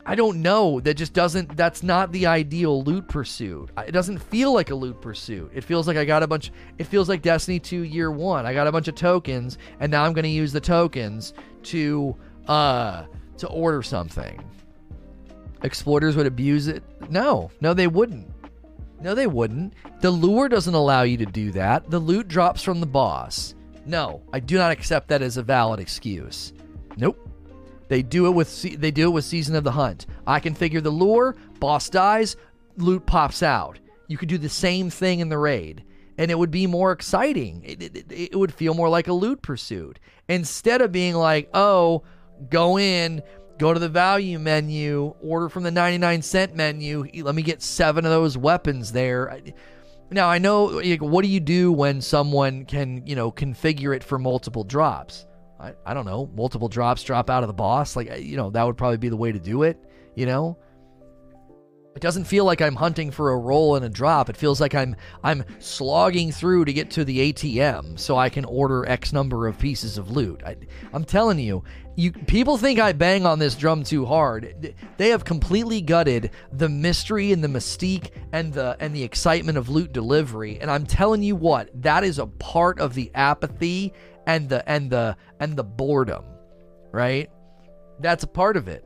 I 0.05 0.15
don't 0.15 0.41
know. 0.43 0.79
That 0.79 0.93
just 0.93 1.13
doesn't. 1.13 1.57
That's 1.57 1.81
not 1.81 2.11
the 2.11 2.27
ideal 2.27 2.83
loot 2.83 3.07
pursuit. 3.07 3.71
It 3.87 3.91
doesn't 3.91 4.19
feel 4.19 4.53
like 4.53 4.69
a 4.69 4.75
loot 4.75 5.01
pursuit. 5.01 5.51
It 5.53 5.63
feels 5.63 5.87
like 5.87 5.97
I 5.97 6.05
got 6.05 6.21
a 6.21 6.27
bunch. 6.27 6.51
It 6.77 6.83
feels 6.83 7.09
like 7.09 7.23
Destiny 7.23 7.59
2 7.59 7.81
Year 7.81 8.11
One. 8.11 8.45
I 8.45 8.53
got 8.53 8.67
a 8.67 8.71
bunch 8.71 8.87
of 8.87 8.93
tokens, 8.95 9.57
and 9.79 9.91
now 9.91 10.03
I'm 10.03 10.13
going 10.13 10.23
to 10.23 10.29
use 10.29 10.53
the 10.53 10.61
tokens 10.61 11.33
to 11.63 12.15
uh 12.47 13.05
to 13.39 13.47
order 13.47 13.81
something. 13.81 14.41
Exploiters 15.65 16.15
would 16.15 16.27
abuse 16.27 16.67
it. 16.67 16.83
No, 17.09 17.49
no, 17.59 17.73
they 17.73 17.87
wouldn't. 17.87 18.31
No, 19.01 19.15
they 19.15 19.25
wouldn't. 19.25 19.73
The 19.99 20.11
lure 20.11 20.47
doesn't 20.47 20.73
allow 20.73 21.01
you 21.01 21.17
to 21.17 21.25
do 21.25 21.51
that. 21.53 21.89
The 21.89 21.97
loot 21.97 22.27
drops 22.27 22.61
from 22.61 22.79
the 22.79 22.85
boss. 22.85 23.55
No, 23.83 24.21
I 24.31 24.39
do 24.39 24.57
not 24.57 24.71
accept 24.71 25.07
that 25.07 25.23
as 25.23 25.37
a 25.37 25.43
valid 25.43 25.79
excuse. 25.79 26.53
Nope. 26.97 27.17
They 27.87 28.03
do 28.03 28.27
it 28.27 28.31
with 28.31 28.61
they 28.79 28.91
do 28.91 29.07
it 29.07 29.13
with 29.13 29.25
Season 29.25 29.55
of 29.55 29.63
the 29.63 29.71
Hunt. 29.71 30.05
I 30.27 30.39
configure 30.39 30.81
the 30.81 30.91
lure, 30.91 31.35
boss 31.59 31.89
dies, 31.89 32.35
loot 32.77 33.05
pops 33.07 33.41
out. 33.41 33.79
You 34.07 34.17
could 34.17 34.29
do 34.29 34.37
the 34.37 34.49
same 34.49 34.91
thing 34.91 35.19
in 35.19 35.29
the 35.29 35.37
raid, 35.37 35.83
and 36.19 36.29
it 36.29 36.37
would 36.37 36.51
be 36.51 36.67
more 36.67 36.91
exciting. 36.91 37.63
It, 37.65 37.81
it, 37.81 38.11
it 38.11 38.35
would 38.35 38.53
feel 38.53 38.75
more 38.75 38.89
like 38.89 39.07
a 39.07 39.13
loot 39.13 39.41
pursuit 39.41 39.99
instead 40.29 40.81
of 40.81 40.91
being 40.91 41.15
like, 41.15 41.49
oh, 41.55 42.03
go 42.49 42.77
in, 42.77 43.23
go 43.57 43.73
to 43.73 43.79
the 43.79 43.89
value 43.89 44.39
menu, 44.39 45.13
order 45.21 45.49
from 45.49 45.63
the 45.63 45.71
99 45.71 46.21
cent 46.21 46.55
menu. 46.55 47.07
Let 47.15 47.35
me 47.35 47.41
get 47.41 47.61
seven 47.61 48.05
of 48.05 48.11
those 48.11 48.37
weapons 48.37 48.91
there. 48.91 49.39
Now, 50.11 50.29
I 50.29 50.37
know, 50.37 50.65
like, 50.65 51.01
what 51.01 51.23
do 51.23 51.29
you 51.29 51.39
do 51.39 51.71
when 51.71 52.01
someone 52.01 52.65
can, 52.65 53.05
you 53.07 53.15
know, 53.15 53.31
configure 53.31 53.95
it 53.95 54.03
for 54.03 54.19
multiple 54.19 54.63
drops? 54.63 55.25
I, 55.59 55.73
I 55.85 55.93
don't 55.93 56.05
know, 56.05 56.29
multiple 56.35 56.67
drops 56.67 57.03
drop 57.03 57.29
out 57.29 57.43
of 57.43 57.47
the 57.47 57.53
boss. 57.53 57.95
Like, 57.95 58.19
you 58.19 58.37
know, 58.37 58.49
that 58.51 58.63
would 58.63 58.77
probably 58.77 58.97
be 58.97 59.09
the 59.09 59.17
way 59.17 59.31
to 59.31 59.39
do 59.39 59.63
it, 59.63 59.77
you 60.15 60.25
know? 60.25 60.57
It 61.95 62.01
doesn't 62.01 62.25
feel 62.25 62.43
like 62.43 62.61
I'm 62.61 62.75
hunting 62.75 63.09
for 63.09 63.31
a 63.31 63.37
roll 63.37 63.77
and 63.77 63.85
a 63.85 63.89
drop. 63.89 64.29
It 64.29 64.35
feels 64.35 64.59
like 64.59 64.75
I'm 64.75 64.97
I'm 65.23 65.45
slogging 65.59 66.33
through 66.33 66.65
to 66.65 66.73
get 66.73 66.91
to 66.91 67.05
the 67.05 67.31
ATM 67.31 67.97
so 67.97 68.17
I 68.17 68.29
can 68.29 68.43
order 68.43 68.85
X 68.85 69.13
number 69.13 69.47
of 69.47 69.57
pieces 69.57 69.97
of 69.97 70.11
loot. 70.11 70.43
I, 70.45 70.57
am 70.93 71.05
telling 71.05 71.39
you, 71.39 71.63
you 71.95 72.11
people 72.11 72.57
think 72.57 72.79
I 72.79 72.91
bang 72.91 73.25
on 73.25 73.39
this 73.39 73.55
drum 73.55 73.85
too 73.85 74.05
hard. 74.05 74.75
They 74.97 75.07
have 75.07 75.23
completely 75.23 75.79
gutted 75.79 76.31
the 76.51 76.67
mystery 76.67 77.31
and 77.31 77.41
the 77.41 77.47
mystique 77.47 78.09
and 78.33 78.53
the 78.53 78.75
and 78.81 78.93
the 78.93 79.03
excitement 79.03 79.57
of 79.57 79.69
loot 79.69 79.93
delivery. 79.93 80.59
And 80.59 80.69
I'm 80.69 80.85
telling 80.85 81.23
you 81.23 81.37
what, 81.37 81.69
that 81.81 82.03
is 82.03 82.19
a 82.19 82.27
part 82.27 82.77
of 82.81 82.93
the 82.93 83.09
apathy 83.15 83.93
and 84.27 84.49
the 84.49 84.67
and 84.69 84.89
the 84.89 85.15
and 85.39 85.55
the 85.55 85.63
boredom, 85.63 86.25
right? 86.91 87.29
That's 88.01 88.25
a 88.25 88.27
part 88.27 88.57
of 88.57 88.67
it. 88.67 88.83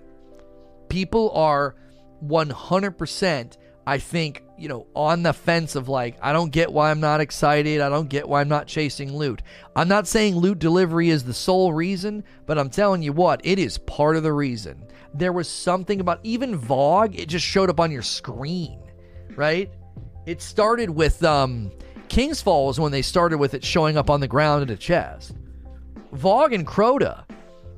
People 0.89 1.31
are 1.31 1.75
100% 2.23 3.57
I 3.89 3.97
think, 3.97 4.43
you 4.55 4.69
know, 4.69 4.85
on 4.95 5.23
the 5.23 5.33
fence 5.33 5.73
of 5.73 5.89
like, 5.89 6.15
I 6.21 6.31
don't 6.31 6.51
get 6.51 6.71
why 6.71 6.91
I'm 6.91 6.99
not 6.99 7.21
excited. 7.21 7.81
I 7.81 7.89
don't 7.89 8.07
get 8.07 8.29
why 8.29 8.39
I'm 8.39 8.47
not 8.47 8.67
chasing 8.67 9.15
loot. 9.15 9.41
I'm 9.75 9.87
not 9.87 10.05
saying 10.05 10.35
loot 10.35 10.59
delivery 10.59 11.09
is 11.09 11.23
the 11.23 11.33
sole 11.33 11.73
reason, 11.73 12.23
but 12.45 12.59
I'm 12.59 12.69
telling 12.69 13.01
you 13.01 13.13
what, 13.13 13.41
it 13.43 13.57
is 13.57 13.79
part 13.79 14.15
of 14.15 14.21
the 14.21 14.31
reason. 14.31 14.85
There 15.15 15.33
was 15.33 15.49
something 15.49 16.01
about 16.01 16.19
even 16.21 16.59
VOG, 16.59 17.17
it 17.17 17.29
just 17.29 17.43
showed 17.43 17.71
up 17.71 17.79
on 17.79 17.89
your 17.89 18.03
screen, 18.03 18.79
right? 19.35 19.71
It 20.27 20.43
started 20.43 20.91
with 20.91 21.23
um 21.23 21.71
King's 22.09 22.43
Fall 22.43 22.67
was 22.67 22.79
when 22.79 22.91
they 22.91 23.01
started 23.01 23.39
with 23.39 23.55
it 23.55 23.63
showing 23.63 23.97
up 23.97 24.11
on 24.11 24.19
the 24.19 24.27
ground 24.27 24.61
in 24.61 24.69
a 24.69 24.77
chest. 24.77 25.33
VOG 26.13 26.53
and 26.53 26.67
Crota, 26.67 27.23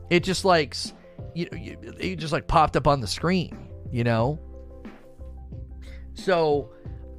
it 0.09 0.25
just 0.25 0.43
like 0.43 0.75
you 1.33 1.45
know, 1.45 1.57
it 2.01 2.17
just 2.17 2.33
like 2.33 2.47
popped 2.47 2.75
up 2.75 2.85
on 2.85 2.99
the 2.99 3.07
screen 3.07 3.70
you 3.91 4.03
know? 4.03 4.39
So 6.13 6.71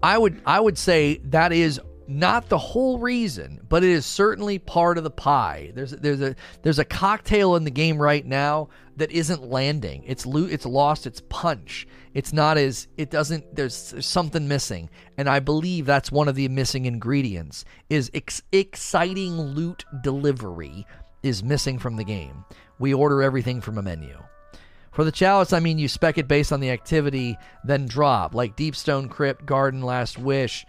I 0.03 0.19
would 0.19 0.40
I 0.47 0.61
would 0.61 0.78
say 0.78 1.19
that 1.24 1.53
is 1.53 1.81
not 2.09 2.49
the 2.49 2.59
whole 2.59 2.99
reason, 2.99 3.61
but 3.69 3.82
it 3.82 3.90
is 3.90 4.05
certainly 4.05 4.59
part 4.59 4.99
of 4.99 5.05
the 5.05 5.11
pie. 5.11 5.73
There's 5.74 5.93
there's 5.93 6.20
a 6.20 6.35
there's 6.62 6.78
a 6.78 6.85
cocktail 6.85 7.57
in 7.57 7.65
the 7.65 7.70
game 7.70 8.01
right 8.01 8.24
now 8.24 8.69
that 8.97 9.11
isn't 9.11 9.43
landing. 9.43 10.05
It's 10.07 10.27
lo- 10.27 10.49
it's 10.51 10.66
lost 10.66 11.07
its 11.07 11.23
punch. 11.28 11.86
It's 12.15 12.32
not 12.32 12.59
as 12.59 12.89
it 12.97 13.11
doesn't 13.11 13.55
there's, 13.55 13.93
there's 13.93 14.07
something 14.07 14.47
missing. 14.49 14.90
And 15.16 15.28
I 15.28 15.40
believe 15.40 15.86
that's 15.86 16.12
one 16.12 16.28
of 16.28 16.35
the 16.35 16.49
missing 16.49 16.86
ingredients 16.86 17.65
is 17.89 18.11
ex- 18.12 18.43
exciting 18.53 19.40
loot 19.40 19.85
delivery 20.03 20.86
is 21.23 21.43
missing 21.43 21.78
from 21.78 21.97
the 21.97 22.05
game. 22.05 22.44
We 22.78 22.93
order 22.93 23.23
everything 23.23 23.61
from 23.61 23.78
a 23.78 23.82
menu. 23.82 24.19
For 24.93 25.05
the 25.05 25.12
chalice, 25.12 25.52
I 25.52 25.60
mean 25.60 25.78
you 25.78 25.89
spec 25.89 26.19
it 26.19 26.28
based 26.28 26.52
on 26.52 26.60
the 26.60 26.70
activity, 26.70 27.39
then 27.64 27.86
drop, 27.86 28.35
like 28.35 28.56
Deepstone 28.56 29.09
Crypt, 29.09 29.47
Garden, 29.47 29.82
Last 29.82 30.19
Wish, 30.19 30.66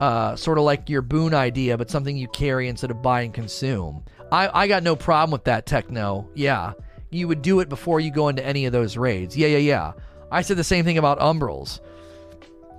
uh, 0.00 0.36
sort 0.36 0.58
of 0.58 0.64
like 0.64 0.88
your 0.88 1.02
boon 1.02 1.34
idea, 1.34 1.76
but 1.76 1.90
something 1.90 2.16
you 2.16 2.28
carry 2.28 2.68
instead 2.68 2.90
of 2.90 3.02
buy 3.02 3.22
and 3.22 3.34
consume. 3.34 4.04
I, 4.32 4.62
I 4.62 4.68
got 4.68 4.82
no 4.82 4.96
problem 4.96 5.32
with 5.32 5.44
that, 5.44 5.66
Techno. 5.66 6.28
Yeah. 6.34 6.72
You 7.10 7.28
would 7.28 7.42
do 7.42 7.60
it 7.60 7.68
before 7.68 8.00
you 8.00 8.10
go 8.10 8.28
into 8.28 8.44
any 8.44 8.66
of 8.66 8.72
those 8.72 8.96
raids. 8.96 9.36
Yeah, 9.36 9.48
yeah, 9.48 9.58
yeah. 9.58 9.92
I 10.30 10.42
said 10.42 10.56
the 10.56 10.64
same 10.64 10.84
thing 10.84 10.98
about 10.98 11.20
Umbrals. 11.20 11.80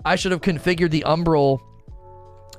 I 0.06 0.16
should 0.16 0.32
have 0.32 0.42
configured 0.42 0.92
the 0.92 1.04
Umbral 1.06 1.60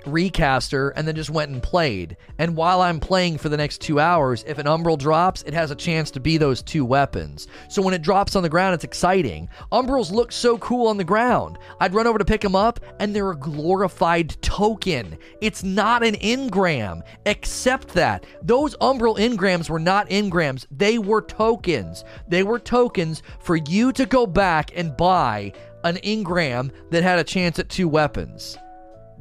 recaster 0.06 0.90
and 0.90 1.06
then 1.06 1.14
just 1.14 1.30
went 1.30 1.50
and 1.50 1.62
played. 1.62 2.16
And 2.38 2.56
while 2.56 2.80
I'm 2.80 3.00
playing 3.00 3.38
for 3.38 3.48
the 3.48 3.56
next 3.56 3.80
two 3.80 4.00
hours, 4.00 4.44
if 4.46 4.58
an 4.58 4.66
Umbral 4.66 4.98
drops, 4.98 5.42
it 5.42 5.54
has 5.54 5.70
a 5.70 5.76
chance 5.76 6.10
to 6.12 6.20
be 6.20 6.36
those 6.36 6.62
two 6.62 6.84
weapons. 6.84 7.48
So 7.68 7.82
when 7.82 7.94
it 7.94 8.02
drops 8.02 8.36
on 8.36 8.42
the 8.42 8.48
ground, 8.48 8.74
it's 8.74 8.84
exciting. 8.84 9.48
Umbrals 9.72 10.10
look 10.10 10.32
so 10.32 10.58
cool 10.58 10.88
on 10.88 10.96
the 10.96 11.04
ground. 11.04 11.58
I'd 11.80 11.94
run 11.94 12.06
over 12.06 12.18
to 12.18 12.24
pick 12.24 12.40
them 12.40 12.56
up, 12.56 12.80
and 12.98 13.14
they're 13.14 13.30
a 13.30 13.36
glorified 13.36 14.40
token. 14.42 15.18
It's 15.40 15.62
not 15.62 16.02
an 16.02 16.14
engram. 16.14 17.02
Except 17.26 17.88
that 17.88 18.24
those 18.42 18.76
Umbral 18.76 19.18
engrams 19.18 19.68
were 19.68 19.78
not 19.78 20.08
engrams, 20.10 20.66
they 20.70 20.98
were 20.98 21.22
tokens. 21.22 22.04
They 22.28 22.42
were 22.42 22.58
tokens 22.58 23.22
for 23.40 23.56
you 23.56 23.92
to 23.92 24.06
go 24.06 24.26
back 24.26 24.70
and 24.76 24.96
buy 24.96 25.52
an 25.84 25.96
engram 25.96 26.70
that 26.90 27.02
had 27.02 27.18
a 27.18 27.24
chance 27.24 27.58
at 27.58 27.68
two 27.68 27.88
weapons. 27.88 28.58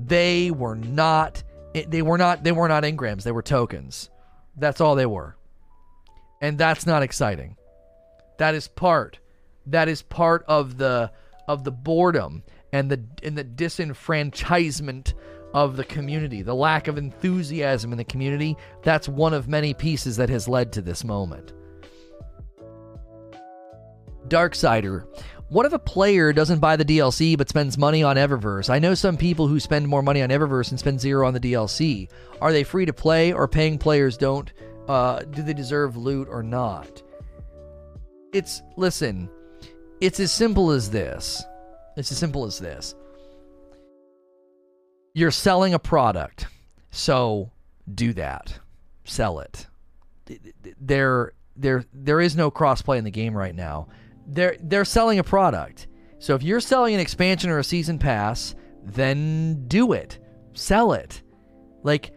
They 0.06 0.52
were 0.52 0.76
not 0.76 1.44
they 1.74 2.02
were 2.02 2.18
not 2.18 2.44
they 2.44 2.52
were 2.52 2.68
not 2.68 2.84
engrams, 2.84 3.24
they 3.24 3.32
were 3.32 3.42
tokens. 3.42 4.10
That's 4.58 4.82
all 4.82 4.96
they 4.96 5.06
were. 5.06 5.36
And 6.42 6.58
that's 6.58 6.86
not 6.86 7.04
exciting. 7.04 7.58
That 8.38 8.56
is 8.56 8.68
part 8.68 9.20
that 9.72 9.88
is 9.88 10.02
part 10.02 10.44
of 10.48 10.78
the 10.78 11.12
of 11.48 11.64
the 11.64 11.72
boredom 11.72 12.44
and 12.72 12.90
the 12.90 13.04
and 13.24 13.38
the 13.38 13.44
disenfranchisement 13.44 15.14
of 15.54 15.78
the 15.78 15.84
community, 15.84 16.42
the 16.42 16.56
lack 16.56 16.88
of 16.88 16.98
enthusiasm 16.98 17.92
in 17.92 17.98
the 17.98 18.04
community. 18.04 18.56
That's 18.84 19.10
one 19.10 19.34
of 19.34 19.48
many 19.48 19.74
pieces 19.74 20.18
that 20.18 20.30
has 20.30 20.48
led 20.48 20.72
to 20.74 20.82
this 20.82 21.04
moment. 21.04 21.54
Darksider 24.28 25.08
what 25.50 25.66
if 25.66 25.74
a 25.74 25.80
player 25.80 26.32
doesn't 26.32 26.60
buy 26.60 26.76
the 26.76 26.86
DLC 26.86 27.38
but 27.38 27.50
spends 27.50 27.78
money 27.78 28.04
on 28.04 28.16
Eververse? 28.16 28.70
I 28.70 28.80
know 28.80 28.94
some 28.94 29.18
people 29.18 29.48
who 29.48 29.60
spend 29.60 29.88
more 29.88 30.04
money 30.04 30.22
on 30.22 30.30
Eververse 30.30 30.70
and 30.70 30.80
spend 30.80 31.02
zero 31.02 31.28
on 31.28 31.34
the 31.34 31.40
DLC. 31.40 32.08
Are 32.42 32.52
they 32.52 32.64
free 32.64 32.86
to 32.86 32.94
play 32.94 33.34
or 33.34 33.48
paying 33.48 33.78
players 33.78 34.16
don't? 34.16 34.52
Uh, 34.88 35.20
do 35.20 35.42
they 35.42 35.54
deserve 35.54 35.98
loot 35.98 36.28
or 36.30 36.44
not? 36.44 37.02
It's, 38.32 38.62
listen, 38.78 39.30
it's 40.02 40.20
as 40.20 40.32
simple 40.32 40.72
as 40.72 40.92
this. 40.92 41.44
It's 41.98 42.12
as 42.12 42.18
simple 42.18 42.46
as 42.46 42.60
this. 42.60 42.96
You're 45.14 45.32
selling 45.32 45.74
a 45.74 45.80
product. 45.80 46.46
So 46.92 47.52
do 47.94 48.14
that. 48.14 48.58
Sell 49.04 49.40
it. 49.40 49.66
There 50.80 51.34
there 51.56 51.84
there 51.94 52.22
is 52.22 52.36
no 52.36 52.50
crossplay 52.50 52.98
in 52.98 53.04
the 53.04 53.12
game 53.12 53.36
right 53.36 53.56
now. 53.56 53.88
They're 54.30 54.58
they're 54.62 54.86
selling 54.86 55.20
a 55.20 55.24
product. 55.24 55.88
So 56.20 56.36
if 56.36 56.44
you're 56.44 56.60
selling 56.60 56.94
an 56.94 57.00
expansion 57.00 57.50
or 57.50 57.60
a 57.60 57.64
season 57.64 57.98
pass, 57.98 58.56
then 58.84 59.68
do 59.68 59.94
it. 59.94 60.20
Sell 60.54 60.94
it. 60.94 61.24
Like 61.84 62.14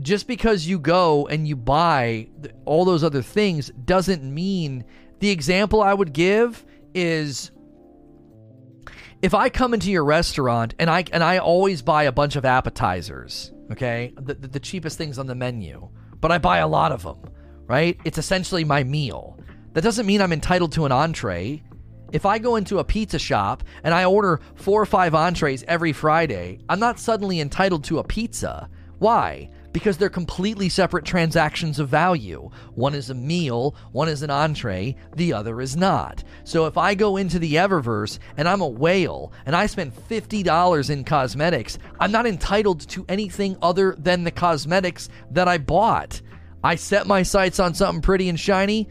just 0.00 0.28
because 0.28 0.66
you 0.66 0.78
go 0.78 1.26
and 1.26 1.48
you 1.48 1.56
buy 1.56 2.28
all 2.64 2.84
those 2.84 3.02
other 3.02 3.22
things 3.22 3.70
doesn't 3.84 4.22
mean 4.22 4.84
the 5.18 5.30
example 5.30 5.82
I 5.82 5.94
would 5.94 6.12
give 6.12 6.64
is 6.94 7.50
if 9.22 9.34
I 9.34 9.48
come 9.48 9.74
into 9.74 9.90
your 9.90 10.04
restaurant 10.04 10.74
and 10.78 10.88
I 10.88 11.04
and 11.12 11.24
I 11.24 11.38
always 11.38 11.82
buy 11.82 12.04
a 12.04 12.12
bunch 12.12 12.36
of 12.36 12.44
appetizers, 12.44 13.52
okay, 13.72 14.12
the, 14.16 14.34
the, 14.34 14.48
the 14.48 14.60
cheapest 14.60 14.96
things 14.96 15.18
on 15.18 15.26
the 15.26 15.34
menu, 15.34 15.88
but 16.20 16.30
I 16.30 16.38
buy 16.38 16.58
a 16.58 16.68
lot 16.68 16.92
of 16.92 17.02
them, 17.02 17.18
right? 17.66 17.98
It's 18.04 18.18
essentially 18.18 18.62
my 18.64 18.84
meal. 18.84 19.40
That 19.78 19.84
doesn't 19.84 20.06
mean 20.06 20.20
I'm 20.20 20.32
entitled 20.32 20.72
to 20.72 20.86
an 20.86 20.90
entree. 20.90 21.62
If 22.10 22.26
I 22.26 22.40
go 22.40 22.56
into 22.56 22.80
a 22.80 22.84
pizza 22.84 23.16
shop 23.16 23.62
and 23.84 23.94
I 23.94 24.06
order 24.06 24.40
four 24.56 24.82
or 24.82 24.86
five 24.86 25.14
entrees 25.14 25.62
every 25.68 25.92
Friday, 25.92 26.58
I'm 26.68 26.80
not 26.80 26.98
suddenly 26.98 27.38
entitled 27.38 27.84
to 27.84 28.00
a 28.00 28.04
pizza. 28.04 28.68
Why? 28.98 29.50
because 29.72 29.96
they're 29.96 30.08
completely 30.08 30.68
separate 30.68 31.04
transactions 31.04 31.78
of 31.78 31.88
value. 31.88 32.50
One 32.74 32.94
is 32.94 33.10
a 33.10 33.14
meal, 33.14 33.76
one 33.92 34.08
is 34.08 34.22
an 34.22 34.30
entree, 34.30 34.96
the 35.14 35.32
other 35.32 35.60
is 35.60 35.76
not. 35.76 36.24
So 36.42 36.66
if 36.66 36.76
I 36.76 36.96
go 36.96 37.16
into 37.16 37.38
the 37.38 37.54
Eververse 37.54 38.18
and 38.36 38.48
I'm 38.48 38.62
a 38.62 38.66
whale 38.66 39.32
and 39.46 39.54
I 39.54 39.66
spend 39.66 39.92
$50 39.94 40.90
in 40.90 41.04
cosmetics, 41.04 41.78
I'm 42.00 42.10
not 42.10 42.26
entitled 42.26 42.88
to 42.88 43.04
anything 43.08 43.56
other 43.62 43.94
than 43.96 44.24
the 44.24 44.32
cosmetics 44.32 45.08
that 45.30 45.46
I 45.46 45.58
bought. 45.58 46.20
I 46.64 46.74
set 46.74 47.06
my 47.06 47.22
sights 47.22 47.60
on 47.60 47.74
something 47.74 48.02
pretty 48.02 48.28
and 48.28 48.40
shiny 48.40 48.88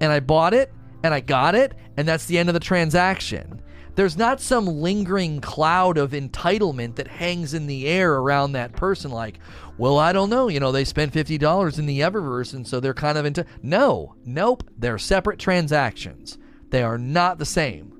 and 0.00 0.12
I 0.12 0.20
bought 0.20 0.54
it 0.54 0.72
and 1.02 1.14
I 1.14 1.20
got 1.20 1.54
it, 1.54 1.74
and 1.96 2.06
that's 2.06 2.26
the 2.26 2.38
end 2.38 2.48
of 2.48 2.54
the 2.54 2.60
transaction. 2.60 3.62
There's 3.94 4.16
not 4.16 4.40
some 4.40 4.66
lingering 4.66 5.40
cloud 5.40 5.98
of 5.98 6.12
entitlement 6.12 6.96
that 6.96 7.08
hangs 7.08 7.52
in 7.52 7.66
the 7.66 7.88
air 7.88 8.14
around 8.14 8.52
that 8.52 8.72
person, 8.72 9.10
like, 9.10 9.40
well, 9.76 9.98
I 9.98 10.12
don't 10.12 10.30
know. 10.30 10.48
You 10.48 10.60
know, 10.60 10.72
they 10.72 10.84
spent 10.84 11.12
$50 11.12 11.78
in 11.78 11.86
the 11.86 12.00
Eververse, 12.00 12.54
and 12.54 12.66
so 12.66 12.80
they're 12.80 12.94
kind 12.94 13.16
of 13.16 13.24
into. 13.24 13.44
No, 13.62 14.14
nope. 14.24 14.64
They're 14.76 14.98
separate 14.98 15.38
transactions. 15.38 16.38
They 16.70 16.82
are 16.82 16.98
not 16.98 17.38
the 17.38 17.44
same. 17.44 17.94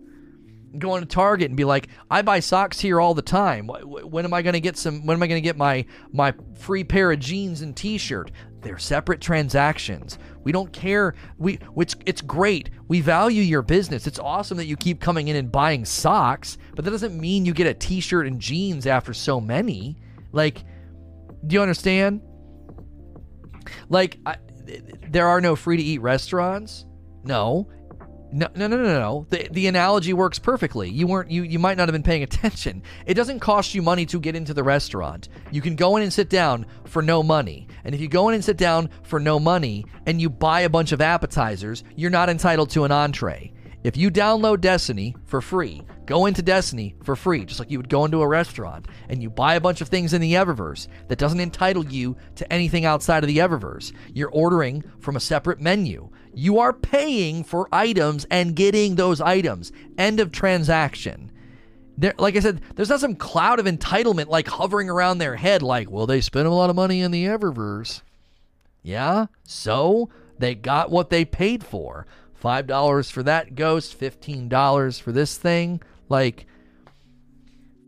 Go 0.79 0.99
to 0.99 1.07
Target 1.07 1.49
and 1.49 1.57
be 1.57 1.65
like, 1.65 1.89
I 2.11 2.23
buy 2.23 2.41
socks 2.41 2.79
here 2.79 3.01
all 3.01 3.15
the 3.15 3.23
time. 3.23 3.69
When 3.69 4.25
am 4.25 4.35
I 4.35 4.43
going 4.43 4.53
to 4.53 4.61
get 4.61 4.77
some? 4.77 5.07
When 5.07 5.17
am 5.17 5.23
I 5.23 5.27
going 5.27 5.43
to 5.43 5.49
get 5.49 5.57
my 5.57 5.87
my 6.13 6.35
free 6.59 6.85
pair 6.85 7.11
of 7.11 7.21
jeans 7.21 7.63
and 7.63 7.75
T-shirt? 7.75 8.31
They're 8.61 8.79
separate 8.79 9.21
transactions. 9.21 10.19
We 10.43 10.53
don't 10.53 10.73
care. 10.73 11.15
We 11.37 11.59
it's 11.77 11.95
it's 12.07 12.21
great. 12.21 12.71
We 12.89 13.01
value 13.01 13.43
your 13.43 13.63
business. 13.63 14.07
It's 14.07 14.19
awesome 14.19 14.57
that 14.57 14.67
you 14.67 14.77
keep 14.77 15.01
coming 15.01 15.29
in 15.29 15.37
and 15.37 15.53
buying 15.53 15.85
socks, 15.85 16.59
but 16.75 16.85
that 16.85 16.91
doesn't 16.91 17.19
mean 17.19 17.45
you 17.45 17.53
get 17.53 17.67
a 17.67 17.75
T-shirt 17.75 18.27
and 18.27 18.41
jeans 18.41 18.87
after 18.87 19.13
so 19.13 19.41
many. 19.41 19.97
Like 20.33 20.65
do 21.47 21.55
you 21.55 21.63
understand? 21.63 22.21
Like, 23.89 24.19
I, 24.27 24.37
there 25.09 25.29
are 25.29 25.41
no 25.41 25.57
free 25.57 25.77
to 25.77 25.83
eat 25.83 25.99
restaurants. 25.99 26.85
No. 27.25 27.69
No, 28.31 28.49
no, 28.55 28.67
no, 28.67 28.77
no, 28.77 28.85
no. 28.85 29.27
The, 29.31 29.49
the 29.51 29.67
analogy 29.69 30.13
works 30.13 30.39
perfectly. 30.39 30.91
You 30.91 31.07
weren't 31.07 31.31
you 31.31 31.43
you 31.43 31.59
might 31.59 31.79
not 31.79 31.89
have 31.89 31.95
been 31.95 32.03
paying 32.03 32.23
attention. 32.23 32.83
It 33.07 33.15
doesn't 33.15 33.41
cost 33.41 33.75
you 33.75 33.83
money 33.83 34.05
to 34.07 34.21
get 34.21 34.37
into 34.37 34.53
the 34.53 34.63
restaurant. 34.63 35.29
You 35.51 35.63
can 35.63 35.77
go 35.77 35.97
in 35.97 36.03
and 36.03 36.13
sit 36.13 36.29
down 36.29 36.67
for 36.85 37.01
no 37.01 37.23
money. 37.23 37.69
And 37.85 37.95
if 37.95 38.01
you 38.01 38.09
go 38.09 38.29
in 38.29 38.35
and 38.35 38.45
sit 38.45 38.59
down 38.59 38.91
for 39.03 39.19
no 39.19 39.41
money 39.41 39.87
and 40.07 40.21
you 40.21 40.29
buy 40.29 40.61
a 40.61 40.69
bunch 40.69 40.93
of 40.93 41.01
appetizers, 41.01 41.85
you're 41.97 42.11
not 42.11 42.29
entitled 42.29 42.71
to 42.71 42.85
an 42.85 42.93
entree. 42.93 43.53
If 43.85 43.97
you 43.97 44.11
download 44.11 44.61
Destiny 44.61 45.15
for 45.25 45.41
free, 45.41 45.83
go 46.05 46.27
into 46.27 46.43
Destiny 46.43 46.97
for 47.05 47.15
free, 47.15 47.45
just 47.45 47.61
like 47.61 47.71
you 47.71 47.79
would 47.79 47.89
go 47.89 48.05
into 48.05 48.23
a 48.23 48.29
restaurant, 48.29 48.89
and 49.09 49.23
you 49.23 49.31
buy 49.31 49.55
a 49.55 49.61
bunch 49.61 49.81
of 49.81 49.89
things 49.89 50.13
in 50.13 50.21
the 50.21 50.35
Eververse 50.35 50.89
that 51.07 51.19
doesn't 51.19 51.39
entitle 51.39 51.87
you 51.87 52.17
to 52.35 52.53
anything 52.53 52.85
outside 52.85 53.23
of 53.23 53.29
the 53.29 53.39
Eververse, 53.39 53.93
you're 54.13 54.31
ordering 54.31 54.83
from 54.99 55.15
a 55.15 55.21
separate 55.21 55.61
menu. 55.61 56.11
You 56.39 56.61
are 56.61 56.73
paying 56.73 57.43
for 57.43 57.67
items 57.73 58.25
and 58.31 58.55
getting 58.55 58.95
those 58.95 59.21
items. 59.21 59.73
End 59.99 60.21
of 60.21 60.31
transaction. 60.31 61.33
There, 61.97 62.15
like 62.17 62.37
I 62.37 62.39
said, 62.39 62.61
there's 62.77 62.91
not 62.91 63.01
some 63.01 63.17
cloud 63.17 63.59
of 63.59 63.67
entitlement 63.67 64.29
like 64.29 64.47
hovering 64.47 64.89
around 64.89 65.19
their 65.19 65.35
head, 65.35 65.65
like, 65.65 65.91
well, 65.91 66.07
they 66.07 66.21
spent 66.21 66.47
a 66.47 66.53
lot 66.53 66.71
of 66.71 66.77
money 66.77 67.01
in 67.01 67.11
the 67.11 67.25
Eververse. 67.25 68.03
Yeah, 68.85 69.27
so 69.43 70.11
they 70.39 70.55
got 70.55 70.93
what 70.93 71.11
they 71.11 71.25
paid 71.25 71.65
for. 71.65 72.07
$5 72.41 73.11
for 73.11 73.25
that 73.25 73.57
ghost, 73.57 73.99
$15 73.99 75.01
for 75.01 75.11
this 75.11 75.37
thing. 75.37 75.83
Like, 76.09 76.47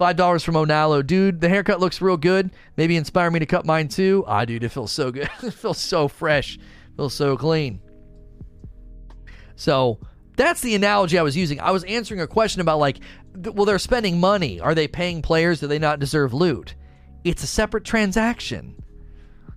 $5 0.01 0.45
from 0.45 0.57
Onalo. 0.57 1.07
Dude, 1.07 1.41
the 1.41 1.49
haircut 1.49 1.79
looks 1.79 2.01
real 2.01 2.17
good. 2.17 2.51
Maybe 2.77 2.97
inspire 2.97 3.31
me 3.31 3.39
to 3.39 3.47
cut 3.47 3.65
mine 3.65 3.87
too. 3.87 4.25
Ah, 4.27 4.45
dude, 4.45 4.65
it 4.65 4.71
feels 4.71 4.91
so 4.91 5.13
good. 5.13 5.31
it 5.45 5.55
feels 5.55 5.79
so 5.79 6.09
fresh. 6.09 6.57
It 6.57 6.97
feels 6.97 7.15
so 7.15 7.37
clean. 7.37 7.81
So, 9.61 9.99
that's 10.37 10.63
the 10.63 10.75
analogy 10.75 11.19
I 11.19 11.23
was 11.23 11.37
using. 11.37 11.61
I 11.61 11.71
was 11.71 11.85
answering 11.85 12.21
a 12.21 12.27
question 12.27 12.63
about, 12.63 12.79
like, 12.79 12.99
well, 13.37 13.67
they're 13.67 13.79
spending 13.79 14.19
money. 14.19 14.59
Are 14.59 14.75
they 14.75 14.89
paying 14.89 15.21
players? 15.21 15.61
Do 15.61 15.67
they 15.67 15.79
not 15.79 15.99
deserve 15.99 16.33
loot? 16.33 16.75
It's 17.25 17.45
a 17.45 17.47
separate 17.47 17.85
transaction. 17.85 18.83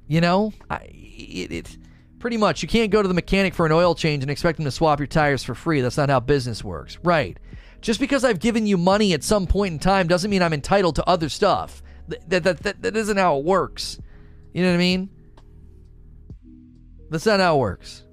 You 0.07 0.19
know? 0.19 0.51
I, 0.69 0.89
it, 0.91 1.51
it 1.51 1.77
Pretty 2.19 2.37
much. 2.37 2.61
You 2.61 2.69
can't 2.69 2.89
go 2.89 3.01
to 3.01 3.07
the 3.09 3.13
mechanic 3.13 3.53
for 3.53 3.65
an 3.65 3.73
oil 3.73 3.95
change 3.95 4.23
and 4.23 4.31
expect 4.31 4.57
them 4.57 4.63
to 4.63 4.71
swap 4.71 4.97
your 4.97 5.07
tires 5.07 5.43
for 5.43 5.53
free. 5.53 5.81
That's 5.81 5.97
not 5.97 6.09
how 6.09 6.21
business 6.21 6.63
works. 6.63 6.97
Right. 7.03 7.37
Just 7.81 7.99
because 7.99 8.23
I've 8.23 8.39
given 8.39 8.65
you 8.65 8.77
money 8.77 9.11
at 9.11 9.25
some 9.25 9.45
point 9.45 9.73
in 9.73 9.79
time 9.79 10.07
doesn't 10.07 10.31
mean 10.31 10.41
I'm 10.41 10.53
entitled 10.53 10.95
to 10.95 11.05
other 11.05 11.27
stuff. 11.27 11.83
That, 12.07 12.43
that, 12.43 12.63
that, 12.63 12.81
that 12.81 12.95
isn't 12.95 13.17
how 13.17 13.39
it 13.39 13.43
works. 13.43 13.99
You 14.53 14.63
know 14.63 14.69
what 14.69 14.75
I 14.75 14.77
mean? 14.77 15.09
That's 17.09 17.25
not 17.25 17.41
how 17.41 17.57
it 17.57 17.59
works. 17.59 18.05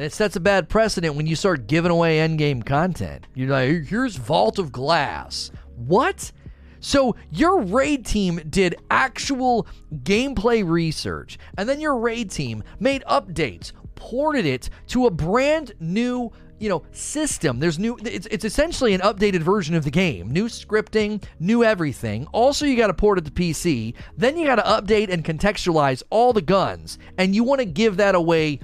And 0.00 0.06
it 0.06 0.14
sets 0.14 0.34
a 0.34 0.40
bad 0.40 0.70
precedent 0.70 1.14
when 1.14 1.26
you 1.26 1.36
start 1.36 1.66
giving 1.66 1.90
away 1.90 2.26
endgame 2.26 2.64
content. 2.64 3.26
You're 3.34 3.50
like, 3.50 3.84
here's 3.84 4.16
Vault 4.16 4.58
of 4.58 4.72
Glass. 4.72 5.50
What? 5.76 6.32
So 6.80 7.16
your 7.30 7.60
raid 7.60 8.06
team 8.06 8.40
did 8.48 8.76
actual 8.90 9.66
gameplay 9.96 10.66
research, 10.66 11.38
and 11.58 11.68
then 11.68 11.82
your 11.82 11.98
raid 11.98 12.30
team 12.30 12.64
made 12.78 13.04
updates, 13.10 13.72
ported 13.94 14.46
it 14.46 14.70
to 14.86 15.04
a 15.04 15.10
brand 15.10 15.74
new 15.80 16.32
you 16.58 16.70
know 16.70 16.82
system 16.92 17.58
there's 17.58 17.78
new 17.78 17.98
it's, 18.04 18.26
it's 18.30 18.44
essentially 18.44 18.94
an 18.94 19.00
updated 19.02 19.40
version 19.40 19.74
of 19.74 19.84
the 19.84 19.90
game 19.90 20.30
new 20.30 20.46
scripting 20.46 21.22
new 21.38 21.64
everything 21.64 22.26
also 22.32 22.66
you 22.66 22.76
got 22.76 22.88
to 22.88 22.94
port 22.94 23.16
it 23.16 23.24
to 23.24 23.30
pc 23.30 23.94
then 24.18 24.36
you 24.36 24.44
got 24.44 24.56
to 24.56 24.62
update 24.62 25.10
and 25.10 25.24
contextualize 25.24 26.02
all 26.10 26.34
the 26.34 26.42
guns 26.42 26.98
and 27.16 27.34
you 27.34 27.42
want 27.42 27.60
to 27.60 27.64
give 27.64 27.96
that 27.96 28.14
away 28.14 28.60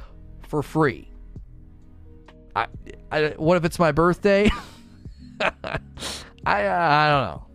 for 0.46 0.62
free 0.62 1.10
I, 3.10 3.34
what 3.36 3.56
if 3.56 3.64
it's 3.64 3.78
my 3.78 3.92
birthday 3.92 4.50
I, 5.40 6.66
uh, 6.66 6.78
I 6.78 7.08
don't 7.10 7.22
know 7.24 7.46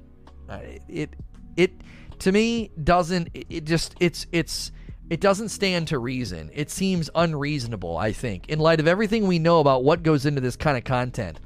uh, 0.49 0.59
it 0.87 1.15
it 1.57 1.71
to 2.19 2.31
me 2.31 2.71
doesn't 2.83 3.29
it 3.33 3.65
just 3.65 3.95
it's 3.99 4.27
it's 4.31 4.71
it 5.09 5.19
doesn't 5.19 5.49
stand 5.49 5.89
to 5.89 5.99
reason. 5.99 6.49
It 6.53 6.71
seems 6.71 7.09
unreasonable, 7.13 7.97
I 7.97 8.13
think, 8.13 8.47
in 8.47 8.59
light 8.59 8.79
of 8.79 8.87
everything 8.87 9.27
we 9.27 9.39
know 9.39 9.59
about 9.59 9.83
what 9.83 10.03
goes 10.03 10.25
into 10.25 10.39
this 10.39 10.55
kind 10.55 10.77
of 10.77 10.85
content. 10.85 11.37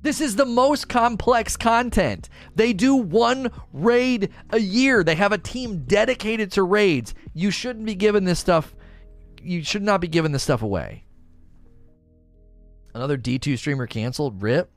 This 0.00 0.22
is 0.22 0.36
the 0.36 0.46
most 0.46 0.88
complex 0.88 1.54
content. 1.54 2.30
They 2.54 2.72
do 2.72 2.96
one 2.96 3.50
raid 3.74 4.30
a 4.48 4.58
year. 4.58 5.04
They 5.04 5.16
have 5.16 5.32
a 5.32 5.38
team 5.38 5.84
dedicated 5.84 6.50
to 6.52 6.62
raids. 6.62 7.14
You 7.34 7.50
shouldn't 7.50 7.84
be 7.84 7.94
giving 7.94 8.24
this 8.24 8.38
stuff 8.38 8.74
you 9.42 9.62
should 9.62 9.82
not 9.82 10.00
be 10.00 10.08
giving 10.08 10.32
this 10.32 10.42
stuff 10.42 10.62
away. 10.62 11.04
Another 12.94 13.16
D2 13.16 13.58
streamer 13.58 13.86
canceled. 13.86 14.42
Rip. 14.42 14.70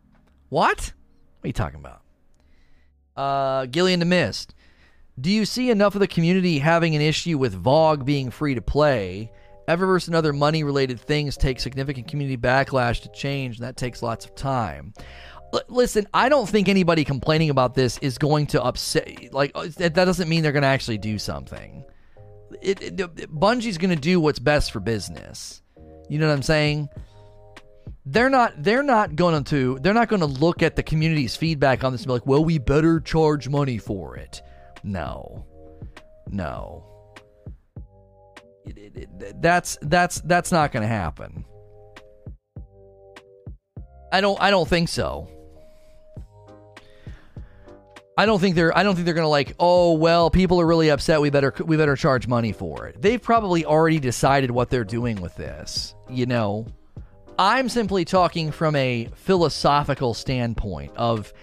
What? 0.50 0.94
What 1.40 1.44
are 1.44 1.48
you 1.48 1.54
talking 1.54 1.80
about? 1.80 2.02
Uh, 3.16 3.66
Gillian 3.68 4.00
the 4.00 4.06
Mist. 4.06 4.54
Do 5.20 5.32
you 5.32 5.46
see 5.46 5.70
enough 5.70 5.96
of 5.96 6.02
the 6.02 6.08
community 6.08 6.60
having 6.60 6.96
an 6.96 7.02
issue 7.02 7.38
with 7.38 7.62
VOG 7.62 8.04
being 8.04 8.32
free 8.32 8.56
to 8.56 8.62
play? 8.62 9.32
Eververse 9.68 10.08
and 10.08 10.16
other 10.16 10.34
money 10.34 10.64
related 10.64 11.00
things 11.00 11.38
take 11.38 11.60
significant 11.60 12.08
community 12.08 12.38
backlash 12.38 13.02
to 13.02 13.10
change, 13.10 13.58
and 13.58 13.66
that 13.66 13.78
takes 13.78 14.04
lots 14.04 14.26
of 14.26 14.36
time. 14.36 14.94
L- 15.54 15.62
listen, 15.70 16.08
I 16.14 16.30
don't 16.30 16.48
think 16.48 16.68
anybody 16.68 17.04
complaining 17.04 17.50
about 17.50 17.74
this 17.74 17.98
is 18.00 18.18
going 18.18 18.48
to 18.48 18.62
upset. 18.62 19.34
Like, 19.34 19.52
uh, 19.56 19.68
that 19.78 19.96
doesn't 19.96 20.30
mean 20.30 20.44
they're 20.44 20.52
going 20.52 20.64
to 20.64 20.68
actually 20.68 20.98
do 20.98 21.18
something. 21.18 21.84
It, 22.62 22.82
it, 22.82 22.98
Bungie's 23.34 23.78
going 23.78 23.96
to 23.96 24.02
do 24.02 24.20
what's 24.20 24.40
best 24.40 24.72
for 24.72 24.80
business. 24.80 25.62
You 26.10 26.20
know 26.20 26.28
what 26.28 26.34
I'm 26.34 26.44
saying? 26.44 26.90
They're 28.06 28.30
not 28.30 28.53
they're 28.64 28.84
not 28.84 29.16
going 29.16 29.44
to 29.45 29.80
they're 29.82 29.94
not 29.94 30.10
going 30.10 30.20
to 30.20 30.26
look 30.28 30.62
at 30.62 30.76
the 30.76 30.84
community's 30.84 31.36
feedback 31.36 31.84
on 31.84 31.91
this 31.91 32.02
and 32.02 32.07
be 32.07 32.14
like, 32.14 32.28
"Well, 32.28 32.44
we 32.44 32.57
better 32.57 32.99
charge 32.99 33.49
money 33.49 33.78
for 33.78 34.16
it." 34.16 34.41
No. 34.84 35.45
No. 36.30 36.84
that's 39.41 39.78
that's 39.82 40.22
that's 40.22 40.52
not 40.52 40.72
going 40.72 40.82
to 40.82 40.88
happen. 40.88 41.45
I 44.12 44.22
don't 44.22 44.40
I 44.41 44.49
don't 44.52 44.68
think 44.68 44.90
so. 44.90 45.28
I 48.18 48.26
don't 48.26 48.40
think 48.40 48.56
they're 48.56 48.76
I 48.76 48.84
don't 48.84 48.95
think 48.95 49.06
they're 49.06 49.14
going 49.14 49.26
to 49.26 49.30
like, 49.30 49.56
"Oh, 49.60 49.94
well, 49.94 50.30
people 50.30 50.62
are 50.62 50.66
really 50.66 50.90
upset. 50.90 51.20
We 51.20 51.30
better 51.30 51.53
we 51.66 51.76
better 51.76 51.95
charge 51.95 52.28
money 52.28 52.53
for 52.53 52.88
it." 52.88 53.02
They've 53.02 53.22
probably 53.22 53.66
already 53.66 53.99
decided 53.99 54.52
what 54.52 54.70
they're 54.70 54.86
doing 54.86 55.20
with 55.20 55.36
this, 55.36 55.95
you 56.10 56.26
know. 56.26 56.66
I'm 57.38 57.68
simply 57.68 58.06
talking 58.06 58.52
from 58.52 58.76
a 58.76 59.10
philosophical 59.16 60.14
standpoint 60.14 60.94
of 60.95 61.34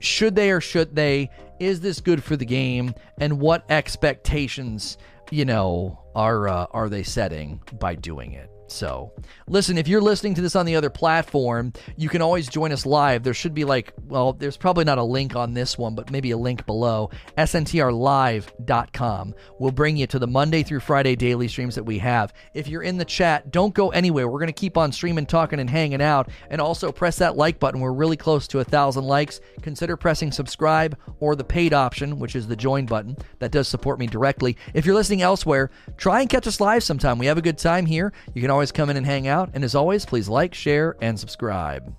should 0.00 0.34
they 0.34 0.50
or 0.50 0.60
should 0.60 0.96
they 0.96 1.30
is 1.60 1.80
this 1.80 2.00
good 2.00 2.22
for 2.22 2.36
the 2.36 2.44
game 2.44 2.94
and 3.18 3.40
what 3.40 3.64
expectations, 3.70 4.98
you 5.30 5.44
know, 5.44 6.00
are 6.14 6.48
uh, 6.48 6.66
are 6.72 6.88
they 6.88 7.02
setting 7.02 7.60
by 7.78 7.94
doing 7.94 8.32
it? 8.32 8.50
So, 8.68 9.12
listen, 9.48 9.78
if 9.78 9.86
you're 9.86 10.00
listening 10.00 10.34
to 10.34 10.40
this 10.40 10.56
on 10.56 10.66
the 10.66 10.76
other 10.76 10.90
platform, 10.90 11.72
you 11.96 12.08
can 12.08 12.20
always 12.20 12.48
join 12.48 12.72
us 12.72 12.84
live. 12.84 13.22
There 13.22 13.34
should 13.34 13.54
be 13.54 13.64
like, 13.64 13.92
well, 14.06 14.32
there's 14.32 14.56
probably 14.56 14.84
not 14.84 14.98
a 14.98 15.04
link 15.04 15.36
on 15.36 15.54
this 15.54 15.78
one, 15.78 15.94
but 15.94 16.10
maybe 16.10 16.32
a 16.32 16.36
link 16.36 16.66
below. 16.66 17.10
SNTRlive.com 17.38 19.34
will 19.58 19.70
bring 19.70 19.96
you 19.96 20.06
to 20.08 20.18
the 20.18 20.26
Monday 20.26 20.62
through 20.62 20.80
Friday 20.80 21.14
daily 21.14 21.46
streams 21.48 21.76
that 21.76 21.84
we 21.84 21.98
have. 21.98 22.32
If 22.54 22.66
you're 22.66 22.82
in 22.82 22.96
the 22.96 23.04
chat, 23.04 23.52
don't 23.52 23.74
go 23.74 23.90
anywhere. 23.90 24.28
We're 24.28 24.40
going 24.40 24.48
to 24.48 24.52
keep 24.52 24.76
on 24.76 24.90
streaming, 24.90 25.26
talking, 25.26 25.60
and 25.60 25.70
hanging 25.70 26.02
out. 26.02 26.28
And 26.50 26.60
also 26.60 26.90
press 26.90 27.18
that 27.18 27.36
like 27.36 27.60
button. 27.60 27.80
We're 27.80 27.92
really 27.92 28.16
close 28.16 28.48
to 28.48 28.60
a 28.60 28.64
thousand 28.64 29.04
likes. 29.04 29.40
Consider 29.62 29.96
pressing 29.96 30.32
subscribe 30.32 30.98
or 31.20 31.36
the 31.36 31.44
paid 31.44 31.72
option, 31.72 32.18
which 32.18 32.34
is 32.34 32.48
the 32.48 32.56
join 32.56 32.86
button. 32.86 33.16
That 33.38 33.52
does 33.52 33.68
support 33.68 33.98
me 33.98 34.06
directly. 34.06 34.56
If 34.74 34.84
you're 34.86 34.94
listening 34.94 35.22
elsewhere, 35.22 35.70
try 35.96 36.20
and 36.20 36.28
catch 36.28 36.46
us 36.46 36.60
live 36.60 36.82
sometime. 36.82 37.18
We 37.18 37.26
have 37.26 37.38
a 37.38 37.42
good 37.42 37.58
time 37.58 37.86
here. 37.86 38.12
You 38.34 38.42
can 38.42 38.50
always 38.56 38.72
come 38.72 38.88
in 38.88 38.96
and 38.96 39.04
hang 39.04 39.28
out. 39.28 39.50
And 39.52 39.62
as 39.62 39.74
always, 39.74 40.06
please 40.06 40.30
like, 40.30 40.54
share, 40.54 40.96
and 41.02 41.20
subscribe. 41.20 41.94